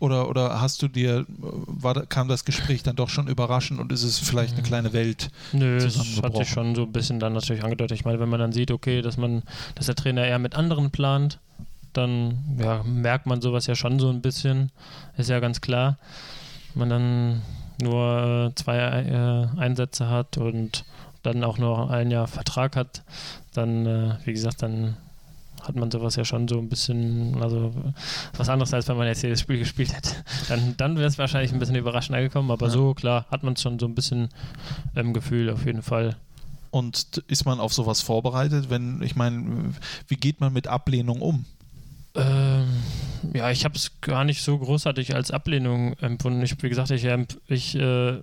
Oder, 0.00 0.28
oder 0.28 0.60
hast 0.60 0.82
du 0.82 0.88
dir, 0.88 1.24
war, 1.28 2.06
kam 2.06 2.28
das 2.28 2.44
Gespräch 2.44 2.82
dann 2.82 2.96
doch 2.96 3.08
schon 3.08 3.28
überraschend 3.28 3.80
und 3.80 3.92
ist 3.92 4.02
es 4.02 4.18
vielleicht 4.18 4.54
eine 4.54 4.62
kleine 4.62 4.92
Welt? 4.92 5.30
Nö, 5.52 5.78
das 5.78 5.96
hat 6.22 6.36
sich 6.36 6.48
schon 6.48 6.74
so 6.74 6.82
ein 6.82 6.92
bisschen 6.92 7.20
dann 7.20 7.32
natürlich 7.32 7.64
angedeutet. 7.64 7.98
Ich 7.98 8.04
meine, 8.04 8.20
wenn 8.20 8.28
man 8.28 8.40
dann 8.40 8.52
sieht, 8.52 8.70
okay, 8.70 9.02
dass 9.02 9.16
man, 9.16 9.42
dass 9.74 9.86
der 9.86 9.94
Trainer 9.94 10.26
eher 10.26 10.38
mit 10.38 10.54
anderen 10.54 10.90
plant, 10.90 11.38
dann 11.92 12.38
ja, 12.58 12.82
merkt 12.82 13.26
man 13.26 13.40
sowas 13.40 13.66
ja 13.66 13.74
schon 13.74 13.98
so 13.98 14.10
ein 14.10 14.20
bisschen. 14.20 14.70
Ist 15.16 15.30
ja 15.30 15.40
ganz 15.40 15.60
klar. 15.60 15.96
Wenn 16.74 16.80
man 16.80 16.90
dann 16.90 17.42
nur 17.80 18.50
äh, 18.50 18.54
zwei 18.56 18.78
äh, 18.78 19.58
Einsätze 19.58 20.08
hat 20.08 20.36
und 20.36 20.84
dann 21.22 21.42
auch 21.44 21.58
nur 21.58 21.90
ein 21.90 22.10
Jahr 22.10 22.26
Vertrag 22.26 22.76
hat, 22.76 23.02
dann, 23.54 23.86
äh, 23.86 24.16
wie 24.24 24.32
gesagt, 24.32 24.62
dann 24.62 24.96
hat 25.66 25.76
man 25.76 25.90
sowas 25.90 26.16
ja 26.16 26.24
schon 26.24 26.48
so 26.48 26.58
ein 26.58 26.68
bisschen, 26.68 27.40
also 27.42 27.72
was 28.36 28.48
anderes, 28.48 28.72
als 28.74 28.88
wenn 28.88 28.96
man 28.96 29.06
jetzt 29.06 29.22
jedes 29.22 29.40
Spiel 29.40 29.58
gespielt 29.58 29.94
hätte. 29.94 30.10
Dann, 30.48 30.76
dann 30.76 30.96
wäre 30.96 31.06
es 31.06 31.18
wahrscheinlich 31.18 31.52
ein 31.52 31.58
bisschen 31.58 31.76
überraschender 31.76 32.20
gekommen, 32.20 32.50
aber 32.50 32.66
ja. 32.66 32.72
so, 32.72 32.94
klar, 32.94 33.26
hat 33.30 33.42
man 33.42 33.54
es 33.54 33.62
schon 33.62 33.78
so 33.78 33.86
ein 33.86 33.94
bisschen 33.94 34.28
im 34.94 35.12
Gefühl 35.12 35.50
auf 35.50 35.64
jeden 35.64 35.82
Fall. 35.82 36.16
Und 36.70 37.22
ist 37.28 37.44
man 37.46 37.60
auf 37.60 37.72
sowas 37.72 38.00
vorbereitet, 38.00 38.68
wenn, 38.68 39.00
ich 39.02 39.16
meine, 39.16 39.74
wie 40.08 40.16
geht 40.16 40.40
man 40.40 40.52
mit 40.52 40.66
Ablehnung 40.66 41.22
um? 41.22 41.44
Ähm, 42.16 42.66
ja, 43.32 43.50
ich 43.50 43.64
habe 43.64 43.76
es 43.76 44.00
gar 44.00 44.24
nicht 44.24 44.42
so 44.42 44.58
großartig 44.58 45.14
als 45.14 45.30
Ablehnung 45.30 45.94
empfunden. 45.94 46.42
Ich, 46.42 46.62
wie 46.62 46.68
gesagt, 46.68 46.90
ich, 46.90 47.08
ich 47.48 47.74
äh, 47.76 48.20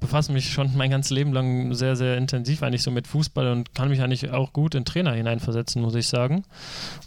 befasse 0.00 0.32
mich 0.32 0.52
schon 0.52 0.76
mein 0.76 0.90
ganzes 0.90 1.10
Leben 1.10 1.32
lang 1.32 1.74
sehr, 1.74 1.96
sehr 1.96 2.16
intensiv 2.16 2.62
eigentlich 2.62 2.82
so 2.82 2.90
mit 2.90 3.06
Fußball 3.06 3.48
und 3.48 3.74
kann 3.74 3.88
mich 3.88 4.02
eigentlich 4.02 4.30
auch 4.30 4.52
gut 4.52 4.74
in 4.74 4.84
Trainer 4.84 5.12
hineinversetzen, 5.12 5.82
muss 5.82 5.94
ich 5.94 6.06
sagen. 6.06 6.44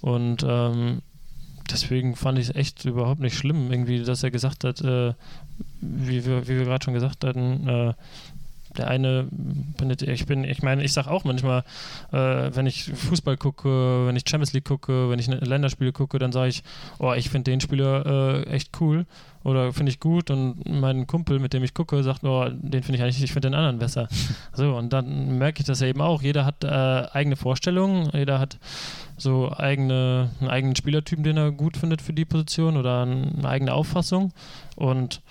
Und 0.01 0.45
ähm, 0.47 1.01
deswegen 1.72 2.16
fand 2.16 2.39
ich 2.39 2.49
es 2.49 2.56
echt 2.56 2.86
überhaupt 2.86 3.22
nicht 3.22 3.38
schlimm, 3.38 3.72
irgendwie, 3.72 4.03
dass 4.03 4.24
er 4.24 4.32
gesagt 4.32 4.64
hat, 4.64 4.82
äh, 4.82 5.14
wie 5.82 6.26
wir, 6.26 6.47
wie 6.47 6.58
wir 6.58 6.66
gerade 6.66 6.84
schon 6.84 6.93
gesagt 6.93 7.24
hatten, 7.24 7.68
äh, 7.68 7.93
der 8.78 8.88
eine, 8.88 9.28
ich 10.01 10.26
bin, 10.26 10.43
ich 10.43 10.63
meine, 10.63 10.84
ich 10.84 10.93
sage 10.93 11.09
auch 11.09 11.23
manchmal, 11.23 11.63
äh, 12.11 12.51
wenn 12.53 12.65
ich 12.65 12.91
Fußball 12.93 13.38
gucke, 13.38 14.07
wenn 14.07 14.15
ich 14.15 14.23
Champions 14.28 14.53
League 14.53 14.65
gucke, 14.65 15.09
wenn 15.09 15.19
ich 15.19 15.28
Länderspiele 15.28 15.91
gucke, 15.91 16.19
dann 16.19 16.32
sage 16.32 16.49
ich, 16.49 16.63
oh, 16.99 17.13
ich 17.13 17.30
finde 17.30 17.51
den 17.51 17.61
Spieler 17.61 18.43
äh, 18.45 18.49
echt 18.49 18.80
cool 18.80 19.05
oder 19.45 19.71
finde 19.73 19.91
ich 19.91 19.99
gut 19.99 20.32
und 20.32 20.67
mein 20.67 21.05
Kumpel, 21.05 21.39
mit 21.39 21.53
dem 21.53 21.63
ich 21.63 21.76
gucke, 21.76 22.01
sagt, 22.01 22.23
oh, 22.23 22.49
den 22.49 22.82
finde 22.82 22.97
ich 22.97 23.03
eigentlich, 23.03 23.23
ich 23.23 23.32
finde 23.32 23.49
den 23.49 23.55
anderen 23.55 23.80
besser. 23.80 24.07
So, 24.53 24.76
und 24.76 24.93
dann 24.93 25.38
merke 25.38 25.59
ich 25.59 25.65
das 25.65 25.82
ja 25.82 25.88
eben 25.88 26.01
auch. 26.01 26.21
Jeder 26.21 26.45
hat 26.45 26.63
äh, 26.63 26.67
eigene 26.67 27.36
Vorstellungen, 27.36 28.09
jeder 28.13 28.39
hat 28.39 28.57
so 29.17 29.51
eigene, 29.55 30.30
einen 30.39 30.49
eigenen 30.49 30.76
Spielertypen, 30.76 31.23
den 31.23 31.38
er 31.38 31.51
gut 31.51 31.78
findet 31.78 32.01
für 32.01 32.13
die 32.13 32.26
Position 32.26 32.78
oder 32.78 33.01
eine 33.01 33.47
eigene 33.47 33.73
Auffassung 33.73 34.34
und 34.76 35.21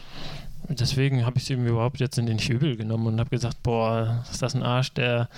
deswegen 0.68 1.26
habe 1.26 1.36
ich 1.38 1.44
es 1.44 1.50
ihm 1.50 1.66
überhaupt 1.66 2.00
jetzt 2.00 2.18
in 2.18 2.26
den 2.26 2.38
übel 2.38 2.76
genommen 2.76 3.06
und 3.06 3.20
habe 3.20 3.30
gesagt, 3.30 3.62
boah, 3.62 4.24
ist 4.30 4.42
das 4.42 4.54
ein 4.54 4.62
Arsch, 4.62 4.92
der, 4.92 5.28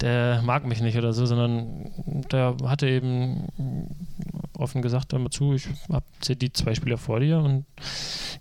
der 0.00 0.42
mag 0.42 0.66
mich 0.66 0.80
nicht 0.80 0.96
oder 0.96 1.12
so, 1.12 1.26
sondern 1.26 1.90
der 2.30 2.56
hatte 2.64 2.88
eben 2.88 3.48
offen 4.58 4.82
gesagt, 4.82 5.12
hör 5.12 5.18
mal 5.18 5.30
zu, 5.30 5.54
ich 5.54 5.68
habe 5.90 6.04
die 6.28 6.52
zwei 6.52 6.74
Spieler 6.74 6.98
vor 6.98 7.20
dir 7.20 7.38
und 7.38 7.64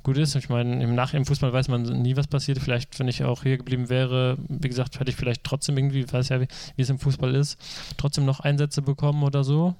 gut 0.03 0.17
ist. 0.17 0.35
Ich 0.35 0.49
meine, 0.49 0.83
im 0.83 0.95
Nach 0.95 1.13
im 1.13 1.25
Fußball 1.25 1.53
weiß 1.53 1.69
man 1.69 1.83
nie, 1.83 2.15
was 2.15 2.27
passiert. 2.27 2.59
Vielleicht, 2.59 2.99
wenn 2.99 3.07
ich 3.07 3.23
auch 3.23 3.43
hier 3.43 3.57
geblieben 3.57 3.89
wäre, 3.89 4.37
wie 4.47 4.67
gesagt, 4.67 4.99
hätte 4.99 5.09
ich 5.09 5.15
vielleicht 5.15 5.43
trotzdem 5.43 5.77
irgendwie, 5.77 6.11
weiß 6.11 6.29
ja, 6.29 6.41
wie, 6.41 6.47
wie 6.75 6.81
es 6.81 6.89
im 6.89 6.99
Fußball 6.99 7.33
ist, 7.35 7.57
trotzdem 7.97 8.25
noch 8.25 8.41
Einsätze 8.41 8.81
bekommen 8.81 9.23
oder 9.23 9.43
so. 9.43 9.75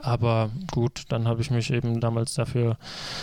Aber 0.00 0.50
gut, 0.70 1.02
dann 1.08 1.28
habe 1.28 1.42
ich 1.42 1.50
mich 1.50 1.70
eben 1.70 2.00
damals 2.00 2.34
dafür 2.34 2.78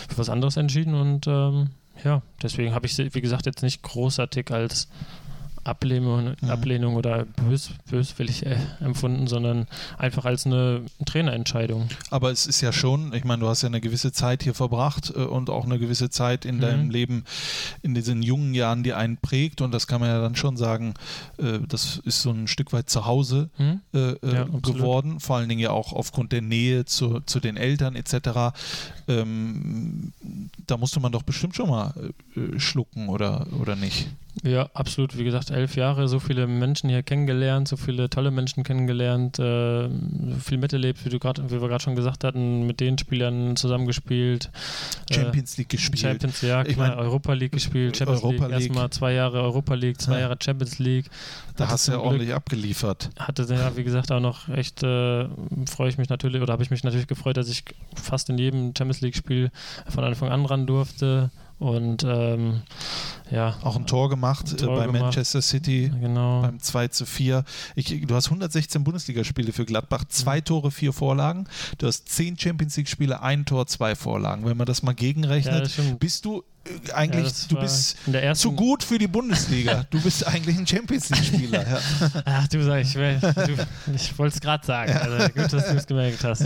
für 0.08 0.18
was 0.18 0.28
anderes 0.28 0.56
entschieden 0.56 0.94
und 0.94 1.26
ähm, 1.26 1.70
ja, 2.04 2.22
deswegen 2.42 2.74
habe 2.74 2.86
ich 2.86 2.94
sie, 2.94 3.14
wie 3.14 3.20
gesagt, 3.20 3.46
jetzt 3.46 3.62
nicht 3.62 3.82
großartig 3.82 4.50
als 4.50 4.88
Ablehnung, 5.64 6.34
mhm. 6.40 6.50
Ablehnung 6.50 6.96
oder 6.96 7.24
bös, 7.24 7.70
böswillig 7.88 8.44
äh, 8.44 8.56
empfunden, 8.80 9.28
sondern 9.28 9.68
einfach 9.96 10.24
als 10.24 10.44
eine 10.44 10.82
Trainerentscheidung. 11.04 11.88
Aber 12.10 12.30
es 12.30 12.46
ist 12.46 12.60
ja 12.60 12.72
schon, 12.72 13.12
ich 13.14 13.24
meine, 13.24 13.40
du 13.40 13.48
hast 13.48 13.62
ja 13.62 13.68
eine 13.68 13.80
gewisse 13.80 14.12
Zeit 14.12 14.42
hier 14.42 14.54
verbracht 14.54 15.12
äh, 15.14 15.20
und 15.20 15.50
auch 15.50 15.64
eine 15.64 15.78
gewisse 15.78 16.10
Zeit 16.10 16.44
in 16.44 16.56
mhm. 16.56 16.60
deinem 16.60 16.90
Leben, 16.90 17.24
in 17.82 17.94
diesen 17.94 18.22
jungen 18.22 18.54
Jahren, 18.54 18.82
die 18.82 18.92
einen 18.92 19.18
prägt 19.18 19.60
und 19.60 19.72
das 19.72 19.86
kann 19.86 20.00
man 20.00 20.10
ja 20.10 20.20
dann 20.20 20.34
schon 20.34 20.56
sagen, 20.56 20.94
äh, 21.38 21.60
das 21.68 22.00
ist 22.04 22.22
so 22.22 22.30
ein 22.30 22.48
Stück 22.48 22.72
weit 22.72 22.90
zu 22.90 23.06
Hause 23.06 23.50
mhm. 23.58 23.80
Ja, 23.92 24.44
geworden, 24.44 25.20
vor 25.20 25.36
allen 25.36 25.48
Dingen 25.48 25.60
ja 25.60 25.70
auch 25.70 25.92
aufgrund 25.92 26.32
der 26.32 26.42
Nähe 26.42 26.84
zu, 26.84 27.20
zu 27.20 27.40
den 27.40 27.56
Eltern 27.56 27.94
etc. 27.94 28.54
Ähm, 29.08 30.12
da 30.66 30.76
musste 30.76 31.00
man 31.00 31.12
doch 31.12 31.22
bestimmt 31.22 31.54
schon 31.54 31.68
mal 31.68 31.92
schlucken 32.56 33.08
oder, 33.08 33.46
oder 33.60 33.76
nicht? 33.76 34.08
Ja, 34.42 34.70
absolut. 34.72 35.18
Wie 35.18 35.24
gesagt, 35.24 35.50
elf 35.50 35.76
Jahre, 35.76 36.08
so 36.08 36.18
viele 36.18 36.46
Menschen 36.46 36.88
hier 36.88 37.02
kennengelernt, 37.02 37.68
so 37.68 37.76
viele 37.76 38.08
tolle 38.08 38.30
Menschen 38.30 38.64
kennengelernt, 38.64 39.38
äh, 39.38 39.88
so 39.88 40.36
viel 40.42 40.56
miterlebt, 40.56 41.04
wie, 41.04 41.10
du 41.10 41.18
grad, 41.18 41.38
wie 41.50 41.60
wir 41.60 41.68
gerade 41.68 41.84
schon 41.84 41.96
gesagt 41.96 42.24
hatten, 42.24 42.66
mit 42.66 42.80
den 42.80 42.96
Spielern 42.96 43.56
zusammengespielt. 43.56 44.50
Äh, 45.10 45.14
Champions 45.14 45.58
League 45.58 45.68
gespielt. 45.68 46.00
Champions, 46.00 46.40
ja, 46.40 46.64
ich 46.64 46.78
mein, 46.78 46.92
Europa 46.92 47.34
League 47.34 47.52
gespielt, 47.52 47.96
Champions 47.96 48.22
Europa 48.22 48.46
League, 48.46 48.60
erstmal 48.60 48.90
zwei 48.90 49.12
Jahre 49.12 49.42
Europa 49.42 49.74
League, 49.74 50.00
zwei 50.00 50.14
ja. 50.14 50.20
Jahre 50.20 50.36
Champions 50.42 50.78
League. 50.78 51.06
Da 51.56 51.68
hast 51.68 51.88
du 51.88 51.92
ja 51.92 51.98
ordentlich 51.98 52.28
Glück, 52.28 52.36
abgeliefert. 52.36 53.10
Hatte 53.18 53.42
ja, 53.54 53.76
wie 53.76 53.84
gesagt, 53.84 54.10
auch 54.12 54.20
noch 54.20 54.48
echt, 54.48 54.82
äh, 54.82 55.28
freue 55.66 55.90
ich 55.90 55.98
mich 55.98 56.08
natürlich, 56.08 56.40
oder 56.40 56.54
habe 56.54 56.62
ich 56.62 56.70
mich 56.70 56.84
natürlich 56.84 57.06
gefreut, 57.06 57.36
dass 57.36 57.50
ich 57.50 57.64
fast 57.94 58.30
in 58.30 58.38
jedem 58.38 58.72
Champions 58.76 59.02
League-Spiel 59.02 59.50
von 59.88 60.04
Anfang 60.04 60.30
an 60.30 60.46
ran 60.46 60.66
durfte. 60.66 61.30
Und 61.62 62.02
ähm, 62.02 62.62
ja. 63.30 63.56
Auch 63.62 63.76
ein 63.76 63.86
Tor 63.86 64.10
gemacht 64.10 64.50
ein 64.50 64.56
Tor 64.56 64.74
äh, 64.74 64.80
bei 64.80 64.86
gemacht. 64.86 65.02
Manchester 65.02 65.40
City 65.40 65.92
genau. 66.00 66.42
beim 66.42 66.58
2 66.58 66.88
zu 66.88 67.06
4. 67.06 67.44
Ich, 67.76 68.04
du 68.04 68.14
hast 68.16 68.26
116 68.26 68.82
Bundesligaspiele 68.82 69.52
für 69.52 69.64
Gladbach, 69.64 70.04
zwei. 70.08 70.40
Tore, 70.40 70.72
vier 70.72 70.92
Vorlagen. 70.92 71.46
Du 71.78 71.86
hast 71.86 72.08
zehn 72.08 72.36
Champions 72.36 72.76
League-Spiele, 72.76 73.22
ein 73.22 73.44
Tor, 73.44 73.68
zwei 73.68 73.94
Vorlagen. 73.94 74.44
Wenn 74.44 74.56
man 74.56 74.66
das 74.66 74.82
mal 74.82 74.92
gegenrechnet, 74.94 75.76
ja, 75.76 75.84
bist 76.00 76.24
du 76.24 76.42
eigentlich, 76.94 77.26
ja, 77.26 77.48
du 77.48 77.60
bist 77.60 77.96
zu 78.34 78.52
gut 78.52 78.84
für 78.84 78.98
die 78.98 79.08
Bundesliga. 79.08 79.84
Du 79.90 80.00
bist 80.00 80.26
eigentlich 80.26 80.56
ein 80.56 80.66
Champions 80.66 81.10
League-Spieler. 81.10 81.68
Ja. 81.68 81.78
Ach, 82.24 82.48
du 82.48 82.62
sagst, 82.62 82.96
ich, 82.96 83.94
ich 83.94 84.18
wollte 84.18 84.36
es 84.36 84.40
gerade 84.40 84.64
sagen. 84.64 84.92
Also 84.92 85.28
gut, 85.28 85.52
dass 85.52 85.66
du 85.66 85.76
es 85.76 85.86
gemerkt 85.86 86.22
hast. 86.22 86.44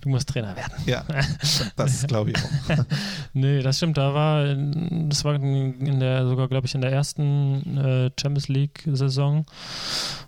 Du 0.00 0.08
musst 0.08 0.28
Trainer 0.28 0.56
werden. 0.56 0.72
Ja, 0.84 1.04
das 1.76 2.06
glaube 2.08 2.30
ich 2.30 2.36
auch. 2.36 2.84
nee, 3.34 3.62
das 3.62 3.76
stimmt. 3.76 3.96
Da 3.96 4.12
war, 4.12 4.52
das 4.52 5.24
war 5.24 5.34
in 5.34 6.00
der, 6.00 6.26
sogar 6.26 6.48
glaube 6.48 6.66
ich, 6.66 6.74
in 6.74 6.80
der 6.80 6.90
ersten 6.90 7.78
äh, 7.78 8.10
Champions 8.20 8.48
League-Saison. 8.48 9.46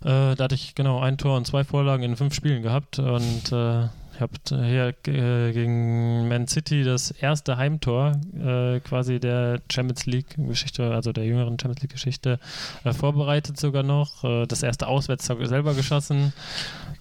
Äh, 0.05 0.37
da 0.37 0.37
hatte 0.39 0.55
ich 0.55 0.76
genau 0.76 1.01
ein 1.01 1.18
Tor 1.18 1.37
und 1.37 1.47
zwei 1.47 1.64
Vorlagen 1.64 2.05
in 2.05 2.16
fünf 2.16 2.35
Spielen 2.35 2.62
gehabt 2.62 3.01
und 3.01 3.51
äh, 3.51 3.89
ich 4.14 4.20
habe 4.20 4.32
hier 4.46 4.94
äh, 5.06 5.52
gegen 5.52 6.28
Man 6.28 6.46
City 6.46 6.84
das 6.84 7.10
erste 7.10 7.56
Heimtor 7.56 8.12
äh, 8.36 8.80
quasi 8.80 9.18
der 9.18 9.60
Champions 9.70 10.06
League-Geschichte, 10.06 10.92
also 10.92 11.12
der 11.12 11.24
jüngeren 11.24 11.58
Champions 11.58 11.82
League-Geschichte, 11.82 12.38
äh, 12.84 12.92
vorbereitet 12.92 13.58
sogar 13.58 13.82
noch. 13.82 14.22
Äh, 14.24 14.46
das 14.46 14.62
erste 14.62 14.86
Auswärts 14.86 15.26
selber 15.26 15.74
geschossen. 15.74 16.32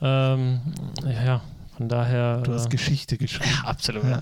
Ähm, 0.01 0.61
ja, 1.05 1.41
von 1.77 1.89
daher. 1.89 2.41
Du 2.41 2.53
hast 2.53 2.67
äh, 2.67 2.69
Geschichte 2.69 3.17
geschrieben. 3.17 3.49
Ja, 3.63 3.63
absolut. 3.69 4.03
Ja. 4.03 4.21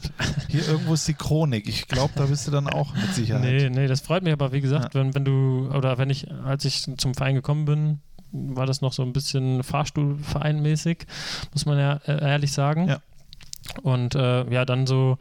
Hier 0.50 0.68
irgendwo 0.68 0.94
ist 0.94 1.08
die 1.08 1.14
Chronik. 1.14 1.68
Ich 1.68 1.88
glaube, 1.88 2.14
da 2.16 2.26
bist 2.26 2.48
du 2.48 2.52
dann 2.52 2.68
auch 2.68 2.94
mit 2.94 3.14
Sicherheit. 3.14 3.44
Nee, 3.44 3.70
nee, 3.70 3.88
das 3.88 4.02
freut 4.02 4.24
mich 4.24 4.34
aber, 4.34 4.52
wie 4.52 4.62
gesagt, 4.62 4.94
ja. 4.96 5.00
wenn, 5.00 5.16
wenn 5.16 5.26
du, 5.26 5.70
oder 5.74 5.98
wenn 5.98 6.10
ich, 6.10 6.32
als 6.46 6.66
ich 6.66 6.86
zum 6.98 7.14
Verein 7.14 7.36
gekommen 7.36 7.66
bin, 7.66 8.00
war 8.32 8.66
das 8.66 8.82
noch 8.82 8.94
so 8.94 9.04
ein 9.04 9.14
bisschen 9.14 9.64
Fahrstuhlvereinmäßig, 9.64 11.06
muss 11.54 11.66
man 11.66 11.78
ja 11.78 12.00
äh, 12.06 12.32
ehrlich 12.32 12.52
sagen. 12.52 12.88
Ja. 12.88 13.02
Und 13.84 14.16
äh, 14.16 14.50
ja, 14.52 14.66
dann 14.66 14.86
so 14.86 15.18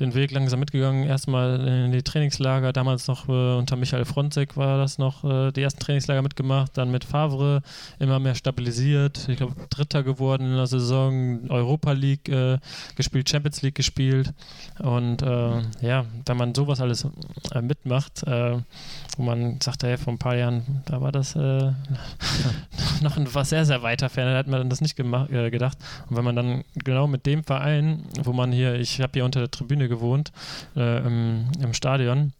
den 0.00 0.14
Weg 0.14 0.30
langsam 0.30 0.60
mitgegangen, 0.60 1.04
erstmal 1.04 1.66
in 1.66 1.92
die 1.92 2.02
Trainingslager, 2.02 2.72
damals 2.72 3.08
noch 3.08 3.28
äh, 3.28 3.56
unter 3.56 3.76
Michael 3.76 4.04
Fronzek 4.04 4.56
war 4.56 4.78
das 4.78 4.98
noch, 4.98 5.24
äh, 5.24 5.52
die 5.52 5.62
ersten 5.62 5.80
Trainingslager 5.80 6.22
mitgemacht, 6.22 6.76
dann 6.76 6.90
mit 6.90 7.04
Favre 7.04 7.62
immer 7.98 8.18
mehr 8.18 8.34
stabilisiert, 8.34 9.28
ich 9.28 9.38
glaube 9.38 9.54
Dritter 9.70 10.02
geworden 10.02 10.50
in 10.50 10.56
der 10.56 10.66
Saison, 10.66 11.48
Europa 11.48 11.92
League 11.92 12.28
äh, 12.28 12.58
gespielt, 12.96 13.30
Champions 13.30 13.62
League 13.62 13.74
gespielt. 13.74 14.34
Und 14.78 15.22
äh, 15.22 15.62
ja, 15.80 16.04
wenn 16.26 16.36
man 16.36 16.54
sowas 16.54 16.80
alles 16.80 17.06
äh, 17.52 17.62
mitmacht, 17.62 18.24
wo 18.26 19.22
man 19.22 19.60
sagt, 19.62 19.82
hey, 19.82 19.96
vor 19.96 20.12
ein 20.12 20.18
paar 20.18 20.36
Jahren, 20.36 20.82
da 20.86 21.00
war 21.00 21.12
das 21.12 21.34
noch 23.00 23.16
was 23.32 23.48
sehr, 23.48 23.64
sehr 23.64 23.82
weiter 23.82 24.08
fern, 24.08 24.32
da 24.32 24.38
hat 24.38 24.46
man 24.46 24.68
das 24.68 24.80
nicht 24.80 24.96
gedacht. 24.96 25.78
Und 26.08 26.16
wenn 26.16 26.24
man 26.24 26.36
dann 26.36 26.64
genau 26.74 27.06
mit 27.06 27.24
dem 27.24 27.42
Verein, 27.44 27.85
wo 28.22 28.32
man 28.32 28.52
hier, 28.52 28.74
ich 28.74 29.00
habe 29.00 29.12
hier 29.14 29.24
unter 29.24 29.40
der 29.40 29.50
Tribüne 29.50 29.88
gewohnt, 29.88 30.32
äh, 30.76 30.98
im, 31.06 31.46
im 31.60 31.74
Stadion. 31.74 32.32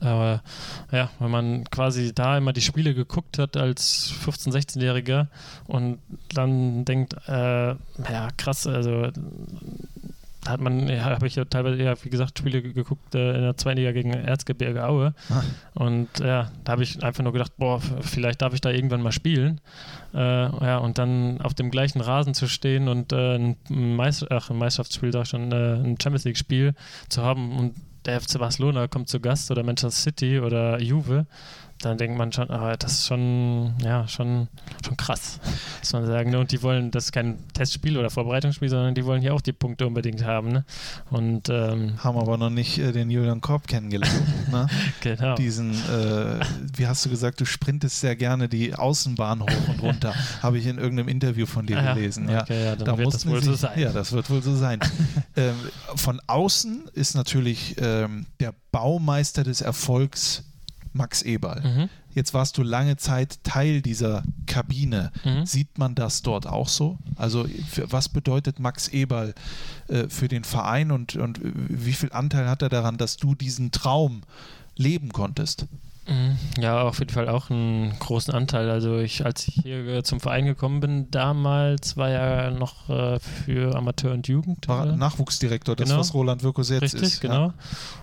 Aber 0.00 0.42
ja, 0.90 1.10
wenn 1.18 1.30
man 1.30 1.64
quasi 1.70 2.14
da 2.14 2.38
immer 2.38 2.52
die 2.52 2.60
Spiele 2.60 2.94
geguckt 2.94 3.38
hat 3.38 3.56
als 3.56 4.12
15-, 4.24 4.52
16-Jähriger 4.52 5.26
und 5.66 5.98
dann 6.32 6.84
denkt, 6.84 7.14
äh, 7.28 7.70
ja 7.72 8.28
krass, 8.36 8.66
also 8.66 9.10
hat 10.46 10.60
man, 10.60 10.88
ja, 10.88 11.04
habe 11.04 11.26
ich 11.26 11.36
ja 11.36 11.44
teilweise, 11.44 11.82
ja, 11.82 11.94
wie 12.02 12.10
gesagt, 12.10 12.38
Spiele 12.38 12.62
geguckt 12.62 13.14
äh, 13.14 13.36
in 13.36 13.42
der 13.42 13.56
zweiten 13.56 13.78
Liga 13.78 13.92
gegen 13.92 14.12
Erzgebirge 14.12 14.84
Aue. 14.84 15.14
Ah. 15.30 15.42
Und 15.74 16.18
ja, 16.18 16.50
da 16.64 16.72
habe 16.72 16.82
ich 16.82 17.02
einfach 17.02 17.22
nur 17.22 17.32
gedacht, 17.32 17.52
boah, 17.58 17.80
vielleicht 18.00 18.42
darf 18.42 18.52
ich 18.52 18.60
da 18.60 18.70
irgendwann 18.70 19.02
mal 19.02 19.12
spielen. 19.12 19.60
Äh, 20.14 20.18
ja, 20.18 20.78
und 20.78 20.98
dann 20.98 21.40
auf 21.40 21.54
dem 21.54 21.70
gleichen 21.70 22.00
Rasen 22.00 22.34
zu 22.34 22.48
stehen 22.48 22.88
und 22.88 23.12
äh, 23.12 23.36
ein, 23.36 23.56
Meister, 23.68 24.26
ach, 24.30 24.50
ein 24.50 24.58
Meisterschaftsspiel, 24.58 25.12
sag 25.12 25.22
ich 25.22 25.28
schon, 25.28 25.52
äh, 25.52 25.74
ein 25.74 25.96
Champions 26.02 26.24
League-Spiel 26.24 26.74
zu 27.08 27.22
haben 27.22 27.56
und 27.58 27.74
der 28.04 28.20
FC 28.20 28.38
Barcelona 28.38 28.88
kommt 28.88 29.08
zu 29.08 29.20
Gast 29.20 29.50
oder 29.52 29.62
Manchester 29.62 29.90
City 29.90 30.40
oder 30.40 30.80
Juve 30.80 31.26
dann 31.84 31.98
denkt 31.98 32.16
man 32.16 32.32
schon, 32.32 32.50
ah, 32.50 32.76
das 32.76 32.92
ist 32.92 33.06
schon, 33.06 33.74
ja, 33.82 34.06
schon, 34.08 34.48
schon 34.84 34.96
krass, 34.96 35.40
muss 35.80 35.92
man 35.92 36.06
sagen. 36.06 36.30
Ne? 36.30 36.38
Und 36.38 36.52
die 36.52 36.62
wollen, 36.62 36.90
das 36.90 37.06
ist 37.06 37.12
kein 37.12 37.38
Testspiel 37.52 37.98
oder 37.98 38.08
Vorbereitungsspiel, 38.10 38.68
sondern 38.68 38.94
die 38.94 39.04
wollen 39.04 39.20
hier 39.20 39.34
auch 39.34 39.40
die 39.40 39.52
Punkte 39.52 39.86
unbedingt 39.86 40.24
haben. 40.24 40.48
Ne? 40.52 40.64
Und, 41.10 41.48
ähm, 41.48 42.02
haben 42.02 42.18
aber 42.18 42.36
noch 42.38 42.50
nicht 42.50 42.78
äh, 42.78 42.92
den 42.92 43.10
Julian 43.10 43.40
Korb 43.40 43.66
kennengelernt. 43.66 44.50
ne? 44.50 44.66
genau. 45.00 45.34
Diesen, 45.34 45.72
äh, 45.72 46.40
wie 46.76 46.86
hast 46.86 47.04
du 47.04 47.10
gesagt, 47.10 47.40
du 47.40 47.44
sprintest 47.44 48.00
sehr 48.00 48.16
gerne 48.16 48.48
die 48.48 48.74
Außenbahn 48.74 49.42
hoch 49.42 49.68
und 49.68 49.82
runter. 49.82 50.14
Habe 50.42 50.58
ich 50.58 50.66
in 50.66 50.78
irgendeinem 50.78 51.08
Interview 51.08 51.46
von 51.46 51.66
dir 51.66 51.78
Ah, 51.78 51.94
gelesen. 51.94 52.28
ja. 52.28 52.42
Okay, 52.42 52.64
ja, 52.64 52.76
dann 52.76 52.86
da 52.86 52.98
wird 52.98 53.12
das 53.12 53.26
wohl 53.26 53.40
sie, 53.40 53.46
so 53.46 53.54
sein. 53.54 53.78
Ja, 53.78 53.92
das 53.92 54.12
wird 54.12 54.30
wohl 54.30 54.42
so 54.42 54.54
sein. 54.54 54.78
ähm, 55.36 55.54
von 55.96 56.20
außen 56.26 56.88
ist 56.94 57.14
natürlich 57.14 57.76
ähm, 57.80 58.26
der 58.40 58.54
Baumeister 58.70 59.42
des 59.42 59.60
Erfolgs 59.60 60.44
Max 60.92 61.22
Eberl. 61.22 61.62
Mhm. 61.62 61.88
Jetzt 62.14 62.34
warst 62.34 62.58
du 62.58 62.62
lange 62.62 62.96
Zeit 62.96 63.42
Teil 63.42 63.80
dieser 63.80 64.22
Kabine. 64.46 65.12
Mhm. 65.24 65.46
Sieht 65.46 65.78
man 65.78 65.94
das 65.94 66.22
dort 66.22 66.46
auch 66.46 66.68
so? 66.68 66.98
Also 67.16 67.46
für, 67.68 67.90
was 67.90 68.08
bedeutet 68.08 68.60
Max 68.60 68.88
Eberl 68.88 69.34
äh, 69.88 70.08
für 70.08 70.28
den 70.28 70.44
Verein 70.44 70.90
und, 70.90 71.16
und 71.16 71.40
wie 71.42 71.92
viel 71.92 72.12
Anteil 72.12 72.48
hat 72.48 72.62
er 72.62 72.68
daran, 72.68 72.98
dass 72.98 73.16
du 73.16 73.34
diesen 73.34 73.70
Traum 73.70 74.22
leben 74.76 75.12
konntest? 75.12 75.66
Mhm. 76.08 76.36
Ja, 76.60 76.82
auf 76.82 76.98
jeden 76.98 77.12
Fall 77.12 77.28
auch 77.28 77.48
einen 77.50 77.96
großen 77.98 78.34
Anteil. 78.34 78.68
Also 78.70 78.98
ich, 78.98 79.24
als 79.24 79.46
ich 79.46 79.54
hier 79.62 79.86
äh, 79.86 80.02
zum 80.02 80.18
Verein 80.20 80.46
gekommen 80.46 80.80
bin, 80.80 81.10
damals 81.10 81.96
war 81.96 82.08
ja 82.10 82.50
noch 82.50 82.88
äh, 82.88 83.18
für 83.20 83.76
Amateur 83.76 84.12
und 84.12 84.26
Jugend. 84.26 84.66
War 84.68 84.88
äh, 84.88 84.96
Nachwuchsdirektor, 84.96 85.76
das 85.76 85.88
Genau. 85.88 86.00
was 86.00 86.12
Roland 86.14 86.42
Wirkus 86.42 86.70
jetzt 86.70 86.82
Richtig, 86.82 87.02
ist. 87.02 87.20
genau. 87.20 87.52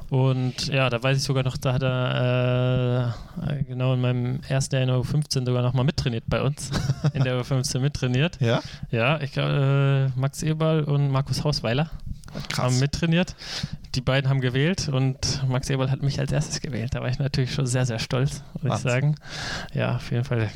Und 0.10 0.68
ja, 0.70 0.90
da 0.90 1.04
weiß 1.04 1.18
ich 1.18 1.24
sogar 1.24 1.44
noch, 1.44 1.58
da 1.58 1.74
hat 1.74 1.84
er 1.84 3.16
äh, 3.48 3.64
genau 3.64 3.94
in 3.94 4.02
meinem 4.02 4.40
ersten 4.48 4.76
Jahr 4.76 4.84
in 4.84 4.88
der 4.90 4.98
U15 4.98 5.46
sogar 5.46 5.62
noch 5.62 5.74
mal 5.74 5.84
mittrainiert 5.84 6.24
bei 6.28 6.42
uns. 6.42 6.72
in 7.14 7.24
der 7.24 7.40
U15 7.42 7.80
mittrainiert. 7.80 8.38
Ja, 8.40 8.62
ja? 8.92 9.00
Ja, 9.18 9.22
ich 9.22 9.34
glaube, 9.34 10.12
äh, 10.16 10.20
Max 10.20 10.42
Eberl 10.42 10.84
und 10.84 11.12
Markus 11.12 11.44
Hausweiler 11.44 11.90
krass. 12.50 12.66
haben 12.66 12.80
mittrainiert. 12.80 13.36
Die 13.96 14.02
beiden 14.02 14.30
haben 14.30 14.42
gewählt 14.42 14.90
und 14.90 15.44
Max 15.48 15.70
Eberl 15.70 15.90
hat 15.92 16.02
mich 16.04 16.20
als 16.20 16.32
erstes 16.32 16.62
gewählt. 16.62 16.94
Da 16.96 17.02
war 17.02 17.10
ich 17.10 17.20
natürlich 17.20 17.54
schon 17.54 17.66
sehr, 17.68 17.86
sehr 17.86 18.00
stolz, 18.00 18.44
muss 18.62 18.78
ich 18.78 18.82
sagen. 18.84 19.16
Ja, 19.74 19.96
auf 19.96 20.12
jeden 20.12 20.24
Fall. 20.24 20.50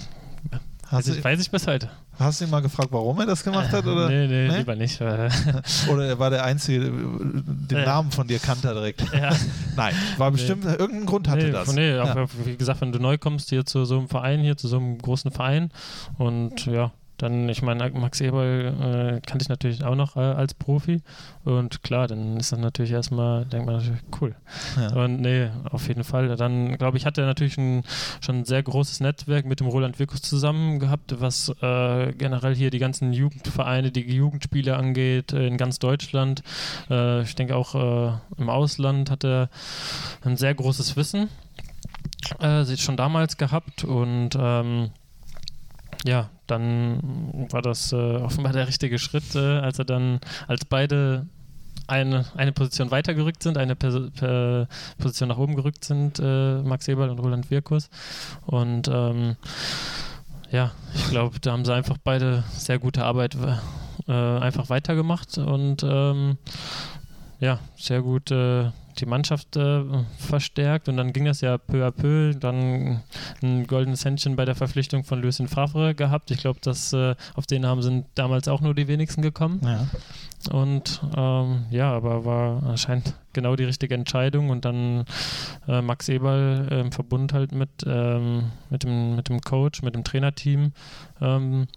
Hast, 0.87 1.07
Weiß 1.07 1.17
ich, 1.17 1.23
weiß 1.23 1.39
ich 1.39 1.49
bis 1.49 1.65
heute. 1.65 1.89
hast 2.19 2.39
du 2.39 2.45
ihn 2.45 2.51
mal 2.51 2.61
gefragt, 2.61 2.89
warum 2.91 3.19
er 3.19 3.25
das 3.25 3.43
gemacht 3.43 3.71
hat? 3.71 3.87
Oder, 3.87 4.09
nee, 4.09 4.27
nee, 4.27 4.47
Nee? 4.47 4.57
lieber 4.57 4.75
nicht. 4.75 5.01
oder 5.89 6.05
er 6.05 6.19
war 6.19 6.29
der 6.29 6.43
Einzige, 6.43 6.81
den 6.91 7.77
Äh. 7.77 7.85
Namen 7.85 8.11
von 8.11 8.27
dir 8.27 8.37
kannte 8.37 8.67
er 8.67 8.73
direkt? 8.75 9.01
ja. 9.11 9.31
Nein, 9.75 9.95
war 10.17 10.29
bestimmt, 10.29 10.65
irgendeinen 10.65 11.07
Grund 11.07 11.27
hatte 11.27 11.45
nee, 11.45 11.51
das. 11.51 11.73
Nee, 11.73 11.95
Ja. 11.95 12.27
wie 12.45 12.55
gesagt, 12.57 12.81
wenn 12.81 12.91
du 12.91 12.99
neu 12.99 13.17
kommst 13.17 13.49
hier 13.49 13.65
zu 13.65 13.85
so 13.85 13.97
einem 13.97 14.07
Verein, 14.07 14.41
hier 14.41 14.55
zu 14.55 14.67
so 14.67 14.77
einem 14.77 14.99
großen 14.99 15.31
Verein 15.31 15.71
und 16.19 16.67
ja, 16.67 16.91
dann, 17.23 17.47
ich 17.47 17.61
meine, 17.61 17.89
Max 17.91 18.19
Eberl 18.19 18.65
äh, 18.65 19.21
kannte 19.25 19.43
ich 19.43 19.47
natürlich 19.47 19.85
auch 19.85 19.95
noch 19.95 20.17
äh, 20.17 20.19
als 20.19 20.53
Profi 20.53 21.01
und 21.45 21.81
klar, 21.81 22.07
dann 22.07 22.35
ist 22.35 22.51
das 22.51 22.59
natürlich 22.59 22.91
erstmal, 22.91 23.45
denkt 23.45 23.65
man 23.65 23.77
natürlich, 23.77 24.01
cool. 24.19 24.35
Ja. 24.75 24.93
Und 25.05 25.21
nee, 25.21 25.49
auf 25.71 25.87
jeden 25.87 26.03
Fall. 26.03 26.35
Dann, 26.35 26.77
glaube 26.77 26.97
ich, 26.97 27.05
hat 27.05 27.17
er 27.17 27.25
natürlich 27.25 27.57
ein, 27.57 27.83
schon 28.19 28.39
ein 28.39 28.45
sehr 28.45 28.61
großes 28.61 28.99
Netzwerk 28.99 29.45
mit 29.45 29.61
dem 29.61 29.67
Roland 29.67 29.99
Wirkus 29.99 30.21
zusammen 30.21 30.79
gehabt, 30.79 31.21
was 31.21 31.47
äh, 31.61 32.11
generell 32.11 32.55
hier 32.55 32.71
die 32.71 32.79
ganzen 32.79 33.13
Jugendvereine, 33.13 33.91
die 33.91 34.01
Jugendspiele 34.01 34.75
angeht, 34.75 35.31
äh, 35.31 35.47
in 35.47 35.55
ganz 35.55 35.79
Deutschland. 35.79 36.43
Äh, 36.89 37.21
ich 37.21 37.35
denke 37.35 37.55
auch 37.55 37.73
äh, 37.73 38.17
im 38.37 38.49
Ausland 38.49 39.09
hat 39.09 39.23
er 39.23 39.49
ein 40.25 40.35
sehr 40.35 40.53
großes 40.53 40.97
Wissen. 40.97 41.29
Äh, 42.39 42.65
schon 42.75 42.97
damals 42.97 43.37
gehabt 43.37 43.85
und 43.85 44.31
ähm, 44.37 44.89
ja, 46.05 46.29
dann 46.53 47.47
war 47.51 47.61
das 47.61 47.91
äh, 47.91 47.95
offenbar 47.95 48.53
der 48.53 48.67
richtige 48.67 48.99
Schritt, 48.99 49.35
äh, 49.35 49.59
als 49.59 49.79
er 49.79 49.85
dann, 49.85 50.19
als 50.47 50.65
beide 50.65 51.25
eine, 51.87 52.25
eine 52.35 52.51
Position 52.51 52.91
weitergerückt 52.91 53.43
sind, 53.43 53.57
eine 53.57 53.75
Pers 53.75 54.11
per 54.15 54.67
Position 54.97 55.29
nach 55.29 55.37
oben 55.37 55.55
gerückt 55.55 55.83
sind, 55.83 56.19
äh, 56.19 56.61
Max 56.61 56.87
Eberl 56.87 57.09
und 57.09 57.19
Roland 57.19 57.51
Wirkus. 57.51 57.89
Und 58.45 58.87
ähm, 58.87 59.35
ja, 60.51 60.71
ich 60.93 61.09
glaube, 61.09 61.39
da 61.39 61.51
haben 61.51 61.65
sie 61.65 61.73
einfach 61.73 61.97
beide 62.03 62.43
sehr 62.51 62.79
gute 62.79 63.03
Arbeit 63.03 63.35
äh, 64.07 64.11
einfach 64.11 64.69
weitergemacht 64.69 65.37
und 65.37 65.83
ähm, 65.83 66.37
ja, 67.39 67.59
sehr 67.75 68.01
gut 68.01 68.31
äh, 68.31 68.71
die 68.99 69.05
Mannschaft 69.05 69.55
äh, 69.55 69.83
verstärkt 70.17 70.89
und 70.89 70.97
dann 70.97 71.13
ging 71.13 71.25
das 71.25 71.41
ja 71.41 71.57
peu 71.57 71.85
à 71.85 71.91
peu. 71.91 72.33
Dann 72.33 73.01
ein 73.41 73.67
goldenes 73.67 74.05
Händchen 74.05 74.35
bei 74.35 74.45
der 74.45 74.55
Verpflichtung 74.55 75.03
von 75.03 75.21
Lucien 75.21 75.47
Favre 75.47 75.95
gehabt. 75.95 76.31
Ich 76.31 76.39
glaube, 76.39 76.59
dass 76.61 76.93
äh, 76.93 77.15
auf 77.35 77.45
den 77.45 77.65
haben 77.65 77.81
sind 77.81 78.05
damals 78.15 78.47
auch 78.47 78.61
nur 78.61 78.73
die 78.73 78.87
wenigsten 78.87 79.21
gekommen. 79.21 79.61
Ja. 79.63 79.87
Und 80.51 81.01
ähm, 81.15 81.65
ja, 81.69 81.91
aber 81.91 82.25
war 82.25 82.63
anscheinend 82.63 83.15
genau 83.31 83.55
die 83.55 83.63
richtige 83.63 83.95
Entscheidung. 83.95 84.49
Und 84.49 84.65
dann 84.65 85.05
äh, 85.67 85.81
Max 85.81 86.09
Eberl 86.09 86.67
im 86.71 86.91
Verbund 86.91 87.33
halt 87.33 87.51
mit, 87.51 87.69
ähm, 87.85 88.51
mit, 88.69 88.83
dem, 88.83 89.15
mit 89.15 89.29
dem 89.29 89.41
Coach, 89.41 89.81
mit 89.81 89.95
dem 89.95 90.03
Trainerteam 90.03 90.73
ähm, 91.21 91.67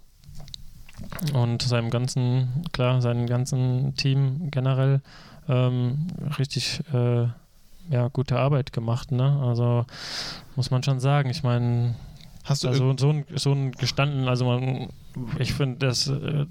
und 1.35 1.63
seinem 1.63 1.91
ganzen, 1.91 2.65
klar, 2.73 3.01
seinem 3.03 3.27
ganzen 3.27 3.95
Team 3.97 4.51
generell 4.51 5.01
ähm, 5.49 6.09
richtig 6.39 6.81
äh, 6.93 7.27
ja, 7.91 8.09
gute 8.13 8.39
Arbeit 8.39 8.73
gemacht. 8.73 9.13
Ne? 9.13 9.41
Also 9.43 9.87
muss 10.57 10.71
man 10.71 10.83
schon 10.83 11.01
sagen. 11.01 11.31
Ich 11.31 11.43
meine, 11.43 11.95
Hast 12.47 12.63
du 12.63 12.69
also 12.69 12.95
so 12.97 13.11
ein, 13.11 13.25
so 13.35 13.53
ein 13.53 13.73
gestanden, 13.73 14.29
also 14.29 14.45
man, 14.45 14.89
ich 15.39 15.53
finde, 15.53 15.85
das 15.85 16.07
äh, 16.07 16.47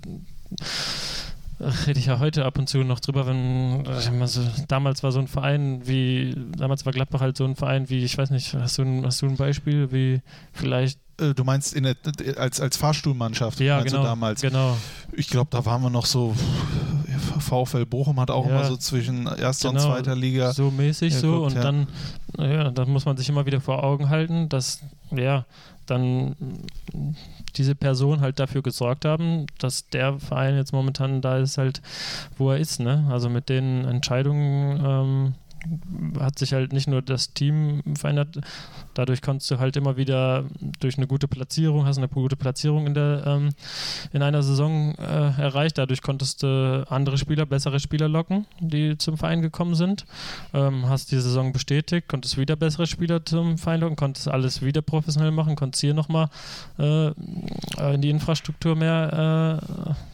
rede 1.59 1.99
ich 1.99 2.07
ja 2.07 2.19
heute 2.19 2.43
ab 2.43 2.57
und 2.57 2.67
zu 2.67 2.79
noch 2.79 2.99
drüber, 2.99 3.25
wenn 3.27 3.85
ich 3.97 4.11
mal 4.11 4.27
so, 4.27 4.41
damals 4.67 5.03
war 5.03 5.13
so 5.13 5.19
ein 5.19 5.29
Verein 5.29 5.87
wie, 5.87 6.35
damals 6.57 6.85
war 6.85 6.91
Gladbach 6.91 7.21
halt 7.21 7.37
so 7.37 7.45
ein 7.45 7.55
Verein 7.55 7.89
wie, 7.89 8.03
ich 8.03 8.17
weiß 8.17 8.29
nicht, 8.31 8.53
hast 8.55 8.77
du 8.77 8.81
ein, 8.81 9.05
hast 9.05 9.21
du 9.21 9.27
ein 9.27 9.37
Beispiel, 9.37 9.93
wie 9.93 10.21
vielleicht 10.51 10.99
äh, 11.21 11.33
du 11.33 11.45
meinst 11.45 11.73
in 11.73 11.83
der, 11.83 11.95
als, 12.35 12.59
als 12.59 12.75
Fahrstuhlmannschaft 12.75 13.61
ja, 13.61 13.81
genau, 13.81 14.03
damals? 14.03 14.41
genau, 14.41 14.77
Ich 15.13 15.29
glaube, 15.29 15.47
da 15.49 15.65
waren 15.65 15.81
wir 15.81 15.89
noch 15.89 16.05
so. 16.05 16.35
VfL 17.19 17.85
Bochum 17.85 18.19
hat 18.19 18.31
auch 18.31 18.45
Ja. 18.47 18.51
immer 18.51 18.63
so 18.65 18.77
zwischen 18.77 19.27
erster 19.27 19.69
und 19.69 19.75
Genau. 19.75 19.87
zweiter 19.89 20.15
Liga. 20.15 20.53
so 20.53 20.71
mäßig 20.71 21.13
Ja, 21.13 21.19
so 21.19 21.31
guckt, 21.39 21.45
und 21.51 21.55
ja. 21.55 21.61
dann, 21.63 21.87
ja, 22.37 22.71
dann 22.71 22.89
muss 22.89 23.05
man 23.05 23.17
sich 23.17 23.29
immer 23.29 23.45
wieder 23.45 23.61
vor 23.61 23.83
Augen 23.83 24.09
halten, 24.09 24.49
dass, 24.49 24.79
ja, 25.11 25.45
dann 25.85 26.35
diese 27.55 27.75
Person 27.75 28.21
halt 28.21 28.39
dafür 28.39 28.61
gesorgt 28.63 29.05
haben, 29.05 29.45
dass 29.59 29.87
der 29.89 30.19
Verein 30.19 30.55
jetzt 30.55 30.73
momentan 30.73 31.21
da 31.21 31.37
ist 31.37 31.57
halt, 31.57 31.81
wo 32.37 32.51
er 32.51 32.57
ist, 32.57 32.79
ne? 32.79 33.07
Also 33.11 33.29
mit 33.29 33.49
den 33.49 33.85
Entscheidungen 33.85 34.81
ähm, 34.83 35.33
hat 36.19 36.39
sich 36.39 36.53
halt 36.53 36.73
nicht 36.73 36.87
nur 36.87 37.01
das 37.01 37.33
Team 37.33 37.81
verändert, 37.97 38.39
dadurch 38.93 39.21
konntest 39.21 39.51
du 39.51 39.59
halt 39.59 39.75
immer 39.77 39.97
wieder 39.97 40.45
durch 40.79 40.97
eine 40.97 41.07
gute 41.07 41.27
Platzierung, 41.27 41.85
hast 41.85 41.97
eine 41.97 42.07
gute 42.07 42.35
Platzierung 42.35 42.87
in 42.87 42.93
der 42.93 43.23
ähm, 43.25 43.49
in 44.13 44.21
einer 44.21 44.43
Saison 44.43 44.95
äh, 44.95 45.41
erreicht, 45.41 45.77
dadurch 45.77 46.01
konntest 46.01 46.43
du 46.43 46.85
andere 46.89 47.17
Spieler, 47.17 47.45
bessere 47.45 47.79
Spieler 47.79 48.07
locken, 48.07 48.45
die 48.59 48.97
zum 48.97 49.17
Verein 49.17 49.41
gekommen 49.41 49.75
sind, 49.75 50.05
ähm, 50.53 50.87
hast 50.87 51.11
die 51.11 51.19
Saison 51.19 51.53
bestätigt, 51.53 52.07
konntest 52.07 52.37
wieder 52.37 52.55
bessere 52.55 52.87
Spieler 52.87 53.25
zum 53.25 53.57
Verein 53.57 53.81
locken, 53.81 53.95
konntest 53.95 54.27
alles 54.27 54.61
wieder 54.61 54.81
professionell 54.81 55.31
machen, 55.31 55.55
konntest 55.55 55.81
hier 55.81 55.93
nochmal 55.93 56.29
äh, 56.77 57.07
in 57.93 58.01
die 58.01 58.09
Infrastruktur 58.09 58.75
mehr 58.75 59.61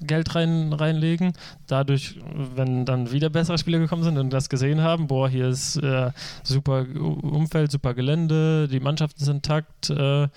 äh, 0.02 0.06
Geld 0.06 0.36
rein, 0.36 0.74
reinlegen. 0.74 1.34
Dadurch, 1.68 2.20
wenn 2.56 2.86
dann 2.86 3.12
wieder 3.12 3.30
bessere 3.30 3.58
Spieler 3.58 3.80
gekommen 3.80 4.04
sind 4.04 4.18
und 4.18 4.32
das 4.32 4.50
gesehen 4.50 4.82
haben, 4.82 5.08
boah, 5.08 5.30
hier 5.30 5.41
ist 5.50 5.78
äh, 5.78 6.12
super 6.44 6.86
Umfeld, 6.96 7.72
super 7.72 7.94
Gelände, 7.94 8.68
die 8.68 8.80
Mannschaft 8.80 9.18
ist 9.20 9.28
intakt. 9.28 9.90
Äh, 9.90 10.28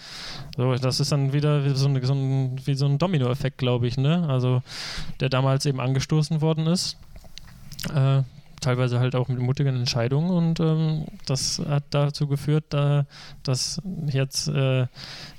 so, 0.56 0.74
das 0.74 1.01
ist 1.01 1.12
dann 1.12 1.32
wieder 1.32 1.64
wie 1.64 1.74
so, 1.74 1.89
eine, 1.89 2.05
so 2.05 2.14
ein, 2.14 2.60
wie 2.64 2.74
so 2.74 2.86
ein 2.86 2.98
Dominoeffekt, 2.98 3.59
glaube 3.59 3.86
ich, 3.86 3.97
ne? 3.97 4.26
Also 4.28 4.62
der 5.20 5.28
damals 5.28 5.66
eben 5.66 5.81
angestoßen 5.81 6.40
worden 6.40 6.66
ist. 6.66 6.97
Äh, 7.94 8.22
teilweise 8.60 8.98
halt 8.98 9.14
auch 9.14 9.28
mit 9.28 9.39
mutigen 9.39 9.76
Entscheidungen 9.76 10.31
und 10.31 10.60
ähm, 10.60 11.05
das 11.26 11.60
hat 11.68 11.85
dazu 11.90 12.26
geführt, 12.26 12.64
da, 12.70 13.05
dass 13.43 13.81
jetzt 14.06 14.48
äh, 14.48 14.86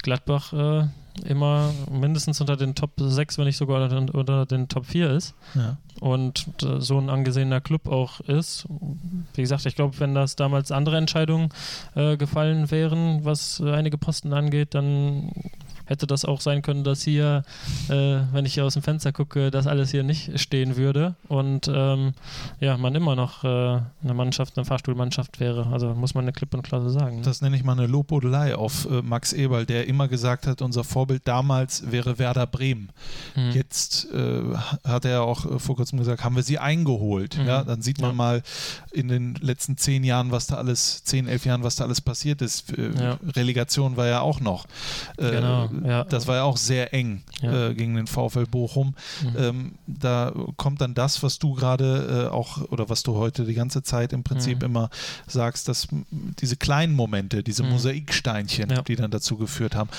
Gladbach 0.03 0.53
äh, 0.53 0.87
immer 1.27 1.71
mindestens 1.91 2.41
unter 2.41 2.57
den 2.57 2.75
Top 2.75 2.91
6, 2.97 3.37
wenn 3.37 3.45
nicht 3.45 3.57
sogar 3.57 3.81
unter 3.83 3.95
den, 3.95 4.09
unter 4.09 4.45
den 4.45 4.67
Top 4.67 4.85
4 4.85 5.11
ist 5.11 5.33
Ja. 5.53 5.77
und 6.01 6.45
äh, 6.63 6.81
so 6.81 6.97
ein 6.99 7.09
angesehener 7.09 7.61
Club 7.61 7.87
auch 7.87 8.19
ist. 8.21 8.65
Wie 9.33 9.41
gesagt, 9.41 9.65
ich 9.65 9.75
glaube, 9.75 9.99
wenn 9.99 10.13
das 10.13 10.35
damals 10.35 10.71
andere 10.71 10.97
Entscheidungen 10.97 11.49
äh, 11.95 12.17
gefallen 12.17 12.69
wären, 12.71 13.23
was 13.25 13.61
einige 13.61 13.97
Posten 13.97 14.33
angeht, 14.33 14.73
dann 14.75 15.31
hätte 15.85 16.07
das 16.07 16.25
auch 16.25 16.41
sein 16.41 16.61
können, 16.61 16.83
dass 16.83 17.01
hier, 17.03 17.43
äh, 17.89 18.19
wenn 18.31 18.45
ich 18.45 18.53
hier 18.53 18.65
aus 18.65 18.73
dem 18.73 18.83
Fenster 18.83 19.11
gucke, 19.11 19.51
das 19.51 19.67
alles 19.67 19.91
hier 19.91 20.03
nicht 20.03 20.39
stehen 20.39 20.75
würde 20.75 21.15
und 21.27 21.69
ähm, 21.73 22.13
ja, 22.59 22.77
man 22.77 22.95
immer 22.95 23.15
noch 23.15 23.43
äh, 23.43 23.47
eine 23.47 24.13
Mannschaft, 24.13 24.57
eine 24.57 24.65
Fahrstuhlmannschaft 24.65 25.39
wäre. 25.39 25.67
Also 25.71 25.93
muss 25.93 26.13
man 26.13 26.25
eine 26.25 26.33
Klipp 26.33 26.53
und 26.53 26.63
Klasse 26.63 26.89
sagen. 26.89 27.17
Ne? 27.17 27.21
Das 27.23 27.41
nenne 27.41 27.55
ich 27.55 27.63
mal 27.63 27.73
eine 27.73 27.87
Lobhudelei 27.87 28.55
auf 28.55 28.85
äh, 28.85 29.01
Max 29.01 29.33
Eberl, 29.33 29.65
der 29.65 29.87
immer 29.87 30.07
gesagt 30.07 30.47
hat, 30.47 30.61
unser 30.61 30.83
Vorbild 30.83 31.21
damals 31.25 31.91
wäre 31.91 32.19
Werder 32.19 32.47
Bremen. 32.47 32.89
Mhm. 33.35 33.51
Jetzt 33.51 34.07
äh, 34.13 34.41
hat 34.83 35.05
er 35.05 35.23
auch 35.23 35.45
äh, 35.45 35.59
vor 35.59 35.75
kurzem 35.75 35.99
gesagt, 35.99 36.23
haben 36.23 36.35
wir 36.35 36.43
sie 36.43 36.59
eingeholt. 36.59 37.37
Mhm. 37.37 37.47
Ja, 37.47 37.63
dann 37.63 37.81
sieht 37.81 37.99
man 37.99 38.11
ja. 38.11 38.15
mal 38.15 38.43
in 38.91 39.07
den 39.07 39.35
letzten 39.35 39.77
zehn 39.77 40.03
Jahren, 40.03 40.31
was 40.31 40.47
da 40.47 40.55
alles, 40.55 41.03
zehn, 41.03 41.27
elf 41.27 41.45
Jahren, 41.45 41.63
was 41.63 41.75
da 41.75 41.85
alles 41.85 42.01
passiert 42.01 42.41
ist. 42.41 42.77
Äh, 42.77 42.91
ja. 42.99 43.19
Relegation 43.35 43.97
war 43.97 44.07
ja 44.07 44.21
auch 44.21 44.39
noch. 44.39 44.65
Genau, 45.17 45.69
ja. 45.83 46.03
Das 46.03 46.27
war 46.27 46.35
ja 46.35 46.43
auch 46.43 46.57
sehr 46.57 46.93
eng 46.93 47.23
ja. 47.41 47.69
äh, 47.69 47.73
gegen 47.73 47.95
den 47.95 48.07
VfL 48.07 48.45
Bochum. 48.45 48.95
Mhm. 49.23 49.35
Ähm, 49.37 49.71
da 49.87 50.33
kommt 50.57 50.81
dann 50.81 50.93
das, 50.93 51.23
was 51.23 51.39
du 51.39 51.53
gerade 51.53 52.27
äh, 52.27 52.33
auch 52.33 52.61
oder 52.71 52.89
was 52.89 53.03
du 53.03 53.15
heute 53.15 53.45
die 53.45 53.53
ganze 53.53 53.83
Zeit 53.83 54.13
im 54.13 54.23
Prinzip 54.23 54.59
mhm. 54.59 54.65
immer 54.65 54.89
sagst, 55.27 55.67
dass 55.67 55.87
diese 56.39 56.55
kleinen 56.55 56.93
Momente, 56.93 57.43
diese 57.43 57.63
mhm. 57.63 57.71
Mosaiksteinchen, 57.71 58.81
die 58.87 58.95
dann 58.95 59.11
dazu 59.11 59.37
geführt 59.37 59.75
haben 59.75 59.89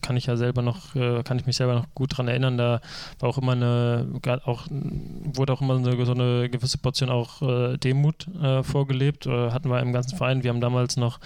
kann 0.00 0.16
ich 0.16 0.26
ja 0.26 0.36
selber 0.36 0.62
noch, 0.62 0.94
äh, 0.94 1.22
kann 1.22 1.38
ich 1.38 1.46
mich 1.46 1.56
selber 1.56 1.74
noch 1.74 1.86
gut 1.94 2.12
daran 2.12 2.28
erinnern, 2.28 2.56
da 2.56 2.80
war 3.18 3.28
auch 3.28 3.38
immer 3.38 3.52
eine, 3.52 4.06
auch, 4.44 4.66
wurde 4.70 5.52
auch 5.52 5.60
immer 5.60 5.82
so, 5.82 6.04
so 6.04 6.12
eine 6.12 6.48
gewisse 6.48 6.78
Portion 6.78 7.10
auch 7.10 7.42
äh, 7.42 7.76
Demut 7.76 8.26
äh, 8.42 8.62
vorgelebt, 8.62 9.26
äh, 9.26 9.50
hatten 9.50 9.68
wir 9.68 9.80
im 9.80 9.92
ganzen 9.92 10.16
Verein. 10.16 10.42
Wir 10.42 10.50
haben 10.50 10.60
damals 10.60 10.96
noch 10.96 11.20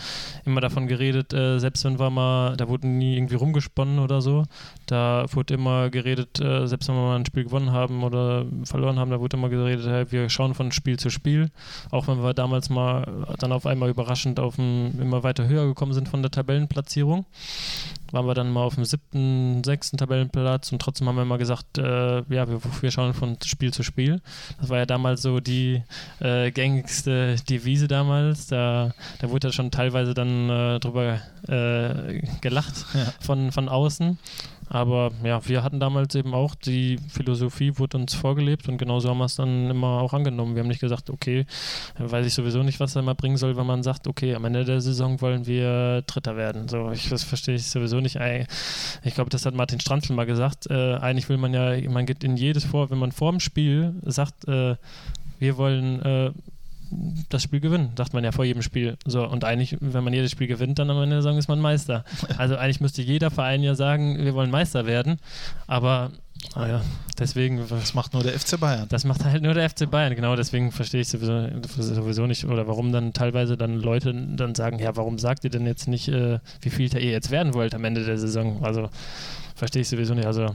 immer 0.45 0.61
davon 0.61 0.87
geredet, 0.87 1.33
äh, 1.33 1.59
selbst 1.59 1.85
wenn 1.85 1.99
wir 1.99 2.11
mal, 2.11 2.57
da 2.57 2.69
wurde 2.69 2.89
nie 2.89 3.17
irgendwie 3.17 3.37
rumgesponnen 3.37 3.99
oder 3.99 4.21
so, 4.21 4.45
da 4.87 5.27
wurde 5.33 5.55
immer 5.55 5.91
geredet, 5.91 6.41
äh, 6.41 6.67
selbst 6.67 6.89
wenn 6.89 6.97
wir 6.97 7.03
mal 7.03 7.17
ein 7.17 7.27
Spiel 7.27 7.45
gewonnen 7.45 7.73
haben 7.73 8.03
oder 8.03 8.47
verloren 8.65 8.99
haben, 8.99 9.11
da 9.11 9.21
wurde 9.21 9.37
immer 9.37 9.49
geredet, 9.49 9.87
hey, 9.87 10.11
wir 10.11 10.29
schauen 10.29 10.55
von 10.55 10.73
Spiel 10.73 10.99
zu 10.99 11.11
Spiel, 11.11 11.51
auch 11.91 12.09
wenn 12.09 12.23
wir 12.23 12.35
damals 12.35 12.71
mal 12.71 13.27
dann 13.39 13.53
auf 13.53 13.67
einmal 13.67 13.91
überraschend 13.91 14.41
auf 14.41 14.59
ein, 14.59 14.99
immer 15.01 15.23
weiter 15.23 15.47
höher 15.47 15.67
gekommen 15.67 15.93
sind 15.93 16.09
von 16.09 16.23
der 16.23 16.31
Tabellenplatzierung 16.31 17.27
waren 18.13 18.27
wir 18.27 18.35
dann 18.35 18.51
mal 18.51 18.65
auf 18.65 18.75
dem 18.75 18.85
siebten, 18.85 19.63
sechsten 19.65 19.97
Tabellenplatz 19.97 20.73
und 20.73 20.81
trotzdem 20.81 21.09
haben 21.09 21.17
wir 21.17 21.23
immer 21.23 21.39
gesagt, 21.39 21.79
äh, 21.79 22.19
ja, 22.19 22.49
wir, 22.49 22.61
wir, 22.81 22.91
schauen 22.91 23.15
von 23.15 23.37
Spiel 23.45 23.73
zu 23.73 23.83
Spiel. 23.83 24.21
Das 24.61 24.69
war 24.69 24.79
ja 24.79 24.87
damals 24.87 25.23
so 25.23 25.41
die 25.41 25.83
äh, 26.21 26.51
gängigste 26.51 27.37
Devise 27.49 27.89
damals. 27.89 28.47
Da, 28.47 28.93
da 29.21 29.31
wurde 29.31 29.49
ja 29.49 29.53
schon 29.53 29.71
teilweise 29.71 30.15
dann 30.15 30.49
äh, 30.49 30.81
drüber 30.81 31.21
äh, 31.47 32.23
gelacht 32.41 32.87
ja. 32.95 33.13
von, 33.21 33.53
von 33.53 33.69
außen. 33.69 34.19
Aber 34.69 35.13
ja, 35.25 35.47
wir 35.49 35.63
hatten 35.63 35.81
damals 35.81 36.15
eben 36.15 36.35
auch 36.35 36.55
die 36.55 36.99
Philosophie, 37.09 37.79
wurde 37.79 37.99
uns 37.99 38.15
vorgelebt 38.15 38.69
und 38.69 38.79
genauso 38.79 39.09
haben 39.09 39.19
wir 39.19 39.25
es 39.25 39.37
dann 39.37 39.71
immer 39.71 40.01
auch 40.01 40.13
angenommen. 40.13 40.55
Wir 40.55 40.61
haben 40.61 40.69
nicht 40.69 40.81
gesagt, 40.81 41.11
okay, 41.11 41.47
weiß 41.99 42.27
ich 42.27 42.35
sowieso 42.35 42.63
nicht, 42.63 42.81
was 42.81 42.95
er 42.97 43.03
mal 43.03 43.15
bringen 43.15 43.37
soll, 43.37 43.57
wenn 43.57 43.67
man 43.67 43.83
sagt, 43.83 44.07
okay, 44.07 44.35
am 44.35 44.45
Ende 44.45 44.65
der 44.65 44.81
Saison 44.81 45.21
wollen 45.21 45.47
wir 45.47 46.03
Dritter 46.07 46.37
werden. 46.37 46.69
So, 46.69 46.91
ich, 46.91 47.09
das 47.09 47.25
verstehe 47.25 47.55
ich 47.55 47.67
sowieso 47.67 48.01
nicht. 48.01 48.19
Ich 49.05 49.15
glaube, 49.15 49.31
das 49.31 49.47
hat 49.47 49.55
Martin 49.55 49.81
Stranzl 49.81 50.13
mal 50.13 50.27
gesagt. 50.27 50.71
Äh, 50.71 50.95
eigentlich 50.97 51.29
will 51.29 51.39
man 51.39 51.55
ja, 51.55 51.77
man 51.91 52.07
geht 52.07 52.25
in 52.25 52.37
jedes 52.37 52.65
vor, 52.65 52.91
wenn 52.91 52.99
man 52.99 53.13
vor 53.13 53.31
dem 53.31 53.41
Spiel 53.41 53.95
sagt, 54.05 54.47
äh, 54.49 54.77
wir 55.39 55.57
wollen 55.57 56.03
äh, 56.03 56.33
das 57.29 57.43
Spiel 57.43 57.61
gewinnen, 57.61 57.93
sagt 57.97 58.15
man 58.15 58.25
ja 58.25 58.33
vor 58.33 58.45
jedem 58.45 58.63
Spiel. 58.63 58.97
So, 59.05 59.27
und 59.27 59.45
eigentlich, 59.45 59.77
wenn 59.81 60.05
man 60.05 60.13
jedes 60.13 60.31
Spiel 60.31 60.47
gewinnt, 60.47 60.79
dann 60.79 60.91
am 60.91 61.03
Ende 61.03 61.17
der 61.17 61.23
Saison 61.23 61.39
ist 61.39 61.49
man 61.49 61.61
Meister. 61.61 62.05
Also 62.39 62.57
eigentlich 62.57 62.81
müsste 62.81 63.03
jeder 63.03 63.31
Verein 63.31 63.63
ja 63.63 63.75
sagen, 63.75 64.19
wir 64.25 64.35
wollen 64.35 64.51
Meister 64.51 64.87
werden. 64.87 65.19
Aber 65.67 66.13
naja, 66.55 66.83
deswegen. 67.19 67.67
Das 67.69 67.95
macht 67.95 68.15
nur 68.15 68.23
der 68.23 68.39
FC 68.39 68.59
Bayern. 68.61 68.87
Das 68.89 69.05
macht 69.05 69.25
halt 69.25 69.43
nur 69.43 69.55
der 69.55 69.69
FC 69.69 69.91
Bayern, 69.91 70.15
genau. 70.15 70.37
Deswegen 70.37 70.73
verstehe 70.73 71.01
ich 71.01 71.09
sowieso, 71.09 71.49
sowieso 71.79 72.27
nicht, 72.27 72.45
oder 72.45 72.69
warum 72.69 72.93
dann 72.93 73.13
teilweise 73.13 73.57
dann 73.57 73.77
Leute 73.77 74.15
dann 74.15 74.55
sagen, 74.55 74.79
ja, 74.79 74.95
warum 74.97 75.19
sagt 75.19 75.45
ihr 75.45 75.51
denn 75.51 75.67
jetzt 75.67 75.89
nicht, 75.89 76.09
äh, 76.09 76.39
wie 76.61 76.71
viel 76.71 76.95
ihr 76.95 77.11
jetzt 77.11 77.31
werden 77.31 77.55
wollt 77.55 77.75
am 77.75 77.85
Ende 77.85 78.05
der 78.05 78.19
Saison? 78.19 78.65
Also 78.65 78.89
verstehe 79.55 79.83
ich 79.83 79.89
sowieso 79.89 80.15
nicht. 80.15 80.27
Also 80.27 80.55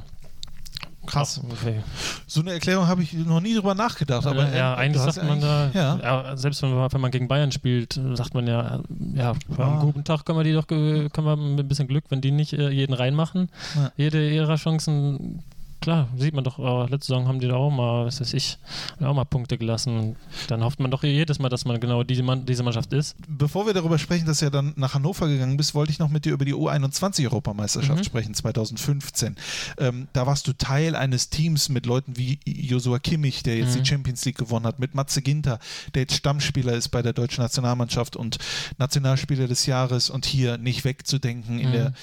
Krass. 1.06 1.42
Okay. 1.52 1.82
So 2.28 2.42
eine 2.42 2.54
Erklärung 2.54 2.88
habe 2.88 3.04
ich 3.04 3.14
noch 3.14 3.42
nie 3.42 3.54
drüber 3.54 3.76
nachgedacht. 3.76 4.26
Aber 4.26 4.54
ja, 4.56 4.76
eigentlich 4.76 5.02
sagt 5.02 5.28
man 5.28 5.42
da, 5.42 5.70
ja. 5.74 6.00
Ja, 6.02 6.38
selbst 6.38 6.62
wenn 6.62 6.74
man, 6.74 6.92
wenn 6.92 7.02
man, 7.02 7.12
gegen 7.12 7.28
Bayern 7.28 7.52
spielt, 7.52 8.00
sagt 8.14 8.34
man 8.34 8.48
ja, 8.48 8.80
ja, 9.14 9.34
ah. 9.58 9.64
am 9.64 9.80
guten 9.82 10.04
Tag 10.04 10.26
können 10.26 10.40
wir 10.40 10.44
die 10.44 10.54
doch, 10.54 10.68
können 10.68 11.12
wir 11.14 11.36
mit 11.36 11.66
ein 11.66 11.68
bisschen 11.68 11.88
Glück, 11.88 12.06
wenn 12.10 12.22
die 12.22 12.32
nicht 12.32 12.54
äh, 12.54 12.70
jeden 12.70 12.94
reinmachen, 12.94 13.50
jede 13.98 14.30
ihrer 14.30 14.56
Chancen 14.56 15.44
klar, 15.84 16.08
sieht 16.18 16.34
man 16.34 16.44
doch, 16.44 16.60
oh, 16.60 16.88
letzte 16.90 17.08
Saison 17.08 17.28
haben 17.28 17.40
die 17.40 17.48
da 17.48 17.56
auch 17.56 17.70
mal, 17.70 18.06
was 18.06 18.22
weiß 18.22 18.34
ich, 18.34 18.58
auch 19.02 19.14
mal 19.14 19.26
Punkte 19.26 19.58
gelassen. 19.58 20.16
Dann 20.48 20.64
hofft 20.64 20.80
man 20.80 20.90
doch 20.90 21.04
jedes 21.04 21.40
Mal, 21.40 21.50
dass 21.50 21.66
man 21.66 21.80
genau 21.80 22.04
diese, 22.04 22.24
Mann, 22.24 22.46
diese 22.46 22.64
Mannschaft 22.64 22.94
ist. 22.94 23.18
Bevor 23.28 23.66
wir 23.66 23.74
darüber 23.74 24.00
sprechen, 24.00 24.26
dass 24.26 24.40
du 24.40 24.46
ja 24.46 24.50
dann 24.50 24.74
nach 24.78 24.94
Hannover 24.94 25.28
gegangen 25.28 25.58
bist, 25.58 25.76
wollte 25.76 25.92
ich 25.92 26.00
noch 26.00 26.10
mit 26.10 26.24
dir 26.24 26.34
über 26.34 26.46
die 26.46 26.56
U21-Europameisterschaft 26.56 28.00
mhm. 28.00 28.04
sprechen, 28.04 28.34
2015. 28.34 29.36
Ähm, 29.78 30.08
da 30.14 30.26
warst 30.26 30.48
du 30.48 30.54
Teil 30.54 30.96
eines 30.96 31.30
Teams 31.30 31.68
mit 31.68 31.86
Leuten 31.86 32.16
wie 32.16 32.40
Josua 32.46 33.00
Kimmich, 33.00 33.44
der 33.44 33.58
jetzt 33.58 33.76
mhm. 33.76 33.84
die 33.84 33.90
Champions 33.90 34.24
League 34.24 34.38
gewonnen 34.38 34.66
hat, 34.66 34.80
mit 34.80 34.96
Matze 34.96 35.22
Ginter, 35.22 35.60
der 35.94 36.04
jetzt 36.04 36.16
Stammspieler 36.16 36.74
ist 36.74 36.90
bei 36.90 37.02
der 37.02 37.12
deutschen 37.12 37.42
Nationalmannschaft 37.42 38.16
und 38.16 38.38
Nationalspieler 38.78 39.48
des 39.48 39.66
Jahres 39.66 40.10
und 40.10 40.26
hier 40.26 40.58
nicht 40.58 40.86
wegzudenken 40.86 41.60
in 41.60 41.70
mhm. 41.70 41.74
der 41.74 41.94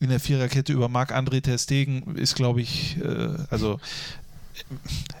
in 0.00 0.08
der 0.08 0.20
Viererkette 0.20 0.72
über 0.72 0.88
Marc-André 0.88 1.42
Ter 1.42 1.58
Stegen 1.58 2.16
ist, 2.16 2.34
glaube 2.34 2.62
ich, 2.62 2.96
äh, 3.02 3.36
also 3.50 3.78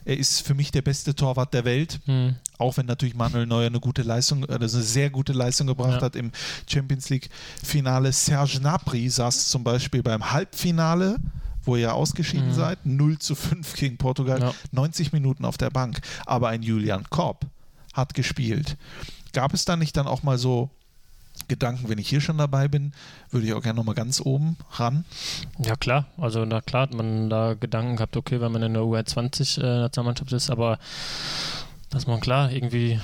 er 0.04 0.16
ist 0.16 0.46
für 0.46 0.54
mich 0.54 0.70
der 0.70 0.82
beste 0.82 1.14
Torwart 1.14 1.54
der 1.54 1.64
Welt, 1.64 2.00
mhm. 2.06 2.36
auch 2.58 2.76
wenn 2.76 2.86
natürlich 2.86 3.14
Manuel 3.14 3.46
Neuer 3.46 3.66
eine 3.66 3.80
gute 3.80 4.02
Leistung, 4.02 4.44
also 4.44 4.76
eine 4.76 4.84
sehr 4.84 5.10
gute 5.10 5.32
Leistung 5.32 5.66
gebracht 5.66 6.00
ja. 6.00 6.02
hat 6.02 6.16
im 6.16 6.30
Champions 6.66 7.08
League 7.10 7.30
Finale. 7.62 8.12
Serge 8.12 8.58
Gnabry 8.60 9.08
saß 9.08 9.48
zum 9.48 9.64
Beispiel 9.64 10.02
beim 10.02 10.30
Halbfinale 10.30 11.16
wo 11.62 11.76
ihr 11.76 11.94
ausgeschieden 11.94 12.48
mhm. 12.48 12.54
seid, 12.54 12.86
0 12.86 13.18
zu 13.18 13.34
5 13.34 13.74
gegen 13.74 13.98
Portugal, 13.98 14.40
ja. 14.40 14.54
90 14.72 15.12
Minuten 15.12 15.44
auf 15.44 15.58
der 15.58 15.70
Bank. 15.70 16.00
Aber 16.24 16.48
ein 16.48 16.62
Julian 16.62 17.04
Korb 17.10 17.44
hat 17.92 18.14
gespielt. 18.14 18.76
Gab 19.32 19.52
es 19.52 19.66
da 19.66 19.76
nicht 19.76 19.96
dann 19.96 20.06
auch 20.06 20.22
mal 20.22 20.38
so 20.38 20.70
Gedanken, 21.48 21.88
wenn 21.88 21.98
ich 21.98 22.08
hier 22.08 22.20
schon 22.20 22.38
dabei 22.38 22.68
bin, 22.68 22.92
würde 23.30 23.46
ich 23.46 23.52
auch 23.52 23.62
gerne 23.62 23.76
nochmal 23.78 23.94
ganz 23.94 24.20
oben 24.20 24.56
ran. 24.72 25.04
Ja, 25.58 25.76
klar. 25.76 26.06
Also, 26.16 26.44
na 26.44 26.60
klar 26.60 26.82
hat 26.82 26.94
man 26.94 27.28
da 27.30 27.54
Gedanken 27.54 27.96
gehabt, 27.96 28.16
okay, 28.16 28.40
wenn 28.40 28.52
man 28.52 28.62
in 28.62 28.74
der 28.74 28.82
U20-Nationalmannschaft 28.82 30.32
ist, 30.32 30.50
aber 30.50 30.78
dass 31.90 32.06
man 32.06 32.20
klar 32.20 32.52
irgendwie 32.52 33.00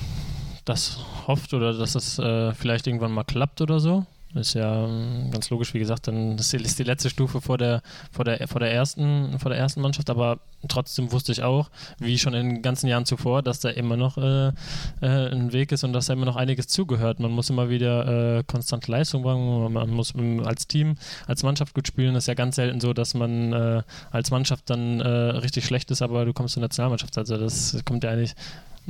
das 0.65 0.99
hofft 1.27 1.55
oder 1.55 1.73
dass 1.73 1.95
es 1.95 2.19
äh, 2.19 2.53
vielleicht 2.55 2.87
irgendwann 2.87 3.13
mal 3.13 3.25
klappt 3.25 3.61
oder 3.61 3.81
so. 3.81 4.07
Ist 4.37 4.55
ja 4.55 4.85
ähm, 4.85 5.31
ganz 5.31 5.49
logisch, 5.51 5.73
wie 5.73 5.79
gesagt, 5.79 6.09
dann 6.09 6.37
ist 6.37 6.53
die, 6.53 6.83
letzte 6.85 7.09
Stufe 7.11 7.41
vor 7.41 7.57
der, 7.57 7.83
vor 8.13 8.25
der, 8.25 8.47
vor 8.49 8.61
der 8.61 8.71
ersten, 8.73 9.39
vor 9.39 9.51
der 9.51 9.59
ersten 9.59 9.81
Mannschaft, 9.81 10.11
aber 10.11 10.41
trotzdem 10.69 11.11
wusste 11.11 11.33
ich 11.33 11.43
auch, 11.43 11.71
wie 11.99 12.19
schon 12.19 12.35
in 12.35 12.49
den 12.49 12.63
ganzen 12.63 12.87
Jahren 12.89 13.07
zuvor, 13.07 13.43
dass 13.43 13.61
da 13.61 13.71
immer 13.71 13.97
noch 13.97 14.19
äh, 14.19 14.49
äh, 14.49 14.53
ein 15.01 15.53
Weg 15.53 15.73
ist 15.73 15.85
und 15.85 15.93
dass 15.93 16.07
da 16.07 16.13
immer 16.13 16.27
noch 16.27 16.37
einiges 16.37 16.69
zugehört. 16.69 17.19
Man 17.19 17.31
muss 17.31 17.49
immer 17.49 17.71
wieder 17.71 18.39
äh, 18.39 18.45
konstante 18.45 18.91
Leistung 18.91 19.23
bringen, 19.23 19.73
man 19.73 19.91
muss 19.91 20.13
als 20.45 20.67
Team, 20.67 20.97
als 21.27 21.43
Mannschaft 21.43 21.75
gut 21.75 21.87
spielen. 21.87 22.15
Das 22.15 22.25
ist 22.25 22.29
ja 22.29 22.35
ganz 22.35 22.57
selten 22.57 22.81
so, 22.81 22.93
dass 22.93 23.15
man 23.15 23.53
äh, 23.53 23.83
als 24.11 24.31
Mannschaft 24.31 24.69
dann 24.69 25.01
äh, 25.01 25.09
richtig 25.09 25.65
schlecht 25.65 25.91
ist, 25.91 26.03
aber 26.03 26.25
du 26.27 26.33
kommst 26.33 26.55
zur 26.55 26.61
Nationalmannschaft. 26.61 27.17
Also 27.17 27.39
das 27.39 27.77
kommt 27.85 28.05
ja 28.05 28.11
eigentlich 28.11 28.35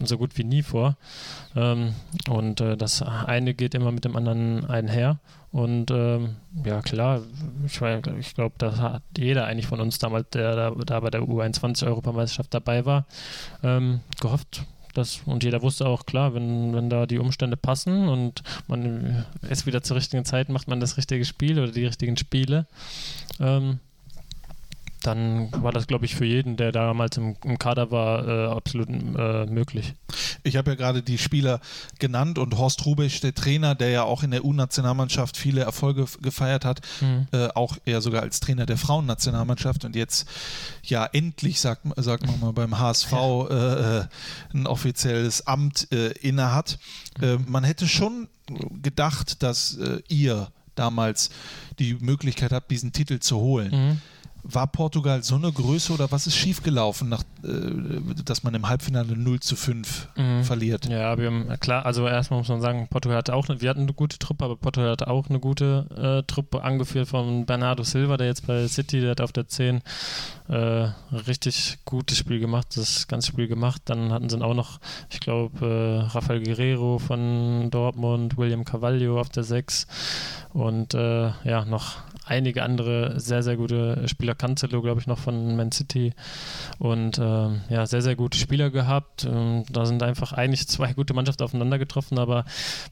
so 0.05 0.19
gut 0.19 0.37
wie 0.37 0.45
nie 0.45 0.63
vor. 0.63 0.97
Ähm, 1.55 1.95
und 2.29 2.61
äh, 2.61 2.77
das 2.77 3.03
eine 3.03 3.55
geht 3.55 3.75
immer 3.75 3.93
mit 3.93 4.05
dem 4.05 4.17
anderen 4.17 4.65
einher. 4.67 5.19
Und 5.53 5.91
ähm, 5.91 6.37
ja, 6.65 6.83
klar, 6.83 7.23
ich, 7.65 7.81
ich 7.81 8.35
glaube, 8.35 8.55
das 8.59 8.79
hat 8.79 9.03
jeder 9.17 9.47
eigentlich 9.47 9.67
von 9.67 9.81
uns 9.81 9.99
damals, 9.99 10.29
der 10.31 10.75
da, 10.75 11.01
bei 11.01 11.11
der 11.11 11.23
U21-Europameisterschaft 11.23 12.53
dabei 12.53 12.85
war, 12.85 13.07
ähm, 13.63 14.01
gehofft. 14.21 14.65
Dass, 14.93 15.21
und 15.27 15.45
jeder 15.45 15.61
wusste 15.63 15.87
auch, 15.87 16.07
klar, 16.07 16.35
wenn, 16.35 16.75
wenn 16.75 16.89
da 16.89 17.07
die 17.07 17.19
Umstände 17.19 17.57
passen 17.57 18.09
und 18.09 18.43
man 18.67 19.27
ist 19.49 19.67
wieder 19.67 19.83
zur 19.83 19.97
richtigen 19.97 20.25
Zeit, 20.25 20.49
macht 20.49 20.69
man 20.69 20.81
das 20.81 20.97
richtige 20.97 21.25
Spiel 21.25 21.59
oder 21.59 21.73
die 21.73 21.85
richtigen 21.85 22.17
Spiele. 22.17 22.67
Ähm, 23.39 23.79
dann 25.07 25.51
war 25.63 25.73
das, 25.73 25.87
glaube 25.87 26.05
ich, 26.05 26.15
für 26.15 26.25
jeden, 26.25 26.57
der 26.57 26.73
damals 26.73 27.17
im, 27.17 27.37
im 27.45 27.59
Kader 27.59 27.91
war, 27.91 28.27
äh, 28.27 28.47
absolut 28.47 28.89
äh, 28.89 29.47
möglich. 29.47 29.95
Ich 30.43 30.57
habe 30.57 30.71
ja 30.71 30.77
gerade 30.77 31.03
die 31.03 31.19
Spieler 31.19 31.61
genannt 31.99 32.39
und 32.39 32.57
Horst 32.59 32.85
Rubisch, 32.87 33.21
der 33.21 33.35
Trainer, 33.35 33.75
der 33.75 33.91
ja 33.91 34.03
auch 34.03 34.23
in 34.23 34.31
der 34.31 34.45
U-Nationalmannschaft 34.45 35.37
viele 35.37 35.63
Erfolge 35.63 36.07
gefeiert 36.21 36.65
hat, 36.65 36.81
mhm. 37.01 37.29
äh, 37.33 37.49
auch 37.55 37.77
eher 37.85 38.01
sogar 38.01 38.23
als 38.23 38.41
Trainer 38.41 38.67
der 38.67 38.77
Frauennationalmannschaft 38.77 39.85
und 39.85 39.97
jetzt 39.97 40.27
ja 40.83 41.07
endlich, 41.07 41.61
sagt, 41.61 41.83
sagt 41.97 42.27
man 42.27 42.41
mal, 42.41 42.53
beim 42.53 42.79
HSV 42.79 43.13
äh, 43.13 43.99
äh, 43.99 44.05
ein 44.55 44.67
offizielles 44.67 45.47
Amt 45.47 45.93
äh, 45.93 46.13
innehat. 46.21 46.79
Mhm. 47.21 47.47
man 47.49 47.65
hätte 47.65 47.89
schon 47.89 48.29
gedacht, 48.83 49.43
dass 49.43 49.79
ihr 50.09 50.49
damals 50.75 51.31
die 51.79 51.95
Möglichkeit 51.95 52.53
habt, 52.53 52.71
diesen 52.71 52.93
Titel 52.93 53.19
zu 53.19 53.39
holen. 53.39 53.71
Mhm 53.71 54.01
war 54.49 54.67
Portugal 54.67 55.23
so 55.23 55.35
eine 55.35 55.53
Größe 55.53 55.93
oder 55.93 56.11
was 56.11 56.27
ist 56.27 56.37
schiefgelaufen, 56.37 57.09
nach, 57.09 57.23
äh, 57.43 58.23
dass 58.25 58.43
man 58.43 58.55
im 58.55 58.69
Halbfinale 58.69 59.17
0 59.17 59.41
zu 59.41 59.57
5 59.57 60.09
mhm. 60.17 60.45
verliert? 60.45 60.87
Ja, 60.87 61.19
wir 61.19 61.27
haben, 61.27 61.49
klar, 61.61 61.85
also 61.85 62.07
erstmal 62.07 62.41
muss 62.41 62.49
man 62.49 62.61
sagen, 62.61 62.89
Portugal 62.89 63.19
hatte 63.19 63.35
auch, 63.35 63.49
eine, 63.49 63.61
wir 63.61 63.71
hatten 63.71 63.83
eine 63.83 63.93
gute 63.93 64.19
Truppe, 64.19 64.45
aber 64.45 64.57
Portugal 64.57 64.91
hatte 64.91 65.09
auch 65.09 65.29
eine 65.29 65.41
gute 65.41 65.87
äh, 66.23 66.27
Truppe, 66.27 66.63
angeführt 66.63 67.09
von 67.09 67.47
Bernardo 67.47 67.83
Silva, 67.83 68.17
der 68.17 68.29
jetzt 68.29 68.47
bei 68.47 68.67
City, 68.69 69.01
der 69.01 69.11
hat 69.11 69.21
auf 69.21 69.33
der 69.33 69.49
10 69.49 69.83
äh, 70.49 70.89
richtig 71.29 71.79
gutes 71.85 72.19
Spiel 72.19 72.39
gemacht, 72.39 72.69
das 72.77 73.09
ganze 73.09 73.29
Spiel 73.29 73.49
gemacht. 73.49 73.83
Dann 73.87 74.13
hatten 74.13 74.29
sie 74.29 74.41
auch 74.41 74.55
noch, 74.55 74.79
ich 75.11 75.21
glaube, 75.21 75.67
äh, 75.67 76.13
Rafael 76.13 76.43
Guerrero 76.43 76.99
von 76.99 77.71
Dortmund, 77.71 78.37
William 78.37 78.65
Carvalho 78.65 79.21
auf 79.21 79.29
der 79.29 79.45
6 79.45 79.87
und 80.53 80.95
äh, 80.95 81.31
ja, 81.45 81.65
noch 81.65 81.97
einige 82.27 82.63
andere 82.63 83.19
sehr, 83.19 83.43
sehr 83.43 83.57
gute 83.57 84.07
Spieler. 84.09 84.35
Cancelo, 84.35 84.83
glaube 84.83 85.01
ich, 85.01 85.07
noch 85.07 85.19
von 85.19 85.57
Man 85.57 85.73
City. 85.73 86.13
Und 86.79 87.19
ähm, 87.19 87.63
ja, 87.69 87.87
sehr, 87.87 88.03
sehr 88.03 88.17
gute 88.17 88.39
Spieler 88.39 88.71
gehabt. 88.71 89.25
Ähm, 89.25 89.65
da 89.71 89.87
sind 89.87 90.03
einfach 90.03 90.33
eigentlich 90.33 90.69
zwei 90.69 90.93
gute 90.93 91.15
Mannschaften 91.15 91.45
aufeinander 91.45 91.79
getroffen, 91.79 92.19
aber 92.19 92.45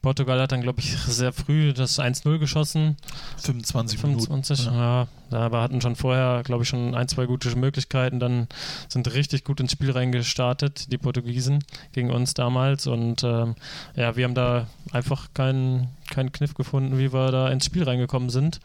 Portugal 0.02 0.40
hat 0.40 0.52
dann, 0.52 0.62
glaube 0.62 0.81
ich, 0.81 0.97
sehr 0.97 1.32
früh 1.32 1.73
das 1.73 1.98
1-0 1.98 2.39
geschossen. 2.39 2.97
25 3.39 3.98
25, 3.98 4.59
Minuten. 4.66 4.78
ja. 4.78 5.09
Aber 5.30 5.62
hatten 5.62 5.80
schon 5.80 5.96
vorher, 5.96 6.42
glaube 6.44 6.62
ich, 6.62 6.68
schon 6.68 6.94
ein, 6.94 7.09
zwei 7.09 7.26
gute 7.26 7.55
Möglichkeiten. 7.56 8.20
Dann 8.20 8.48
sind 8.88 9.12
richtig 9.14 9.44
gut 9.44 9.60
ins 9.60 9.72
Spiel 9.72 9.90
reingestartet, 9.90 10.92
die 10.92 10.98
Portugiesen, 10.98 11.64
gegen 11.92 12.10
uns 12.10 12.34
damals. 12.34 12.86
Und 12.86 13.24
ähm, 13.24 13.55
ja, 13.96 14.16
wir 14.16 14.24
haben 14.24 14.34
da 14.34 14.66
einfach 14.92 15.28
keinen 15.34 15.88
keinen 16.10 16.32
Kniff 16.32 16.55
gefunden, 16.55 16.98
wie 16.98 17.12
wir 17.12 17.30
da 17.32 17.48
ins 17.48 17.64
Spiel 17.64 17.82
reingekommen 17.82 18.30
sind. 18.30 18.60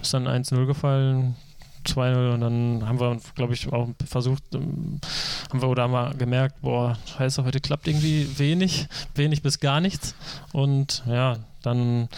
Ist 0.00 0.14
dann 0.14 0.28
1-0 0.28 0.66
gefallen, 0.66 1.34
2-0 1.84 2.34
und 2.34 2.40
dann 2.40 2.88
haben 2.88 3.00
wir, 3.00 3.18
glaube 3.34 3.54
ich, 3.54 3.72
auch 3.72 3.88
versucht, 4.06 4.42
ähm, 4.54 5.00
haben 5.50 5.60
wir 5.60 5.68
oder 5.68 5.84
haben 5.84 5.92
wir 5.92 6.14
gemerkt, 6.14 6.60
boah, 6.62 6.98
scheiße, 7.16 7.44
heute 7.44 7.60
klappt 7.60 7.86
irgendwie 7.86 8.38
wenig, 8.38 8.88
wenig 9.14 9.42
bis 9.42 9.60
gar 9.60 9.80
nichts. 9.80 10.14
Und 10.52 11.02
ja, 11.06 11.38
dann 11.66 12.08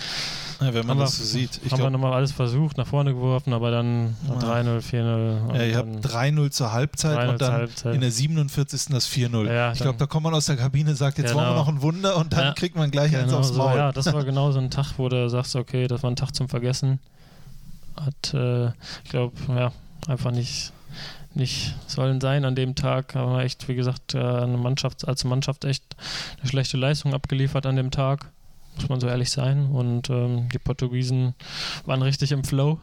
ja, 0.60 0.73
wenn 0.73 0.86
man 0.86 0.98
das 0.98 1.18
so 1.18 1.24
sieht. 1.24 1.60
Ich 1.64 1.73
haben 1.73 1.78
glaub, 1.78 1.81
wir 1.81 1.90
nochmal 1.90 2.14
alles 2.14 2.32
versucht, 2.32 2.78
nach 2.78 2.86
vorne 2.86 3.12
geworfen, 3.12 3.52
aber 3.52 3.70
dann 3.70 4.16
ja. 4.27 4.62
3-0, 4.62 4.81
4-0. 4.81 5.55
Ja, 5.55 5.62
ihr 5.64 5.77
habt 5.77 6.06
3-0 6.06 6.51
zur 6.51 6.73
Halbzeit 6.73 7.28
und 7.28 7.40
dann 7.43 7.52
Halbzeit. 7.52 7.94
in 7.94 8.01
der 8.01 8.10
47. 8.10 8.86
das 8.86 9.09
4-0. 9.09 9.52
Ja, 9.52 9.73
ich 9.73 9.81
glaube, 9.81 9.98
da 9.98 10.06
kommt 10.06 10.24
man 10.24 10.35
aus 10.35 10.47
der 10.47 10.56
Kabine, 10.56 10.94
sagt, 10.94 11.18
jetzt 11.18 11.32
genau. 11.32 11.43
wollen 11.43 11.51
wir 11.51 11.56
noch 11.56 11.68
ein 11.68 11.82
Wunder 11.82 12.16
und 12.16 12.32
dann 12.32 12.55
kriegt 12.55 12.77
man 12.77 12.90
gleich 12.90 13.10
genau 13.10 13.24
eins 13.24 13.32
aufs 13.32 13.52
Maul. 13.52 13.73
So, 13.73 13.78
ja, 13.78 13.93
das 13.93 14.12
war 14.12 14.24
genau 14.24 14.51
so 14.52 14.59
ein 14.59 14.70
Tag, 14.70 14.94
wo 14.97 15.09
du 15.09 15.28
sagst, 15.28 15.56
okay, 15.56 15.86
das 15.89 16.02
war 16.02 16.10
ein 16.10 16.16
Tag 16.16 16.35
zum 16.35 16.48
Vergessen. 16.48 17.01
Hat, 17.97 18.32
äh, 18.35 18.68
ich 19.05 19.10
glaube, 19.10 19.35
ja, 19.48 19.73
einfach 20.06 20.31
nicht 20.31 20.73
nicht 21.35 21.74
sollen 21.86 22.18
sein 22.18 22.47
an 22.47 22.55
dem 22.55 22.74
Tag. 22.74 23.14
Haben 23.14 23.32
wir 23.32 23.43
echt, 23.43 23.68
wie 23.68 23.74
gesagt, 23.74 24.14
äh, 24.14 24.18
eine 24.18 24.56
Mannschaft, 24.56 25.06
als 25.06 25.23
Mannschaft 25.24 25.66
echt 25.66 25.85
eine 26.40 26.48
schlechte 26.48 26.78
Leistung 26.78 27.12
abgeliefert 27.12 27.66
an 27.66 27.77
dem 27.77 27.90
Tag 27.90 28.32
muss 28.76 28.88
man 28.88 29.00
so 29.00 29.08
ehrlich 29.08 29.30
sein. 29.30 29.66
Und 29.66 30.10
ähm, 30.10 30.48
die 30.52 30.58
Portugiesen 30.58 31.34
waren 31.84 32.02
richtig 32.02 32.32
im 32.32 32.44
Flow 32.44 32.78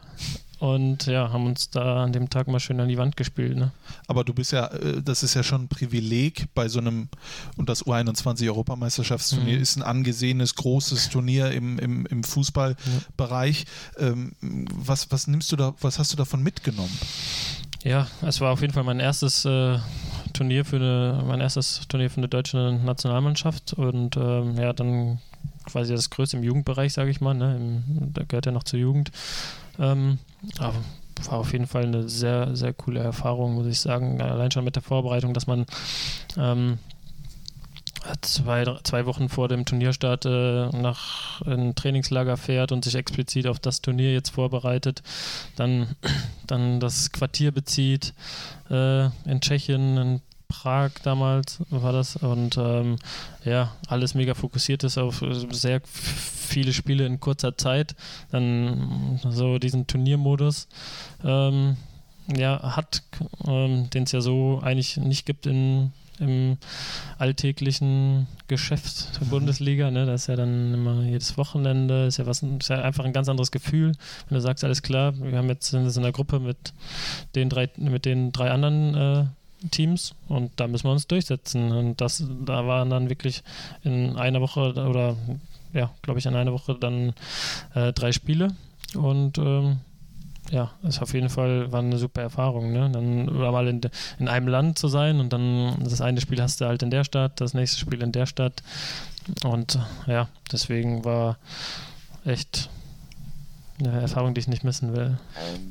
und 0.58 1.06
ja, 1.06 1.30
haben 1.30 1.46
uns 1.46 1.68
da 1.68 2.04
an 2.04 2.12
dem 2.12 2.30
Tag 2.30 2.48
mal 2.48 2.60
schön 2.60 2.80
an 2.80 2.88
die 2.88 2.96
Wand 2.96 3.16
gespielt. 3.16 3.56
Ne? 3.56 3.72
Aber 4.06 4.24
du 4.24 4.32
bist 4.32 4.52
ja, 4.52 4.68
äh, 4.68 5.02
das 5.02 5.22
ist 5.22 5.34
ja 5.34 5.42
schon 5.42 5.64
ein 5.64 5.68
Privileg 5.68 6.46
bei 6.54 6.68
so 6.68 6.78
einem, 6.78 7.08
und 7.56 7.68
das 7.68 7.84
U21-Europameisterschaftsturnier 7.84 9.56
mhm. 9.56 9.62
ist 9.62 9.76
ein 9.76 9.82
angesehenes, 9.82 10.54
großes 10.54 11.10
Turnier 11.10 11.50
im, 11.50 11.78
im, 11.78 12.06
im 12.06 12.24
Fußballbereich. 12.24 13.66
Ähm, 13.98 14.32
was, 14.40 15.10
was 15.10 15.26
nimmst 15.26 15.52
du 15.52 15.56
da, 15.56 15.74
was 15.80 15.98
hast 15.98 16.12
du 16.12 16.16
davon 16.16 16.42
mitgenommen? 16.42 16.96
Ja, 17.82 18.06
es 18.22 18.40
war 18.40 18.52
auf 18.52 18.62
jeden 18.62 18.72
Fall 18.72 18.84
mein 18.84 19.00
erstes 19.00 19.44
äh, 19.44 19.78
Turnier 20.32 20.64
für 20.64 20.76
eine, 20.76 21.22
mein 21.26 21.42
erstes 21.42 21.82
Turnier 21.88 22.08
für 22.08 22.18
eine 22.18 22.28
deutsche 22.28 22.80
Nationalmannschaft 22.82 23.74
und 23.74 24.16
ähm, 24.16 24.56
ja, 24.56 24.72
dann 24.72 25.18
quasi 25.64 25.94
das 25.94 26.10
Größte 26.10 26.36
im 26.36 26.42
Jugendbereich, 26.42 26.92
sage 26.92 27.10
ich 27.10 27.20
mal. 27.20 27.34
Ne? 27.34 27.56
Im, 27.56 28.12
da 28.12 28.24
gehört 28.24 28.46
ja 28.46 28.52
noch 28.52 28.64
zur 28.64 28.78
Jugend. 28.78 29.10
Ähm, 29.78 30.18
aber 30.58 30.74
war 31.30 31.38
auf 31.38 31.52
jeden 31.52 31.66
Fall 31.66 31.84
eine 31.84 32.08
sehr, 32.08 32.54
sehr 32.56 32.72
coole 32.72 33.00
Erfahrung, 33.00 33.54
muss 33.54 33.66
ich 33.66 33.80
sagen. 33.80 34.20
Allein 34.20 34.50
schon 34.50 34.64
mit 34.64 34.76
der 34.76 34.82
Vorbereitung, 34.82 35.34
dass 35.34 35.46
man 35.46 35.66
ähm, 36.36 36.78
zwei, 38.20 38.64
zwei 38.82 39.06
Wochen 39.06 39.28
vor 39.28 39.48
dem 39.48 39.64
Turnierstart 39.64 40.26
äh, 40.26 40.68
nach 40.76 41.40
ein 41.42 41.74
Trainingslager 41.74 42.36
fährt 42.36 42.72
und 42.72 42.84
sich 42.84 42.94
explizit 42.94 43.46
auf 43.46 43.58
das 43.58 43.80
Turnier 43.80 44.12
jetzt 44.12 44.30
vorbereitet, 44.30 45.02
dann, 45.56 45.96
dann 46.46 46.80
das 46.80 47.12
Quartier 47.12 47.52
bezieht 47.52 48.12
äh, 48.70 49.04
in 49.04 49.40
Tschechien, 49.40 49.96
in 49.96 50.20
Prag 50.48 50.90
damals 51.02 51.60
war 51.70 51.92
das 51.92 52.16
und 52.16 52.56
ähm, 52.58 52.96
ja, 53.44 53.72
alles 53.88 54.14
mega 54.14 54.34
fokussiert 54.34 54.84
ist 54.84 54.98
auf 54.98 55.22
sehr 55.50 55.80
viele 55.84 56.72
Spiele 56.72 57.06
in 57.06 57.20
kurzer 57.20 57.56
Zeit. 57.56 57.94
Dann 58.30 59.20
so 59.22 59.58
diesen 59.58 59.86
Turniermodus 59.86 60.68
ähm, 61.24 61.76
ja, 62.34 62.76
hat, 62.76 63.02
ähm, 63.46 63.90
den 63.90 64.04
es 64.04 64.12
ja 64.12 64.20
so 64.20 64.60
eigentlich 64.62 64.96
nicht 64.96 65.26
gibt 65.26 65.46
in, 65.46 65.92
im 66.18 66.56
alltäglichen 67.18 68.26
Geschäft 68.48 69.16
der 69.16 69.26
mhm. 69.26 69.30
Bundesliga. 69.30 69.90
Ne? 69.90 70.06
Das 70.06 70.22
ist 70.22 70.26
ja 70.28 70.36
dann 70.36 70.72
immer 70.72 71.02
jedes 71.02 71.36
Wochenende, 71.36 72.06
ist 72.06 72.18
ja, 72.18 72.26
was, 72.26 72.42
ist 72.42 72.68
ja 72.68 72.82
einfach 72.82 73.04
ein 73.04 73.12
ganz 73.12 73.28
anderes 73.28 73.50
Gefühl. 73.50 73.92
Wenn 74.28 74.36
du 74.36 74.40
sagst, 74.40 74.64
alles 74.64 74.82
klar, 74.82 75.14
wir 75.18 75.36
haben 75.36 75.48
jetzt 75.48 75.70
sind 75.70 75.86
in 75.86 76.02
einer 76.02 76.12
Gruppe 76.12 76.40
mit 76.40 76.72
den 77.34 77.48
drei, 77.50 77.68
mit 77.76 78.04
den 78.04 78.32
drei 78.32 78.50
anderen 78.50 78.94
äh, 78.94 79.24
Teams 79.70 80.14
und 80.28 80.52
da 80.56 80.66
müssen 80.66 80.84
wir 80.84 80.92
uns 80.92 81.06
durchsetzen. 81.06 81.72
Und 81.72 82.00
das, 82.00 82.24
da 82.44 82.66
waren 82.66 82.90
dann 82.90 83.08
wirklich 83.08 83.42
in 83.82 84.16
einer 84.16 84.40
Woche 84.40 84.72
oder 84.74 85.16
ja, 85.72 85.90
glaube 86.02 86.18
ich, 86.18 86.26
in 86.26 86.36
einer 86.36 86.52
Woche 86.52 86.76
dann 86.78 87.14
äh, 87.74 87.92
drei 87.92 88.12
Spiele 88.12 88.54
und 88.94 89.38
ähm, 89.38 89.78
ja, 90.50 90.70
ist 90.82 91.00
auf 91.00 91.14
jeden 91.14 91.30
Fall 91.30 91.72
war 91.72 91.80
eine 91.80 91.98
super 91.98 92.22
Erfahrung, 92.22 92.72
ne? 92.72 92.90
Dann 92.90 93.26
mal 93.26 93.66
in, 93.66 93.80
in 94.18 94.28
einem 94.28 94.48
Land 94.48 94.78
zu 94.78 94.88
sein 94.88 95.18
und 95.18 95.32
dann 95.32 95.74
das 95.82 96.00
eine 96.00 96.20
Spiel 96.20 96.40
hast 96.40 96.60
du 96.60 96.66
halt 96.66 96.82
in 96.82 96.90
der 96.90 97.04
Stadt, 97.04 97.40
das 97.40 97.54
nächste 97.54 97.80
Spiel 97.80 98.02
in 98.02 98.12
der 98.12 98.26
Stadt 98.26 98.62
und 99.42 99.78
ja, 100.06 100.28
deswegen 100.52 101.04
war 101.04 101.38
echt 102.24 102.68
eine 103.78 104.00
Erfahrung, 104.00 104.34
die 104.34 104.40
ich 104.40 104.48
nicht 104.48 104.64
missen 104.64 104.94
will. 104.94 105.18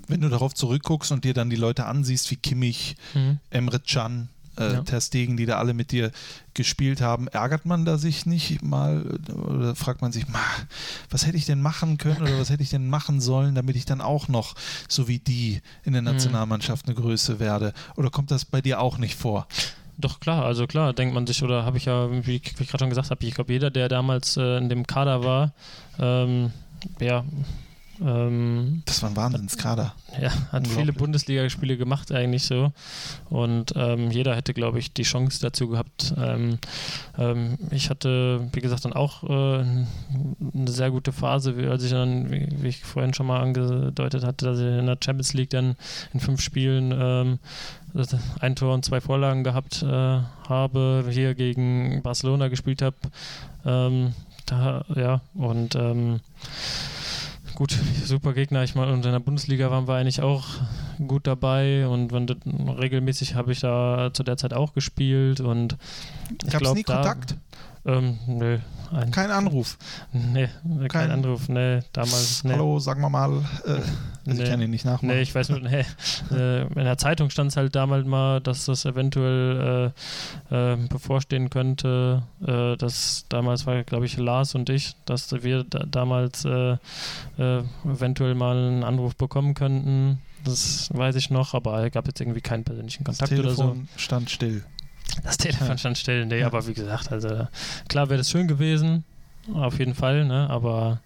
Wenn 0.07 0.21
du 0.21 0.29
darauf 0.29 0.53
zurückguckst 0.53 1.11
und 1.11 1.23
dir 1.23 1.33
dann 1.33 1.49
die 1.49 1.55
Leute 1.55 1.85
ansiehst, 1.85 2.29
wie 2.31 2.35
Kimmich, 2.35 2.95
mhm. 3.13 3.39
Emre 3.49 3.79
Can, 3.79 4.29
äh, 4.57 4.73
ja. 4.73 4.81
Ter 4.81 5.01
Stegen, 5.01 5.37
die 5.37 5.45
da 5.45 5.57
alle 5.57 5.73
mit 5.73 5.91
dir 5.91 6.11
gespielt 6.53 7.01
haben, 7.01 7.27
ärgert 7.27 7.65
man 7.65 7.85
da 7.85 7.97
sich 7.97 8.25
nicht 8.25 8.61
mal 8.61 9.03
oder 9.33 9.75
fragt 9.75 10.01
man 10.01 10.11
sich, 10.11 10.25
was 11.09 11.25
hätte 11.25 11.37
ich 11.37 11.45
denn 11.45 11.61
machen 11.61 11.97
können 11.97 12.21
oder 12.21 12.39
was 12.39 12.49
hätte 12.49 12.61
ich 12.61 12.69
denn 12.69 12.89
machen 12.89 13.21
sollen, 13.21 13.55
damit 13.55 13.75
ich 13.75 13.85
dann 13.85 14.01
auch 14.01 14.27
noch 14.27 14.55
so 14.87 15.07
wie 15.07 15.19
die 15.19 15.61
in 15.83 15.93
der 15.93 16.01
mhm. 16.01 16.09
Nationalmannschaft 16.09 16.85
eine 16.85 16.95
Größe 16.95 17.39
werde? 17.39 17.73
Oder 17.95 18.09
kommt 18.09 18.31
das 18.31 18.45
bei 18.45 18.61
dir 18.61 18.79
auch 18.79 18.97
nicht 18.97 19.15
vor? 19.15 19.47
Doch 19.97 20.19
klar, 20.19 20.43
also 20.43 20.65
klar, 20.65 20.93
denkt 20.93 21.13
man 21.13 21.27
sich, 21.27 21.43
oder 21.43 21.65
habe 21.65 21.77
ich 21.77 21.85
ja, 21.85 22.09
wie 22.25 22.35
ich, 22.35 22.59
ich 22.59 22.67
gerade 22.67 22.79
schon 22.79 22.89
gesagt 22.89 23.11
habe, 23.11 23.25
ich 23.25 23.35
glaube, 23.35 23.53
jeder, 23.53 23.69
der 23.69 23.89
damals 23.89 24.37
äh, 24.37 24.57
in 24.57 24.69
dem 24.69 24.87
Kader 24.87 25.23
war, 25.23 25.53
ähm, 25.99 26.51
ja, 26.99 27.23
ähm, 28.01 28.81
das 28.85 29.01
war 29.01 29.09
ein 29.09 29.15
Wahnsinnskader. 29.15 29.93
Ja, 30.19 30.31
hat 30.51 30.67
viele 30.67 30.93
Bundesligaspiele 30.93 31.77
gemacht 31.77 32.11
eigentlich 32.11 32.43
so. 32.43 32.71
Und 33.29 33.73
ähm, 33.75 34.09
jeder 34.09 34.35
hätte, 34.35 34.53
glaube 34.53 34.79
ich, 34.79 34.93
die 34.93 35.03
Chance 35.03 35.39
dazu 35.41 35.67
gehabt. 35.67 36.13
Ähm, 36.17 36.57
ähm 37.17 37.57
ich 37.71 37.89
hatte, 37.89 38.47
wie 38.51 38.61
gesagt, 38.61 38.85
dann 38.85 38.93
auch 38.93 39.23
äh, 39.23 39.63
eine 39.63 40.71
sehr 40.71 40.91
gute 40.91 41.11
Phase, 41.11 41.55
als 41.69 41.83
ich 41.83 41.91
dann, 41.91 42.31
wie, 42.31 42.47
wie, 42.61 42.69
ich 42.69 42.83
vorhin 42.83 43.13
schon 43.13 43.27
mal 43.27 43.41
angedeutet 43.41 44.23
hatte, 44.23 44.45
dass 44.45 44.59
ich 44.59 44.65
in 44.65 44.85
der 44.85 44.97
Champions 45.03 45.33
League 45.33 45.51
dann 45.51 45.75
in 46.13 46.19
fünf 46.19 46.41
Spielen 46.41 46.93
ähm, 46.97 47.39
ein 48.39 48.55
Tor 48.55 48.73
und 48.73 48.85
zwei 48.85 49.01
Vorlagen 49.01 49.43
gehabt 49.43 49.83
äh, 49.83 49.87
habe, 49.87 51.05
hier 51.09 51.35
gegen 51.35 52.01
Barcelona 52.01 52.47
gespielt 52.47 52.81
habe. 52.81 52.97
Ähm, 53.65 54.13
da, 54.45 54.83
ja, 54.95 55.21
und 55.35 55.77
gut, 57.55 57.77
super 58.05 58.33
Gegner. 58.33 58.63
Ich 58.63 58.75
meine, 58.75 58.93
in 58.93 59.01
der 59.01 59.19
Bundesliga 59.19 59.71
waren 59.71 59.87
wir 59.87 59.95
eigentlich 59.95 60.21
auch 60.21 60.45
gut 61.07 61.27
dabei 61.27 61.87
und 61.87 62.11
wenn, 62.11 62.27
regelmäßig 62.27 63.35
habe 63.35 63.51
ich 63.51 63.59
da 63.59 64.11
zu 64.13 64.23
der 64.23 64.37
Zeit 64.37 64.53
auch 64.53 64.73
gespielt 64.73 65.41
und 65.41 65.77
Gab 66.49 66.61
es 66.61 66.73
nie 66.73 66.83
Kontakt? 66.83 67.35
Ähm, 67.85 68.17
nö. 68.27 68.59
Ein, 68.93 69.11
kein 69.11 69.31
Anruf? 69.31 69.77
Nee, 70.13 70.47
kein, 70.63 70.87
kein, 70.87 71.11
Anruf, 71.11 71.49
nee, 71.49 71.79
damals. 71.91 72.43
Nee. 72.43 72.53
Hallo, 72.53 72.79
sagen 72.79 73.01
wir 73.01 73.09
mal, 73.09 73.31
äh, 73.65 73.71
also 73.71 73.83
nee. 74.25 74.43
ich 74.43 74.49
kann 74.49 74.61
ihn 74.61 74.69
nicht 74.69 74.85
nachmachen. 74.85 75.07
Nee, 75.07 75.21
ich 75.21 75.35
weiß 75.35 75.49
nur, 75.49 75.59
nee. 75.59 75.83
äh, 76.31 76.61
in 76.61 76.75
der 76.75 76.97
Zeitung 76.97 77.29
stand 77.29 77.51
es 77.51 77.57
halt 77.57 77.75
damals 77.75 78.05
mal, 78.05 78.39
dass 78.39 78.65
das 78.65 78.85
eventuell 78.85 79.91
äh, 80.49 80.73
äh 80.73 80.77
bevorstehen 80.87 81.49
könnte. 81.49 82.23
Äh, 82.45 82.77
dass 82.77 83.25
damals 83.27 83.65
war, 83.65 83.83
glaube 83.83 84.05
ich, 84.05 84.17
Lars 84.17 84.55
und 84.55 84.69
ich, 84.69 84.95
dass 85.05 85.31
wir 85.43 85.63
da, 85.63 85.79
damals 85.79 86.45
äh, 86.45 86.77
eventuell 87.37 88.35
mal 88.35 88.55
einen 88.55 88.83
Anruf 88.83 89.15
bekommen 89.15 89.55
könnten. 89.55 90.19
Das 90.43 90.89
weiß 90.93 91.15
ich 91.15 91.29
noch, 91.29 91.53
aber 91.53 91.85
es 91.85 91.91
gab 91.91 92.07
jetzt 92.07 92.19
irgendwie 92.19 92.41
keinen 92.41 92.63
persönlichen 92.63 93.03
Kontakt 93.03 93.31
das 93.31 93.37
Telefon 93.37 93.65
oder 93.69 93.75
so. 93.75 93.81
stand 93.97 94.29
still. 94.29 94.63
Das 95.23 95.37
Telefon 95.37 95.67
ja. 95.67 95.77
stand 95.77 95.97
still, 95.97 96.25
nee, 96.25 96.39
ja. 96.39 96.47
aber 96.47 96.65
wie 96.67 96.73
gesagt, 96.73 97.11
also 97.11 97.47
klar 97.87 98.09
wäre 98.09 98.17
das 98.17 98.29
schön 98.29 98.47
gewesen, 98.47 99.03
auf 99.53 99.79
jeden 99.79 99.93
Fall, 99.93 100.25
ne, 100.25 100.49
aber 100.49 101.01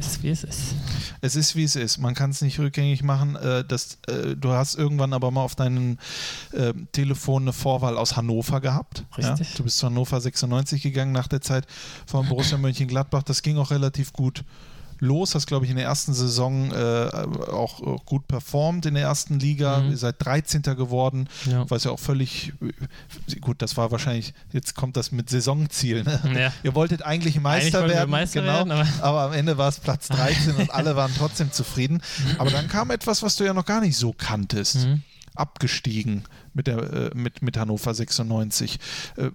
ist 0.00 0.22
wie 0.22 0.30
es 0.30 0.44
ist. 0.44 0.74
Es 1.20 1.36
ist 1.36 1.56
wie 1.56 1.64
es 1.64 1.76
ist. 1.76 1.98
Man 1.98 2.14
kann 2.14 2.30
es 2.30 2.40
nicht 2.40 2.58
rückgängig 2.58 3.02
machen. 3.02 3.36
Äh, 3.36 3.64
das, 3.66 3.98
äh, 4.08 4.34
du 4.34 4.50
hast 4.50 4.74
irgendwann 4.74 5.12
aber 5.12 5.30
mal 5.30 5.42
auf 5.42 5.54
deinem 5.54 5.98
äh, 6.52 6.72
Telefon 6.92 7.42
eine 7.42 7.52
Vorwahl 7.52 7.98
aus 7.98 8.16
Hannover 8.16 8.62
gehabt. 8.62 9.04
Richtig. 9.18 9.50
Ja? 9.50 9.56
Du 9.58 9.64
bist 9.64 9.76
zu 9.76 9.86
Hannover 9.86 10.18
96 10.18 10.82
gegangen 10.82 11.12
nach 11.12 11.28
der 11.28 11.42
Zeit 11.42 11.66
von 12.06 12.26
Borussia 12.28 12.56
Mönchengladbach. 12.58 13.22
Das 13.22 13.42
ging 13.42 13.58
auch 13.58 13.70
relativ 13.70 14.14
gut 14.14 14.42
los, 15.00 15.34
hast, 15.34 15.46
glaube 15.46 15.64
ich, 15.64 15.70
in 15.70 15.76
der 15.76 15.86
ersten 15.86 16.14
Saison 16.14 16.70
äh, 16.72 17.08
auch 17.50 17.80
äh, 17.80 17.96
gut 18.04 18.28
performt 18.28 18.86
in 18.86 18.94
der 18.94 19.04
ersten 19.04 19.38
Liga. 19.38 19.80
Mhm. 19.80 19.90
Ihr 19.90 19.96
seid 19.96 20.16
13. 20.18 20.62
geworden, 20.62 21.28
ja. 21.46 21.68
was 21.68 21.84
ja 21.84 21.90
auch 21.90 21.98
völlig 21.98 22.52
äh, 22.60 23.36
gut, 23.40 23.62
das 23.62 23.76
war 23.76 23.90
wahrscheinlich, 23.90 24.34
jetzt 24.52 24.74
kommt 24.74 24.96
das 24.96 25.12
mit 25.12 25.28
Saisonziel. 25.30 26.04
Ne? 26.04 26.20
Ja. 26.40 26.52
Ihr 26.62 26.74
wolltet 26.74 27.02
eigentlich 27.02 27.40
Meister 27.40 27.80
eigentlich 27.80 27.96
werden, 27.96 28.10
Meister 28.10 28.40
genau, 28.40 28.52
werden, 28.52 28.72
aber, 28.72 28.88
aber, 29.00 29.20
am 29.22 29.32
Ende 29.32 29.58
war 29.58 29.68
es 29.68 29.80
Platz 29.80 30.08
13 30.08 30.56
und 30.56 30.70
alle 30.70 30.96
waren 30.96 31.12
trotzdem 31.16 31.52
zufrieden. 31.52 32.02
Aber 32.38 32.50
dann 32.50 32.68
kam 32.68 32.90
etwas, 32.90 33.22
was 33.22 33.36
du 33.36 33.44
ja 33.44 33.52
noch 33.52 33.64
gar 33.64 33.80
nicht 33.80 33.96
so 33.96 34.12
kanntest. 34.12 34.86
Mhm 34.86 35.02
abgestiegen 35.34 36.24
mit, 36.54 36.66
der, 36.66 36.78
äh, 36.78 37.10
mit, 37.14 37.42
mit 37.42 37.56
Hannover 37.56 37.94
96. 37.94 38.78
Äh, 39.16 39.30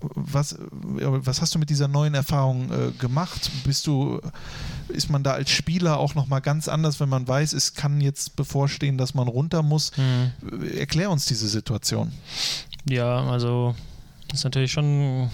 was, 0.00 0.56
was 0.58 1.40
hast 1.40 1.54
du 1.54 1.58
mit 1.58 1.70
dieser 1.70 1.88
neuen 1.88 2.14
Erfahrung 2.14 2.70
äh, 2.70 2.90
gemacht? 2.98 3.50
Bist 3.64 3.86
du, 3.86 4.20
ist 4.88 5.10
man 5.10 5.22
da 5.22 5.32
als 5.32 5.50
Spieler 5.50 5.98
auch 5.98 6.14
nochmal 6.14 6.40
ganz 6.40 6.68
anders, 6.68 7.00
wenn 7.00 7.08
man 7.08 7.26
weiß, 7.26 7.52
es 7.52 7.74
kann 7.74 8.00
jetzt 8.00 8.36
bevorstehen, 8.36 8.98
dass 8.98 9.14
man 9.14 9.28
runter 9.28 9.62
muss? 9.62 9.92
Mhm. 9.96 10.32
Erklär 10.76 11.10
uns 11.10 11.26
diese 11.26 11.48
Situation. 11.48 12.12
Ja, 12.88 13.24
also 13.24 13.74
ist 14.32 14.44
natürlich 14.44 14.72
schon 14.72 15.30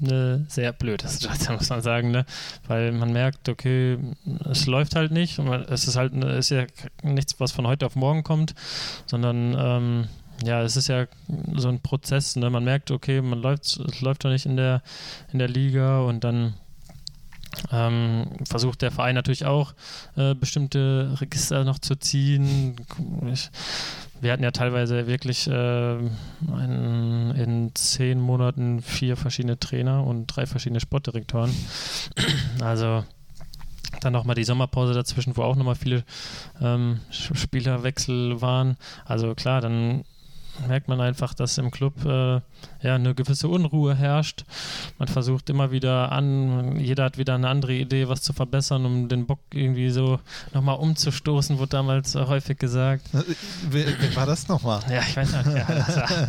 eine 0.00 0.44
sehr 0.48 0.72
blöde 0.72 1.08
Situation, 1.08 1.56
muss 1.56 1.70
man 1.70 1.82
sagen, 1.82 2.10
ne? 2.10 2.24
Weil 2.66 2.92
man 2.92 3.12
merkt, 3.12 3.48
okay, 3.48 3.98
es 4.50 4.66
läuft 4.66 4.94
halt 4.94 5.12
nicht. 5.12 5.38
Es 5.68 5.88
ist 5.88 5.96
halt 5.96 6.14
ist 6.14 6.50
ja 6.50 6.66
nichts, 7.02 7.38
was 7.38 7.52
von 7.52 7.66
heute 7.66 7.86
auf 7.86 7.96
morgen 7.96 8.22
kommt, 8.22 8.54
sondern 9.06 9.56
ähm, 9.58 10.08
ja, 10.44 10.62
es 10.62 10.76
ist 10.76 10.88
ja 10.88 11.06
so 11.54 11.68
ein 11.68 11.80
Prozess, 11.80 12.36
ne? 12.36 12.50
Man 12.50 12.64
merkt, 12.64 12.90
okay, 12.90 13.20
man 13.20 13.40
läuft, 13.40 13.64
es 13.64 14.00
läuft 14.00 14.24
doch 14.24 14.30
nicht 14.30 14.46
in 14.46 14.56
der, 14.56 14.82
in 15.32 15.38
der 15.38 15.48
Liga 15.48 16.00
und 16.00 16.24
dann 16.24 16.54
ähm, 17.72 18.26
versucht 18.44 18.82
der 18.82 18.90
Verein 18.90 19.14
natürlich 19.14 19.46
auch 19.46 19.74
äh, 20.16 20.34
bestimmte 20.34 21.16
Register 21.20 21.64
noch 21.64 21.78
zu 21.78 21.96
ziehen. 21.96 22.76
Ich, 23.32 23.50
wir 24.20 24.32
hatten 24.32 24.42
ja 24.42 24.50
teilweise 24.50 25.06
wirklich 25.06 25.46
äh, 25.48 25.96
in, 25.96 27.30
in 27.36 27.70
zehn 27.74 28.20
Monaten 28.20 28.82
vier 28.82 29.16
verschiedene 29.16 29.58
Trainer 29.58 30.04
und 30.04 30.26
drei 30.26 30.46
verschiedene 30.46 30.80
Sportdirektoren. 30.80 31.54
Also 32.60 33.04
dann 34.00 34.12
nochmal 34.12 34.34
die 34.34 34.44
Sommerpause 34.44 34.92
dazwischen, 34.94 35.36
wo 35.36 35.42
auch 35.42 35.56
nochmal 35.56 35.74
viele 35.74 36.04
ähm, 36.60 37.00
Spielerwechsel 37.10 38.40
waren. 38.40 38.76
Also 39.04 39.34
klar, 39.34 39.60
dann 39.60 40.04
merkt 40.66 40.88
man 40.88 41.00
einfach, 41.00 41.34
dass 41.34 41.58
im 41.58 41.70
Club 41.70 42.04
äh, 42.04 42.40
ja 42.82 42.94
eine 42.94 43.14
gewisse 43.14 43.48
Unruhe 43.48 43.94
herrscht. 43.94 44.44
Man 44.98 45.08
versucht 45.08 45.50
immer 45.50 45.70
wieder 45.70 46.12
an, 46.12 46.76
jeder 46.76 47.04
hat 47.04 47.18
wieder 47.18 47.34
eine 47.34 47.48
andere 47.48 47.74
Idee, 47.74 48.08
was 48.08 48.22
zu 48.22 48.32
verbessern, 48.32 48.84
um 48.84 49.08
den 49.08 49.26
Bock 49.26 49.40
irgendwie 49.52 49.90
so 49.90 50.20
nochmal 50.52 50.76
umzustoßen, 50.76 51.58
wurde 51.58 51.70
damals 51.70 52.14
äh, 52.14 52.26
häufig 52.26 52.58
gesagt. 52.58 53.08
Wer, 53.70 53.86
wer 54.00 54.16
war 54.16 54.26
das 54.26 54.48
nochmal? 54.48 54.80
Ja, 54.90 55.00
ich 55.00 55.16
weiß 55.16 55.32
nicht. 55.32 55.56
Ja, 55.56 56.28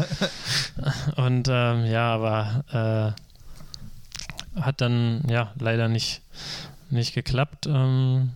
Und 1.26 1.48
ähm, 1.50 1.86
ja, 1.86 2.14
aber 2.14 3.16
äh, 4.56 4.62
hat 4.62 4.82
dann 4.82 5.24
ja 5.30 5.52
leider 5.60 5.88
nicht, 5.88 6.22
nicht 6.90 7.14
geklappt. 7.14 7.68
Ähm, 7.68 8.32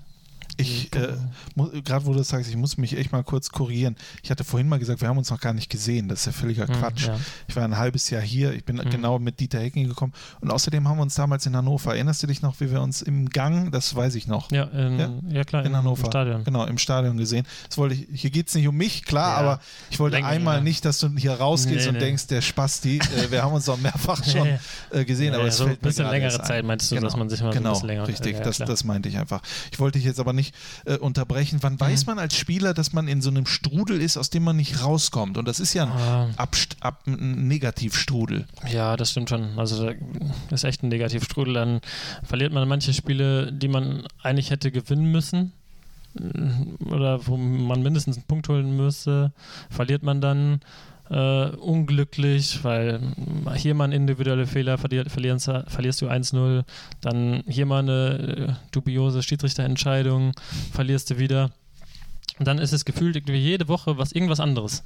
ich, 0.57 0.95
äh, 0.95 1.13
gerade 1.83 2.05
wo 2.05 2.11
du 2.11 2.19
das 2.19 2.29
sagst, 2.29 2.49
ich 2.49 2.55
muss 2.55 2.77
mich 2.77 2.97
echt 2.97 3.11
mal 3.11 3.23
kurz 3.23 3.49
korrigieren. 3.49 3.95
Ich 4.21 4.31
hatte 4.31 4.43
vorhin 4.43 4.69
mal 4.69 4.79
gesagt, 4.79 5.01
wir 5.01 5.07
haben 5.07 5.17
uns 5.17 5.29
noch 5.29 5.39
gar 5.39 5.53
nicht 5.53 5.69
gesehen. 5.69 6.07
Das 6.07 6.21
ist 6.21 6.25
ja 6.27 6.31
völliger 6.31 6.67
hm, 6.67 6.75
Quatsch. 6.75 7.07
Ja. 7.07 7.19
Ich 7.47 7.55
war 7.55 7.63
ein 7.63 7.77
halbes 7.77 8.09
Jahr 8.09 8.21
hier. 8.21 8.53
Ich 8.53 8.63
bin 8.63 8.77
mhm. 8.77 8.89
genau 8.89 9.19
mit 9.19 9.39
Dieter 9.39 9.59
Hecking 9.59 9.87
gekommen. 9.87 10.13
Und 10.41 10.51
außerdem 10.51 10.87
haben 10.87 10.97
wir 10.97 11.03
uns 11.03 11.15
damals 11.15 11.45
in 11.45 11.55
Hannover, 11.55 11.93
erinnerst 11.93 12.23
du 12.23 12.27
dich 12.27 12.41
noch, 12.41 12.59
wie 12.59 12.71
wir 12.71 12.81
uns 12.81 13.01
im 13.01 13.29
Gang, 13.29 13.71
das 13.71 13.95
weiß 13.95 14.15
ich 14.15 14.27
noch. 14.27 14.51
Ja, 14.51 14.65
in, 14.65 14.99
ja? 14.99 15.09
ja 15.29 15.43
klar, 15.43 15.65
in 15.65 15.75
Hannover. 15.75 16.05
Im 16.05 16.11
Stadion. 16.11 16.43
Genau, 16.43 16.65
im 16.65 16.77
Stadion 16.77 17.17
gesehen. 17.17 17.45
Das 17.67 17.77
wollte 17.77 17.95
ich, 17.95 18.07
hier 18.21 18.29
geht 18.29 18.47
es 18.47 18.55
nicht 18.55 18.67
um 18.67 18.75
mich, 18.75 19.05
klar, 19.05 19.37
aber 19.37 19.59
ich 19.89 19.99
wollte 19.99 20.17
Länger, 20.17 20.27
einmal 20.27 20.61
nicht, 20.61 20.85
dass 20.85 20.99
du 20.99 21.09
hier 21.17 21.33
rausgehst 21.33 21.85
nee, 21.85 21.87
und 21.87 21.93
nee. 21.95 21.99
denkst, 21.99 22.27
der 22.27 22.41
Spasti, 22.41 22.97
äh, 22.97 23.31
wir 23.31 23.43
haben 23.43 23.53
uns 23.53 23.65
doch 23.65 23.77
mehrfach 23.77 24.23
schon 24.29 24.47
äh, 24.91 25.05
gesehen. 25.05 25.33
aber 25.33 25.45
es 25.45 25.57
so 25.57 25.65
ein 25.65 25.77
bisschen 25.77 26.09
längere 26.09 26.41
Zeit 26.41 26.65
meinst 26.65 26.91
du, 26.91 26.95
genau. 26.95 27.07
dass 27.07 27.17
man 27.17 27.29
sich 27.29 27.41
mal 27.41 27.51
genau, 27.51 27.69
ein 27.69 27.73
bisschen 27.73 27.87
länger 27.87 28.07
Richtig, 28.07 28.37
das, 28.41 28.57
das 28.57 28.83
meinte 28.83 29.09
ich 29.09 29.17
einfach. 29.17 29.41
Ich 29.71 29.79
wollte 29.79 29.97
dich 29.97 30.05
jetzt 30.05 30.19
aber 30.19 30.33
nicht 30.33 30.42
äh, 30.85 30.97
unter 30.97 31.23
unterbrechen. 31.23 31.59
Wann 31.61 31.73
mhm. 31.73 31.79
weiß 31.79 32.05
man 32.05 32.19
als 32.19 32.35
Spieler, 32.35 32.73
dass 32.73 32.93
man 32.93 33.07
in 33.07 33.21
so 33.21 33.29
einem 33.29 33.45
Strudel 33.45 34.01
ist, 34.01 34.17
aus 34.17 34.29
dem 34.29 34.43
man 34.43 34.57
nicht 34.57 34.83
rauskommt? 34.83 35.37
Und 35.37 35.47
das 35.47 35.59
ist 35.59 35.73
ja 35.73 35.83
ein, 35.83 35.91
ah. 35.91 36.29
Ab, 36.37 36.55
Ab, 36.81 37.03
ein 37.07 37.47
Negativstrudel. 37.47 38.45
Ja, 38.69 38.97
das 38.97 39.11
stimmt 39.11 39.29
schon. 39.29 39.57
Also 39.57 39.85
das 40.49 40.61
ist 40.61 40.63
echt 40.63 40.83
ein 40.83 40.89
Negativstrudel. 40.89 41.53
Dann 41.53 41.81
verliert 42.23 42.53
man 42.53 42.67
manche 42.67 42.93
Spiele, 42.93 43.51
die 43.51 43.67
man 43.67 44.03
eigentlich 44.21 44.51
hätte 44.51 44.71
gewinnen 44.71 45.11
müssen 45.11 45.53
oder 46.85 47.25
wo 47.25 47.37
man 47.37 47.81
mindestens 47.81 48.17
einen 48.17 48.27
Punkt 48.27 48.47
holen 48.47 48.77
müsste, 48.77 49.31
verliert 49.71 50.03
man 50.03 50.21
dann 50.21 50.59
äh, 51.09 51.49
unglücklich, 51.49 52.63
weil 52.63 53.01
hier 53.55 53.75
mal 53.75 53.85
ein 53.85 53.91
individuelle 53.91 54.47
Fehler 54.47 54.77
verlier, 54.77 55.05
verlierst, 55.09 55.51
verlierst 55.67 56.01
du 56.01 56.09
1-0, 56.09 56.63
dann 57.01 57.43
hier 57.47 57.65
mal 57.65 57.79
eine 57.79 58.19
äh, 58.19 58.53
dubiose 58.71 59.23
Schiedsrichterentscheidung, 59.23 60.31
verlierst 60.71 61.09
du 61.09 61.17
wieder. 61.17 61.51
Und 62.39 62.47
dann 62.47 62.57
ist 62.57 62.73
es 62.73 62.83
gefühlt 62.83 63.15
irgendwie 63.15 63.37
jede 63.37 63.67
Woche 63.67 63.97
was 63.97 64.11
irgendwas 64.11 64.39
anderes. 64.39 64.83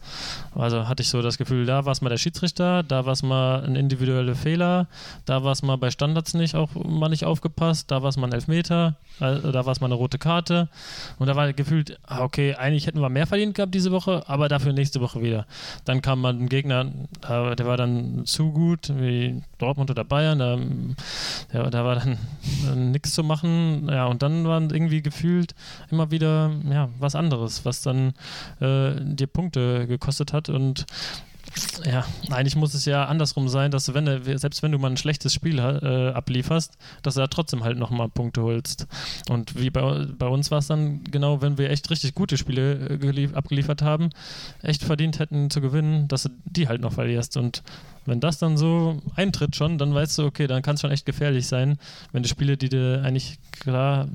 Also 0.54 0.88
hatte 0.88 1.02
ich 1.02 1.10
so 1.10 1.22
das 1.22 1.38
Gefühl, 1.38 1.66
da 1.66 1.86
war 1.86 1.94
es 1.94 2.02
mal 2.02 2.10
der 2.10 2.18
Schiedsrichter, 2.18 2.84
da 2.84 3.06
war 3.06 3.14
es 3.14 3.24
mal 3.24 3.64
ein 3.64 3.76
individueller 3.76 4.36
Fehler, 4.36 4.88
da 5.26 5.44
war 5.44 5.54
es 5.54 5.64
mal 5.64 5.78
bei 5.78 5.90
Standards 5.90 6.34
nicht 6.34 6.56
auch 6.56 6.76
mal 6.76 7.10
nicht 7.10 7.24
aufgepasst, 7.24 7.90
da 7.90 8.02
war 8.02 8.10
es 8.10 8.18
mal 8.18 8.28
ein 8.28 8.34
Elfmeter, 8.34 8.96
äh, 9.20 9.40
da 9.40 9.66
war 9.66 9.72
es 9.72 9.80
mal 9.80 9.88
eine 9.88 9.96
rote 9.96 10.18
Karte. 10.18 10.68
Und 11.20 11.28
da 11.28 11.36
war 11.36 11.52
gefühlt, 11.54 11.98
ah, 12.06 12.22
okay, 12.24 12.56
eigentlich 12.56 12.86
hätten 12.88 13.00
wir 13.00 13.10
mehr 13.10 13.28
verdient 13.28 13.56
gehabt 13.56 13.74
diese 13.74 13.92
Woche, 13.92 14.24
aber 14.28 14.50
dafür 14.50 14.74
nächste 14.74 15.00
Woche 15.00 15.22
wieder. 15.22 15.46
Dann 15.86 16.02
kam 16.02 16.22
mal 16.22 16.34
ein 16.34 16.50
Gegner, 16.50 16.86
der 17.28 17.66
war 17.66 17.78
dann 17.78 18.26
zu 18.26 18.52
gut, 18.52 18.92
wie 18.94 19.42
Dortmund 19.58 19.90
oder 19.90 20.04
Bayern, 20.04 20.40
da, 20.40 20.58
ja, 21.54 21.70
da 21.70 21.86
war 21.86 21.96
dann 21.96 22.18
nichts 22.92 23.14
zu 23.14 23.24
machen. 23.24 23.88
Ja, 23.90 24.06
und 24.08 24.22
dann 24.22 24.46
waren 24.46 24.70
irgendwie 24.70 25.02
gefühlt 25.02 25.56
immer 25.90 26.12
wieder 26.12 26.52
ja, 26.70 26.90
was 27.00 27.16
anderes 27.16 27.37
anderes, 27.38 27.66
was 27.66 27.82
dann 27.82 28.14
äh, 28.60 28.96
dir 29.00 29.28
Punkte 29.28 29.88
gekostet 29.88 30.34
hat. 30.34 30.50
Und 30.50 30.86
ja, 31.86 32.06
eigentlich 32.30 32.56
muss 32.56 32.74
es 32.74 32.86
ja 32.86 33.06
andersrum 33.06 33.48
sein, 33.48 33.72
dass 33.72 33.94
wenn 33.94 34.38
selbst 34.38 34.62
wenn 34.62 34.72
du 34.72 34.80
mal 34.80 34.92
ein 34.92 34.98
schlechtes 34.98 35.34
Spiel 35.34 35.60
äh, 35.60 36.10
ablieferst, 36.10 36.78
dass 37.04 37.14
du 37.14 37.22
da 37.22 37.28
trotzdem 37.28 37.64
halt 37.64 37.78
nochmal 37.78 38.10
Punkte 38.10 38.42
holst. 38.42 38.88
Und 39.30 39.58
wie 39.60 39.70
bei, 39.70 40.06
bei 40.18 40.28
uns 40.28 40.52
war 40.52 40.60
es 40.60 40.68
dann 40.68 41.04
genau, 41.06 41.42
wenn 41.42 41.58
wir 41.58 41.70
echt 41.70 41.90
richtig 41.90 42.16
gute 42.16 42.38
Spiele 42.38 43.00
äh, 43.02 43.30
abgeliefert 43.34 43.82
haben, 43.82 44.10
echt 44.62 44.84
verdient 44.84 45.20
hätten 45.20 45.50
zu 45.50 45.62
gewinnen, 45.62 46.08
dass 46.08 46.24
du 46.24 46.30
die 46.46 46.68
halt 46.68 46.82
noch 46.82 46.94
verlierst. 46.94 47.38
Und 47.38 47.64
wenn 48.08 48.20
das 48.20 48.40
dann 48.40 48.58
so 48.58 49.00
eintritt 49.16 49.56
schon, 49.56 49.78
dann 49.78 49.94
weißt 49.94 50.18
du, 50.18 50.26
okay, 50.26 50.48
dann 50.48 50.62
kann 50.62 50.76
es 50.76 50.82
schon 50.82 50.92
echt 50.92 51.06
gefährlich 51.06 51.46
sein, 51.46 51.78
wenn 52.14 52.24
du 52.24 52.30
Spiele, 52.30 52.58
die 52.58 52.70
du 52.70 53.02
eigentlich 53.04 53.38
klar 53.52 54.08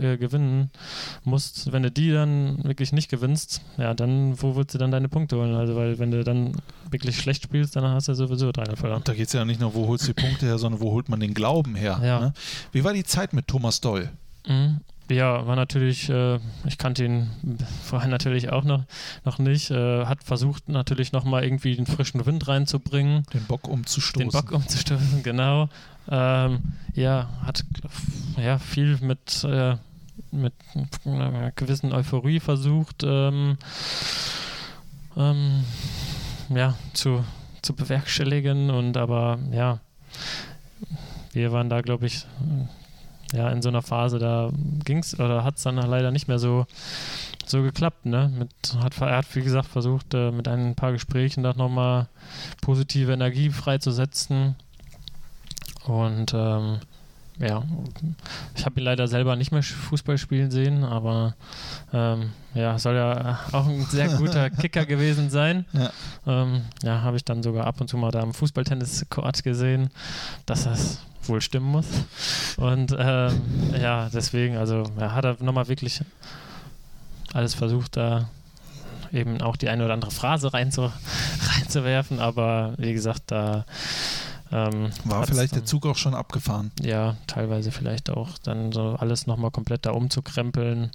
äh, 0.00 0.16
gewinnen 0.16 0.70
musst, 1.24 1.72
wenn 1.72 1.82
du 1.82 1.90
die 1.90 2.10
dann 2.10 2.62
wirklich 2.64 2.92
nicht 2.92 3.08
gewinnst, 3.08 3.62
ja, 3.78 3.94
dann 3.94 4.40
wo 4.42 4.56
willst 4.56 4.74
du 4.74 4.78
dann 4.78 4.90
deine 4.90 5.08
Punkte 5.08 5.36
holen? 5.36 5.54
Also, 5.54 5.76
weil 5.76 5.98
wenn 5.98 6.10
du 6.10 6.24
dann 6.24 6.52
wirklich 6.90 7.16
schlecht 7.16 7.44
spielst, 7.44 7.76
dann 7.76 7.84
hast 7.84 8.08
du 8.08 8.14
sowieso 8.14 8.50
deine 8.52 8.76
verloren. 8.76 9.02
Da 9.04 9.14
geht 9.14 9.28
es 9.28 9.32
ja 9.32 9.44
nicht 9.44 9.60
nur, 9.60 9.74
wo 9.74 9.86
holst 9.86 10.08
du 10.08 10.12
die 10.12 10.20
Punkte 10.20 10.46
her, 10.46 10.58
sondern 10.58 10.80
wo 10.80 10.90
holt 10.90 11.08
man 11.08 11.20
den 11.20 11.32
Glauben 11.32 11.76
her. 11.76 12.00
Ja. 12.02 12.20
Ne? 12.20 12.32
Wie 12.72 12.84
war 12.84 12.92
die 12.92 13.04
Zeit 13.04 13.32
mit 13.32 13.46
Thomas 13.46 13.80
Doll? 13.80 14.10
Mhm. 14.46 14.80
Ja, 15.08 15.46
war 15.46 15.54
natürlich, 15.54 16.08
äh, 16.08 16.40
ich 16.66 16.78
kannte 16.78 17.04
ihn 17.04 17.30
vorher 17.84 18.08
natürlich 18.08 18.50
auch 18.50 18.64
noch, 18.64 18.84
noch 19.24 19.38
nicht, 19.38 19.70
äh, 19.70 20.04
hat 20.04 20.24
versucht 20.24 20.68
natürlich 20.68 21.12
nochmal 21.12 21.44
irgendwie 21.44 21.76
den 21.76 21.86
frischen 21.86 22.26
Wind 22.26 22.48
reinzubringen. 22.48 23.24
Den 23.32 23.44
Bock 23.44 23.68
umzustoßen. 23.68 24.28
Den 24.28 24.32
Bock 24.32 24.50
umzustoßen, 24.50 25.22
genau. 25.22 25.68
Ähm, 26.08 26.60
ja, 26.94 27.28
hat 27.44 27.64
ja, 28.36 28.58
viel 28.58 28.98
mit, 29.00 29.44
äh, 29.44 29.76
mit 30.32 30.54
einer 31.04 31.52
gewissen 31.52 31.92
Euphorie 31.92 32.40
versucht, 32.40 33.02
ähm, 33.04 33.58
ähm, 35.16 35.64
ja, 36.48 36.74
zu, 36.94 37.24
zu 37.62 37.74
bewerkstelligen 37.74 38.70
und 38.70 38.96
aber 38.96 39.38
ja, 39.52 39.80
wir 41.32 41.52
waren 41.52 41.68
da, 41.68 41.80
glaube 41.80 42.06
ich, 42.06 42.26
ja, 43.32 43.50
in 43.50 43.62
so 43.62 43.68
einer 43.68 43.82
Phase, 43.82 44.18
da 44.18 44.50
ging 44.84 44.98
es 44.98 45.18
oder 45.18 45.44
hat 45.44 45.56
es 45.56 45.62
dann 45.62 45.76
leider 45.76 46.10
nicht 46.10 46.28
mehr 46.28 46.38
so, 46.38 46.66
so 47.44 47.62
geklappt. 47.62 48.06
Ne? 48.06 48.30
Mit, 48.38 48.50
hat, 48.82 49.00
er 49.00 49.16
hat, 49.18 49.34
wie 49.34 49.42
gesagt, 49.42 49.66
versucht, 49.66 50.14
äh, 50.14 50.30
mit 50.30 50.48
ein 50.48 50.74
paar 50.74 50.92
Gesprächen 50.92 51.42
da 51.42 51.52
nochmal 51.54 52.08
positive 52.60 53.12
Energie 53.12 53.50
freizusetzen. 53.50 54.54
Und 55.84 56.34
ähm, 56.34 56.80
ja, 57.38 57.62
ich 58.54 58.64
habe 58.64 58.80
ihn 58.80 58.84
leider 58.84 59.08
selber 59.08 59.36
nicht 59.36 59.52
mehr 59.52 59.62
Fußball 59.62 60.16
spielen 60.16 60.50
sehen, 60.50 60.84
aber 60.84 61.34
ähm, 61.92 62.30
ja, 62.54 62.78
soll 62.78 62.94
ja 62.94 63.40
auch 63.52 63.66
ein 63.66 63.84
sehr 63.84 64.08
guter 64.08 64.48
Kicker 64.50 64.86
gewesen 64.86 65.28
sein. 65.28 65.66
Ja, 65.72 65.90
ähm, 66.26 66.62
ja 66.82 67.02
habe 67.02 67.16
ich 67.16 67.24
dann 67.24 67.42
sogar 67.42 67.66
ab 67.66 67.80
und 67.80 67.88
zu 67.88 67.98
mal 67.98 68.10
da 68.10 68.22
im 68.22 68.32
Fußballtennis-Court 68.32 69.42
gesehen, 69.42 69.90
dass 70.46 70.64
das 70.64 71.00
wohl 71.24 71.40
stimmen 71.40 71.70
muss. 71.70 71.86
Und 72.56 72.96
ähm, 72.98 73.42
ja, 73.78 74.08
deswegen, 74.08 74.56
also 74.56 74.84
er 74.98 75.14
hat 75.14 75.24
er 75.24 75.36
nochmal 75.40 75.68
wirklich 75.68 76.00
alles 77.34 77.54
versucht, 77.54 77.96
da 77.96 78.30
eben 79.12 79.40
auch 79.42 79.56
die 79.56 79.68
eine 79.68 79.84
oder 79.84 79.94
andere 79.94 80.10
Phrase 80.10 80.52
reinzu, 80.52 80.90
reinzuwerfen, 81.54 82.20
aber 82.20 82.74
wie 82.78 82.92
gesagt, 82.92 83.24
da 83.26 83.64
ähm, 84.52 84.90
war 85.04 85.26
vielleicht 85.26 85.52
dann, 85.52 85.60
der 85.60 85.66
Zug 85.66 85.86
auch 85.86 85.96
schon 85.96 86.14
abgefahren. 86.14 86.70
Ja, 86.80 87.16
teilweise 87.26 87.70
vielleicht 87.70 88.10
auch 88.10 88.38
dann 88.38 88.72
so 88.72 88.96
alles 88.98 89.26
nochmal 89.26 89.50
komplett 89.50 89.86
da 89.86 89.90
umzukrempeln 89.90 90.90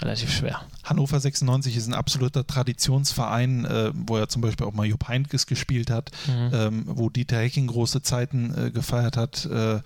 relativ 0.00 0.32
schwer. 0.32 0.60
Hannover 0.84 1.20
96 1.20 1.76
ist 1.76 1.86
ein 1.86 1.94
absoluter 1.94 2.46
Traditionsverein, 2.46 3.64
äh, 3.64 3.92
wo 3.94 4.16
er 4.16 4.28
zum 4.28 4.42
Beispiel 4.42 4.66
auch 4.66 4.72
mal 4.72 4.86
Jupp 4.86 5.08
Heynckes 5.08 5.46
gespielt 5.46 5.90
hat, 5.90 6.10
mhm. 6.26 6.50
ähm, 6.52 6.82
wo 6.86 7.10
Dieter 7.10 7.38
Hecking 7.38 7.66
große 7.66 8.02
Zeiten 8.02 8.54
äh, 8.56 8.70
gefeiert 8.70 9.16
hat, 9.16 9.48
äh, 9.50 9.76
mhm. 9.76 9.82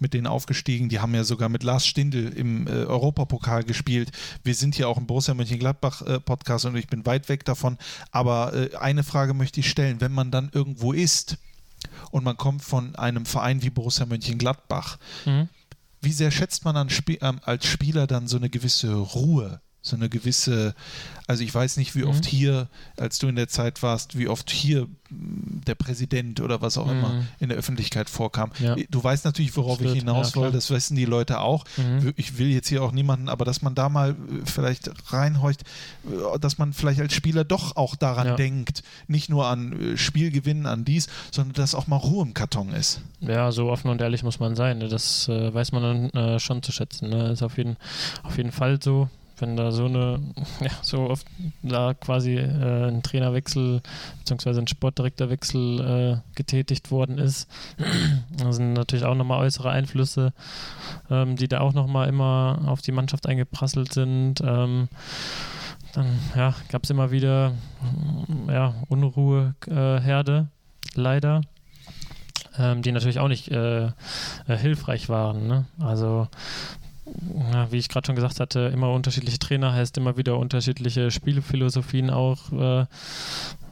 mit 0.00 0.14
denen 0.14 0.26
aufgestiegen. 0.26 0.88
Die 0.88 1.00
haben 1.00 1.14
ja 1.14 1.24
sogar 1.24 1.48
mit 1.48 1.62
Lars 1.62 1.86
Stindl 1.86 2.28
im 2.28 2.66
äh, 2.66 2.70
Europapokal 2.70 3.64
gespielt. 3.64 4.10
Wir 4.44 4.54
sind 4.54 4.74
hier 4.74 4.88
auch 4.88 4.98
im 4.98 5.06
Borussia 5.06 5.34
Mönchengladbach 5.34 6.02
äh, 6.02 6.20
Podcast 6.20 6.64
und 6.64 6.76
ich 6.76 6.88
bin 6.88 7.06
weit 7.06 7.28
weg 7.28 7.44
davon. 7.44 7.78
Aber 8.10 8.54
äh, 8.54 8.76
eine 8.76 9.02
Frage 9.02 9.34
möchte 9.34 9.60
ich 9.60 9.70
stellen, 9.70 10.00
wenn 10.00 10.12
man 10.12 10.30
dann 10.30 10.50
irgendwo 10.52 10.92
ist 10.92 11.38
und 12.10 12.24
man 12.24 12.36
kommt 12.36 12.62
von 12.62 12.94
einem 12.96 13.26
Verein 13.26 13.62
wie 13.62 13.70
Borussia 13.70 14.06
Mönchengladbach, 14.06 14.98
mhm 15.24 15.48
wie 16.00 16.12
sehr 16.12 16.30
schätzt 16.30 16.64
man 16.64 16.76
Sp 16.88 17.20
ähm, 17.20 17.40
als 17.44 17.66
Spieler 17.66 18.06
dann 18.06 18.26
so 18.26 18.36
eine 18.36 18.50
gewisse 18.50 18.94
Ruhe? 18.94 19.60
So 19.82 19.96
eine 19.96 20.08
gewisse, 20.08 20.74
also 21.26 21.42
ich 21.42 21.54
weiß 21.54 21.78
nicht, 21.78 21.96
wie 21.96 22.04
oft 22.04 22.24
mhm. 22.24 22.28
hier, 22.28 22.68
als 22.98 23.18
du 23.18 23.28
in 23.28 23.36
der 23.36 23.48
Zeit 23.48 23.82
warst, 23.82 24.18
wie 24.18 24.28
oft 24.28 24.50
hier 24.50 24.88
der 25.10 25.74
Präsident 25.74 26.40
oder 26.40 26.60
was 26.60 26.78
auch 26.78 26.86
mhm. 26.86 26.92
immer 26.92 27.24
in 27.40 27.48
der 27.48 27.58
Öffentlichkeit 27.58 28.10
vorkam. 28.10 28.52
Ja. 28.58 28.76
Du 28.90 29.02
weißt 29.02 29.24
natürlich, 29.24 29.56
worauf 29.56 29.76
Stimmt. 29.76 29.92
ich 29.92 29.98
hinaus 30.00 30.34
ja, 30.34 30.42
will, 30.42 30.52
das 30.52 30.70
wissen 30.70 30.96
die 30.96 31.04
Leute 31.06 31.40
auch. 31.40 31.64
Mhm. 31.76 32.12
Ich 32.16 32.38
will 32.38 32.48
jetzt 32.48 32.68
hier 32.68 32.82
auch 32.82 32.92
niemanden, 32.92 33.28
aber 33.28 33.44
dass 33.44 33.62
man 33.62 33.74
da 33.74 33.88
mal 33.88 34.10
äh, 34.10 34.14
vielleicht 34.44 34.90
reinhorcht, 35.12 35.62
äh, 36.04 36.38
dass 36.38 36.58
man 36.58 36.72
vielleicht 36.72 37.00
als 37.00 37.14
Spieler 37.14 37.44
doch 37.44 37.74
auch 37.76 37.96
daran 37.96 38.28
ja. 38.28 38.36
denkt, 38.36 38.82
nicht 39.08 39.30
nur 39.30 39.46
an 39.46 39.94
äh, 39.94 39.96
Spielgewinnen, 39.96 40.66
an 40.66 40.84
dies, 40.84 41.08
sondern 41.30 41.54
dass 41.54 41.74
auch 41.74 41.86
mal 41.86 41.96
Ruhe 41.96 42.24
im 42.24 42.34
Karton 42.34 42.70
ist. 42.70 43.00
Ja, 43.20 43.50
so 43.50 43.70
offen 43.70 43.90
und 43.90 44.00
ehrlich 44.00 44.22
muss 44.22 44.40
man 44.40 44.54
sein. 44.54 44.78
Ne? 44.78 44.88
Das 44.88 45.28
weiß 45.28 45.72
man 45.72 46.10
dann 46.10 46.40
schon 46.40 46.62
zu 46.62 46.72
schätzen. 46.72 47.10
Ne? 47.10 47.32
Ist 47.32 47.42
auf 47.42 47.56
jeden, 47.58 47.76
auf 48.22 48.36
jeden 48.36 48.52
Fall 48.52 48.80
so 48.82 49.08
wenn 49.40 49.56
da 49.56 49.72
so 49.72 49.86
eine, 49.86 50.20
ja, 50.60 50.70
so 50.82 51.10
oft 51.10 51.26
da 51.62 51.94
quasi 51.94 52.36
äh, 52.36 52.88
ein 52.88 53.02
Trainerwechsel 53.02 53.82
bzw. 54.18 54.60
ein 54.60 54.68
Sportdirektorwechsel 54.68 55.80
äh, 55.80 56.34
getätigt 56.34 56.90
worden 56.90 57.18
ist, 57.18 57.48
da 58.36 58.52
sind 58.52 58.74
natürlich 58.74 59.04
auch 59.04 59.14
nochmal 59.14 59.40
äußere 59.40 59.70
Einflüsse, 59.70 60.32
ähm, 61.10 61.36
die 61.36 61.48
da 61.48 61.60
auch 61.60 61.72
nochmal 61.72 62.08
immer 62.08 62.62
auf 62.66 62.82
die 62.82 62.92
Mannschaft 62.92 63.26
eingeprasselt 63.26 63.92
sind. 63.92 64.40
Ähm, 64.40 64.88
dann 65.92 66.06
ja, 66.36 66.54
gab 66.70 66.84
es 66.84 66.90
immer 66.90 67.10
wieder 67.10 67.52
ja, 68.48 68.74
Unruheherde, 68.88 70.46
äh, 70.48 71.00
leider. 71.00 71.42
Ähm, 72.58 72.82
die 72.82 72.90
natürlich 72.90 73.20
auch 73.20 73.28
nicht 73.28 73.48
äh, 73.48 73.86
äh, 73.86 73.90
hilfreich 74.46 75.08
waren. 75.08 75.46
Ne? 75.46 75.66
Also 75.78 76.28
wie 77.70 77.76
ich 77.76 77.88
gerade 77.88 78.06
schon 78.06 78.16
gesagt 78.16 78.40
hatte, 78.40 78.70
immer 78.72 78.90
unterschiedliche 78.92 79.38
Trainer 79.38 79.72
heißt 79.72 79.96
immer 79.98 80.16
wieder 80.16 80.36
unterschiedliche 80.38 81.10
Spielphilosophien 81.10 82.10
auch. 82.10 82.52
Äh, 82.52 82.86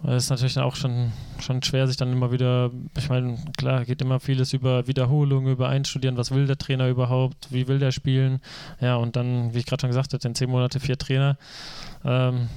es 0.05 0.25
ist 0.25 0.31
natürlich 0.31 0.59
auch 0.59 0.77
schon, 0.77 1.13
schon 1.41 1.63
schwer, 1.63 1.89
sich 1.89 1.97
dann 1.97 2.13
immer 2.13 2.31
wieder, 2.31 2.71
ich 2.97 3.09
meine, 3.09 3.37
klar, 3.57 3.85
geht 3.85 4.01
immer 4.01 4.21
vieles 4.21 4.53
über 4.53 4.87
Wiederholung, 4.87 5.49
über 5.49 5.69
Einstudieren, 5.69 6.17
was 6.17 6.31
will 6.31 6.47
der 6.47 6.57
Trainer 6.57 6.89
überhaupt, 6.89 7.49
wie 7.51 7.67
will 7.67 7.81
der 7.81 7.91
spielen. 7.91 8.41
Ja, 8.81 8.95
und 8.97 9.17
dann, 9.17 9.55
wie 9.55 9.59
ich 9.59 9.67
gerade 9.67 9.81
schon 9.81 9.91
gesagt 9.91 10.15
hatte, 10.15 10.29
in 10.29 10.37
zehn 10.37 10.51
Monate 10.51 10.79
vier 10.79 10.99
Trainer. 10.99 11.37
Ähm, 12.05 12.49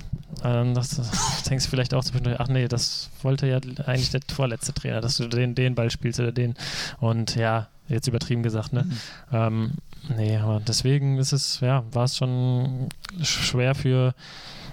ähm, 0.43 0.75
das, 0.75 0.89
das 0.89 1.43
denkst 1.49 1.65
du 1.65 1.71
vielleicht 1.71 1.95
auch 1.95 2.03
zwischendurch, 2.03 2.39
ach 2.39 2.47
nee, 2.47 2.67
das 2.67 3.09
wollte 3.23 3.47
ja 3.47 3.57
eigentlich 3.85 4.11
der 4.11 4.21
vorletzte 4.31 4.73
Trainer, 4.73 5.01
dass 5.01 5.17
du 5.17 5.27
den, 5.27 5.55
den 5.55 5.73
Ball 5.73 5.89
spielst 5.89 6.19
oder 6.19 6.31
den. 6.31 6.53
Und 6.99 7.35
ja, 7.35 7.69
jetzt 7.87 8.07
übertrieben 8.07 8.43
gesagt, 8.43 8.71
ne? 8.71 8.83
Mhm. 8.83 8.97
Ähm, 9.31 9.71
Nee, 10.09 10.37
aber 10.37 10.59
deswegen 10.59 11.17
ist 11.17 11.31
es, 11.31 11.59
ja, 11.59 11.83
war 11.91 12.05
es 12.05 12.17
schon 12.17 12.89
schwer 13.21 13.75
für, 13.75 14.13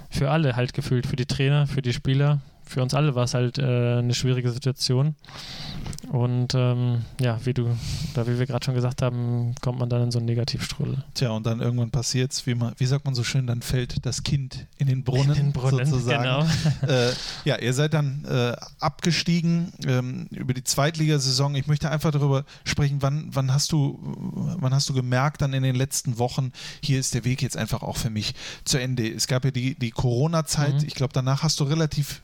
für 0.09 0.31
alle 0.31 0.55
halt 0.55 0.73
gefühlt, 0.73 1.05
für 1.05 1.15
die 1.15 1.25
Trainer, 1.25 1.67
für 1.67 1.81
die 1.81 1.93
Spieler, 1.93 2.39
für 2.69 2.81
uns 2.83 2.93
alle 2.93 3.15
war 3.15 3.23
es 3.23 3.33
halt 3.33 3.57
äh, 3.57 3.97
eine 3.97 4.13
schwierige 4.13 4.51
Situation. 4.51 5.15
Und 6.11 6.55
ähm, 6.55 7.05
ja, 7.19 7.39
wie 7.45 7.53
du, 7.53 7.75
da 8.13 8.25
wie 8.27 8.39
wir 8.39 8.45
gerade 8.45 8.65
schon 8.65 8.73
gesagt 8.73 9.01
haben, 9.01 9.53
kommt 9.61 9.79
man 9.79 9.89
dann 9.89 10.03
in 10.03 10.11
so 10.11 10.19
einen 10.19 10.25
Negativstrudel. 10.25 11.03
Tja, 11.13 11.29
und 11.31 11.45
dann 11.45 11.59
irgendwann 11.59 11.91
passiert 11.91 12.31
es, 12.31 12.47
wie, 12.47 12.55
wie 12.77 12.85
sagt 12.85 13.05
man 13.05 13.13
so 13.13 13.23
schön, 13.23 13.45
dann 13.45 13.61
fällt 13.61 14.05
das 14.05 14.23
Kind 14.23 14.65
in 14.77 14.87
den 14.87 15.03
Brunnen, 15.03 15.29
in 15.29 15.35
den 15.35 15.51
Brunnen 15.53 15.85
sozusagen. 15.85 16.23
Genau. 16.23 16.45
Äh, 16.81 17.11
ja, 17.45 17.57
ihr 17.57 17.73
seid 17.73 17.93
dann 17.93 18.23
äh, 18.25 18.55
abgestiegen 18.79 19.71
ähm, 19.85 20.27
über 20.31 20.53
die 20.53 20.63
Zweitligasaison. 20.63 21.53
Ich 21.55 21.67
möchte 21.67 21.91
einfach 21.91 22.11
darüber 22.11 22.45
sprechen, 22.63 23.01
wann, 23.01 23.27
wann, 23.31 23.53
hast 23.53 23.71
du, 23.71 23.99
wann 24.59 24.73
hast 24.73 24.89
du 24.89 24.93
gemerkt, 24.93 25.41
dann 25.41 25.53
in 25.53 25.63
den 25.63 25.75
letzten 25.75 26.17
Wochen, 26.17 26.51
hier 26.81 26.99
ist 26.99 27.13
der 27.13 27.25
Weg 27.25 27.41
jetzt 27.41 27.57
einfach 27.57 27.83
auch 27.83 27.97
für 27.97 28.09
mich 28.09 28.33
zu 28.63 28.77
Ende. 28.77 29.07
Es 29.07 29.27
gab 29.27 29.45
ja 29.45 29.51
die, 29.51 29.75
die 29.75 29.91
Corona-Zeit, 29.91 30.81
mhm. 30.81 30.87
ich 30.87 30.95
glaube, 30.95 31.13
danach 31.13 31.43
hast 31.43 31.59
du 31.59 31.65
relativ 31.65 32.21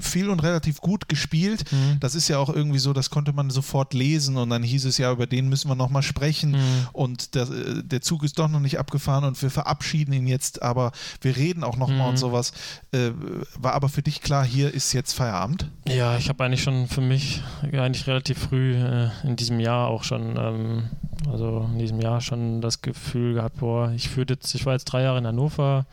viel 0.00 0.28
und 0.28 0.42
relativ 0.42 0.80
gut 0.80 1.08
gespielt. 1.08 1.64
Mhm. 1.72 1.98
Das 2.00 2.14
ist 2.14 2.28
ja 2.28 2.38
auch 2.38 2.50
irgendwie 2.50 2.78
so, 2.78 2.87
das 2.92 3.10
konnte 3.10 3.32
man 3.32 3.50
sofort 3.50 3.94
lesen 3.94 4.36
und 4.36 4.50
dann 4.50 4.62
hieß 4.62 4.84
es 4.84 4.98
ja, 4.98 5.12
über 5.12 5.26
den 5.26 5.48
müssen 5.48 5.68
wir 5.68 5.74
nochmal 5.74 6.02
sprechen 6.02 6.52
mhm. 6.52 6.88
und 6.92 7.34
der, 7.34 7.46
der, 7.82 8.00
Zug 8.00 8.22
ist 8.24 8.38
doch 8.38 8.48
noch 8.48 8.60
nicht 8.60 8.78
abgefahren 8.78 9.24
und 9.24 9.40
wir 9.42 9.50
verabschieden 9.50 10.12
ihn 10.12 10.26
jetzt, 10.26 10.62
aber 10.62 10.92
wir 11.20 11.36
reden 11.36 11.64
auch 11.64 11.76
nochmal 11.76 11.98
mhm. 11.98 12.08
und 12.08 12.16
sowas. 12.16 12.52
Äh, 12.92 13.10
war 13.58 13.74
aber 13.74 13.88
für 13.88 14.02
dich 14.02 14.20
klar, 14.20 14.44
hier 14.44 14.72
ist 14.72 14.92
jetzt 14.92 15.12
Feierabend? 15.12 15.70
Ja, 15.86 16.16
ich 16.16 16.28
habe 16.28 16.44
eigentlich 16.44 16.62
schon 16.62 16.86
für 16.88 17.00
mich 17.00 17.42
eigentlich 17.62 18.06
relativ 18.06 18.38
früh 18.38 18.74
äh, 18.74 19.10
in 19.24 19.36
diesem 19.36 19.60
Jahr 19.60 19.88
auch 19.88 20.04
schon, 20.04 20.36
ähm, 20.36 20.90
also 21.30 21.68
in 21.72 21.78
diesem 21.78 22.00
Jahr 22.00 22.20
schon 22.20 22.60
das 22.60 22.82
Gefühl 22.82 23.34
gehabt, 23.34 23.58
boah, 23.58 23.92
ich 23.94 24.16
jetzt, 24.16 24.54
ich 24.54 24.66
war 24.66 24.74
jetzt 24.74 24.86
drei 24.86 25.02
Jahre 25.02 25.18
in 25.18 25.26
Hannover, 25.26 25.86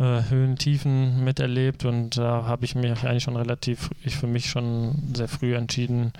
äh, 0.00 0.22
Höhen, 0.28 0.56
Tiefen 0.56 1.22
miterlebt 1.24 1.84
und 1.84 2.16
da 2.16 2.44
habe 2.46 2.64
ich 2.64 2.74
mich 2.74 3.04
eigentlich 3.04 3.22
schon 3.22 3.36
relativ, 3.36 3.90
ich 4.02 4.16
für 4.16 4.26
mich 4.26 4.48
schon 4.48 4.94
sehr 5.14 5.28
früh 5.28 5.54
entschieden, 5.54 6.12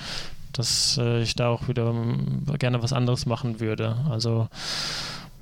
dass 0.53 0.99
äh, 0.99 1.23
ich 1.23 1.35
da 1.35 1.49
auch 1.49 1.67
wieder 1.67 1.89
ähm, 1.89 2.45
gerne 2.59 2.83
was 2.83 2.93
anderes 2.93 3.27
machen 3.27 3.59
würde. 3.59 3.97
Also 4.09 4.49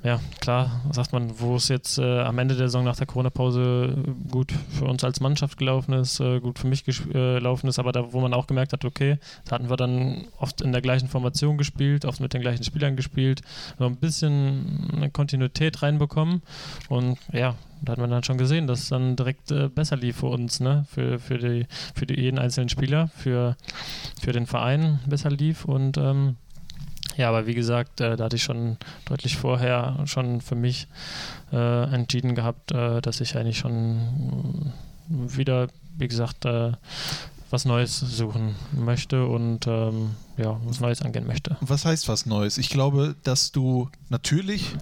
ja, 0.01 0.21
klar, 0.39 0.79
sagt 0.91 1.11
man, 1.11 1.41
wo 1.41 1.57
es 1.57 1.67
jetzt 1.67 1.97
äh, 1.97 2.21
am 2.21 2.37
Ende 2.39 2.55
der 2.55 2.69
Saison 2.69 2.85
nach 2.85 2.95
der 2.95 3.05
Corona-Pause 3.05 3.97
gut 4.31 4.53
für 4.69 4.85
uns 4.85 5.03
als 5.03 5.19
Mannschaft 5.19 5.57
gelaufen 5.57 5.91
ist, 5.91 6.21
äh, 6.21 6.39
gut 6.39 6.57
für 6.57 6.67
mich 6.67 6.87
äh, 6.87 6.93
gelaufen 7.11 7.67
ist, 7.67 7.79
aber 7.79 7.91
da, 7.91 8.13
wo 8.13 8.21
man 8.21 8.33
auch 8.33 8.47
gemerkt 8.47 8.71
hat, 8.71 8.85
okay, 8.85 9.17
da 9.43 9.55
hatten 9.55 9.69
wir 9.69 9.75
dann 9.75 10.27
oft 10.37 10.61
in 10.61 10.71
der 10.71 10.81
gleichen 10.81 11.09
Formation 11.09 11.57
gespielt, 11.57 12.05
oft 12.05 12.21
mit 12.21 12.33
den 12.33 12.39
gleichen 12.39 12.63
Spielern 12.63 12.95
gespielt, 12.95 13.41
so 13.77 13.85
ein 13.85 13.97
bisschen 13.97 14.89
eine 14.95 15.09
Kontinuität 15.09 15.81
reinbekommen 15.81 16.43
und 16.87 17.17
ja, 17.33 17.55
da 17.81 17.93
hat 17.93 17.99
man 17.99 18.09
dann 18.09 18.23
schon 18.23 18.37
gesehen, 18.37 18.67
dass 18.67 18.81
es 18.81 18.89
dann 18.89 19.15
direkt 19.15 19.51
äh, 19.51 19.69
besser 19.69 19.95
lief 19.95 20.17
für 20.17 20.27
uns, 20.27 20.59
ne? 20.59 20.85
für, 20.89 21.19
für, 21.19 21.37
die, 21.37 21.65
für 21.95 22.05
die 22.05 22.19
jeden 22.19 22.39
einzelnen 22.39 22.69
Spieler, 22.69 23.09
für, 23.15 23.55
für 24.21 24.31
den 24.31 24.45
Verein 24.45 24.99
besser 25.07 25.29
lief 25.29 25.65
und 25.65 25.97
ähm, 25.97 26.35
Ja, 27.17 27.29
aber 27.29 27.47
wie 27.47 27.55
gesagt, 27.55 28.01
äh, 28.01 28.15
da 28.15 28.25
hatte 28.25 28.35
ich 28.35 28.43
schon 28.43 28.77
deutlich 29.05 29.37
vorher 29.37 30.03
schon 30.05 30.41
für 30.41 30.55
mich 30.55 30.87
äh, 31.51 31.93
entschieden 31.93 32.35
gehabt, 32.35 32.71
äh, 32.71 33.01
dass 33.01 33.21
ich 33.21 33.37
eigentlich 33.37 33.57
schon 33.57 34.73
wieder, 35.09 35.67
wie 35.97 36.07
gesagt, 36.07 36.45
äh, 36.45 36.71
was 37.51 37.65
Neues 37.65 37.99
suchen 37.99 38.55
möchte 38.71 39.25
und 39.25 39.67
ähm, 39.67 40.11
ja, 40.37 40.59
was 40.65 40.79
Neues 40.79 41.01
angehen 41.01 41.27
möchte. 41.27 41.57
Was 41.61 41.85
heißt 41.85 42.07
was 42.07 42.25
Neues? 42.25 42.57
Ich 42.57 42.69
glaube, 42.69 43.15
dass 43.23 43.51
du 43.51 43.89
natürlich, 44.09 44.75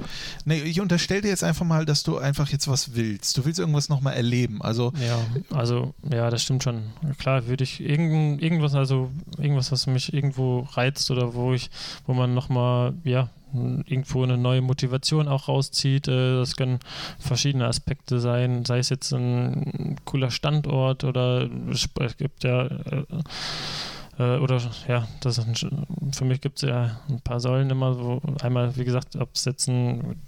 nee, 0.46 0.60
ich 0.62 0.80
unterstelle 0.80 1.22
dir 1.22 1.30
jetzt 1.30 1.44
einfach 1.44 1.66
mal, 1.66 1.86
dass 1.86 2.04
du 2.04 2.18
einfach 2.18 2.50
jetzt 2.50 2.68
was 2.68 2.96
willst. 2.96 3.38
Du 3.38 3.46
willst 3.46 3.60
irgendwas 3.60 3.90
nochmal 3.90 4.14
erleben. 4.14 4.62
Also 4.62 4.94
ja, 5.06 5.20
also 5.56 5.94
ja, 6.12 6.30
das 6.30 6.44
stimmt 6.44 6.64
schon. 6.64 6.84
Klar, 7.18 7.48
würde 7.48 7.64
ich 7.64 7.82
irgend, 7.82 8.42
irgendwas, 8.42 8.76
also 8.76 9.10
irgendwas, 9.38 9.72
was 9.72 9.88
mich 9.88 10.14
irgendwo 10.14 10.68
reizt 10.74 11.10
oder 11.10 11.34
wo 11.34 11.54
ich, 11.54 11.70
wo 12.06 12.14
man 12.14 12.34
nochmal, 12.34 12.94
ja, 13.04 13.30
irgendwo 13.54 14.24
eine 14.24 14.38
neue 14.38 14.62
Motivation 14.62 15.28
auch 15.28 15.48
rauszieht. 15.48 16.08
Äh, 16.08 16.38
das 16.38 16.56
können 16.56 16.80
verschiedene 17.20 17.68
Aspekte 17.68 18.20
sein, 18.20 18.66
sei 18.66 18.80
es 18.80 18.90
jetzt 18.90 19.12
ein 19.14 19.96
cooler 20.06 20.32
Standort 20.32 21.04
oder 21.04 21.50
es 21.70 22.18
gibt 22.18 22.44
ja 22.44 22.66
äh, 22.66 23.04
äh, 24.20 24.38
oder 24.40 24.62
ja, 24.88 25.08
das 25.22 25.42
für 26.12 26.26
mich 26.26 26.42
gibt 26.42 26.58
es 26.58 26.70
ja 26.70 27.00
ein 27.10 27.22
paar 27.22 27.40
Säulen 27.40 27.70
immer, 27.70 28.00
wo 28.00 28.22
einmal, 28.42 28.76
wie 28.76 28.86
gesagt, 28.86 29.16
ob 29.16 29.30
es 29.34 29.46
jetzt 29.46 29.68
ein 29.68 30.20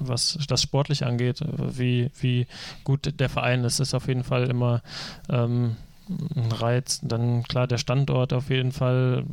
was 0.00 0.38
das 0.46 0.62
sportlich 0.62 1.04
angeht, 1.04 1.40
wie, 1.58 2.10
wie 2.20 2.46
gut 2.84 3.18
der 3.18 3.28
Verein 3.28 3.64
ist, 3.64 3.80
ist 3.80 3.94
auf 3.94 4.06
jeden 4.06 4.22
Fall 4.22 4.48
immer 4.48 4.80
ähm, 5.28 5.76
ein 6.08 6.52
Reiz. 6.52 7.00
Dann 7.02 7.42
klar 7.44 7.66
der 7.66 7.78
Standort 7.78 8.32
auf 8.32 8.50
jeden 8.50 8.72
Fall, 8.72 9.24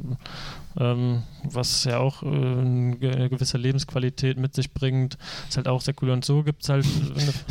ähm, 0.80 1.24
was 1.44 1.84
ja 1.86 2.00
auch 2.00 2.24
äh, 2.24 2.28
eine 2.28 3.30
gewisse 3.30 3.58
Lebensqualität 3.58 4.38
mit 4.38 4.54
sich 4.54 4.74
bringt. 4.74 5.18
Ist 5.48 5.58
halt 5.58 5.68
auch 5.68 5.82
sehr 5.82 5.94
cool. 6.02 6.10
Und 6.10 6.26
so 6.26 6.44
gibt 6.44 6.64
es 6.64 6.70
halt. 6.70 6.86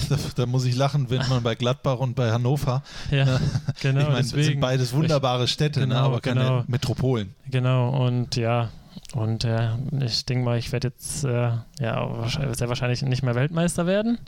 Da, 0.08 0.16
da, 0.36 0.46
muss 0.46 0.64
ich 0.66 0.76
lachen, 0.76 1.08
wenn 1.08 1.26
man 1.28 1.42
bei 1.42 1.54
Gladbach 1.54 1.98
und 1.98 2.14
bei 2.14 2.30
Hannover. 2.30 2.82
Ja, 3.10 3.40
genau. 3.80 4.00
Ich 4.00 4.06
meine, 4.06 4.18
das 4.18 4.30
sind 4.30 4.60
beides 4.60 4.92
wunderbare 4.92 5.48
Städte, 5.48 5.80
ne, 5.80 5.86
genau, 5.86 6.00
ne, 6.00 6.06
aber 6.06 6.20
keine 6.20 6.40
genau. 6.40 6.64
Metropolen. 6.66 7.34
Genau, 7.50 8.06
und 8.06 8.36
ja, 8.36 8.70
und 9.14 9.44
äh, 9.44 9.70
ich 10.00 10.24
denke 10.26 10.44
mal, 10.44 10.58
ich 10.58 10.72
werde 10.72 10.88
jetzt 10.88 11.24
äh, 11.24 11.52
ja 11.80 12.28
sehr 12.52 12.68
wahrscheinlich 12.68 13.02
nicht 13.02 13.22
mehr 13.22 13.34
Weltmeister 13.34 13.86
werden. 13.86 14.18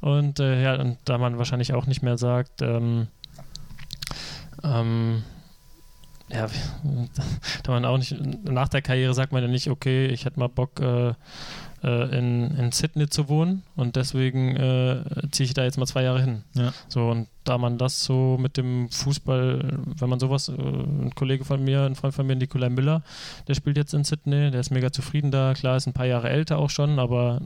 Und 0.00 0.40
äh, 0.40 0.62
ja, 0.62 0.80
und 0.80 0.98
da 1.04 1.18
man 1.18 1.38
wahrscheinlich 1.38 1.74
auch 1.74 1.86
nicht 1.86 2.02
mehr 2.02 2.18
sagt, 2.18 2.62
ähm, 2.62 3.08
ähm, 4.62 5.22
ja, 6.30 6.46
da 7.62 7.72
man 7.72 7.84
auch 7.84 7.98
nicht, 7.98 8.16
nach 8.44 8.68
der 8.68 8.82
Karriere 8.82 9.14
sagt 9.14 9.32
man 9.32 9.42
ja 9.42 9.48
nicht, 9.48 9.68
okay, 9.68 10.06
ich 10.06 10.24
hätte 10.24 10.38
mal 10.38 10.48
Bock, 10.48 10.80
äh, 10.80 11.14
äh, 11.82 12.18
in, 12.18 12.50
in 12.56 12.72
Sydney 12.72 13.08
zu 13.08 13.28
wohnen 13.28 13.62
und 13.76 13.96
deswegen 13.96 14.56
äh, 14.56 15.02
ziehe 15.30 15.46
ich 15.46 15.54
da 15.54 15.64
jetzt 15.64 15.78
mal 15.78 15.86
zwei 15.86 16.02
Jahre 16.02 16.20
hin. 16.20 16.42
Ja. 16.54 16.72
So, 16.88 17.08
und 17.08 17.28
da 17.48 17.56
man 17.56 17.78
das 17.78 18.04
so 18.04 18.36
mit 18.38 18.56
dem 18.56 18.90
Fußball, 18.90 19.78
wenn 19.98 20.08
man 20.08 20.20
sowas, 20.20 20.48
äh, 20.48 20.52
ein 20.52 21.12
Kollege 21.14 21.44
von 21.44 21.64
mir, 21.64 21.84
ein 21.84 21.94
Freund 21.94 22.14
von 22.14 22.26
mir, 22.26 22.36
Nikolai 22.36 22.68
Müller, 22.68 23.02
der 23.46 23.54
spielt 23.54 23.76
jetzt 23.76 23.94
in 23.94 24.04
Sydney, 24.04 24.50
der 24.50 24.60
ist 24.60 24.70
mega 24.70 24.92
zufrieden 24.92 25.30
da, 25.30 25.54
klar 25.54 25.76
ist 25.76 25.86
ein 25.86 25.94
paar 25.94 26.06
Jahre 26.06 26.28
älter 26.28 26.58
auch 26.58 26.68
schon, 26.68 26.98
aber 26.98 27.40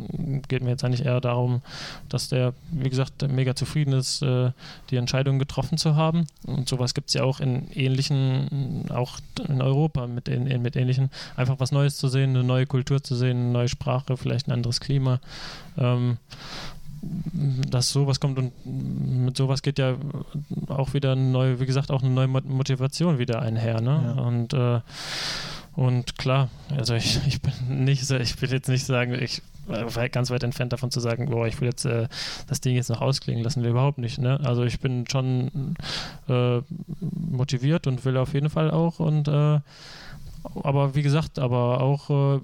geht 0.49 0.63
mir 0.63 0.71
jetzt 0.71 0.85
eigentlich 0.85 1.05
eher 1.05 1.21
darum, 1.21 1.63
dass 2.09 2.29
der, 2.29 2.53
wie 2.73 2.91
gesagt, 2.91 3.31
mega 3.31 3.55
zufrieden 3.55 3.93
ist, 3.93 4.23
äh, 4.23 4.51
die 4.91 4.97
Entscheidung 4.97 5.39
getroffen 5.39 5.79
zu 5.79 5.95
haben. 5.95 6.27
Und 6.47 6.69
sowas 6.69 6.95
gibt 6.95 7.09
es 7.09 7.15
ja 7.15 7.23
auch 7.23 7.39
in 7.39 7.71
ähnlichen, 7.73 8.91
auch 8.91 9.19
in 9.49 9.63
Europa 9.63 10.09
mit, 10.09 10.29
in, 10.29 10.63
mit 10.63 10.75
ähnlichen, 10.75 11.11
einfach 11.37 11.61
was 11.61 11.71
Neues 11.71 11.97
zu 11.97 12.09
sehen, 12.09 12.31
eine 12.31 12.43
neue 12.43 12.67
Kultur 12.67 13.03
zu 13.03 13.15
sehen, 13.15 13.39
eine 13.39 13.53
neue 13.53 13.69
Sprache, 13.69 14.17
vielleicht 14.17 14.49
ein 14.49 14.53
anderes 14.53 14.81
Klima. 14.81 15.21
Ähm, 15.79 16.19
dass 17.71 17.91
sowas 17.91 18.21
kommt 18.21 18.39
und 18.39 18.53
mit 18.65 19.37
sowas 19.37 19.63
geht 19.63 19.79
ja 19.79 19.97
auch 20.69 20.95
wieder 20.95 21.13
eine 21.13 21.23
neue, 21.23 21.61
wie 21.61 21.67
gesagt, 21.67 21.91
auch 21.91 22.03
eine 22.03 22.11
neue 22.11 22.29
Motivation 22.29 23.19
wieder 23.19 23.43
einher. 23.43 23.81
Ne? 23.81 24.15
Ja. 24.17 24.23
Und, 24.23 24.55
äh, 24.55 24.81
und 25.75 26.19
klar, 26.19 26.49
also 26.77 26.95
ich, 26.95 27.19
ich 27.27 27.41
bin 27.41 27.85
nicht 27.85 28.09
ich 28.11 28.43
will 28.43 28.53
jetzt 28.53 28.69
nicht 28.69 28.85
sagen, 28.85 29.15
ich 29.15 29.43
war 29.67 30.09
ganz 30.09 30.31
weit 30.31 30.43
entfernt 30.43 30.73
davon 30.73 30.91
zu 30.91 31.01
sagen, 31.01 31.31
boah, 31.31 31.47
ich 31.47 31.61
will 31.61 31.69
jetzt 31.69 31.85
äh, 31.85 32.09
das 32.47 32.61
Ding 32.61 32.75
jetzt 32.75 32.91
noch 32.91 33.01
ausklingen 33.01 33.43
lassen, 33.43 33.65
überhaupt 33.65 33.99
nicht. 33.99 34.19
Ne? 34.19 34.41
Also 34.43 34.65
ich 34.65 34.81
bin 34.81 35.05
schon 35.11 35.77
äh, 36.29 36.61
motiviert 37.01 37.87
und 37.87 38.05
will 38.05 38.17
auf 38.17 38.35
jeden 38.35 38.51
Fall 38.51 38.71
auch 38.71 38.99
und 39.01 39.29
äh, 39.29 39.61
aber 40.63 40.95
wie 40.95 41.03
gesagt, 41.03 41.39
aber 41.39 41.81
auch, 41.81 42.11
äh, 42.11 42.41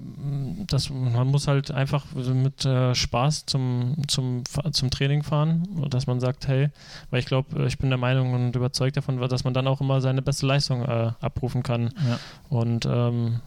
dass 0.67 0.89
man 0.89 1.27
muss 1.27 1.47
halt 1.47 1.71
einfach 1.71 2.05
mit 2.13 2.65
äh, 2.65 2.95
Spaß 2.95 3.45
zum, 3.45 3.95
zum, 4.07 4.43
zum 4.71 4.89
Training 4.89 5.23
fahren, 5.23 5.67
dass 5.89 6.07
man 6.07 6.19
sagt, 6.19 6.47
hey, 6.47 6.69
weil 7.09 7.19
ich 7.19 7.25
glaube, 7.25 7.65
ich 7.65 7.77
bin 7.77 7.89
der 7.89 7.97
Meinung 7.97 8.33
und 8.33 8.55
überzeugt 8.55 8.97
davon, 8.97 9.19
dass 9.19 9.43
man 9.43 9.53
dann 9.53 9.67
auch 9.67 9.81
immer 9.81 10.01
seine 10.01 10.21
beste 10.21 10.45
Leistung 10.45 10.83
äh, 10.83 11.11
abrufen 11.19 11.63
kann. 11.63 11.93
Ja. 12.07 12.19
Und 12.49 12.85
ähm, 12.85 13.41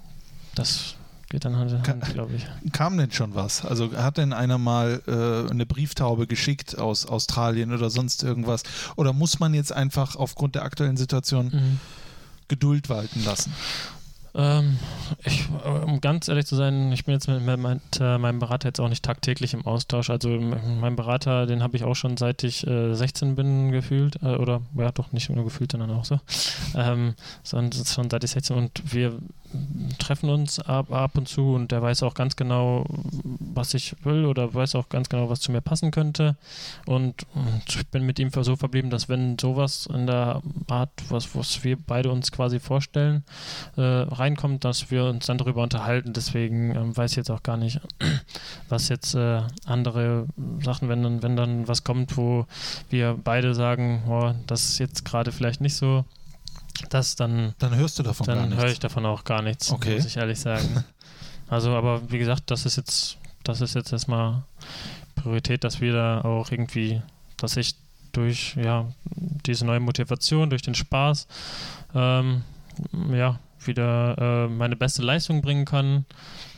das 0.55 0.97
geht 1.33 1.47
dann 1.47 1.57
Hand 1.57 1.73
in 1.73 1.87
Hand, 1.87 2.05
glaube 2.13 2.35
ich. 2.35 2.47
Kam 2.73 2.99
denn 2.99 3.11
schon 3.11 3.35
was? 3.35 3.65
Also 3.65 3.91
hat 3.97 4.19
denn 4.19 4.35
einer 4.35 4.59
mal 4.59 5.01
äh, 5.07 5.51
eine 5.51 5.65
Brieftaube 5.65 6.27
geschickt 6.27 6.79
aus 6.79 7.07
Australien 7.07 7.73
oder 7.73 7.89
sonst 7.89 8.23
irgendwas? 8.23 8.63
Oder 8.97 9.15
muss 9.15 9.41
man 9.41 9.55
jetzt 9.55 9.73
einfach 9.73 10.15
aufgrund 10.15 10.55
der 10.55 10.63
aktuellen 10.63 10.99
Situation 10.99 11.47
mhm. 11.47 11.81
Geduld 12.49 12.91
walten 12.91 13.25
lassen? 13.25 13.53
Ähm, 14.35 14.79
ich, 15.25 15.47
um 15.85 16.01
ganz 16.01 16.29
ehrlich 16.29 16.47
zu 16.47 16.57
sein, 16.57 16.91
ich 16.93 17.05
bin 17.05 17.15
jetzt 17.15 17.29
mit, 17.29 17.43
mit, 17.43 17.59
mit 17.59 18.01
äh, 18.01 18.17
meinem 18.17 18.39
Berater 18.39 18.69
jetzt 18.69 18.81
auch 18.81 18.89
nicht 18.89 19.05
tagtäglich 19.05 19.53
im 19.53 19.67
Austausch. 19.67 20.11
Also 20.11 20.29
mein 20.29 20.97
Berater, 20.97 21.47
den 21.47 21.63
habe 21.63 21.77
ich 21.77 21.85
auch 21.85 21.95
schon 21.95 22.17
seit 22.17 22.43
ich 22.45 22.67
äh, 22.67 22.95
16 22.95 23.35
bin 23.35 23.73
gefühlt. 23.73 24.17
Äh, 24.23 24.37
oder 24.37 24.63
ja, 24.77 24.91
doch 24.93 25.13
nicht 25.13 25.29
nur 25.29 25.45
gefühlt, 25.45 25.73
sondern 25.73 25.91
auch 25.91 26.05
so. 26.05 26.21
Ähm, 26.75 27.15
sondern 27.43 27.85
schon 27.85 28.09
seit 28.09 28.25
ich 28.25 28.31
16 28.31 28.57
und 28.57 28.83
wir 28.93 29.19
treffen 29.99 30.31
uns 30.31 30.59
ab, 30.59 30.93
ab 30.93 31.17
und 31.17 31.29
zu 31.29 31.55
und 31.55 31.73
der 31.73 31.83
weiß 31.83 32.03
auch 32.03 32.15
ganz 32.15 32.37
genau, 32.37 32.85
was 33.23 33.75
ich 33.75 33.95
will 34.05 34.25
oder 34.25 34.53
weiß 34.53 34.75
auch 34.75 34.89
ganz 34.89 35.09
genau, 35.09 35.29
was 35.29 35.41
zu 35.41 35.53
mir 35.53 35.61
passen 35.61 35.91
könnte. 35.91 36.37
Und, 36.87 37.27
und 37.35 37.63
ich 37.69 37.87
bin 37.89 38.05
mit 38.05 38.19
ihm 38.19 38.31
so 38.31 38.57
verblieben, 38.57 38.91
dass 38.91 39.09
wenn 39.09 39.39
sowas 39.39 39.87
in 39.93 40.07
der 40.07 40.43
Art, 40.69 40.91
was, 41.09 41.35
was 41.37 41.63
wir 41.65 41.77
beide 41.77 42.11
uns 42.11 42.33
quasi 42.33 42.61
vorstellen, 42.61 43.25
äh, 43.77 43.83
reinkommt, 43.83 44.65
dass 44.65 44.91
wir 44.91 45.05
uns 45.05 45.27
dann 45.27 45.39
darüber 45.39 45.63
unterhalten. 45.63 46.13
Deswegen 46.13 46.75
ähm, 46.75 46.97
weiß 46.97 47.13
ich 47.13 47.17
jetzt 47.17 47.31
auch 47.31 47.43
gar 47.43 47.57
nicht, 47.57 47.81
was 48.69 48.89
jetzt 48.89 49.15
äh, 49.15 49.43
andere 49.67 50.27
Sachen, 50.63 50.89
wenn 50.89 51.03
dann, 51.03 51.23
wenn 51.23 51.37
dann 51.37 51.69
was 51.69 51.85
kommt, 51.85 52.17
wo 52.17 52.47
wir 52.91 53.19
beide 53.23 53.55
sagen, 53.55 54.03
oh, 54.09 54.33
das 54.47 54.65
ist 54.65 54.79
jetzt 54.79 55.05
gerade 55.05 55.33
vielleicht 55.33 55.61
nicht 55.61 55.75
so 55.75 56.05
das 56.91 57.17
dann. 57.17 57.55
Dann 57.59 57.75
hörst 57.77 57.99
du 57.99 58.03
davon 58.03 58.27
gar 58.27 58.37
nichts. 58.37 58.51
Dann 58.51 58.59
höre 58.59 58.73
ich 58.73 58.81
davon 58.81 59.07
auch 59.07 59.25
gar 59.25 59.43
nichts, 59.43 59.71
okay. 59.71 59.97
muss 59.97 60.07
ich 60.07 60.17
ehrlich 60.17 60.41
sagen. 60.41 60.85
also, 61.49 61.71
aber 61.71 62.11
wie 62.11 62.19
gesagt, 62.19 62.51
das 62.51 62.67
ist 62.67 62.77
jetzt, 62.77 63.19
das 63.45 63.61
ist 63.61 63.75
jetzt 63.75 63.93
erstmal 63.93 64.43
Priorität, 65.15 65.65
dass 65.65 65.81
wir 65.81 65.93
da 65.93 66.21
auch 66.23 66.51
irgendwie, 66.51 67.03
dass 67.37 67.57
ich 67.57 67.75
durch 68.13 68.57
ja, 68.57 68.87
diese 69.47 69.65
neue 69.65 69.81
Motivation, 69.81 70.51
durch 70.51 70.63
den 70.63 70.75
Spaß, 70.75 71.27
ähm, 71.95 72.43
ja, 73.11 73.39
wieder 73.65 74.17
äh, 74.19 74.49
meine 74.49 74.77
beste 74.77 75.03
Leistung 75.03 75.41
bringen 75.41 75.65
kann, 75.65 76.05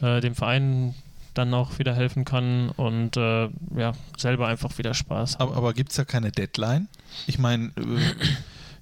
äh, 0.00 0.20
dem 0.20 0.34
Verein 0.34 0.94
dann 1.34 1.52
auch 1.52 1.78
wieder 1.78 1.94
helfen 1.94 2.24
kann 2.24 2.70
und 2.70 3.16
äh, 3.16 3.48
ja, 3.76 3.92
selber 4.16 4.46
einfach 4.46 4.78
wieder 4.78 4.94
Spaß. 4.94 5.40
Aber, 5.40 5.56
aber 5.56 5.74
gibt 5.74 5.90
es 5.90 5.96
ja 5.96 6.04
keine 6.04 6.30
Deadline? 6.30 6.88
Ich 7.26 7.38
meine, 7.38 7.66
äh, 7.76 8.12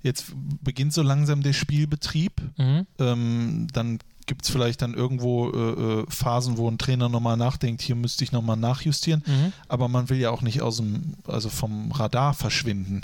Jetzt 0.03 0.33
beginnt 0.63 0.93
so 0.93 1.03
langsam 1.03 1.43
der 1.43 1.53
Spielbetrieb. 1.53 2.41
Mhm. 2.59 2.87
Ähm, 2.99 3.67
dann 3.73 3.99
gibt 4.27 4.45
es 4.45 4.51
vielleicht 4.51 4.83
dann 4.83 4.95
irgendwo 4.95 5.51
äh, 5.51 6.01
äh, 6.01 6.05
Phasen, 6.09 6.57
wo 6.57 6.69
ein 6.69 6.79
Trainer 6.79 7.09
nochmal 7.09 7.37
nachdenkt, 7.37 7.83
hier 7.83 7.97
müsste 7.97 8.25
ich 8.25 8.33
nochmal 8.33 8.57
nachjustieren. 8.57 9.23
Mhm. 9.27 9.53
Aber 9.69 9.89
man 9.89 10.09
will 10.11 10.19
ja 10.19 10.31
auch 10.31 10.43
nicht 10.43 10.63
aus 10.63 10.77
dem, 10.77 11.15
also 11.27 11.49
vom 11.49 11.91
Radar 11.93 12.35
verschwinden. 12.35 13.03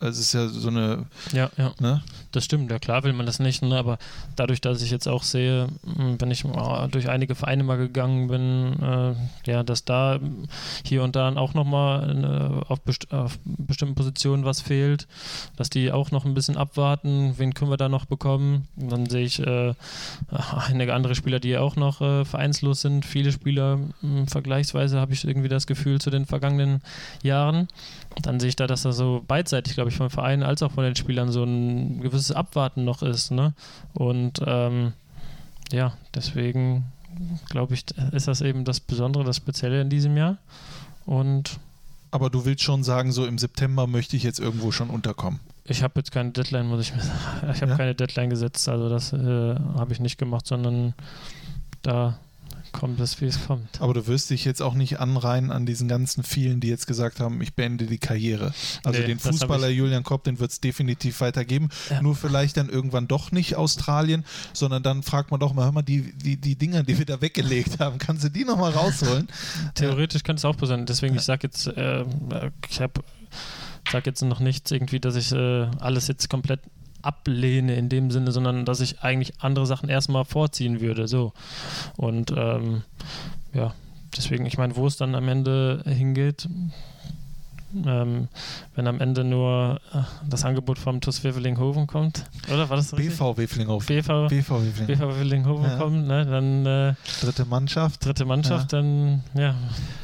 Es 0.00 0.18
ist 0.18 0.32
ja 0.32 0.46
so 0.46 0.68
eine. 0.68 1.06
Ja, 1.32 1.50
ja. 1.56 1.72
Ne? 1.80 2.02
Das 2.30 2.44
stimmt, 2.44 2.70
ja 2.70 2.78
klar 2.78 3.02
will 3.04 3.12
man 3.12 3.26
das 3.26 3.38
nicht, 3.38 3.62
ne? 3.62 3.76
aber 3.76 3.98
dadurch, 4.36 4.60
dass 4.60 4.82
ich 4.82 4.90
jetzt 4.90 5.08
auch 5.08 5.22
sehe, 5.22 5.68
hm, 5.84 6.20
wenn 6.20 6.30
ich 6.30 6.44
durch 6.90 7.08
einige 7.08 7.34
Vereine 7.34 7.64
mal 7.64 7.78
gegangen 7.78 8.28
bin, 8.28 8.80
äh, 8.82 9.14
ja, 9.50 9.62
dass 9.62 9.84
da 9.84 10.20
hier 10.84 11.02
und 11.02 11.16
da 11.16 11.34
auch 11.36 11.54
nochmal 11.54 12.62
äh, 12.64 12.70
auf, 12.70 12.80
best 12.80 13.12
auf 13.12 13.38
bestimmten 13.44 13.94
Positionen 13.94 14.44
was 14.44 14.60
fehlt, 14.60 15.08
dass 15.56 15.70
die 15.70 15.90
auch 15.90 16.10
noch 16.10 16.24
ein 16.24 16.34
bisschen 16.34 16.56
abwarten, 16.56 17.34
wen 17.38 17.54
können 17.54 17.70
wir 17.70 17.76
da 17.76 17.88
noch 17.88 18.04
bekommen. 18.04 18.68
dann 18.76 19.06
sehe 19.06 19.24
ich 19.24 19.40
äh, 19.40 19.74
einige 20.68 20.94
andere 20.94 21.14
Spieler, 21.14 21.40
die 21.40 21.56
auch 21.56 21.76
noch 21.76 22.00
äh, 22.00 22.24
vereinslos 22.24 22.82
sind. 22.82 23.04
Viele 23.04 23.32
Spieler 23.32 23.78
hm, 24.00 24.28
vergleichsweise 24.28 25.00
habe 25.00 25.12
ich 25.12 25.24
irgendwie 25.24 25.48
das 25.48 25.66
Gefühl 25.66 26.00
zu 26.00 26.10
den 26.10 26.26
vergangenen 26.26 26.82
Jahren. 27.22 27.68
Dann 28.22 28.40
sehe 28.40 28.48
ich 28.48 28.56
da, 28.56 28.66
dass 28.66 28.82
da 28.82 28.92
so 28.92 29.24
beidseitig, 29.26 29.74
glaube 29.74 29.90
ich, 29.90 29.96
vom 29.96 30.10
Verein 30.10 30.42
als 30.42 30.62
auch 30.62 30.72
von 30.72 30.84
den 30.84 30.96
Spielern 30.96 31.30
so 31.30 31.44
ein 31.44 32.00
gewisses 32.00 32.32
Abwarten 32.32 32.84
noch 32.84 33.02
ist. 33.02 33.30
Ne? 33.30 33.54
Und 33.94 34.40
ähm, 34.44 34.92
ja, 35.72 35.92
deswegen 36.14 36.84
glaube 37.48 37.74
ich, 37.74 37.84
ist 38.12 38.28
das 38.28 38.40
eben 38.40 38.64
das 38.64 38.80
Besondere, 38.80 39.24
das 39.24 39.36
Spezielle 39.36 39.80
in 39.80 39.90
diesem 39.90 40.16
Jahr. 40.16 40.38
Und 41.06 41.58
aber 42.10 42.30
du 42.30 42.44
willst 42.44 42.62
schon 42.62 42.84
sagen, 42.84 43.12
so 43.12 43.26
im 43.26 43.38
September 43.38 43.86
möchte 43.86 44.16
ich 44.16 44.22
jetzt 44.22 44.40
irgendwo 44.40 44.70
schon 44.70 44.88
unterkommen. 44.88 45.40
Ich 45.64 45.82
habe 45.82 45.94
jetzt 45.96 46.10
keine 46.10 46.30
Deadline, 46.30 46.66
muss 46.66 46.80
ich 46.80 46.94
mir 46.94 47.02
sagen. 47.02 47.50
Ich 47.54 47.60
habe 47.60 47.72
ja? 47.72 47.76
keine 47.76 47.94
Deadline 47.94 48.30
gesetzt, 48.30 48.68
also 48.68 48.88
das 48.88 49.12
äh, 49.12 49.16
habe 49.76 49.92
ich 49.92 50.00
nicht 50.00 50.16
gemacht, 50.16 50.46
sondern 50.46 50.94
da 51.82 52.18
kommt 52.72 53.00
es, 53.00 53.20
wie 53.20 53.26
es 53.26 53.46
kommt. 53.46 53.80
Aber 53.80 53.94
du 53.94 54.06
wirst 54.06 54.30
dich 54.30 54.44
jetzt 54.44 54.62
auch 54.62 54.74
nicht 54.74 55.00
anreihen 55.00 55.50
an 55.50 55.66
diesen 55.66 55.88
ganzen 55.88 56.22
vielen, 56.22 56.60
die 56.60 56.68
jetzt 56.68 56.86
gesagt 56.86 57.20
haben, 57.20 57.40
ich 57.40 57.54
beende 57.54 57.86
die 57.86 57.98
Karriere. 57.98 58.52
Also 58.84 59.00
nee, 59.00 59.06
den 59.06 59.18
Fußballer 59.18 59.68
Julian 59.68 60.02
Kopp, 60.02 60.24
den 60.24 60.38
wird 60.38 60.50
es 60.50 60.60
definitiv 60.60 61.20
weitergeben. 61.20 61.68
Ja. 61.90 62.02
Nur 62.02 62.16
vielleicht 62.16 62.56
dann 62.56 62.68
irgendwann 62.68 63.08
doch 63.08 63.32
nicht 63.32 63.56
Australien, 63.56 64.24
sondern 64.52 64.82
dann 64.82 65.02
fragt 65.02 65.30
man 65.30 65.40
doch 65.40 65.54
mal, 65.54 65.64
hör 65.64 65.72
mal, 65.72 65.82
die, 65.82 66.12
die, 66.12 66.36
die 66.36 66.56
Dinger, 66.56 66.82
die 66.82 66.98
wir 66.98 67.06
da 67.06 67.20
weggelegt 67.20 67.80
haben, 67.80 67.98
kannst 67.98 68.24
du 68.24 68.28
die 68.28 68.44
nochmal 68.44 68.72
rausholen? 68.72 69.28
Theoretisch 69.74 70.22
könnte 70.22 70.40
es 70.40 70.44
auch 70.44 70.56
passieren. 70.56 70.86
Deswegen, 70.86 71.14
ja. 71.14 71.20
ich 71.20 71.26
sage 71.26 71.46
jetzt, 71.46 71.66
äh, 71.66 72.04
ich 72.68 72.80
habe 72.80 73.02
sage 73.90 74.10
jetzt 74.10 74.22
noch 74.22 74.40
nichts 74.40 74.70
irgendwie, 74.70 75.00
dass 75.00 75.16
ich 75.16 75.32
äh, 75.32 75.66
alles 75.78 76.08
jetzt 76.08 76.28
komplett 76.28 76.60
ablehne 77.02 77.74
in 77.76 77.88
dem 77.88 78.10
Sinne, 78.10 78.32
sondern 78.32 78.64
dass 78.64 78.80
ich 78.80 79.00
eigentlich 79.00 79.40
andere 79.40 79.66
Sachen 79.66 79.88
erstmal 79.88 80.24
vorziehen 80.24 80.80
würde. 80.80 81.08
So. 81.08 81.32
Und 81.96 82.32
ähm, 82.36 82.82
ja, 83.52 83.74
deswegen, 84.16 84.46
ich 84.46 84.58
meine, 84.58 84.76
wo 84.76 84.86
es 84.86 84.96
dann 84.96 85.14
am 85.14 85.28
Ende 85.28 85.82
hingeht, 85.86 86.48
ähm, 87.86 88.28
wenn 88.74 88.86
am 88.86 89.00
Ende 89.00 89.24
nur 89.24 89.80
äh, 89.92 89.98
das 90.28 90.44
Angebot 90.44 90.78
vom 90.78 91.00
TuS 91.00 91.24
Wevelinghofen 91.24 91.86
kommt, 91.86 92.24
oder 92.52 92.68
war 92.70 92.76
das 92.76 92.92
richtig? 92.96 93.18
BV 93.18 93.36
Wevelinghofen. 93.36 93.96
BV, 93.96 94.28
BV 94.28 94.50
Wevelinghofen 94.88 95.64
ja. 95.64 95.76
kommt, 95.76 96.06
ne, 96.06 96.24
dann 96.24 96.66
äh, 96.66 96.94
dritte 97.20 97.44
Mannschaft. 97.44 98.04
Dritte 98.04 98.24
Mannschaft, 98.24 98.72
ja. 98.72 98.80
dann 98.80 99.22
ja, 99.34 99.54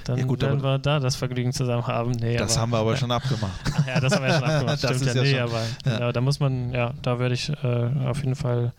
dann 0.05 0.19
ja, 0.19 0.25
gut, 0.25 0.43
werden 0.43 0.63
wir 0.63 0.79
da 0.79 1.01
das 1.01 1.17
Vergnügen 1.17 1.53
zusammen 1.53 1.87
haben. 1.87 2.13
Nee, 2.13 2.37
das 2.37 2.53
aber, 2.53 2.63
haben 2.63 2.71
wir 2.71 2.79
aber 2.79 2.97
schon 2.97 3.11
abgemacht. 3.11 3.61
ja, 3.87 4.01
das 4.01 4.15
haben 4.15 4.25
wir 4.25 4.35
schon 4.35 4.45
abgemacht. 4.45 4.79
Stimmt 4.85 5.15
ja, 5.15 5.23
nee, 5.23 5.39
aber 5.39 5.63
genau, 5.83 6.13
da 6.13 6.21
muss 6.21 6.41
man, 6.41 6.73
ja, 6.73 6.93
da 7.03 7.19
werde 7.19 7.35
ich 7.35 7.51
äh, 7.51 8.07
auf 8.07 8.19
jeden 8.19 8.37
Fall 8.37 8.73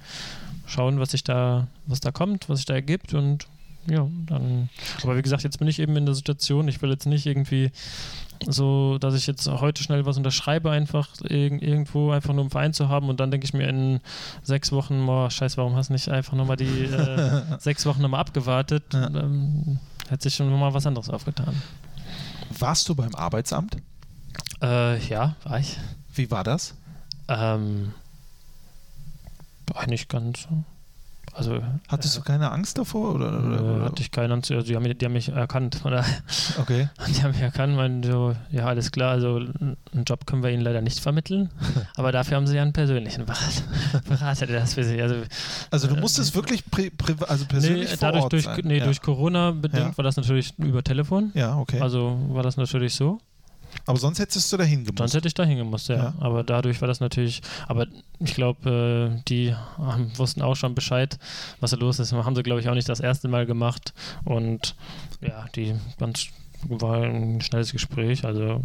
schauen, 0.67 0.99
was 0.99 1.11
sich 1.11 1.23
da, 1.23 1.67
was 1.85 1.99
da 1.99 2.11
kommt, 2.11 2.49
was 2.49 2.59
sich 2.59 2.65
da 2.65 2.73
ergibt 2.73 3.13
und 3.13 3.47
ja, 3.87 4.07
dann. 4.25 4.69
Aber 5.03 5.15
wie 5.15 5.21
gesagt, 5.21 5.43
jetzt 5.43 5.59
bin 5.59 5.67
ich 5.67 5.79
eben 5.79 5.95
in 5.95 6.05
der 6.05 6.15
Situation, 6.15 6.67
ich 6.67 6.81
will 6.81 6.89
jetzt 6.89 7.05
nicht 7.05 7.25
irgendwie 7.25 7.71
so, 8.47 8.97
dass 8.97 9.15
ich 9.15 9.27
jetzt 9.27 9.47
heute 9.47 9.83
schnell 9.83 10.05
was 10.05 10.17
unterschreibe, 10.17 10.71
einfach 10.71 11.09
irg 11.23 11.61
irgendwo, 11.61 12.11
einfach 12.11 12.33
nur 12.33 12.43
im 12.43 12.51
Verein 12.51 12.73
zu 12.73 12.89
haben 12.89 13.09
und 13.09 13.19
dann 13.19 13.31
denke 13.31 13.45
ich 13.45 13.53
mir 13.53 13.67
in 13.67 13.99
sechs 14.43 14.71
Wochen, 14.71 15.05
boah, 15.05 15.29
scheiße, 15.29 15.57
warum 15.57 15.75
hast 15.75 15.89
du 15.89 15.93
nicht 15.93 16.09
einfach 16.09 16.33
nochmal 16.33 16.57
die 16.57 16.85
äh, 16.85 17.41
sechs 17.59 17.85
Wochen 17.85 18.01
nochmal 18.01 18.21
abgewartet? 18.21 18.83
Ja. 18.93 19.07
Ähm, 19.07 19.79
hätte 20.09 20.23
sich 20.23 20.35
schon 20.35 20.49
nochmal 20.49 20.73
was 20.73 20.85
anderes 20.85 21.09
aufgetan. 21.09 21.61
Warst 22.57 22.87
du 22.89 22.95
beim 22.95 23.15
Arbeitsamt? 23.15 23.77
Äh, 24.61 24.99
ja, 25.07 25.35
war 25.43 25.59
ich. 25.59 25.77
Wie 26.13 26.31
war 26.31 26.43
das? 26.43 26.75
Ähm, 27.27 27.93
eigentlich 29.73 30.07
ganz 30.07 30.47
also, 31.35 31.61
Hattest 31.89 32.15
äh, 32.15 32.19
du 32.19 32.25
keine 32.25 32.51
Angst 32.51 32.77
davor? 32.77 33.15
Oder, 33.15 33.27
oder, 33.27 33.63
oder? 33.63 33.85
Hatte 33.85 34.01
ich 34.01 34.11
keine 34.11 34.33
Angst. 34.33 34.51
Also 34.51 34.65
die, 34.65 34.75
haben, 34.75 34.83
die 34.85 35.05
haben 35.05 35.13
mich 35.13 35.29
erkannt. 35.29 35.81
Oder? 35.83 36.05
Okay. 36.59 36.89
Die 37.07 37.21
haben 37.21 37.31
mich 37.31 37.41
erkannt, 37.41 37.75
meinen 37.75 38.03
so, 38.03 38.35
ja, 38.51 38.65
alles 38.65 38.91
klar, 38.91 39.11
also 39.11 39.35
einen 39.35 39.77
Job 40.05 40.25
können 40.25 40.43
wir 40.43 40.49
ihnen 40.49 40.61
leider 40.61 40.81
nicht 40.81 40.99
vermitteln, 40.99 41.49
aber 41.95 42.11
dafür 42.11 42.37
haben 42.37 42.47
sie 42.47 42.55
ja 42.55 42.61
einen 42.61 42.73
persönlichen 42.73 43.25
Berater, 43.25 44.45
der 44.47 44.59
das 44.59 44.73
für 44.73 44.83
sie. 44.83 45.01
Also, 45.01 45.15
also 45.71 45.87
du 45.87 45.95
musstest 45.95 46.31
äh, 46.31 46.35
wirklich 46.35 46.63
also 47.27 47.45
persönlich 47.45 47.91
nee, 47.91 47.97
dadurch 47.99 48.25
durch, 48.25 48.43
sein. 48.43 48.61
Nee, 48.63 48.79
ja. 48.79 48.85
durch 48.85 49.01
Corona 49.01 49.51
bedingt 49.51 49.91
ja. 49.91 49.97
war 49.97 50.03
das 50.03 50.17
natürlich 50.17 50.57
über 50.57 50.83
Telefon. 50.83 51.31
Ja, 51.33 51.57
okay. 51.57 51.79
Also 51.79 52.17
war 52.29 52.43
das 52.43 52.57
natürlich 52.57 52.95
so. 52.95 53.19
Aber 53.85 53.97
sonst 53.97 54.19
hättest 54.19 54.51
du 54.51 54.57
dahin 54.57 54.83
gemusst. 54.83 54.97
Sonst 54.97 55.13
hätte 55.13 55.27
ich 55.27 55.33
dahin 55.33 55.57
gemusst, 55.57 55.89
ja. 55.89 55.95
ja. 55.95 56.13
Aber 56.19 56.43
dadurch 56.43 56.81
war 56.81 56.87
das 56.87 56.99
natürlich, 56.99 57.41
aber 57.67 57.87
ich 58.19 58.33
glaube, 58.33 59.17
äh, 59.17 59.21
die 59.27 59.55
wussten 60.17 60.41
auch 60.41 60.55
schon 60.55 60.75
Bescheid, 60.75 61.17
was 61.59 61.71
da 61.71 61.77
los 61.77 61.99
ist. 61.99 62.13
Haben 62.13 62.35
sie, 62.35 62.43
glaube 62.43 62.61
ich, 62.61 62.69
auch 62.69 62.73
nicht 62.73 62.89
das 62.89 62.99
erste 62.99 63.27
Mal 63.27 63.45
gemacht. 63.45 63.93
Und 64.23 64.75
ja, 65.21 65.45
die 65.55 65.75
ganz 65.99 66.27
war 66.67 67.03
ein 67.03 67.41
schnelles 67.41 67.71
Gespräch. 67.71 68.25
Also 68.25 68.63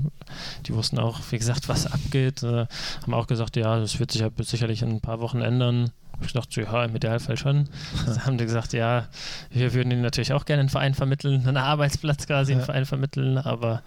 die 0.66 0.74
wussten 0.74 0.99
auch, 0.99 1.20
wie 1.31 1.39
gesagt, 1.39 1.69
was 1.69 1.87
abgeht. 1.87 2.43
Äh, 2.43 2.66
haben 3.03 3.15
auch 3.15 3.27
gesagt, 3.27 3.57
ja, 3.57 3.78
das 3.78 3.99
wird 3.99 4.12
sich 4.12 4.20
ja 4.20 4.31
sicherlich 4.39 4.82
in 4.82 4.91
ein 4.91 5.01
paar 5.01 5.20
Wochen 5.20 5.41
ändern. 5.41 5.91
Ich 6.23 6.32
dachte, 6.32 6.61
ja, 6.61 6.85
im 6.85 6.95
Idealfall 6.95 7.37
schon. 7.37 7.69
Dann 8.07 8.27
haben 8.27 8.39
die 8.39 8.45
gesagt, 8.45 8.73
ja, 8.73 9.09
wir 9.51 9.73
würden 9.73 9.91
ihnen 9.91 10.03
natürlich 10.03 10.32
auch 10.32 10.45
gerne 10.45 10.61
einen 10.61 10.69
Verein 10.69 10.95
vermitteln, 10.95 11.47
einen 11.47 11.57
Arbeitsplatz 11.57 12.27
quasi, 12.27 12.53
einen 12.53 12.61
ja. 12.61 12.66
Verein 12.66 12.85
vermitteln, 12.85 13.39
aber 13.39 13.82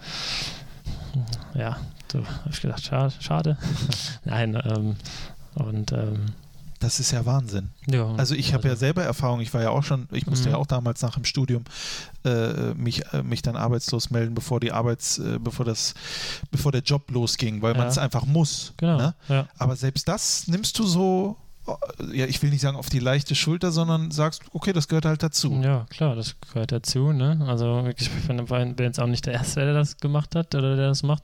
ja, 1.53 1.77
so 2.11 2.19
habe 2.19 2.49
ich 2.51 2.61
gedacht, 2.61 2.83
schade. 2.83 3.13
schade. 3.19 3.57
Nein, 4.25 4.61
ähm, 4.65 4.95
und 5.55 5.91
ähm, 5.91 6.33
das 6.83 6.99
ist 6.99 7.11
ja 7.11 7.25
Wahnsinn. 7.25 7.69
Ja, 7.87 8.13
also 8.15 8.35
ich 8.35 8.53
habe 8.53 8.63
also, 8.63 8.67
ja 8.67 8.75
selber 8.75 9.03
Erfahrung, 9.03 9.39
ich 9.39 9.53
war 9.53 9.61
ja 9.61 9.69
auch 9.69 9.83
schon, 9.83 10.09
ich 10.11 10.27
musste 10.27 10.49
ja 10.49 10.57
mhm. 10.57 10.61
auch 10.61 10.67
damals 10.67 11.01
nach 11.01 11.15
dem 11.15 11.23
Studium 11.23 11.63
äh, 12.25 12.73
mich, 12.73 13.05
äh, 13.13 13.23
mich 13.23 13.41
dann 13.41 13.55
arbeitslos 13.55 14.09
melden, 14.09 14.35
bevor 14.35 14.59
die 14.59 14.73
Arbeits, 14.73 15.17
äh, 15.17 15.39
bevor 15.39 15.65
das, 15.65 15.93
bevor 16.51 16.73
der 16.73 16.81
Job 16.81 17.09
losging, 17.09 17.61
weil 17.61 17.73
ja. 17.73 17.79
man 17.79 17.87
es 17.87 17.97
einfach 17.97 18.25
muss. 18.25 18.73
Genau. 18.75 18.97
Ne? 18.97 19.15
Ja. 19.29 19.47
Aber 19.57 19.77
selbst 19.77 20.09
das 20.09 20.49
nimmst 20.49 20.77
du 20.77 20.85
so 20.85 21.37
ja, 22.11 22.25
ich 22.25 22.41
will 22.41 22.49
nicht 22.49 22.61
sagen 22.61 22.75
auf 22.75 22.89
die 22.89 22.99
leichte 22.99 23.35
Schulter, 23.35 23.71
sondern 23.71 24.11
sagst, 24.11 24.43
okay, 24.51 24.73
das 24.73 24.87
gehört 24.87 25.05
halt 25.05 25.23
dazu. 25.23 25.53
Ja, 25.63 25.85
klar, 25.89 26.15
das 26.15 26.35
gehört 26.41 26.73
dazu. 26.73 27.13
Ne? 27.13 27.43
Also 27.47 27.85
wirklich, 27.85 28.09
ich 28.09 28.27
bin 28.27 28.75
jetzt 28.79 28.99
auch 28.99 29.07
nicht 29.07 29.25
der 29.25 29.33
Erste, 29.33 29.61
der 29.61 29.73
das 29.73 29.97
gemacht 29.97 30.35
hat 30.35 30.53
oder 30.55 30.75
der 30.75 30.89
das 30.89 31.03
macht. 31.03 31.23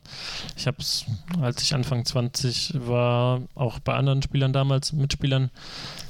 Ich 0.55 0.65
habe 0.65 0.77
es, 0.79 1.05
als 1.41 1.61
ich 1.61 1.73
Anfang 1.75 2.05
20 2.05 2.75
war, 2.85 3.41
auch 3.55 3.79
bei 3.79 3.95
anderen 3.95 4.21
Spielern 4.21 4.53
damals, 4.53 4.93
Mitspielern 4.93 5.49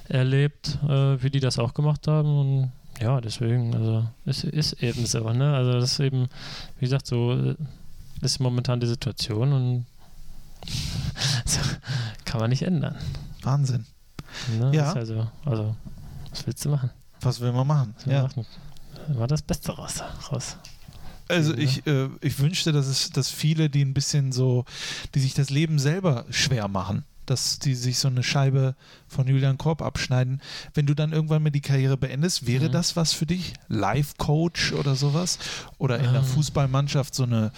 erlebt, 0.08 0.78
äh, 0.88 1.22
wie 1.22 1.32
die 1.32 1.40
das 1.40 1.58
auch 1.58 1.74
gemacht 1.74 2.08
haben. 2.08 2.40
Und 2.40 2.72
ja, 3.02 3.22
deswegen, 3.22 3.74
also 3.74 4.06
es 4.26 4.44
ist 4.44 4.74
eben 4.84 5.08
so. 5.08 5.28
Ne? 5.32 5.56
Also 5.56 5.74
das 5.74 5.94
ist 5.94 6.00
eben, 6.02 6.28
wie 6.78 6.86
gesagt, 6.86 7.08
so 7.08 7.34
äh, 7.34 7.56
ist 8.22 8.40
momentan 8.40 8.80
die 8.80 8.88
Situation 8.88 9.54
und 9.54 9.86
kann 12.26 12.42
man 12.42 12.52
nicht 12.52 12.62
ändern. 12.62 12.96
Wahnsinn. 13.42 13.86
Ne? 14.60 14.72
Ja. 14.74 14.94
Also, 14.94 15.28
also, 15.46 15.76
was 16.30 16.46
willst 16.46 16.66
du 16.66 16.70
machen? 16.70 16.90
Was 17.22 17.40
will 17.40 17.52
man 17.52 17.68
machen? 17.68 17.96
Ja. 18.06 18.24
Machen? 18.24 18.46
War 19.10 19.28
das 19.28 19.42
Beste 19.42 19.72
raus. 19.72 20.02
raus. 20.32 20.58
Also 21.28 21.54
ich, 21.54 21.86
äh, 21.86 22.10
ich 22.22 22.40
wünschte, 22.40 22.72
dass 22.72 22.88
es, 22.88 23.12
dass 23.12 23.30
viele, 23.30 23.70
die 23.70 23.86
ein 23.86 23.94
bisschen 23.94 24.32
so, 24.32 24.66
die 25.14 25.20
sich 25.20 25.36
das 25.36 25.52
Leben 25.52 25.78
selber 25.78 26.26
schwer 26.32 26.68
machen, 26.68 27.04
dass 27.28 27.60
die 27.60 27.76
sich 27.76 28.00
so 28.00 28.08
eine 28.08 28.24
Scheibe 28.24 28.76
von 29.08 29.28
Julian 29.28 29.60
Korb 29.60 29.84
abschneiden. 29.84 30.42
Wenn 30.74 30.88
du 30.88 30.96
dann 30.96 31.14
irgendwann 31.14 31.44
mal 31.44 31.52
die 31.52 31.62
Karriere 31.62 31.98
beendest, 31.98 32.48
wäre 32.48 32.70
mhm. 32.70 32.72
das 32.72 32.96
was 32.96 33.14
für 33.14 33.28
dich? 33.28 33.54
Life-Coach 33.68 34.74
oder 34.74 34.96
sowas? 34.96 35.38
Oder 35.78 36.00
in 36.00 36.06
ähm. 36.06 36.14
der 36.14 36.24
Fußballmannschaft 36.24 37.14
so 37.14 37.24
eine, 37.24 37.52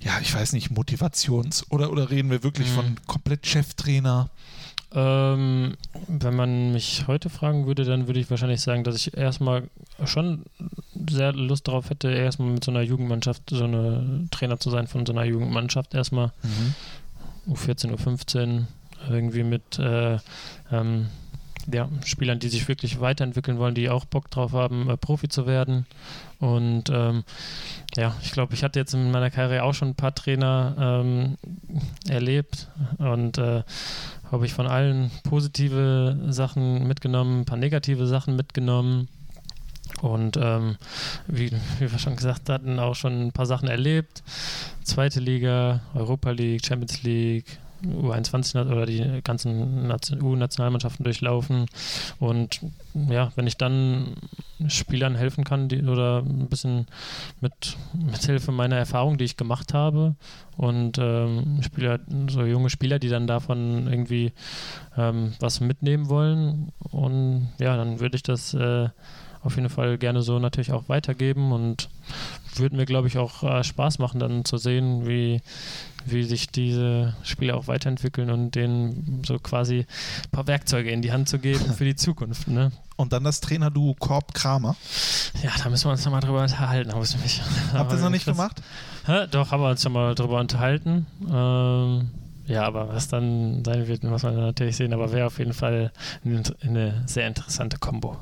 ja, 0.00 0.18
ich 0.20 0.34
weiß 0.34 0.52
nicht, 0.52 0.70
Motivations- 0.70 1.64
oder, 1.70 1.90
oder 1.90 2.10
reden 2.10 2.30
wir 2.30 2.42
wirklich 2.42 2.68
mhm. 2.68 2.74
von 2.74 2.96
komplett 3.06 3.46
Cheftrainer? 3.46 4.30
Ähm, 4.98 5.76
wenn 6.08 6.34
man 6.34 6.72
mich 6.72 7.06
heute 7.06 7.28
fragen 7.28 7.66
würde, 7.66 7.84
dann 7.84 8.06
würde 8.06 8.18
ich 8.18 8.30
wahrscheinlich 8.30 8.62
sagen, 8.62 8.82
dass 8.82 8.96
ich 8.96 9.14
erstmal 9.14 9.64
schon 10.06 10.44
sehr 11.10 11.34
Lust 11.34 11.68
darauf 11.68 11.90
hätte, 11.90 12.08
erstmal 12.10 12.48
mit 12.48 12.64
so 12.64 12.70
einer 12.70 12.80
Jugendmannschaft, 12.80 13.42
so 13.50 13.64
eine 13.64 14.26
Trainer 14.30 14.58
zu 14.58 14.70
sein 14.70 14.86
von 14.86 15.04
so 15.04 15.12
einer 15.12 15.24
Jugendmannschaft 15.24 15.94
erstmal. 15.94 16.32
Mhm. 16.42 17.52
U14, 17.52 17.94
U15, 17.94 18.64
irgendwie 19.10 19.42
mit 19.42 19.78
äh, 19.78 20.18
ähm, 20.72 21.08
ja, 21.72 21.88
Spielern, 22.04 22.38
die 22.38 22.48
sich 22.48 22.68
wirklich 22.68 23.00
weiterentwickeln 23.00 23.58
wollen, 23.58 23.74
die 23.74 23.90
auch 23.90 24.04
Bock 24.04 24.30
drauf 24.30 24.52
haben, 24.52 24.88
äh, 24.88 24.96
Profi 24.96 25.28
zu 25.28 25.46
werden. 25.46 25.86
Und 26.38 26.90
ähm, 26.90 27.24
ja, 27.96 28.14
ich 28.22 28.32
glaube, 28.32 28.54
ich 28.54 28.62
hatte 28.62 28.78
jetzt 28.78 28.94
in 28.94 29.10
meiner 29.10 29.30
Karriere 29.30 29.62
auch 29.62 29.74
schon 29.74 29.88
ein 29.88 29.94
paar 29.94 30.14
Trainer 30.14 30.74
ähm, 30.78 31.36
erlebt 32.08 32.68
und 32.98 33.38
äh, 33.38 33.62
habe 34.30 34.46
ich 34.46 34.52
von 34.52 34.66
allen 34.66 35.10
positive 35.22 36.18
Sachen 36.28 36.86
mitgenommen, 36.86 37.40
ein 37.40 37.44
paar 37.44 37.58
negative 37.58 38.06
Sachen 38.06 38.36
mitgenommen. 38.36 39.08
Und 40.02 40.36
ähm, 40.36 40.76
wie, 41.26 41.52
wie, 41.78 41.90
wir 41.90 41.98
schon 41.98 42.16
gesagt 42.16 42.48
hatten, 42.48 42.78
auch 42.78 42.94
schon 42.94 43.28
ein 43.28 43.32
paar 43.32 43.46
Sachen 43.46 43.68
erlebt. 43.68 44.22
Zweite 44.82 45.20
Liga, 45.20 45.80
Europa 45.94 46.32
League, 46.32 46.66
Champions 46.66 47.02
League, 47.02 47.58
U21 47.84 48.70
oder 48.70 48.86
die 48.86 49.20
ganzen 49.22 49.90
U-Nationalmannschaften 50.22 51.04
durchlaufen. 51.04 51.66
Und 52.18 52.60
ja, 52.94 53.32
wenn 53.36 53.46
ich 53.46 53.56
dann 53.56 54.14
Spielern 54.68 55.14
helfen 55.14 55.44
kann 55.44 55.68
die, 55.68 55.82
oder 55.82 56.22
ein 56.22 56.48
bisschen 56.48 56.86
mit, 57.40 57.76
mit 57.92 58.22
Hilfe 58.24 58.52
meiner 58.52 58.76
Erfahrung, 58.76 59.18
die 59.18 59.24
ich 59.24 59.36
gemacht 59.36 59.74
habe 59.74 60.14
und 60.56 60.98
ähm, 60.98 61.60
Spieler, 61.62 62.00
so 62.28 62.44
junge 62.44 62.70
Spieler, 62.70 62.98
die 62.98 63.08
dann 63.08 63.26
davon 63.26 63.86
irgendwie 63.86 64.32
ähm, 64.96 65.34
was 65.40 65.60
mitnehmen 65.60 66.08
wollen 66.08 66.72
und 66.90 67.48
ja, 67.58 67.76
dann 67.76 68.00
würde 68.00 68.16
ich 68.16 68.22
das 68.22 68.54
äh, 68.54 68.88
auf 69.42 69.56
jeden 69.56 69.68
Fall 69.68 69.98
gerne 69.98 70.22
so 70.22 70.38
natürlich 70.38 70.72
auch 70.72 70.88
weitergeben 70.88 71.52
und 71.52 71.88
würde 72.56 72.76
mir, 72.76 72.86
glaube 72.86 73.08
ich, 73.08 73.18
auch 73.18 73.42
äh, 73.42 73.62
Spaß 73.62 73.98
machen, 73.98 74.18
dann 74.18 74.44
zu 74.44 74.56
sehen, 74.56 75.06
wie, 75.06 75.40
wie 76.06 76.22
sich 76.24 76.48
diese 76.48 77.14
Spiele 77.22 77.54
auch 77.54 77.68
weiterentwickeln 77.68 78.30
und 78.30 78.54
denen 78.54 79.22
so 79.24 79.38
quasi 79.38 79.80
ein 80.24 80.30
paar 80.30 80.46
Werkzeuge 80.46 80.90
in 80.90 81.02
die 81.02 81.12
Hand 81.12 81.28
zu 81.28 81.38
geben 81.38 81.72
für 81.74 81.84
die 81.84 81.96
Zukunft. 81.96 82.48
Ne? 82.48 82.72
Und 82.96 83.12
dann 83.12 83.24
das 83.24 83.40
Trainerduo 83.40 83.94
Korb 83.94 84.34
Kramer. 84.34 84.76
Ja, 85.42 85.50
da 85.62 85.68
müssen 85.68 85.84
wir 85.86 85.92
uns 85.92 86.04
nochmal 86.04 86.20
drüber 86.20 86.42
unterhalten. 86.42 86.92
Habt 87.72 87.92
ihr 87.92 87.96
es 87.96 88.02
noch 88.02 88.10
nicht 88.10 88.24
gemacht? 88.24 88.62
Hä? 89.04 89.26
Doch, 89.30 89.50
haben 89.50 89.62
wir 89.62 89.70
uns 89.70 89.82
schon 89.82 89.92
mal 89.92 90.14
drüber 90.14 90.40
unterhalten. 90.40 91.06
Ähm, 91.30 92.10
ja, 92.46 92.62
aber 92.62 92.88
was 92.88 93.08
dann 93.08 93.64
sein 93.64 93.88
wird, 93.88 94.04
muss 94.04 94.22
man 94.22 94.36
natürlich 94.36 94.76
sehen. 94.76 94.92
Aber 94.92 95.12
wäre 95.12 95.26
auf 95.26 95.38
jeden 95.38 95.52
Fall 95.52 95.92
eine, 96.24 96.42
eine 96.62 97.02
sehr 97.06 97.26
interessante 97.26 97.78
Kombo. 97.78 98.18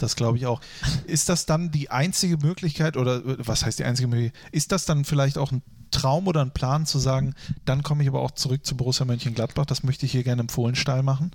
Das 0.00 0.16
glaube 0.16 0.36
ich 0.36 0.46
auch. 0.46 0.60
Ist 1.06 1.28
das 1.28 1.46
dann 1.46 1.70
die 1.70 1.90
einzige 1.90 2.38
Möglichkeit 2.38 2.96
oder 2.96 3.22
was 3.24 3.64
heißt 3.64 3.78
die 3.78 3.84
einzige 3.84 4.08
Möglichkeit? 4.08 4.40
Ist 4.50 4.72
das 4.72 4.84
dann 4.84 5.04
vielleicht 5.04 5.38
auch 5.38 5.52
ein 5.52 5.62
Traum 5.90 6.26
oder 6.26 6.42
ein 6.42 6.52
Plan 6.52 6.86
zu 6.86 6.98
sagen, 6.98 7.34
dann 7.64 7.82
komme 7.82 8.02
ich 8.02 8.08
aber 8.08 8.20
auch 8.20 8.32
zurück 8.32 8.64
zu 8.64 8.76
Borussia 8.76 9.04
Mönchengladbach? 9.04 9.66
Das 9.66 9.82
möchte 9.82 10.06
ich 10.06 10.12
hier 10.12 10.24
gerne 10.24 10.42
im 10.42 10.48
Fohlenstall 10.48 11.02
machen? 11.02 11.32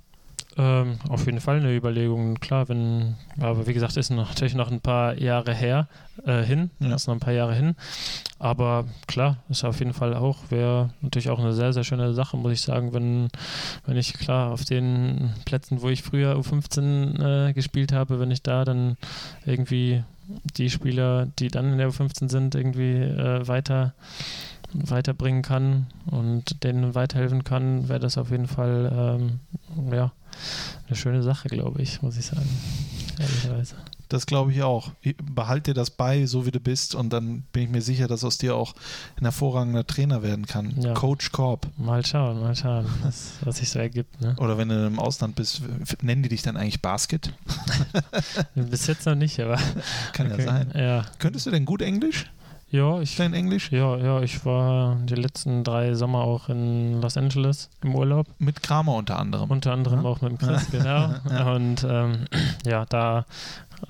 Ähm, 0.56 0.98
auf 1.08 1.26
jeden 1.26 1.40
Fall 1.40 1.56
eine 1.56 1.74
Überlegung, 1.74 2.36
klar, 2.36 2.68
wenn, 2.68 3.16
aber 3.40 3.66
wie 3.66 3.74
gesagt, 3.74 3.96
ist 3.96 4.10
natürlich 4.10 4.54
noch 4.54 4.70
ein 4.70 4.80
paar 4.80 5.18
Jahre 5.18 5.52
her, 5.52 5.88
äh, 6.24 6.42
hin, 6.42 6.70
ja. 6.78 6.94
ist 6.94 7.08
noch 7.08 7.14
ein 7.14 7.20
paar 7.20 7.32
Jahre 7.32 7.54
hin, 7.54 7.74
aber 8.38 8.84
klar, 9.08 9.38
ist 9.48 9.64
auf 9.64 9.80
jeden 9.80 9.94
Fall 9.94 10.14
auch, 10.14 10.50
wäre 10.50 10.90
natürlich 11.00 11.28
auch 11.30 11.40
eine 11.40 11.54
sehr, 11.54 11.72
sehr 11.72 11.82
schöne 11.82 12.14
Sache, 12.14 12.36
muss 12.36 12.52
ich 12.52 12.60
sagen, 12.60 12.94
wenn, 12.94 13.30
wenn 13.84 13.96
ich, 13.96 14.12
klar, 14.14 14.52
auf 14.52 14.64
den 14.64 15.34
Plätzen, 15.44 15.82
wo 15.82 15.88
ich 15.88 16.04
früher 16.04 16.36
U15 16.36 17.48
äh, 17.48 17.52
gespielt 17.52 17.92
habe, 17.92 18.20
wenn 18.20 18.30
ich 18.30 18.42
da 18.42 18.64
dann 18.64 18.96
irgendwie 19.44 20.04
die 20.56 20.70
Spieler, 20.70 21.26
die 21.38 21.48
dann 21.48 21.72
in 21.72 21.78
der 21.78 21.90
U15 21.90 22.30
sind, 22.30 22.54
irgendwie 22.54 22.94
äh, 22.94 23.46
weiter 23.46 23.94
weiterbringen 24.74 25.42
kann 25.42 25.86
und 26.06 26.64
denen 26.64 26.94
weiterhelfen 26.94 27.44
kann, 27.44 27.88
wäre 27.88 28.00
das 28.00 28.18
auf 28.18 28.30
jeden 28.30 28.48
Fall 28.48 28.90
ähm, 28.92 29.40
ja, 29.92 30.12
eine 30.88 30.96
schöne 30.96 31.22
Sache, 31.22 31.48
glaube 31.48 31.80
ich, 31.80 32.02
muss 32.02 32.16
ich 32.16 32.26
sagen. 32.26 32.48
Ehrlicherweise. 33.18 33.76
Das 34.14 34.26
glaube 34.26 34.52
ich 34.52 34.62
auch. 34.62 34.92
Behalt 35.24 35.66
dir 35.66 35.74
das 35.74 35.90
bei, 35.90 36.24
so 36.26 36.46
wie 36.46 36.52
du 36.52 36.60
bist, 36.60 36.94
und 36.94 37.12
dann 37.12 37.42
bin 37.50 37.64
ich 37.64 37.68
mir 37.68 37.82
sicher, 37.82 38.06
dass 38.06 38.22
aus 38.22 38.38
dir 38.38 38.54
auch 38.54 38.72
ein 39.16 39.24
hervorragender 39.24 39.84
Trainer 39.84 40.22
werden 40.22 40.46
kann. 40.46 40.72
Ja. 40.80 40.94
Coach 40.94 41.32
Korb. 41.32 41.66
Mal 41.76 42.06
schauen, 42.06 42.40
mal 42.40 42.54
schauen, 42.54 42.86
was, 43.02 43.32
was 43.40 43.56
sich 43.56 43.70
so 43.70 43.80
ergibt. 43.80 44.20
Ne? 44.20 44.36
Oder 44.38 44.56
wenn 44.56 44.68
du 44.68 44.86
im 44.86 45.00
Ausland 45.00 45.34
bist, 45.34 45.62
nennen 46.00 46.22
die 46.22 46.28
dich 46.28 46.42
dann 46.42 46.56
eigentlich 46.56 46.80
Basket? 46.80 47.32
Bis 48.54 48.86
jetzt 48.86 49.04
noch 49.04 49.16
nicht, 49.16 49.40
aber. 49.40 49.58
Kann 50.12 50.30
okay. 50.30 50.44
ja 50.44 50.44
sein. 50.44 50.72
Ja. 50.76 51.04
Könntest 51.18 51.46
du 51.46 51.50
denn 51.50 51.64
gut 51.64 51.82
Englisch? 51.82 52.26
Ja, 52.74 53.00
ich. 53.00 53.14
Dein 53.14 53.34
Englisch? 53.34 53.70
Ja, 53.70 53.96
ja, 53.98 54.20
ich 54.20 54.44
war 54.44 54.96
die 55.04 55.14
letzten 55.14 55.62
drei 55.62 55.94
Sommer 55.94 56.22
auch 56.22 56.48
in 56.48 57.00
Los 57.00 57.16
Angeles 57.16 57.70
im 57.84 57.94
Urlaub. 57.94 58.26
Mit 58.40 58.64
Kramer 58.64 58.96
unter 58.96 59.16
anderem. 59.16 59.48
Unter 59.48 59.72
anderem 59.72 60.02
ja. 60.02 60.08
auch 60.08 60.20
mit 60.22 60.40
Chris, 60.40 60.68
genau. 60.72 61.14
ja. 61.30 61.52
Und 61.54 61.86
ähm, 61.88 62.24
ja, 62.66 62.84
da 62.86 63.26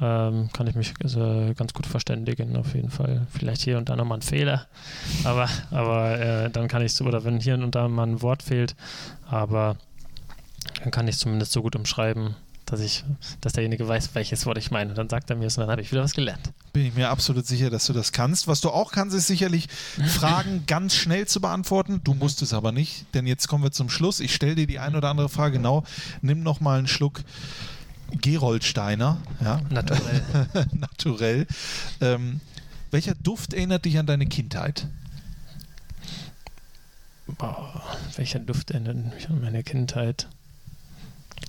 ähm, 0.00 0.50
kann 0.52 0.66
ich 0.66 0.74
mich 0.74 0.94
äh, 1.02 1.54
ganz 1.54 1.72
gut 1.72 1.86
verständigen, 1.86 2.56
auf 2.56 2.74
jeden 2.74 2.90
Fall. 2.90 3.26
Vielleicht 3.30 3.62
hier 3.62 3.78
und 3.78 3.88
da 3.88 3.96
nochmal 3.96 4.18
ein 4.18 4.22
Fehler, 4.22 4.66
aber, 5.24 5.48
aber 5.70 6.18
äh, 6.18 6.50
dann 6.50 6.68
kann 6.68 6.82
ich 6.82 6.94
so, 6.94 7.04
oder 7.04 7.24
wenn 7.24 7.40
hier 7.40 7.54
und 7.54 7.74
da 7.74 7.88
mal 7.88 8.06
ein 8.06 8.22
Wort 8.22 8.42
fehlt, 8.42 8.74
aber 9.28 9.76
dann 10.82 10.90
kann 10.90 11.08
ich 11.08 11.16
es 11.16 11.20
zumindest 11.20 11.52
so 11.52 11.62
gut 11.62 11.76
umschreiben, 11.76 12.34
dass 12.66 12.80
ich, 12.80 13.04
dass 13.40 13.52
derjenige 13.52 13.86
weiß, 13.86 14.14
welches 14.14 14.46
Wort 14.46 14.58
ich 14.58 14.70
meine. 14.70 14.90
Und 14.90 14.98
dann 14.98 15.08
sagt 15.08 15.30
er 15.30 15.36
mir 15.36 15.46
es 15.46 15.56
und 15.56 15.62
dann 15.62 15.70
habe 15.70 15.82
ich 15.82 15.92
wieder 15.92 16.02
was 16.02 16.14
gelernt. 16.14 16.52
Bin 16.72 16.86
ich 16.86 16.94
mir 16.94 17.10
absolut 17.10 17.46
sicher, 17.46 17.70
dass 17.70 17.86
du 17.86 17.92
das 17.92 18.12
kannst. 18.12 18.48
Was 18.48 18.60
du 18.60 18.70
auch 18.70 18.92
kannst, 18.92 19.14
ist 19.14 19.26
sicherlich 19.26 19.68
Fragen 20.08 20.64
ganz 20.66 20.94
schnell 20.94 21.26
zu 21.26 21.40
beantworten. 21.40 22.00
Du 22.04 22.14
musst 22.14 22.42
es 22.42 22.52
aber 22.52 22.72
nicht, 22.72 23.06
denn 23.14 23.26
jetzt 23.26 23.48
kommen 23.48 23.64
wir 23.64 23.72
zum 23.72 23.90
Schluss. 23.90 24.20
Ich 24.20 24.34
stelle 24.34 24.54
dir 24.54 24.66
die 24.66 24.78
eine 24.78 24.96
oder 24.96 25.10
andere 25.10 25.28
Frage 25.28 25.58
genau. 25.58 25.84
Nimm 26.22 26.42
noch 26.42 26.60
mal 26.60 26.78
einen 26.78 26.88
Schluck 26.88 27.22
Geroldsteiner. 28.16 29.18
Ja. 29.42 29.60
Naturell. 29.70 30.22
Naturell. 30.72 31.46
Ähm, 32.00 32.40
welcher 32.90 33.14
Duft 33.14 33.54
erinnert 33.54 33.84
dich 33.84 33.98
an 33.98 34.06
deine 34.06 34.26
Kindheit? 34.26 34.86
Boah, 37.26 37.82
welcher 38.16 38.38
Duft 38.38 38.70
erinnert 38.70 39.14
mich 39.14 39.28
an 39.28 39.40
meine 39.40 39.62
Kindheit? 39.62 40.28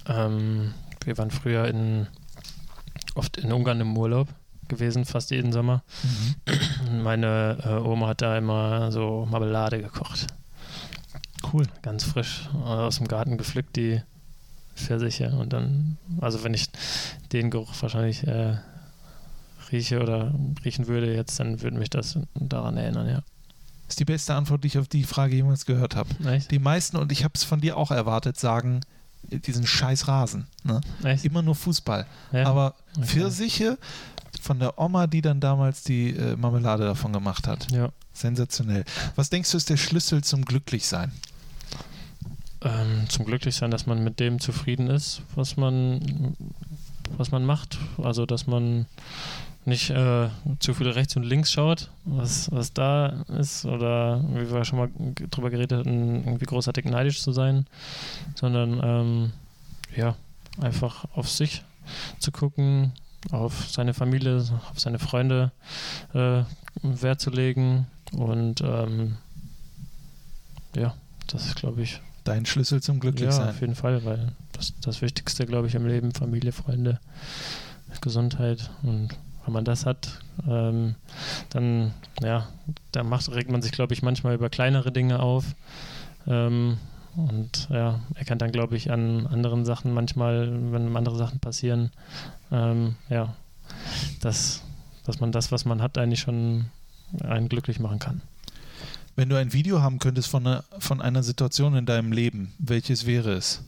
Ähm, 0.08 0.74
wir 1.04 1.18
waren 1.18 1.32
früher 1.32 1.68
in, 1.68 2.08
oft 3.14 3.38
in 3.38 3.52
Ungarn 3.52 3.82
im 3.82 3.98
Urlaub 3.98 4.28
gewesen, 4.68 5.06
fast 5.06 5.32
jeden 5.32 5.52
Sommer. 5.52 5.84
Mhm. 6.48 7.04
Meine 7.04 7.58
äh, 7.64 7.88
Oma 7.88 8.08
hat 8.08 8.22
da 8.22 8.38
immer 8.38 8.92
so 8.92 9.28
Marmelade 9.30 9.82
gekocht. 9.82 10.28
Cool. 11.54 11.68
Ganz 11.82 12.04
frisch 12.04 12.50
äh, 12.54 12.58
aus 12.58 12.98
dem 12.98 13.08
Garten 13.08 13.38
gepflückt, 13.38 13.76
die 13.76 14.02
Pfirsiche. 14.76 15.32
Und 15.32 15.54
dann, 15.54 15.98
also 16.22 16.44
wenn 16.44 16.54
ich 16.54 16.68
den 17.32 17.50
Geruch 17.50 17.74
wahrscheinlich 17.82 18.26
äh, 18.28 18.58
rieche 19.72 20.02
oder 20.02 20.34
riechen 20.64 20.88
würde 20.88 21.14
jetzt, 21.14 21.40
dann 21.40 21.62
würde 21.62 21.78
mich 21.78 21.90
das 21.90 22.20
daran 22.36 22.78
erinnern, 22.78 23.08
ja. 23.08 23.24
Das 23.88 23.94
ist 23.94 24.00
die 24.00 24.06
beste 24.06 24.34
Antwort, 24.34 24.64
die 24.64 24.68
ich 24.68 24.80
auf 24.80 24.88
die 24.88 25.04
Frage 25.04 25.36
jemals 25.36 25.66
gehört 25.68 25.96
habe. 25.96 26.10
Die 26.50 26.58
meisten, 26.58 26.98
und 26.98 27.12
ich 27.12 27.24
habe 27.24 27.34
es 27.36 27.44
von 27.44 27.62
dir 27.62 27.78
auch 27.78 27.92
erwartet, 27.92 28.40
sagen 28.40 28.82
diesen 29.30 29.66
scheiß 29.68 30.08
Rasen. 30.08 30.48
Ne? 30.64 30.82
Immer 31.24 31.42
nur 31.44 31.56
Fußball. 31.56 32.06
Ja. 32.32 32.48
Aber 32.48 32.76
okay. 32.96 33.06
Pfirsiche 33.06 33.78
von 34.42 34.60
der 34.60 34.80
Oma, 34.80 35.08
die 35.08 35.22
dann 35.22 35.40
damals 35.40 35.84
die 35.84 36.12
äh, 36.12 36.36
Marmelade 36.36 36.84
davon 36.84 37.14
gemacht 37.14 37.48
hat. 37.48 37.72
Ja. 37.72 37.90
Sensationell. 38.14 38.86
Was 39.16 39.30
denkst 39.30 39.52
du, 39.52 39.58
ist 39.58 39.70
der 39.70 39.78
Schlüssel 39.78 40.24
zum 40.24 40.46
Glücklichsein? 40.46 41.12
Ähm, 42.66 43.08
zum 43.10 43.26
Glücklichsein, 43.26 43.70
dass 43.70 43.86
man 43.86 44.04
mit 44.04 44.20
dem 44.20 44.40
zufrieden 44.40 44.88
ist, 44.88 45.22
was 45.36 45.56
man, 45.56 46.36
was 47.16 47.32
man 47.32 47.46
macht. 47.46 47.78
Also, 48.02 48.26
dass 48.26 48.48
man 48.48 48.88
nicht 49.66 49.92
äh, 49.92 50.30
zu 50.60 50.74
viel 50.74 50.90
rechts 50.90 51.16
und 51.16 51.24
links 51.24 51.52
schaut, 51.52 51.92
was, 52.06 52.52
was 52.52 52.74
da 52.74 53.24
ist, 53.40 53.66
oder 53.66 54.24
wie 54.34 54.52
wir 54.52 54.66
schon 54.66 54.80
mal 54.80 54.90
drüber 55.30 55.52
geredet 55.52 55.80
hatten, 55.80 56.24
irgendwie 56.24 56.46
großartig 56.46 56.86
neidisch 56.86 57.22
zu 57.22 57.32
sein, 57.32 57.68
sondern 58.34 58.82
ähm, 58.84 59.32
ja, 59.96 60.16
einfach 60.60 61.06
auf 61.16 61.30
sich 61.30 61.64
zu 62.20 62.32
gucken, 62.32 62.94
auf 63.32 63.70
seine 63.70 63.94
Familie, 63.94 64.38
auf 64.72 64.80
seine 64.80 65.00
Freunde 65.00 65.52
äh, 66.14 66.44
Wert 66.82 67.22
zu 67.22 67.30
legen 67.30 67.88
und 68.12 68.62
ähm, 68.62 69.18
ja, 70.76 70.96
das 71.28 71.48
ist, 71.48 71.56
glaube 71.56 71.82
ich, 71.82 72.02
dein 72.26 72.46
Schlüssel 72.46 72.82
zum 72.82 73.00
Glücklichsein. 73.00 73.46
Ja, 73.46 73.52
auf 73.52 73.62
jeden 73.62 73.76
Fall, 73.76 74.04
weil 74.04 74.34
das 74.52 74.74
das 74.82 75.02
Wichtigste, 75.02 75.46
glaube 75.46 75.68
ich, 75.68 75.76
im 75.76 75.88
Leben, 75.88 76.12
Familie, 76.12 76.52
Freunde, 76.52 77.00
Gesundheit 78.02 78.70
und 78.84 79.16
wenn 79.46 79.54
man 79.54 79.64
das 79.64 79.86
hat, 79.86 80.20
ähm, 80.48 80.96
dann, 81.52 81.94
ja, 82.22 82.48
da 82.92 83.04
macht, 83.04 83.32
regt 83.32 83.52
man 83.52 83.62
sich, 83.62 83.72
glaube 83.72 83.94
ich, 83.94 84.02
manchmal 84.02 84.34
über 84.34 84.50
kleinere 84.50 84.92
Dinge 84.92 85.20
auf. 85.20 85.46
Ähm, 86.28 86.78
und 87.16 87.70
ja, 87.70 88.02
erkennt 88.16 88.42
dann, 88.42 88.52
glaube 88.52 88.76
ich, 88.76 88.92
an 88.92 89.28
anderen 89.28 89.64
Sachen 89.64 89.94
manchmal, 89.94 90.52
wenn 90.72 90.98
andere 90.98 91.16
Sachen 91.16 91.40
passieren, 91.40 91.92
ähm, 92.52 92.96
ja, 93.10 93.36
dass, 94.20 94.64
dass 95.06 95.20
man 95.20 95.32
das, 95.32 95.52
was 95.52 95.64
man 95.64 95.82
hat, 95.82 95.98
eigentlich 95.98 96.20
schon 96.20 96.66
einen 97.24 97.48
glücklich 97.48 97.80
machen 97.80 98.00
kann. 98.00 98.22
Wenn 99.16 99.30
du 99.30 99.38
ein 99.38 99.54
Video 99.54 99.82
haben 99.82 100.00
könntest 100.00 100.28
von 100.28 100.46
einer, 100.46 100.64
von 100.78 101.02
einer 101.02 101.24
Situation 101.24 101.76
in 101.76 101.86
deinem 101.86 102.12
Leben, 102.12 102.54
welches 102.60 103.06
wäre 103.06 103.32
es? 103.32 103.64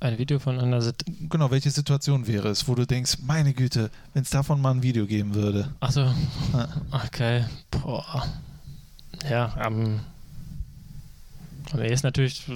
Ein 0.00 0.18
Video 0.18 0.38
von 0.38 0.60
einer 0.60 0.82
Sit 0.82 1.02
Genau, 1.30 1.50
welche 1.50 1.70
Situation 1.70 2.26
wäre 2.26 2.48
es, 2.48 2.68
wo 2.68 2.74
du 2.74 2.86
denkst, 2.86 3.18
meine 3.26 3.54
Güte, 3.54 3.90
wenn 4.12 4.22
es 4.22 4.28
davon 4.28 4.60
mal 4.60 4.72
ein 4.72 4.82
Video 4.82 5.06
geben 5.06 5.34
würde? 5.34 5.70
Achso. 5.80 6.12
Okay. 7.06 7.44
Boah. 7.70 8.26
Ja, 9.30 9.54
am. 9.56 10.00
Um, 11.72 11.80
ist 11.80 12.04
natürlich 12.04 12.46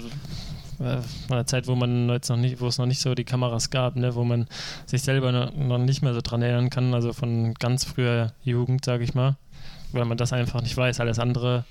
äh, 0.81 0.99
von 1.27 1.37
der 1.37 1.47
Zeit, 1.47 1.67
wo 1.69 1.75
man 1.75 2.11
jetzt 2.11 2.29
noch 2.29 2.37
nicht, 2.37 2.61
wo 2.61 2.67
es 2.67 2.77
noch 2.77 2.85
nicht 2.85 3.01
so 3.01 3.15
die 3.15 3.25
Kameras 3.25 3.71
gab, 3.71 3.97
ne, 3.97 4.15
wo 4.15 4.25
man 4.25 4.47
sich 4.85 5.01
selber 5.01 5.33
noch, 5.33 5.57
noch 5.57 5.79
nicht 5.79 6.03
mehr 6.03 6.13
so 6.13 6.21
dran 6.21 6.43
erinnern 6.43 6.69
kann, 6.69 6.93
also 6.93 7.15
von 7.15 7.55
ganz 7.55 7.85
früher 7.85 8.33
Jugend, 8.45 8.85
sage 8.85 9.05
ich 9.05 9.15
mal, 9.15 9.37
weil 9.93 10.05
man 10.05 10.19
das 10.19 10.33
einfach 10.33 10.63
nicht 10.63 10.77
weiß. 10.77 11.01
Alles 11.01 11.19
andere 11.19 11.65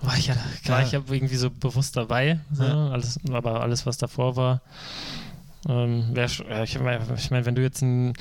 war 0.00 0.16
ich 0.16 0.28
ja, 0.28 0.36
klar, 0.64 0.80
ja. 0.80 0.86
ich 0.86 0.94
habe 0.94 1.14
irgendwie 1.14 1.36
so 1.36 1.50
bewusst 1.50 1.96
dabei, 1.96 2.38
so, 2.52 2.62
alles, 2.64 3.18
aber 3.32 3.62
alles, 3.62 3.84
was 3.84 3.98
davor 3.98 4.36
war, 4.36 4.60
Ähm, 5.68 6.04
wär, 6.12 6.26
ich 6.62 6.78
meine, 6.78 7.04
mein, 7.30 7.46
wenn 7.46 7.54
du 7.54 7.62
jetzt 7.62 7.82
ein 7.82 8.12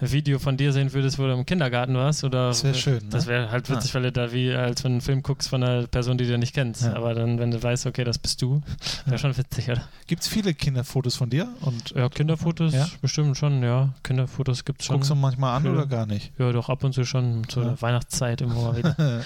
Video 0.00 0.38
von 0.38 0.56
dir 0.56 0.72
sehen 0.72 0.92
würdest, 0.92 1.18
wo 1.18 1.24
du 1.24 1.32
im 1.32 1.44
Kindergarten 1.44 1.94
warst, 1.94 2.22
oder. 2.22 2.48
Das 2.48 2.62
wäre 2.62 2.74
schön. 2.74 2.98
Ne? 2.98 3.10
Das 3.10 3.26
wäre 3.26 3.50
halt 3.50 3.68
witzig, 3.68 3.90
ja. 3.90 3.94
weil 3.94 4.02
du 4.04 4.12
da 4.12 4.32
wie, 4.32 4.52
als 4.52 4.84
wenn 4.84 4.92
du 4.92 4.94
einen 4.94 5.00
Film 5.00 5.22
guckst 5.22 5.48
von 5.48 5.62
einer 5.62 5.88
Person, 5.88 6.18
die 6.18 6.26
du 6.26 6.38
nicht 6.38 6.54
kennst. 6.54 6.84
Ja. 6.84 6.94
Aber 6.94 7.14
dann, 7.14 7.40
wenn 7.40 7.50
du 7.50 7.60
weißt, 7.60 7.86
okay, 7.86 8.04
das 8.04 8.18
bist 8.18 8.40
du, 8.42 8.62
wäre 9.04 9.12
ja. 9.12 9.18
schon 9.18 9.36
witzig, 9.36 9.68
oder? 9.70 9.82
Gibt 10.06 10.22
es 10.22 10.28
viele 10.28 10.54
Kinderfotos 10.54 11.16
von 11.16 11.30
dir? 11.30 11.48
Und 11.62 11.90
ja, 11.90 12.08
Kinderfotos 12.08 12.72
bestimmt 13.02 13.36
schon, 13.36 13.62
ja. 13.62 13.92
Kinderfotos 14.04 14.64
gibt 14.64 14.80
es 14.80 14.86
schon. 14.86 14.96
Guckst 14.96 15.10
du 15.10 15.16
manchmal 15.16 15.56
an 15.56 15.66
oder 15.66 15.86
gar 15.86 16.06
nicht? 16.06 16.32
Ja, 16.38 16.52
doch 16.52 16.68
ab 16.68 16.84
und 16.84 16.92
zu 16.92 17.04
schon. 17.04 17.42
Zur 17.48 17.80
Weihnachtszeit 17.82 18.40
immer 18.40 18.54
mal 18.54 18.76
wieder. 18.76 18.94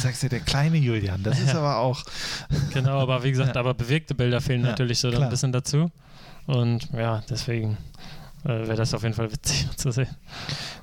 Sagst 0.00 0.22
du, 0.22 0.28
der 0.28 0.40
kleine 0.40 0.76
Julian, 0.76 1.22
das 1.22 1.40
ist 1.40 1.54
aber 1.54 1.78
auch. 1.78 2.04
genau, 2.72 3.00
aber 3.00 3.24
wie 3.24 3.30
gesagt, 3.30 3.56
aber 3.56 3.74
bewegte 3.74 4.14
Bilder 4.14 4.40
fehlen 4.40 4.62
natürlich 4.62 5.00
so 5.00 5.08
ein 5.08 5.28
bisschen 5.28 5.50
dazu. 5.50 5.90
Und 6.46 6.90
ja, 6.92 7.22
deswegen 7.28 7.78
äh, 8.44 8.48
wäre 8.48 8.76
das 8.76 8.94
auf 8.94 9.02
jeden 9.02 9.14
Fall 9.14 9.32
witzig 9.32 9.68
zu 9.76 9.90
sehen. 9.92 10.14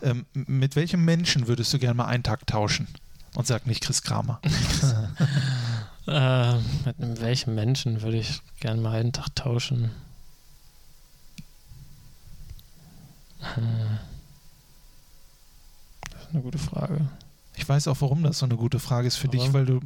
Ähm, 0.01 0.25
mit 0.33 0.75
welchem 0.75 1.03
Menschen 1.03 1.47
würdest 1.47 1.73
du 1.73 1.79
gerne 1.79 1.95
mal 1.95 2.05
einen 2.05 2.23
Tag 2.23 2.47
tauschen? 2.47 2.87
Und 3.35 3.45
sag 3.45 3.67
nicht 3.67 3.83
Chris 3.83 4.01
Kramer. 4.01 4.41
äh, 6.07 6.53
mit 6.97 7.21
welchem 7.21 7.55
Menschen 7.55 8.01
würde 8.01 8.17
ich 8.17 8.41
gerne 8.59 8.81
mal 8.81 8.99
einen 8.99 9.13
Tag 9.13 9.35
tauschen? 9.35 9.91
Hm. 13.39 13.99
Das 16.11 16.23
ist 16.23 16.29
eine 16.33 16.41
gute 16.41 16.57
Frage. 16.57 17.09
Ich 17.59 17.67
weiß 17.67 17.89
auch, 17.89 17.97
warum 17.99 18.23
das 18.23 18.39
so 18.39 18.45
eine 18.45 18.55
gute 18.55 18.79
Frage 18.79 19.07
ist 19.07 19.17
für 19.17 19.27
warum? 19.27 19.39
dich, 19.39 19.53
weil 19.53 19.65
du, 19.65 19.81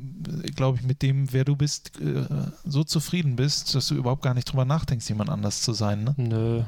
glaube 0.56 0.78
ich, 0.78 0.84
mit 0.84 1.02
dem, 1.02 1.34
wer 1.34 1.44
du 1.44 1.56
bist, 1.56 2.00
äh, 2.00 2.24
so 2.66 2.84
zufrieden 2.84 3.36
bist, 3.36 3.74
dass 3.74 3.88
du 3.88 3.96
überhaupt 3.96 4.22
gar 4.22 4.36
nicht 4.36 4.46
drüber 4.46 4.64
nachdenkst, 4.64 5.10
jemand 5.10 5.32
anders 5.32 5.62
zu 5.62 5.74
sein. 5.74 6.04
Ne? 6.04 6.14
Nö. 6.18 6.64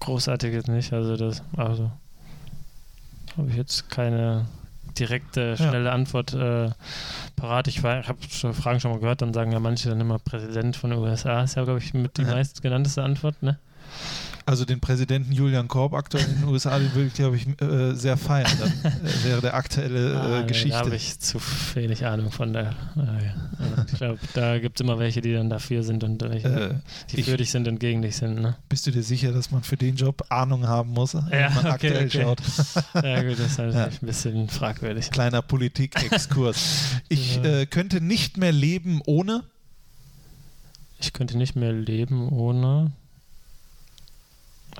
Großartiges 0.00 0.66
nicht. 0.66 0.92
Also 0.92 1.16
das, 1.16 1.40
also 1.56 1.92
habe 3.36 3.48
ich 3.48 3.56
jetzt 3.56 3.88
keine 3.90 4.46
direkte, 4.98 5.56
schnelle 5.56 5.86
ja. 5.86 5.92
Antwort 5.92 6.34
äh, 6.34 6.70
parat. 7.36 7.68
Ich, 7.68 7.78
ich 7.78 7.84
habe 7.84 8.18
Fragen 8.52 8.80
schon 8.80 8.90
mal 8.90 8.98
gehört, 8.98 9.22
dann 9.22 9.32
sagen 9.32 9.52
ja 9.52 9.60
manche 9.60 9.88
dann 9.88 10.00
immer 10.00 10.18
Präsident 10.18 10.76
von 10.76 10.90
den 10.90 10.98
USA. 10.98 11.44
Ist 11.44 11.54
ja, 11.54 11.62
glaube 11.62 11.78
ich, 11.78 11.94
mit 11.94 12.18
die 12.18 12.22
ja. 12.22 12.32
meistgenannteste 12.32 13.04
Antwort, 13.04 13.40
ne? 13.40 13.56
Also 14.46 14.64
den 14.64 14.80
Präsidenten 14.80 15.32
Julian 15.32 15.68
Korb 15.68 15.94
aktuell 15.94 16.24
in 16.24 16.40
den 16.40 16.48
USA, 16.48 16.78
den 16.78 16.94
würde 16.94 17.08
ich, 17.08 17.14
glaube 17.14 17.36
ich, 17.36 17.46
äh, 17.60 17.94
sehr 17.94 18.16
feiern. 18.16 18.50
Dann 18.58 18.92
äh, 18.92 19.24
wäre 19.24 19.40
der 19.40 19.54
aktuelle 19.54 20.12
äh, 20.12 20.16
ah, 20.16 20.42
Geschichte. 20.42 20.70
Da 20.70 20.84
habe 20.84 20.96
ich 20.96 21.18
zu 21.18 21.38
wenig 21.74 22.06
Ahnung 22.06 22.30
von 22.32 22.52
der. 22.52 22.74
Also 22.96 23.84
ich 23.86 23.98
glaube, 23.98 24.18
da 24.34 24.58
gibt 24.58 24.80
es 24.80 24.84
immer 24.84 24.98
welche, 24.98 25.20
die 25.20 25.32
dann 25.32 25.50
dafür 25.50 25.82
sind 25.82 26.04
und 26.04 26.22
welche, 26.22 26.48
äh, 26.48 26.74
die 27.10 27.20
ich, 27.20 27.26
für 27.26 27.36
dich 27.36 27.50
sind 27.50 27.68
und 27.68 27.78
gegen 27.78 28.02
dich 28.02 28.16
sind. 28.16 28.40
Ne? 28.40 28.56
Bist 28.68 28.86
du 28.86 28.90
dir 28.90 29.02
sicher, 29.02 29.32
dass 29.32 29.50
man 29.50 29.62
für 29.62 29.76
den 29.76 29.96
Job 29.96 30.24
Ahnung 30.28 30.66
haben 30.66 30.90
muss, 30.90 31.14
wenn 31.14 31.30
ja, 31.30 31.50
man 31.50 31.66
okay, 31.66 31.68
aktuell 31.68 32.06
okay. 32.06 32.22
schaut? 32.22 32.42
Ja 33.02 33.22
gut, 33.22 33.38
das 33.38 33.52
ist 33.52 33.58
halt 33.58 33.74
ja. 33.74 33.84
ein 33.84 33.98
bisschen 34.00 34.48
fragwürdig. 34.48 35.10
Kleiner 35.10 35.42
Politik-Exkurs. 35.42 37.00
Ich. 37.08 37.42
Äh, 37.42 37.66
könnte 37.66 38.00
nicht 38.00 38.36
mehr 38.36 38.52
leben 38.52 39.00
ohne. 39.06 39.44
Ich 41.00 41.12
könnte 41.12 41.36
nicht 41.36 41.56
mehr 41.56 41.72
leben 41.72 42.28
ohne 42.28 42.92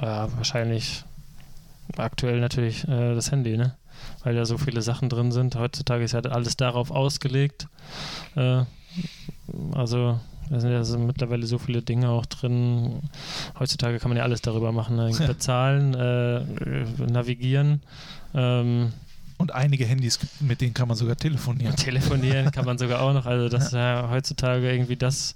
ja, 0.01 0.29
wahrscheinlich 0.37 1.05
aktuell 1.97 2.41
natürlich 2.41 2.87
äh, 2.89 3.15
das 3.15 3.31
Handy, 3.31 3.57
ne? 3.57 3.75
Weil 4.25 4.35
da 4.35 4.45
so 4.45 4.59
viele 4.59 4.83
Sachen 4.83 5.09
drin 5.09 5.33
sind. 5.33 5.55
Heutzutage 5.55 6.05
ist 6.05 6.13
ja 6.13 6.21
alles 6.21 6.57
darauf 6.57 6.91
ausgelegt. 6.91 7.69
Äh, 8.35 8.65
also 9.73 10.19
da 10.51 10.61
sind 10.61 10.73
ja 10.73 10.85
so 10.85 10.99
mittlerweile 10.99 11.47
so 11.47 11.59
viele 11.59 11.83
Dinge 11.83 12.09
auch 12.09 12.27
drin. 12.27 13.01
Heutzutage 13.59 13.99
kann 13.99 14.09
man 14.09 14.19
ja 14.19 14.25
alles 14.25 14.43
darüber 14.43 14.73
machen. 14.73 14.97
Ne? 14.97 15.13
Bezahlen, 15.27 15.95
äh, 15.95 16.41
navigieren. 17.07 17.83
Ähm, 18.35 18.93
und 19.39 19.53
einige 19.53 19.85
Handys, 19.87 20.19
mit 20.41 20.61
denen 20.61 20.75
kann 20.75 20.89
man 20.89 20.97
sogar 20.97 21.17
telefonieren. 21.17 21.75
Telefonieren 21.77 22.51
kann 22.53 22.65
man 22.65 22.79
sogar 22.79 23.03
auch 23.03 23.13
noch. 23.13 23.27
Also 23.27 23.49
das 23.49 23.67
ist 23.67 23.73
ja 23.73 24.09
heutzutage 24.11 24.71
irgendwie 24.71 24.97
das, 24.97 25.35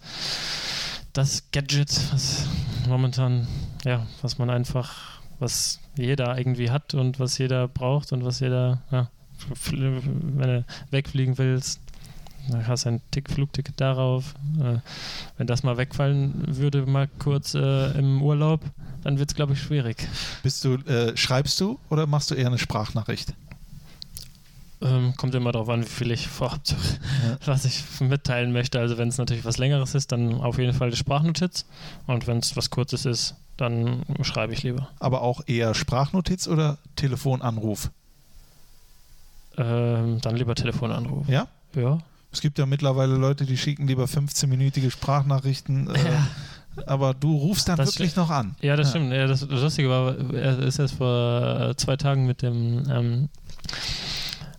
das 1.12 1.44
Gadget, 1.50 1.90
was 2.12 2.46
momentan 2.88 3.48
ja, 3.86 4.04
was 4.20 4.36
man 4.38 4.50
einfach, 4.50 5.20
was 5.38 5.78
jeder 5.96 6.36
irgendwie 6.36 6.70
hat 6.70 6.92
und 6.94 7.20
was 7.20 7.38
jeder 7.38 7.68
braucht 7.68 8.12
und 8.12 8.24
was 8.24 8.40
jeder, 8.40 8.82
ja, 8.90 9.08
wenn 9.70 10.36
du 10.36 10.64
wegfliegen 10.90 11.38
willst, 11.38 11.80
dann 12.48 12.66
hast 12.66 12.84
du 12.84 12.90
ein 12.90 13.00
Tick 13.10 13.30
Flugticket 13.30 13.80
darauf. 13.80 14.34
Äh, 14.60 14.78
wenn 15.36 15.46
das 15.46 15.62
mal 15.62 15.76
wegfallen 15.76 16.34
würde, 16.46 16.86
mal 16.86 17.08
kurz 17.18 17.54
äh, 17.54 17.98
im 17.98 18.22
Urlaub, 18.22 18.60
dann 19.02 19.18
wird 19.18 19.30
es, 19.30 19.36
glaube 19.36 19.52
ich, 19.52 19.62
schwierig. 19.62 20.08
Bist 20.42 20.64
du, 20.64 20.74
äh, 20.74 21.16
schreibst 21.16 21.60
du 21.60 21.78
oder 21.88 22.06
machst 22.06 22.30
du 22.30 22.34
eher 22.34 22.46
eine 22.48 22.58
Sprachnachricht? 22.58 23.34
Ähm, 24.82 25.14
kommt 25.16 25.34
immer 25.34 25.52
darauf 25.52 25.68
an, 25.68 25.82
wie 25.82 25.88
viel 25.88 26.10
ich 26.10 26.28
vorab, 26.28 26.60
ja. 26.66 27.38
was 27.46 27.64
ich 27.64 27.82
mitteilen 28.00 28.52
möchte. 28.52 28.78
Also 28.78 28.98
wenn 28.98 29.08
es 29.08 29.18
natürlich 29.18 29.44
was 29.44 29.58
Längeres 29.58 29.94
ist, 29.94 30.12
dann 30.12 30.34
auf 30.34 30.58
jeden 30.58 30.72
Fall 30.72 30.90
die 30.90 30.96
Sprachnotiz. 30.96 31.64
Und 32.06 32.26
wenn 32.26 32.38
es 32.38 32.56
was 32.56 32.70
Kurzes 32.70 33.06
ist, 33.06 33.34
dann 33.56 34.02
schreibe 34.22 34.52
ich 34.52 34.62
lieber. 34.62 34.88
Aber 34.98 35.22
auch 35.22 35.42
eher 35.46 35.74
Sprachnotiz 35.74 36.48
oder 36.48 36.78
Telefonanruf? 36.96 37.90
Ähm, 39.56 40.20
dann 40.20 40.36
lieber 40.36 40.54
Telefonanruf. 40.54 41.28
Ja? 41.28 41.48
Ja. 41.74 41.98
Es 42.32 42.40
gibt 42.40 42.58
ja 42.58 42.66
mittlerweile 42.66 43.14
Leute, 43.14 43.46
die 43.46 43.56
schicken 43.56 43.86
lieber 43.86 44.04
15-minütige 44.04 44.90
Sprachnachrichten. 44.90 45.88
Äh, 45.94 46.04
ja. 46.04 46.26
Aber 46.86 47.14
du 47.14 47.34
rufst 47.34 47.68
dann 47.68 47.76
das 47.78 47.94
wirklich 47.98 48.16
noch 48.16 48.28
an. 48.28 48.54
Ja, 48.60 48.76
das 48.76 48.88
ja. 48.88 48.90
stimmt. 48.90 49.12
Ja, 49.12 49.26
das, 49.26 49.40
das 49.40 49.62
Lustige 49.62 49.88
war, 49.88 50.14
er 50.34 50.58
ist 50.58 50.78
erst 50.78 50.94
vor 50.94 51.72
zwei 51.76 51.96
Tagen 51.96 52.26
mit 52.26 52.42
dem 52.42 52.84
ähm, 52.90 53.28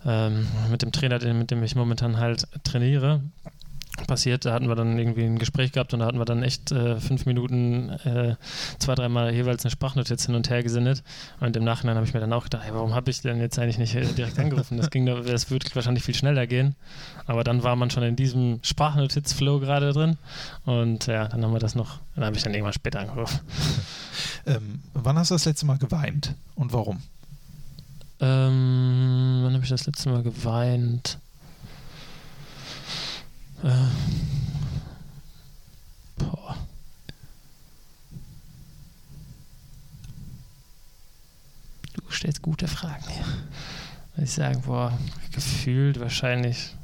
ähm, 0.07 0.47
mit 0.71 0.81
dem 0.81 0.91
Trainer, 0.91 1.19
mit 1.33 1.51
dem 1.51 1.61
ich 1.63 1.75
momentan 1.75 2.17
halt 2.17 2.47
trainiere, 2.63 3.21
passiert. 4.05 4.45
Da 4.45 4.53
hatten 4.53 4.67
wir 4.67 4.75
dann 4.75 4.99
irgendwie 4.99 5.23
ein 5.23 5.39
Gespräch 5.39 5.71
gehabt 5.71 5.93
und 5.93 6.01
da 6.01 6.05
hatten 6.05 6.19
wir 6.19 6.25
dann 6.25 6.43
echt 6.43 6.71
äh, 6.71 6.99
fünf 6.99 7.25
Minuten 7.25 7.89
äh, 7.89 8.35
zwei, 8.79 8.95
dreimal 8.95 9.33
jeweils 9.33 9.63
eine 9.63 9.71
Sprachnotiz 9.71 10.25
hin 10.25 10.35
und 10.35 10.49
her 10.49 10.61
gesendet. 10.61 11.03
Und 11.39 11.55
im 11.55 11.63
Nachhinein 11.63 11.95
habe 11.95 12.05
ich 12.05 12.13
mir 12.13 12.19
dann 12.19 12.33
auch 12.33 12.43
gedacht, 12.43 12.63
hey, 12.65 12.73
warum 12.73 12.93
habe 12.93 13.09
ich 13.09 13.21
denn 13.21 13.39
jetzt 13.39 13.57
eigentlich 13.57 13.77
nicht 13.77 13.95
äh, 13.95 14.05
direkt 14.05 14.37
angerufen? 14.37 14.77
Das 14.77 14.89
ging, 14.89 15.05
das 15.05 15.49
würde 15.49 15.65
wahrscheinlich 15.73 16.03
viel 16.03 16.15
schneller 16.15 16.45
gehen. 16.45 16.75
Aber 17.25 17.43
dann 17.43 17.63
war 17.63 17.75
man 17.75 17.89
schon 17.89 18.03
in 18.03 18.15
diesem 18.15 18.59
Sprachnotiz-Flow 18.61 19.59
gerade 19.59 19.93
drin. 19.93 20.17
Und 20.65 21.07
ja, 21.07 21.27
dann 21.27 21.43
haben 21.43 21.53
wir 21.53 21.59
das 21.59 21.75
noch, 21.75 21.99
dann 22.15 22.25
habe 22.25 22.37
ich 22.37 22.43
dann 22.43 22.53
irgendwann 22.53 22.73
später 22.73 22.99
angerufen. 22.99 23.39
Ähm, 24.47 24.79
wann 24.93 25.17
hast 25.17 25.29
du 25.29 25.35
das 25.35 25.43
letzte 25.43 25.65
Mal 25.65 25.77
geweint 25.77 26.33
und 26.55 26.71
warum? 26.71 27.01
Ähm, 28.21 29.41
wann 29.43 29.53
habe 29.53 29.63
ich 29.63 29.69
das 29.69 29.85
letzte 29.85 30.09
Mal 30.09 30.23
geweint? 30.23 31.19
Äh, 33.63 33.87
boah. 36.17 36.55
Du 41.93 42.11
stellst 42.11 42.41
gute 42.41 42.67
Fragen. 42.67 43.03
Würde 44.15 44.25
ich 44.25 44.31
sagen, 44.31 44.61
boah, 44.61 44.97
gefühlt 45.31 45.99
wahrscheinlich 45.99 46.75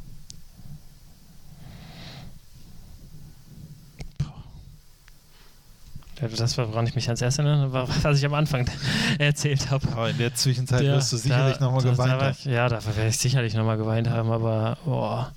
Das, 6.37 6.57
woran 6.57 6.87
ich 6.87 6.95
mich 6.95 7.09
als 7.09 7.21
erstes 7.21 7.45
erinnere, 7.45 7.73
war, 7.73 7.87
was 8.03 8.17
ich 8.17 8.25
am 8.25 8.33
Anfang 8.33 8.65
erzählt 9.19 9.69
habe. 9.69 9.87
Aber 9.91 10.09
in 10.09 10.17
der 10.17 10.33
Zwischenzeit 10.33 10.81
ja, 10.81 10.95
wirst 10.95 11.11
du 11.11 11.17
sicherlich 11.17 11.59
nochmal 11.59 11.81
geweint 11.81 12.11
haben. 12.11 12.35
Ja, 12.45 12.69
da 12.69 12.83
werde 12.85 13.07
ich 13.09 13.17
sicherlich 13.17 13.53
nochmal 13.53 13.77
geweint 13.77 14.09
haben, 14.09 14.31
aber 14.31 14.77
boah. 14.85 15.33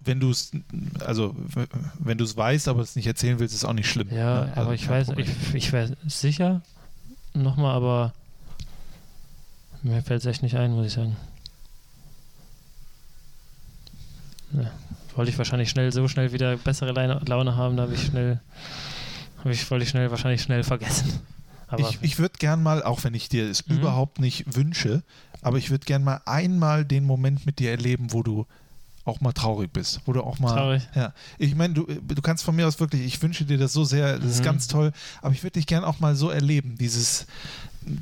Wenn 0.00 0.20
du 0.20 0.30
es, 0.30 0.52
also 1.04 1.34
wenn 1.98 2.18
du 2.18 2.24
es 2.24 2.36
weißt, 2.36 2.68
aber 2.68 2.82
es 2.82 2.96
nicht 2.96 3.06
erzählen 3.06 3.38
willst, 3.38 3.54
ist 3.54 3.64
auch 3.64 3.72
nicht 3.72 3.88
schlimm. 3.88 4.08
Ja, 4.10 4.44
ne? 4.44 4.48
also 4.50 4.60
aber 4.60 4.74
ich 4.74 4.88
weiß, 4.88 5.08
ich, 5.16 5.54
ich 5.54 5.72
wäre 5.72 5.96
sicher 6.06 6.62
nochmal, 7.34 7.74
aber 7.74 8.12
mir 9.82 10.02
fällt 10.02 10.20
es 10.20 10.26
echt 10.26 10.42
nicht 10.42 10.56
ein, 10.56 10.72
muss 10.72 10.86
ich 10.86 10.92
sagen. 10.92 11.16
Ja, 14.52 14.70
wollte 15.14 15.30
ich 15.30 15.38
wahrscheinlich 15.38 15.70
schnell, 15.70 15.92
so 15.92 16.08
schnell 16.08 16.32
wieder 16.32 16.56
bessere 16.56 16.92
Laune 16.92 17.56
haben, 17.56 17.76
da 17.76 17.84
habe 17.84 17.94
ich 17.94 18.06
schnell 18.06 18.40
habe 19.38 19.52
ich, 19.52 19.70
wollte 19.70 19.84
ich 19.84 19.90
schnell, 19.90 20.10
wahrscheinlich 20.10 20.42
schnell 20.42 20.64
vergessen. 20.64 21.20
Aber 21.68 21.88
ich, 21.88 21.98
ich 22.00 22.18
würde 22.18 22.36
gern 22.38 22.62
mal, 22.62 22.82
auch 22.82 23.04
wenn 23.04 23.14
ich 23.14 23.28
dir 23.28 23.48
es 23.48 23.66
mhm. 23.66 23.78
überhaupt 23.78 24.20
nicht 24.20 24.56
wünsche, 24.56 25.02
aber 25.42 25.58
ich 25.58 25.70
würde 25.70 25.84
gern 25.84 26.02
mal 26.02 26.20
einmal 26.24 26.84
den 26.84 27.04
Moment 27.04 27.46
mit 27.46 27.58
dir 27.58 27.70
erleben, 27.70 28.12
wo 28.12 28.22
du 28.22 28.46
auch 29.08 29.20
mal 29.20 29.32
traurig 29.32 29.72
bist, 29.72 30.00
wo 30.06 30.12
du 30.12 30.22
auch 30.22 30.38
mal. 30.38 30.54
Traurig. 30.54 30.88
Ja. 30.94 31.12
Ich 31.38 31.54
meine, 31.54 31.74
du, 31.74 31.86
du 31.86 32.22
kannst 32.22 32.44
von 32.44 32.54
mir 32.54 32.66
aus 32.66 32.78
wirklich, 32.80 33.02
ich 33.02 33.20
wünsche 33.22 33.44
dir 33.44 33.58
das 33.58 33.72
so 33.72 33.84
sehr, 33.84 34.14
das 34.16 34.24
mhm. 34.24 34.30
ist 34.30 34.42
ganz 34.42 34.68
toll, 34.68 34.92
aber 35.22 35.34
ich 35.34 35.42
würde 35.42 35.54
dich 35.54 35.66
gern 35.66 35.84
auch 35.84 36.00
mal 36.00 36.14
so 36.14 36.30
erleben, 36.30 36.76
dieses 36.78 37.26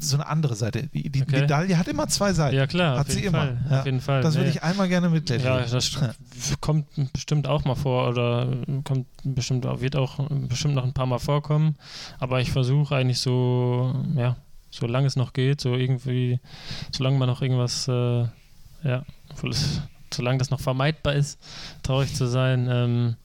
so 0.00 0.16
eine 0.16 0.26
andere 0.26 0.56
Seite. 0.56 0.88
Die, 0.88 1.10
die 1.10 1.22
okay. 1.22 1.42
Medaille 1.42 1.78
hat 1.78 1.88
immer 1.88 2.08
zwei 2.08 2.32
Seiten. 2.32 2.56
Ja, 2.56 2.66
klar, 2.66 2.98
hat 2.98 3.10
sie 3.10 3.24
immer. 3.24 3.56
Ja. 3.70 3.80
Auf 3.80 3.86
jeden 3.86 4.00
Fall. 4.00 4.20
Das 4.22 4.34
würde 4.34 4.50
ich 4.50 4.62
einmal 4.62 4.88
gerne 4.88 5.08
mitlesen. 5.08 5.46
Ja, 5.46 5.60
das 5.60 6.00
kommt 6.60 6.86
bestimmt 7.12 7.46
auch 7.46 7.64
mal 7.64 7.74
vor 7.74 8.08
oder 8.08 8.48
kommt 8.84 9.06
bestimmt 9.22 9.64
wird 9.64 9.96
auch 9.96 10.18
bestimmt 10.48 10.74
noch 10.74 10.84
ein 10.84 10.92
paar 10.92 11.06
Mal 11.06 11.18
vorkommen. 11.18 11.76
Aber 12.18 12.40
ich 12.40 12.50
versuche 12.50 12.96
eigentlich 12.96 13.20
so, 13.20 13.94
ja, 14.16 14.36
solange 14.70 15.06
es 15.06 15.16
noch 15.16 15.32
geht, 15.32 15.60
so 15.60 15.74
irgendwie, 15.74 16.40
solange 16.90 17.18
man 17.18 17.28
noch 17.28 17.42
irgendwas, 17.42 17.88
äh, 17.88 18.24
ja, 18.82 19.04
solange 20.16 20.38
das 20.38 20.50
noch 20.50 20.60
vermeidbar 20.60 21.14
ist, 21.14 21.38
traurig 21.82 22.14
zu 22.14 22.26
sein, 22.26 22.68
ähm, 22.70 23.16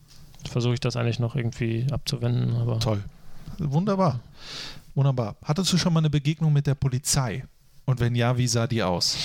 versuche 0.50 0.74
ich 0.74 0.80
das 0.80 0.96
eigentlich 0.96 1.20
noch 1.20 1.36
irgendwie 1.36 1.88
abzuwenden. 1.92 2.56
Aber 2.56 2.80
Toll. 2.80 3.04
Wunderbar. 3.58 4.20
Wunderbar. 4.96 5.36
Hattest 5.44 5.72
du 5.72 5.78
schon 5.78 5.94
mal 5.94 6.00
eine 6.00 6.10
Begegnung 6.10 6.52
mit 6.52 6.68
der 6.68 6.76
Polizei? 6.76 7.46
Und 7.86 8.00
wenn 8.00 8.16
ja, 8.16 8.38
wie 8.38 8.48
sah 8.48 8.68
die 8.68 8.84
aus? 8.84 9.18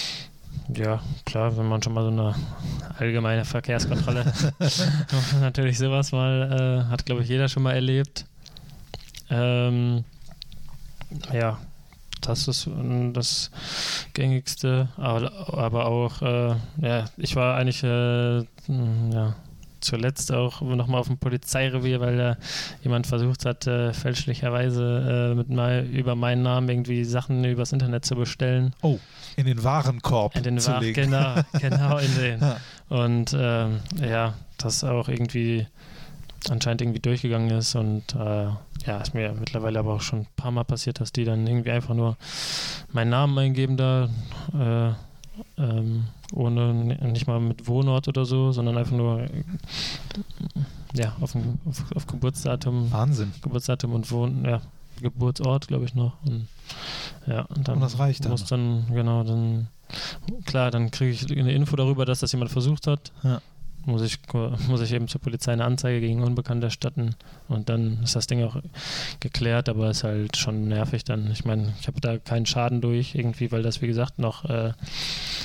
Ja, 0.74 1.00
klar, 1.24 1.56
wenn 1.56 1.68
man 1.68 1.82
schon 1.82 1.92
mal 1.92 2.02
so 2.02 2.08
eine 2.10 2.34
allgemeine 2.98 3.44
Verkehrskontrolle 3.44 4.32
natürlich 5.40 5.78
sowas 5.78 6.12
mal 6.12 6.84
äh, 6.86 6.90
hat, 6.90 7.06
glaube 7.06 7.22
ich, 7.22 7.28
jeder 7.28 7.48
schon 7.48 7.62
mal 7.62 7.74
erlebt. 7.74 8.24
Ähm, 9.30 10.04
ja, 11.32 11.58
das 12.28 12.48
ist 12.48 12.68
das 13.12 13.50
gängigste, 14.12 14.88
aber, 14.96 15.58
aber 15.58 15.86
auch, 15.86 16.22
äh, 16.22 16.54
ja, 16.80 17.04
ich 17.16 17.36
war 17.36 17.56
eigentlich, 17.56 17.82
äh, 17.82 18.38
ja, 18.38 19.36
zuletzt 19.80 20.32
auch 20.32 20.60
nochmal 20.60 21.00
auf 21.00 21.06
dem 21.06 21.18
Polizeirevier, 21.18 22.00
weil 22.00 22.16
da 22.16 22.36
jemand 22.82 23.06
versucht 23.06 23.44
hat, 23.44 23.66
äh, 23.66 23.92
fälschlicherweise 23.92 25.32
äh, 25.32 25.34
mit 25.34 25.48
mal 25.48 25.84
über 25.84 26.14
meinen 26.14 26.42
Namen 26.42 26.68
irgendwie 26.68 27.04
Sachen 27.04 27.44
übers 27.44 27.72
Internet 27.72 28.04
zu 28.04 28.16
bestellen. 28.16 28.74
Oh, 28.82 28.98
in 29.36 29.46
den 29.46 29.62
Warenkorb 29.62 30.36
in 30.36 30.42
den 30.42 30.58
zu 30.58 30.72
War 30.72 30.80
legen. 30.80 31.10
Genau, 31.10 31.34
genau 31.60 31.98
in 31.98 32.14
den. 32.16 32.40
Und 32.88 33.36
ähm, 33.38 33.80
ja, 34.00 34.34
das 34.58 34.84
auch 34.84 35.08
irgendwie 35.08 35.66
anscheinend 36.50 36.82
irgendwie 36.82 37.00
durchgegangen 37.00 37.50
ist 37.50 37.74
und 37.74 38.14
äh, 38.14 38.48
ja, 38.86 38.98
ist 39.00 39.14
mir 39.14 39.32
mittlerweile 39.32 39.78
aber 39.78 39.94
auch 39.94 40.00
schon 40.00 40.20
ein 40.20 40.26
paar 40.36 40.50
Mal 40.50 40.64
passiert, 40.64 41.00
dass 41.00 41.12
die 41.12 41.24
dann 41.24 41.46
irgendwie 41.46 41.70
einfach 41.70 41.94
nur 41.94 42.16
meinen 42.92 43.10
Namen 43.10 43.38
eingeben 43.38 43.76
da 43.76 44.08
äh, 44.54 44.92
ähm, 45.58 46.04
ohne 46.32 46.72
nicht 46.74 47.26
mal 47.26 47.40
mit 47.40 47.66
Wohnort 47.66 48.08
oder 48.08 48.24
so, 48.24 48.52
sondern 48.52 48.78
einfach 48.78 48.96
nur 48.96 49.26
ja, 50.94 51.14
auf, 51.20 51.36
auf, 51.36 51.84
auf 51.94 52.06
Geburtsdatum. 52.06 52.90
Wahnsinn. 52.90 53.32
Geburtsdatum 53.42 53.92
und 53.92 54.10
Wohn, 54.10 54.44
ja, 54.44 54.60
Geburtsort, 55.00 55.68
glaube 55.68 55.84
ich, 55.84 55.94
noch. 55.94 56.14
Und, 56.24 56.48
ja, 57.26 57.42
und, 57.42 57.68
dann 57.68 57.76
und 57.76 57.80
das 57.82 57.98
reicht 57.98 58.24
dann. 58.24 58.32
Muss 58.32 58.44
dann, 58.44 58.86
genau, 58.90 59.24
dann, 59.24 59.68
klar, 60.46 60.70
dann 60.70 60.90
kriege 60.90 61.10
ich 61.10 61.30
eine 61.30 61.52
Info 61.52 61.76
darüber, 61.76 62.06
dass 62.06 62.20
das 62.20 62.32
jemand 62.32 62.50
versucht 62.50 62.86
hat. 62.86 63.12
Ja 63.22 63.40
muss 63.86 64.02
ich, 64.02 64.18
muss 64.68 64.80
ich 64.80 64.92
eben 64.92 65.08
zur 65.08 65.20
Polizei 65.20 65.52
eine 65.52 65.64
Anzeige 65.64 66.00
gegen 66.00 66.22
Unbekannt 66.22 66.62
erstatten 66.62 67.14
und 67.48 67.68
dann 67.68 68.02
ist 68.02 68.16
das 68.16 68.26
Ding 68.26 68.42
auch 68.44 68.56
geklärt, 69.20 69.68
aber 69.68 69.88
es 69.90 69.98
ist 69.98 70.04
halt 70.04 70.36
schon 70.36 70.68
nervig 70.68 71.04
dann. 71.04 71.30
Ich 71.30 71.44
meine, 71.44 71.72
ich 71.80 71.86
habe 71.86 72.00
da 72.00 72.18
keinen 72.18 72.46
Schaden 72.46 72.80
durch 72.80 73.14
irgendwie, 73.14 73.52
weil 73.52 73.62
das 73.62 73.82
wie 73.82 73.86
gesagt 73.86 74.18
noch, 74.18 74.44
äh, 74.44 74.72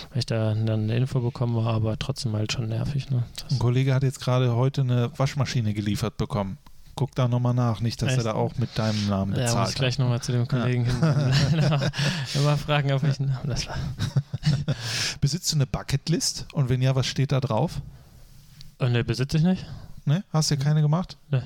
weil 0.10 0.20
ich 0.20 0.26
da 0.26 0.54
dann 0.54 0.84
eine 0.84 0.96
Info 0.96 1.20
bekommen 1.20 1.64
habe, 1.64 1.76
aber 1.76 2.00
trotzdem 2.00 2.34
halt 2.34 2.52
schon 2.52 2.68
nervig. 2.68 3.10
Ne? 3.10 3.24
Ein 3.50 3.60
Kollege 3.60 3.94
hat 3.94 4.04
jetzt 4.04 4.20
gerade 4.20 4.56
heute 4.56 4.82
eine 4.82 5.12
Waschmaschine 5.18 5.74
geliefert 5.74 6.18
bekommen. 6.18 6.58
Guck 6.96 7.16
da 7.16 7.28
nochmal 7.28 7.54
nach, 7.54 7.80
nicht, 7.80 8.02
dass 8.02 8.10
Echt? 8.10 8.20
er 8.20 8.24
da 8.26 8.34
auch 8.34 8.58
mit 8.58 8.78
deinem 8.78 9.08
Namen 9.08 9.32
bezahlt. 9.32 9.54
Ja, 9.54 9.60
muss 9.62 9.70
ich 9.70 9.76
gleich 9.76 9.98
nochmal 9.98 10.22
zu 10.22 10.34
dem 10.34 10.48
Kollegen 10.48 10.86
ja. 10.86 11.30
hin. 11.50 11.60
mal 12.44 12.58
fragen, 12.58 12.92
auf 12.92 13.04
welchen 13.04 13.28
Namen 13.28 13.48
das 13.48 13.68
war. 13.68 13.78
Besitzt 15.22 15.52
du 15.52 15.58
eine 15.58 15.68
Bucketlist? 15.68 16.48
Und 16.54 16.70
wenn 16.70 16.82
ja, 16.82 16.96
was 16.96 17.08
steht 17.08 17.32
da 17.32 17.40
drauf? 17.40 17.82
Äh, 18.82 18.90
ne, 18.90 19.04
besitze 19.04 19.38
ich 19.38 19.44
nicht. 19.44 19.66
Ne? 20.06 20.24
Hast 20.34 20.52
du 20.52 20.58
keine 20.58 20.82
gemacht? 20.82 21.18
Ne. 21.30 21.44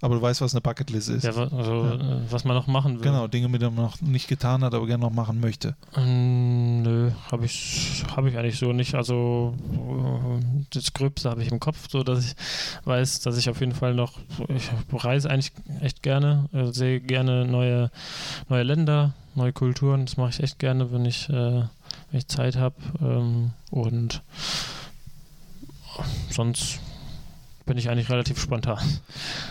Aber 0.00 0.14
du 0.14 0.22
weißt, 0.22 0.40
was 0.40 0.54
eine 0.54 0.60
Bucketlist 0.60 1.08
ist. 1.08 1.24
Ja, 1.24 1.30
also, 1.30 1.84
ja. 1.84 1.94
Äh, 1.94 2.20
was 2.30 2.44
man 2.44 2.54
noch 2.54 2.68
machen 2.68 2.96
will. 2.96 3.02
Genau, 3.02 3.26
Dinge, 3.26 3.48
die 3.58 3.64
man 3.64 3.74
noch 3.74 4.00
nicht 4.00 4.28
getan 4.28 4.62
hat, 4.62 4.72
aber 4.72 4.86
gerne 4.86 5.02
noch 5.02 5.12
machen 5.12 5.40
möchte. 5.40 5.74
Ähm, 5.96 6.82
nö, 6.82 7.10
habe 7.32 7.44
ich, 7.44 8.04
hab 8.14 8.24
ich 8.24 8.38
eigentlich 8.38 8.58
so 8.58 8.72
nicht. 8.72 8.94
Also 8.94 9.56
äh, 9.72 10.64
das 10.70 10.92
Gröbste 10.92 11.28
habe 11.28 11.42
ich 11.42 11.50
im 11.50 11.58
Kopf, 11.58 11.88
so 11.90 12.04
dass 12.04 12.24
ich 12.24 12.36
weiß, 12.84 13.20
dass 13.20 13.36
ich 13.36 13.50
auf 13.50 13.58
jeden 13.58 13.74
Fall 13.74 13.94
noch, 13.94 14.20
ich 14.48 14.70
reise 14.92 15.28
eigentlich 15.28 15.52
echt 15.80 16.04
gerne, 16.04 16.48
also 16.52 16.70
sehe 16.70 17.00
gerne 17.00 17.44
neue, 17.44 17.90
neue 18.48 18.62
Länder, 18.62 19.14
neue 19.34 19.52
Kulturen. 19.52 20.06
Das 20.06 20.16
mache 20.16 20.30
ich 20.30 20.40
echt 20.40 20.60
gerne, 20.60 20.92
wenn 20.92 21.04
ich, 21.06 21.28
äh, 21.28 21.32
wenn 21.32 22.18
ich 22.18 22.28
Zeit 22.28 22.56
habe. 22.56 22.76
Ähm, 23.00 23.50
und 23.72 24.22
sonst 26.30 26.80
bin 27.66 27.76
ich 27.76 27.90
eigentlich 27.90 28.08
relativ 28.08 28.40
spontan. 28.40 28.82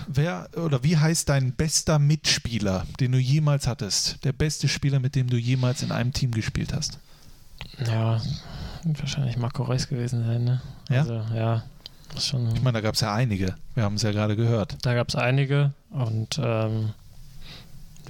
Wer 0.08 0.50
oder 0.56 0.84
wie 0.84 0.98
heißt 0.98 1.30
dein 1.30 1.54
bester 1.54 2.00
Mitspieler, 2.00 2.86
den 3.00 3.12
du 3.12 3.20
jemals 3.20 3.68
hattest? 3.68 4.24
Der 4.26 4.34
beste 4.34 4.68
Spieler, 4.68 5.00
mit 5.00 5.16
dem 5.16 5.30
du 5.30 5.38
jemals 5.38 5.84
in 5.84 5.92
einem 5.92 6.14
Team 6.14 6.32
gespielt 6.32 6.74
hast? 6.74 7.00
Ja, 7.86 8.20
wahrscheinlich 8.84 9.38
Marco 9.38 9.64
Reus 9.64 9.88
gewesen 9.88 10.26
sein, 10.26 10.44
ne? 10.44 10.62
Ja. 10.90 11.02
Also, 11.02 11.22
ja. 11.36 11.64
Schon, 12.20 12.56
ich 12.56 12.64
meine, 12.64 12.78
da 12.78 12.82
gab 12.82 12.96
es 12.96 13.02
ja 13.02 13.14
einige. 13.14 13.56
Wir 13.76 13.84
haben 13.84 13.96
es 13.96 14.02
ja 14.02 14.12
gerade 14.12 14.36
gehört. 14.36 14.78
Da 14.82 14.96
gab 14.96 15.10
es 15.10 15.16
einige 15.16 15.74
und 15.92 16.40
ähm, 16.42 16.94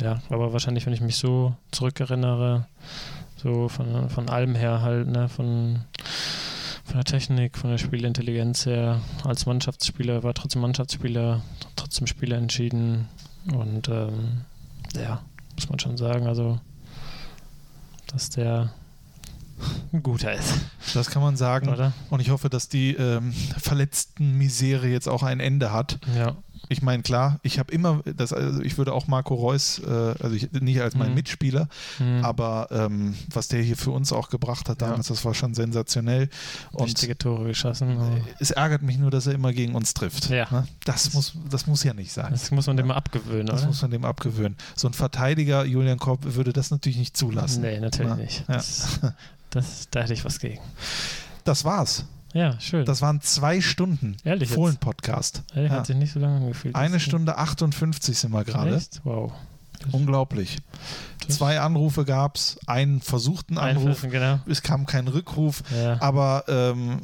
ja, 0.01 0.21
aber 0.29 0.53
wahrscheinlich, 0.53 0.85
wenn 0.85 0.93
ich 0.93 1.01
mich 1.01 1.17
so 1.17 1.55
zurückerinnere, 1.71 2.65
so 3.35 3.67
von, 3.67 4.09
von 4.09 4.29
allem 4.29 4.55
her 4.55 4.81
halt, 4.81 5.07
ne, 5.07 5.27
von 5.27 5.81
von 6.87 6.95
der 6.95 7.03
Technik, 7.03 7.57
von 7.57 7.69
der 7.69 7.77
Spielintelligenz 7.77 8.65
her. 8.65 9.01
Als 9.25 9.45
Mannschaftsspieler 9.45 10.23
war 10.23 10.33
trotzdem 10.33 10.61
Mannschaftsspieler, 10.61 11.41
trotzdem 11.75 12.07
Spieler 12.07 12.37
entschieden. 12.37 13.09
Und 13.53 13.89
ähm, 13.89 14.41
ja, 14.95 15.21
muss 15.55 15.69
man 15.69 15.79
schon 15.79 15.97
sagen, 15.97 16.27
also 16.27 16.59
dass 18.07 18.29
der 18.29 18.71
ein 19.91 20.01
guter 20.03 20.31
ist. 20.31 20.53
Das 20.93 21.09
kann 21.09 21.21
man 21.21 21.35
sagen. 21.35 21.67
Oder? 21.67 21.91
Und 22.09 22.21
ich 22.21 22.29
hoffe, 22.29 22.49
dass 22.49 22.69
die 22.69 22.93
ähm, 22.93 23.33
verletzten 23.33 24.37
Misere 24.37 24.87
jetzt 24.87 25.09
auch 25.09 25.23
ein 25.23 25.41
Ende 25.41 25.73
hat. 25.73 25.99
Ja 26.15 26.37
ich 26.69 26.81
meine, 26.81 27.03
klar, 27.03 27.39
ich 27.43 27.59
habe 27.59 27.71
immer, 27.71 28.01
das, 28.03 28.33
also 28.33 28.61
ich 28.61 28.77
würde 28.77 28.93
auch 28.93 29.07
Marco 29.07 29.35
Reus, 29.35 29.79
äh, 29.79 29.89
also 29.89 30.31
ich, 30.31 30.51
nicht 30.51 30.81
als 30.81 30.95
mein 30.95 31.09
mhm. 31.09 31.15
Mitspieler, 31.15 31.69
mhm. 31.99 32.23
aber 32.23 32.67
ähm, 32.71 33.15
was 33.33 33.47
der 33.47 33.61
hier 33.61 33.77
für 33.77 33.91
uns 33.91 34.11
auch 34.11 34.29
gebracht 34.29 34.67
hat 34.69 34.81
damals, 34.81 35.07
ja. 35.07 35.15
das 35.15 35.23
war 35.23 35.33
schon 35.33 35.53
sensationell. 35.53 36.29
Und 36.71 36.87
Wichtige 36.87 37.17
Tore 37.17 37.47
geschossen. 37.47 37.91
Äh, 37.91 38.21
es 38.39 38.51
ärgert 38.51 38.81
mich 38.81 38.97
nur, 38.97 39.11
dass 39.11 39.27
er 39.27 39.33
immer 39.33 39.53
gegen 39.53 39.75
uns 39.75 39.93
trifft. 39.93 40.29
Ja. 40.29 40.47
Ne? 40.51 40.67
Das, 40.83 41.13
muss, 41.13 41.33
das 41.49 41.67
muss 41.67 41.83
ja 41.83 41.93
nicht 41.93 42.11
sein. 42.11 42.31
Das 42.31 42.51
muss 42.51 42.67
man 42.67 42.77
ja. 42.77 42.83
dem 42.83 42.91
abgewöhnen, 42.91 43.47
Das 43.47 43.61
oder? 43.61 43.67
muss 43.67 43.81
man 43.81 43.91
dem 43.91 44.05
abgewöhnen. 44.05 44.57
So 44.75 44.87
ein 44.87 44.93
Verteidiger, 44.93 45.65
Julian 45.65 45.99
Kopp, 45.99 46.19
würde 46.23 46.53
das 46.53 46.71
natürlich 46.71 46.97
nicht 46.97 47.15
zulassen. 47.15 47.61
Nee, 47.61 47.79
natürlich 47.79 48.15
ne? 48.15 48.23
nicht. 48.23 48.43
Das, 48.47 48.99
das, 49.49 49.87
da 49.91 50.01
hätte 50.01 50.13
ich 50.13 50.25
was 50.25 50.39
gegen. 50.39 50.61
Das 51.43 51.63
war's. 51.63 52.05
Ja, 52.33 52.59
schön. 52.59 52.85
Das 52.85 53.01
waren 53.01 53.21
zwei 53.21 53.61
Stunden 53.61 54.17
Ehrlich 54.23 54.49
Fohlen-Podcast. 54.49 55.43
Ehrlich, 55.55 55.71
ja. 55.71 55.77
hat 55.77 55.87
sich 55.87 55.95
nicht 55.95 56.13
so 56.13 56.19
lange 56.19 56.37
angefühlt. 56.37 56.75
Eine 56.75 56.99
Stunde 56.99 57.37
58 57.37 58.17
sind 58.17 58.31
wir 58.31 58.43
gerade. 58.43 58.81
Wow. 59.03 59.31
Unglaublich. 59.91 60.57
Zwei 61.27 61.59
Anrufe 61.59 62.05
gab 62.05 62.35
es, 62.35 62.59
einen 62.67 63.01
versuchten 63.01 63.57
Anruf. 63.57 64.01
Genau. 64.01 64.39
Es 64.47 64.61
kam 64.61 64.85
kein 64.85 65.07
Rückruf. 65.07 65.63
Ja. 65.75 66.01
Aber 66.01 66.45
ähm, 66.47 67.01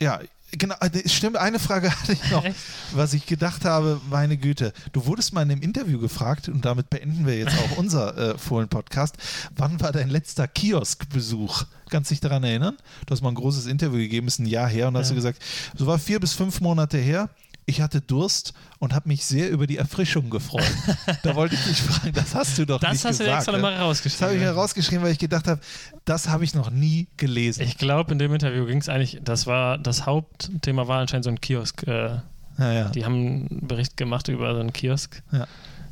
ja, 0.00 0.20
Genau, 0.52 0.74
äh, 0.80 1.08
stimmt, 1.08 1.36
eine 1.36 1.58
Frage 1.58 1.90
hatte 2.00 2.12
ich 2.12 2.30
noch, 2.30 2.44
was 2.92 3.14
ich 3.14 3.26
gedacht 3.26 3.64
habe, 3.64 4.00
meine 4.10 4.36
Güte. 4.36 4.72
Du 4.92 5.06
wurdest 5.06 5.32
mal 5.32 5.42
in 5.42 5.52
einem 5.52 5.62
Interview 5.62 5.98
gefragt, 5.98 6.48
und 6.48 6.64
damit 6.64 6.90
beenden 6.90 7.26
wir 7.26 7.38
jetzt 7.38 7.56
auch 7.56 7.76
unser 7.76 8.16
äh, 8.16 8.38
Fohlen-Podcast. 8.38 9.16
Wann 9.56 9.80
war 9.80 9.92
dein 9.92 10.08
letzter 10.10 10.48
Kioskbesuch? 10.48 11.64
Kannst 11.90 12.10
du 12.10 12.14
dich 12.14 12.20
daran 12.20 12.44
erinnern? 12.44 12.76
Du 13.06 13.12
hast 13.12 13.22
mal 13.22 13.30
ein 13.30 13.34
großes 13.34 13.66
Interview 13.66 13.98
gegeben, 13.98 14.26
ist 14.26 14.38
ein 14.38 14.46
Jahr 14.46 14.68
her, 14.68 14.88
und 14.88 14.94
ja. 14.94 15.00
hast 15.00 15.10
du 15.10 15.14
gesagt, 15.14 15.42
so 15.76 15.86
war 15.86 15.98
vier 15.98 16.20
bis 16.20 16.32
fünf 16.32 16.60
Monate 16.60 16.98
her 16.98 17.28
ich 17.66 17.80
hatte 17.80 18.00
Durst 18.00 18.52
und 18.78 18.94
habe 18.94 19.08
mich 19.08 19.24
sehr 19.24 19.50
über 19.50 19.66
die 19.66 19.76
Erfrischung 19.76 20.30
gefreut. 20.30 20.64
da 21.22 21.34
wollte 21.34 21.54
ich 21.54 21.64
dich 21.64 21.80
fragen, 21.80 22.12
das 22.12 22.34
hast 22.34 22.58
du 22.58 22.66
doch 22.66 22.80
das 22.80 22.92
nicht 22.92 23.02
gesagt. 23.02 23.20
Das 23.20 23.26
hast 23.28 23.46
du 23.46 23.50
extra 23.50 23.52
nochmal 23.52 23.76
rausgeschrieben. 23.76 24.20
Das 24.20 24.28
habe 24.28 24.36
ich 24.36 24.42
herausgeschrieben, 24.42 25.04
weil 25.04 25.12
ich 25.12 25.18
gedacht 25.18 25.46
habe, 25.46 25.60
das 26.04 26.28
habe 26.28 26.44
ich 26.44 26.54
noch 26.54 26.70
nie 26.70 27.08
gelesen. 27.16 27.62
Ich 27.62 27.78
glaube, 27.78 28.12
in 28.12 28.18
dem 28.18 28.32
Interview 28.32 28.66
ging 28.66 28.78
es 28.78 28.88
eigentlich, 28.88 29.20
das 29.22 29.46
war, 29.46 29.78
das 29.78 30.06
Hauptthema 30.06 30.88
war 30.88 31.00
anscheinend 31.00 31.24
so 31.24 31.30
ein 31.30 31.40
Kiosk. 31.40 31.86
Äh, 31.86 32.20
ja, 32.58 32.72
ja. 32.72 32.88
Die 32.90 33.04
haben 33.04 33.14
einen 33.14 33.66
Bericht 33.66 33.96
gemacht 33.96 34.28
über 34.28 34.52
so 34.54 34.60
einen 34.60 34.72
Kiosk. 34.72 35.22
Ja. 35.32 35.46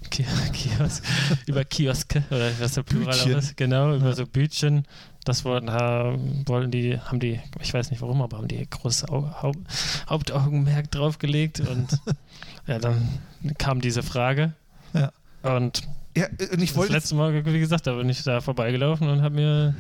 Kiosk, 0.11 1.05
über 1.47 1.65
Kioske 1.65 2.23
oder 2.31 2.51
was 2.61 2.75
der 2.75 2.83
Plural 2.83 3.31
ist, 3.31 3.57
genau, 3.57 3.95
über 3.95 4.15
so 4.15 4.27
Bütchen 4.27 4.87
das 5.29 5.45
wollten, 5.45 5.69
wollten 6.47 6.71
die, 6.71 6.99
haben 6.99 7.21
die, 7.21 7.41
ich 7.61 7.75
weiß 7.75 7.91
nicht 7.91 8.01
warum, 8.01 8.23
aber 8.23 8.39
haben 8.39 8.49
die 8.49 8.67
großes 8.69 9.09
Haupt, 9.11 9.59
Hauptaugenmerk 10.09 10.91
draufgelegt 10.91 11.61
und 11.61 12.01
ja, 12.67 12.79
dann 12.79 13.21
kam 13.59 13.81
diese 13.81 14.03
Frage. 14.03 14.55
Ja. 14.95 15.13
Und 15.43 15.83
ja, 16.17 16.27
und 16.53 16.61
ich 16.61 16.75
wollte 16.75 16.93
das 16.95 17.03
letzte 17.05 17.15
Mal, 17.15 17.45
wie 17.45 17.61
gesagt, 17.61 17.87
da 17.87 17.95
bin 17.95 18.09
ich 18.09 18.25
da 18.25 18.41
vorbeigelaufen 18.41 19.09
und 19.09 19.23
habe 19.23 19.37
mir, 19.37 19.75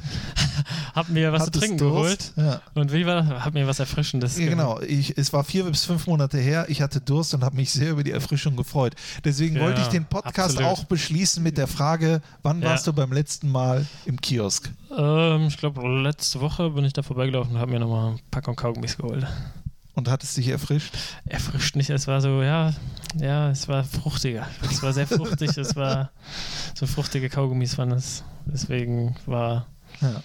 hab 0.94 1.08
mir 1.08 1.32
was 1.32 1.46
zu 1.46 1.50
trinken 1.50 1.78
Durst? 1.78 2.36
geholt. 2.36 2.48
Ja. 2.48 2.80
Und 2.80 2.92
wie 2.92 3.04
war 3.06 3.22
das? 3.22 3.44
Hab 3.44 3.54
mir 3.54 3.66
was 3.66 3.80
Erfrischendes 3.80 4.38
Ja, 4.38 4.46
genau. 4.46 4.78
Ich, 4.80 5.18
es 5.18 5.32
war 5.32 5.42
vier 5.42 5.64
bis 5.64 5.84
fünf 5.84 6.06
Monate 6.06 6.38
her. 6.38 6.66
Ich 6.68 6.80
hatte 6.80 7.00
Durst 7.00 7.34
und 7.34 7.42
habe 7.42 7.56
mich 7.56 7.72
sehr 7.72 7.90
über 7.90 8.04
die 8.04 8.12
Erfrischung 8.12 8.54
gefreut. 8.54 8.94
Deswegen 9.24 9.56
Ja, 9.56 9.62
wollte 9.62 9.80
ich 9.80 9.88
den 9.88 10.04
Podcast 10.04 10.58
absolut. 10.58 10.64
auch 10.70 10.84
beschließen 10.84 11.42
mit 11.42 11.58
der 11.58 11.66
Frage: 11.66 12.20
Wann 12.44 12.62
warst 12.62 12.86
du 12.86 12.92
beim 12.92 13.12
letzten 13.12 13.50
Mal 13.50 13.84
im 14.04 14.20
Kiosk? 14.20 14.70
Ähm, 14.96 15.46
ich 15.48 15.56
glaube, 15.56 15.80
letzte 16.02 16.40
Woche 16.40 16.70
bin 16.70 16.84
ich 16.84 16.92
da 16.92 17.02
vorbeigelaufen 17.02 17.54
und 17.54 17.60
habe 17.60 17.72
mir 17.72 17.80
nochmal 17.80 18.10
eine 18.10 18.18
Packung 18.30 18.54
Kaugummis 18.54 18.96
geholt. 18.96 19.26
Und 19.98 20.08
hat 20.08 20.22
es 20.22 20.34
dich 20.34 20.46
erfrischt? 20.46 20.96
Erfrischt 21.26 21.74
nicht, 21.74 21.90
es 21.90 22.06
war 22.06 22.20
so, 22.20 22.40
ja, 22.40 22.72
ja, 23.18 23.50
es 23.50 23.66
war 23.66 23.82
fruchtiger. 23.82 24.46
Es 24.70 24.80
war 24.80 24.92
sehr 24.92 25.08
fruchtig, 25.08 25.56
es 25.58 25.74
war 25.74 26.12
so 26.74 26.86
fruchtige 26.86 27.28
Kaugummis 27.28 27.76
waren 27.78 27.90
es. 27.90 28.22
Deswegen 28.46 29.16
war, 29.26 29.66
Ja. 30.00 30.22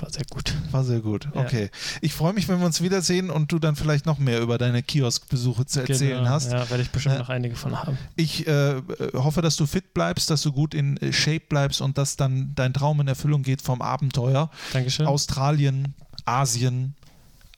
war 0.00 0.10
sehr 0.10 0.24
gut. 0.30 0.54
War 0.70 0.82
sehr 0.82 1.00
gut. 1.00 1.28
Ja. 1.34 1.42
Okay. 1.42 1.68
Ich 2.00 2.14
freue 2.14 2.32
mich, 2.32 2.48
wenn 2.48 2.58
wir 2.58 2.64
uns 2.64 2.80
wiedersehen 2.80 3.28
und 3.28 3.52
du 3.52 3.58
dann 3.58 3.76
vielleicht 3.76 4.06
noch 4.06 4.18
mehr 4.18 4.40
über 4.40 4.56
deine 4.56 4.82
Kioskbesuche 4.82 5.66
zu 5.66 5.80
erzählen 5.80 6.20
Genau, 6.20 6.30
hast. 6.30 6.50
Ja, 6.52 6.70
werde 6.70 6.82
ich 6.82 6.88
bestimmt 6.90 7.16
Ja. 7.16 7.20
noch 7.20 7.28
einige 7.28 7.54
von 7.54 7.78
haben. 7.78 7.98
Ich 8.16 8.46
äh, 8.46 8.80
hoffe, 9.12 9.42
dass 9.42 9.56
du 9.56 9.66
fit 9.66 9.92
bleibst, 9.92 10.30
dass 10.30 10.40
du 10.40 10.52
gut 10.52 10.72
in 10.72 10.96
äh, 11.02 11.12
Shape 11.12 11.42
bleibst 11.50 11.82
und 11.82 11.98
dass 11.98 12.16
dann 12.16 12.52
dein 12.54 12.72
Traum 12.72 12.98
in 13.02 13.08
Erfüllung 13.08 13.42
geht 13.42 13.60
vom 13.60 13.82
Abenteuer. 13.82 14.50
Dankeschön. 14.72 15.06
Australien, 15.06 15.92
Asien, 16.24 16.94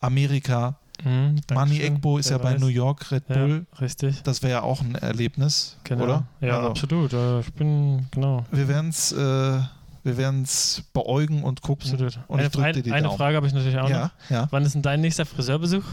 Amerika. 0.00 0.80
Mhm, 1.04 1.10
Manny 1.10 1.40
Dankeschön. 1.46 1.80
Egbo 1.96 2.18
ist 2.18 2.30
ja 2.30 2.38
bei 2.38 2.54
weiß. 2.54 2.60
New 2.60 2.66
York, 2.68 3.10
Red 3.12 3.24
Ja, 3.28 3.34
Bull. 3.36 3.66
richtig. 3.80 4.22
Das 4.24 4.42
wäre 4.42 4.52
ja 4.52 4.62
auch 4.62 4.80
ein 4.80 4.94
Erlebnis, 4.96 5.76
Genau. 5.84 6.04
oder? 6.04 6.24
Ja, 6.40 6.56
Also, 6.56 6.68
absolut. 6.70 7.12
Äh, 7.12 7.40
Ich 7.40 7.52
bin, 7.54 8.06
genau, 8.10 8.44
Wir 8.50 8.66
werden 8.68 8.90
es 8.90 9.12
äh, 9.12 9.60
wir 10.04 10.16
werden's 10.16 10.82
beäugen 10.92 11.42
und 11.44 11.62
gucken. 11.62 11.90
absolut. 11.90 12.18
Und 12.28 12.38
eine 12.40 12.46
ich 12.46 12.82
dir 12.84 12.94
eine, 12.94 13.06
Daumen. 13.06 13.16
Frage 13.18 13.36
habe 13.36 13.46
ich 13.46 13.52
natürlich 13.52 13.78
auch 13.78 13.88
Ja, 13.88 14.04
noch. 14.04 14.30
ja. 14.30 14.46
Wann 14.50 14.64
ist 14.64 14.74
denn 14.74 14.82
dein 14.82 15.00
nächster 15.00 15.26
Friseurbesuch? 15.26 15.84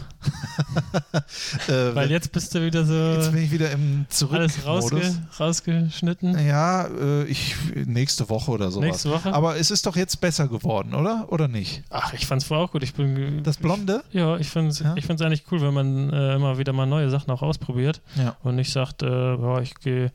Äh, 1.68 1.94
Weil 1.94 2.10
jetzt 2.10 2.32
bist 2.32 2.54
du 2.54 2.64
wieder 2.64 2.84
so 2.84 2.94
jetzt 2.94 3.32
bin 3.32 3.42
ich 3.42 3.50
wieder 3.50 3.70
im 3.70 4.06
alles 4.06 4.16
Zurückmodus. 4.18 4.64
rausge 4.66 5.12
rausgeschnitten. 5.40 6.46
Ja, 6.46 6.86
äh, 6.86 7.24
ich 7.24 7.54
nächste 7.86 8.28
Woche 8.28 8.50
oder 8.50 8.70
sowas. 8.70 8.86
Nächste 8.88 9.10
Woche? 9.10 9.32
Aber 9.32 9.56
es 9.56 9.70
ist 9.70 9.86
doch 9.86 9.96
jetzt 9.96 10.20
besser 10.20 10.48
geworden, 10.48 10.94
oder? 10.94 11.26
Oder 11.30 11.48
nicht? 11.48 11.82
Ach, 11.90 12.12
ich 12.12 12.26
fand's 12.26 12.44
vorher 12.44 12.66
auch 12.66 12.72
gut. 12.72 12.82
Ich 12.82 12.94
bin 12.94 13.42
Das 13.42 13.56
Blonde? 13.56 14.02
Ja, 14.12 14.36
ich 14.36 14.48
finde 14.50 14.70
es 14.70 14.78
Ja? 14.80 14.94
ich 14.96 15.04
find's 15.06 15.22
eigentlich 15.22 15.44
cool, 15.50 15.60
wenn 15.62 15.74
man 15.74 16.10
äh, 16.12 16.34
immer 16.36 16.58
wieder 16.58 16.72
mal 16.72 16.86
neue 16.86 17.10
Sachen 17.10 17.30
auch 17.30 17.42
ausprobiert 17.42 18.00
Ja. 18.16 18.36
und 18.42 18.56
nicht 18.56 18.72
sagt, 18.72 19.02
äh, 19.02 19.60
ich 19.62 19.74
gehe 19.76 20.12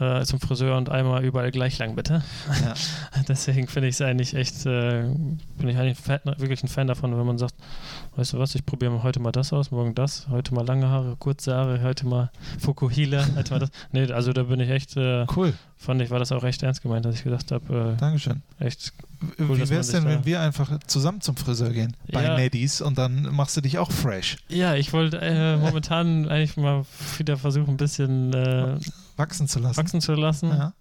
äh, 0.00 0.24
zum 0.24 0.40
Friseur 0.40 0.76
und 0.76 0.90
einmal 0.90 1.24
überall 1.24 1.50
gleich 1.50 1.78
lang, 1.78 1.94
bitte. 1.96 2.22
Ja. 2.64 2.74
Deswegen 3.28 3.66
finde 3.66 3.88
ich 3.88 3.96
es 3.96 4.00
eigentlich 4.00 4.34
echt, 4.34 4.64
äh, 4.66 5.02
bin 5.56 5.68
ich 5.68 5.76
eigentlich 5.76 5.98
ein 5.98 6.20
Fan, 6.20 6.20
wirklich 6.38 6.62
ein 6.62 6.68
Fan 6.68 6.86
davon, 6.86 7.16
wenn 7.18 7.26
man 7.26 7.38
sagt, 7.38 7.54
weißt 8.16 8.34
du 8.34 8.38
was, 8.38 8.54
ich 8.54 8.64
probiere 8.64 9.02
heute 9.02 9.20
mal 9.20 9.32
das 9.32 9.52
aus, 9.52 9.70
morgen 9.70 9.94
das, 9.94 10.28
heute 10.28 10.54
mal 10.54 10.64
lange 10.66 10.88
Haare, 10.88 11.16
kurze 11.18 11.54
Haare, 11.54 11.82
heute 11.82 12.06
mal 12.06 12.30
Fukuhila, 12.60 13.26
heute 13.36 13.50
mal 13.52 13.58
das. 13.60 13.70
Nee, 13.92 14.10
also 14.12 14.32
da 14.32 14.44
bin 14.44 14.60
ich 14.60 14.70
echt, 14.70 14.96
äh, 14.96 15.26
Cool, 15.34 15.54
fand 15.76 16.00
ich, 16.00 16.10
war 16.10 16.18
das 16.18 16.30
auch 16.32 16.44
echt 16.44 16.62
ernst 16.62 16.82
gemeint, 16.82 17.04
dass 17.04 17.16
ich 17.16 17.24
gesagt 17.24 17.50
habe, 17.50 17.96
äh, 17.98 18.64
echt, 18.64 18.92
Wie 19.36 19.58
dass 19.58 19.70
wäre 19.70 19.80
es 19.80 19.88
denn, 19.90 20.04
wenn 20.04 20.24
wir 20.24 20.40
einfach 20.40 20.78
zusammen 20.86 21.20
zum 21.20 21.36
Friseur 21.36 21.70
gehen? 21.70 21.96
Bei 22.12 22.22
Ja. 22.22 22.36
Neddies 22.36 22.80
und 22.80 22.98
dann 22.98 23.22
machst 23.34 23.56
du 23.56 23.60
dich 23.60 23.78
auch 23.78 23.90
fresh. 23.90 24.36
ja, 24.48 24.74
ich 24.76 24.92
wollte 24.92 25.20
äh, 25.20 25.56
momentan 25.56 26.28
eigentlich 26.28 26.56
mal 26.56 26.84
wieder 27.18 27.36
versuchen, 27.36 27.70
ein 27.70 27.76
bisschen 27.76 28.32
äh, 28.32 28.76
Wachsen 29.18 29.48
zu 29.48 29.58
lassen. 29.58 29.76
wachsen 29.76 30.00
zu 30.00 30.14
lassen. 30.14 30.48
Ja. 30.50 30.72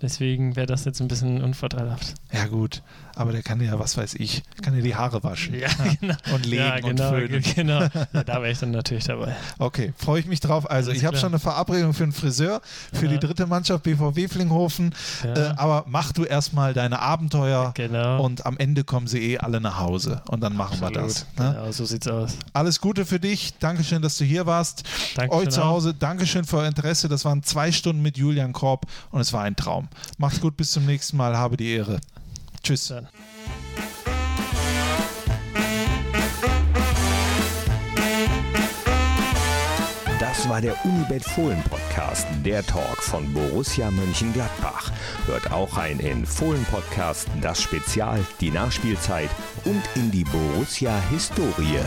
Deswegen 0.00 0.56
wäre 0.56 0.66
das 0.66 0.84
jetzt 0.84 1.00
ein 1.00 1.08
bisschen 1.08 1.42
unvorteilhaft. 1.42 2.14
ja, 2.32 2.46
gut. 2.46 2.82
Aber 3.16 3.32
der 3.32 3.42
kann 3.42 3.60
ja, 3.60 3.78
was 3.78 3.96
weiß 3.96 4.14
ich, 4.14 4.42
kann 4.62 4.74
ja 4.76 4.82
die 4.82 4.94
Haare 4.94 5.22
waschen. 5.22 5.54
Ja, 5.54 5.68
genau. 6.00 6.14
Und 6.34 6.46
legen 6.46 6.62
ja, 6.62 6.80
genau, 6.80 6.88
und 6.88 7.14
föhnen. 7.14 7.42
genau. 7.54 7.80
Ja, 8.12 8.24
da 8.24 8.42
wäre 8.42 8.50
ich 8.50 8.58
dann 8.58 8.70
natürlich 8.70 9.04
dabei. 9.04 9.36
Okay, 9.58 9.92
freue 9.96 10.20
ich 10.20 10.26
mich 10.26 10.40
drauf. 10.40 10.68
Also, 10.68 10.90
Alles 10.90 11.00
ich 11.00 11.06
habe 11.06 11.16
schon 11.16 11.28
eine 11.28 11.38
Verabredung 11.38 11.94
für 11.94 12.02
einen 12.02 12.12
Friseur, 12.12 12.60
für 12.92 13.06
die 13.06 13.18
dritte 13.18 13.46
Mannschaft 13.46 13.84
BVW 13.84 14.28
Flinghofen. 14.28 14.94
Äh, 15.22 15.38
aber 15.56 15.84
mach 15.86 16.12
du 16.12 16.24
erstmal 16.24 16.74
deine 16.74 17.00
Abenteuer 17.00 17.72
genau. 17.74 18.22
und 18.22 18.44
am 18.46 18.56
Ende 18.58 18.84
kommen 18.84 19.06
sie 19.06 19.32
eh 19.32 19.38
alle 19.38 19.60
nach 19.60 19.78
Hause. 19.78 20.22
Und 20.28 20.40
dann 20.40 20.56
machen 20.56 20.80
wir 20.80 20.90
das. 20.90 21.26
Absolut. 21.36 21.38
Ne? 21.38 21.54
Genau, 21.60 21.72
so 21.72 21.84
sieht's 21.84 22.08
aus. 22.08 22.36
Alles 22.52 22.80
Gute 22.80 23.04
für 23.04 23.20
dich. 23.20 23.54
Dankeschön, 23.58 24.02
dass 24.02 24.16
du 24.18 24.24
hier 24.24 24.46
warst. 24.46 24.84
Danke 25.14 25.34
Euch 25.34 25.50
zu 25.50 25.64
Hause, 25.64 25.94
Dankeschön 25.94 26.44
für 26.44 26.58
euer 26.58 26.68
Interesse. 26.68 27.08
Das 27.08 27.24
waren 27.24 27.42
zwei 27.42 27.72
Stunden 27.72 28.02
mit 28.02 28.16
Julian 28.16 28.52
Korb 28.52 28.86
und 29.10 29.20
es 29.20 29.32
war 29.32 29.42
ein 29.42 29.56
Traum. 29.56 29.88
Macht's 30.18 30.40
gut, 30.40 30.56
bis 30.56 30.72
zum 30.72 30.86
nächsten 30.86 31.16
Mal. 31.16 31.36
Habe 31.36 31.56
die 31.56 31.70
Ehre. 31.70 32.00
Tschüss. 32.62 32.94
Das 40.20 40.48
war 40.48 40.60
der 40.60 40.74
Unibet 40.84 41.24
Fohlen 41.24 41.62
Podcast, 41.64 42.26
der 42.44 42.64
Talk 42.64 43.02
von 43.02 43.32
Borussia 43.32 43.90
Mönchengladbach. 43.90 44.90
Hört 45.26 45.52
auch 45.52 45.76
rein 45.76 45.98
in 46.00 46.24
Fohlen 46.24 46.64
Podcast, 46.70 47.28
das 47.40 47.60
Spezial, 47.60 48.24
die 48.40 48.50
Nachspielzeit 48.50 49.30
und 49.64 49.82
in 49.94 50.10
die 50.10 50.24
Borussia 50.24 51.00
Historie. 51.10 51.80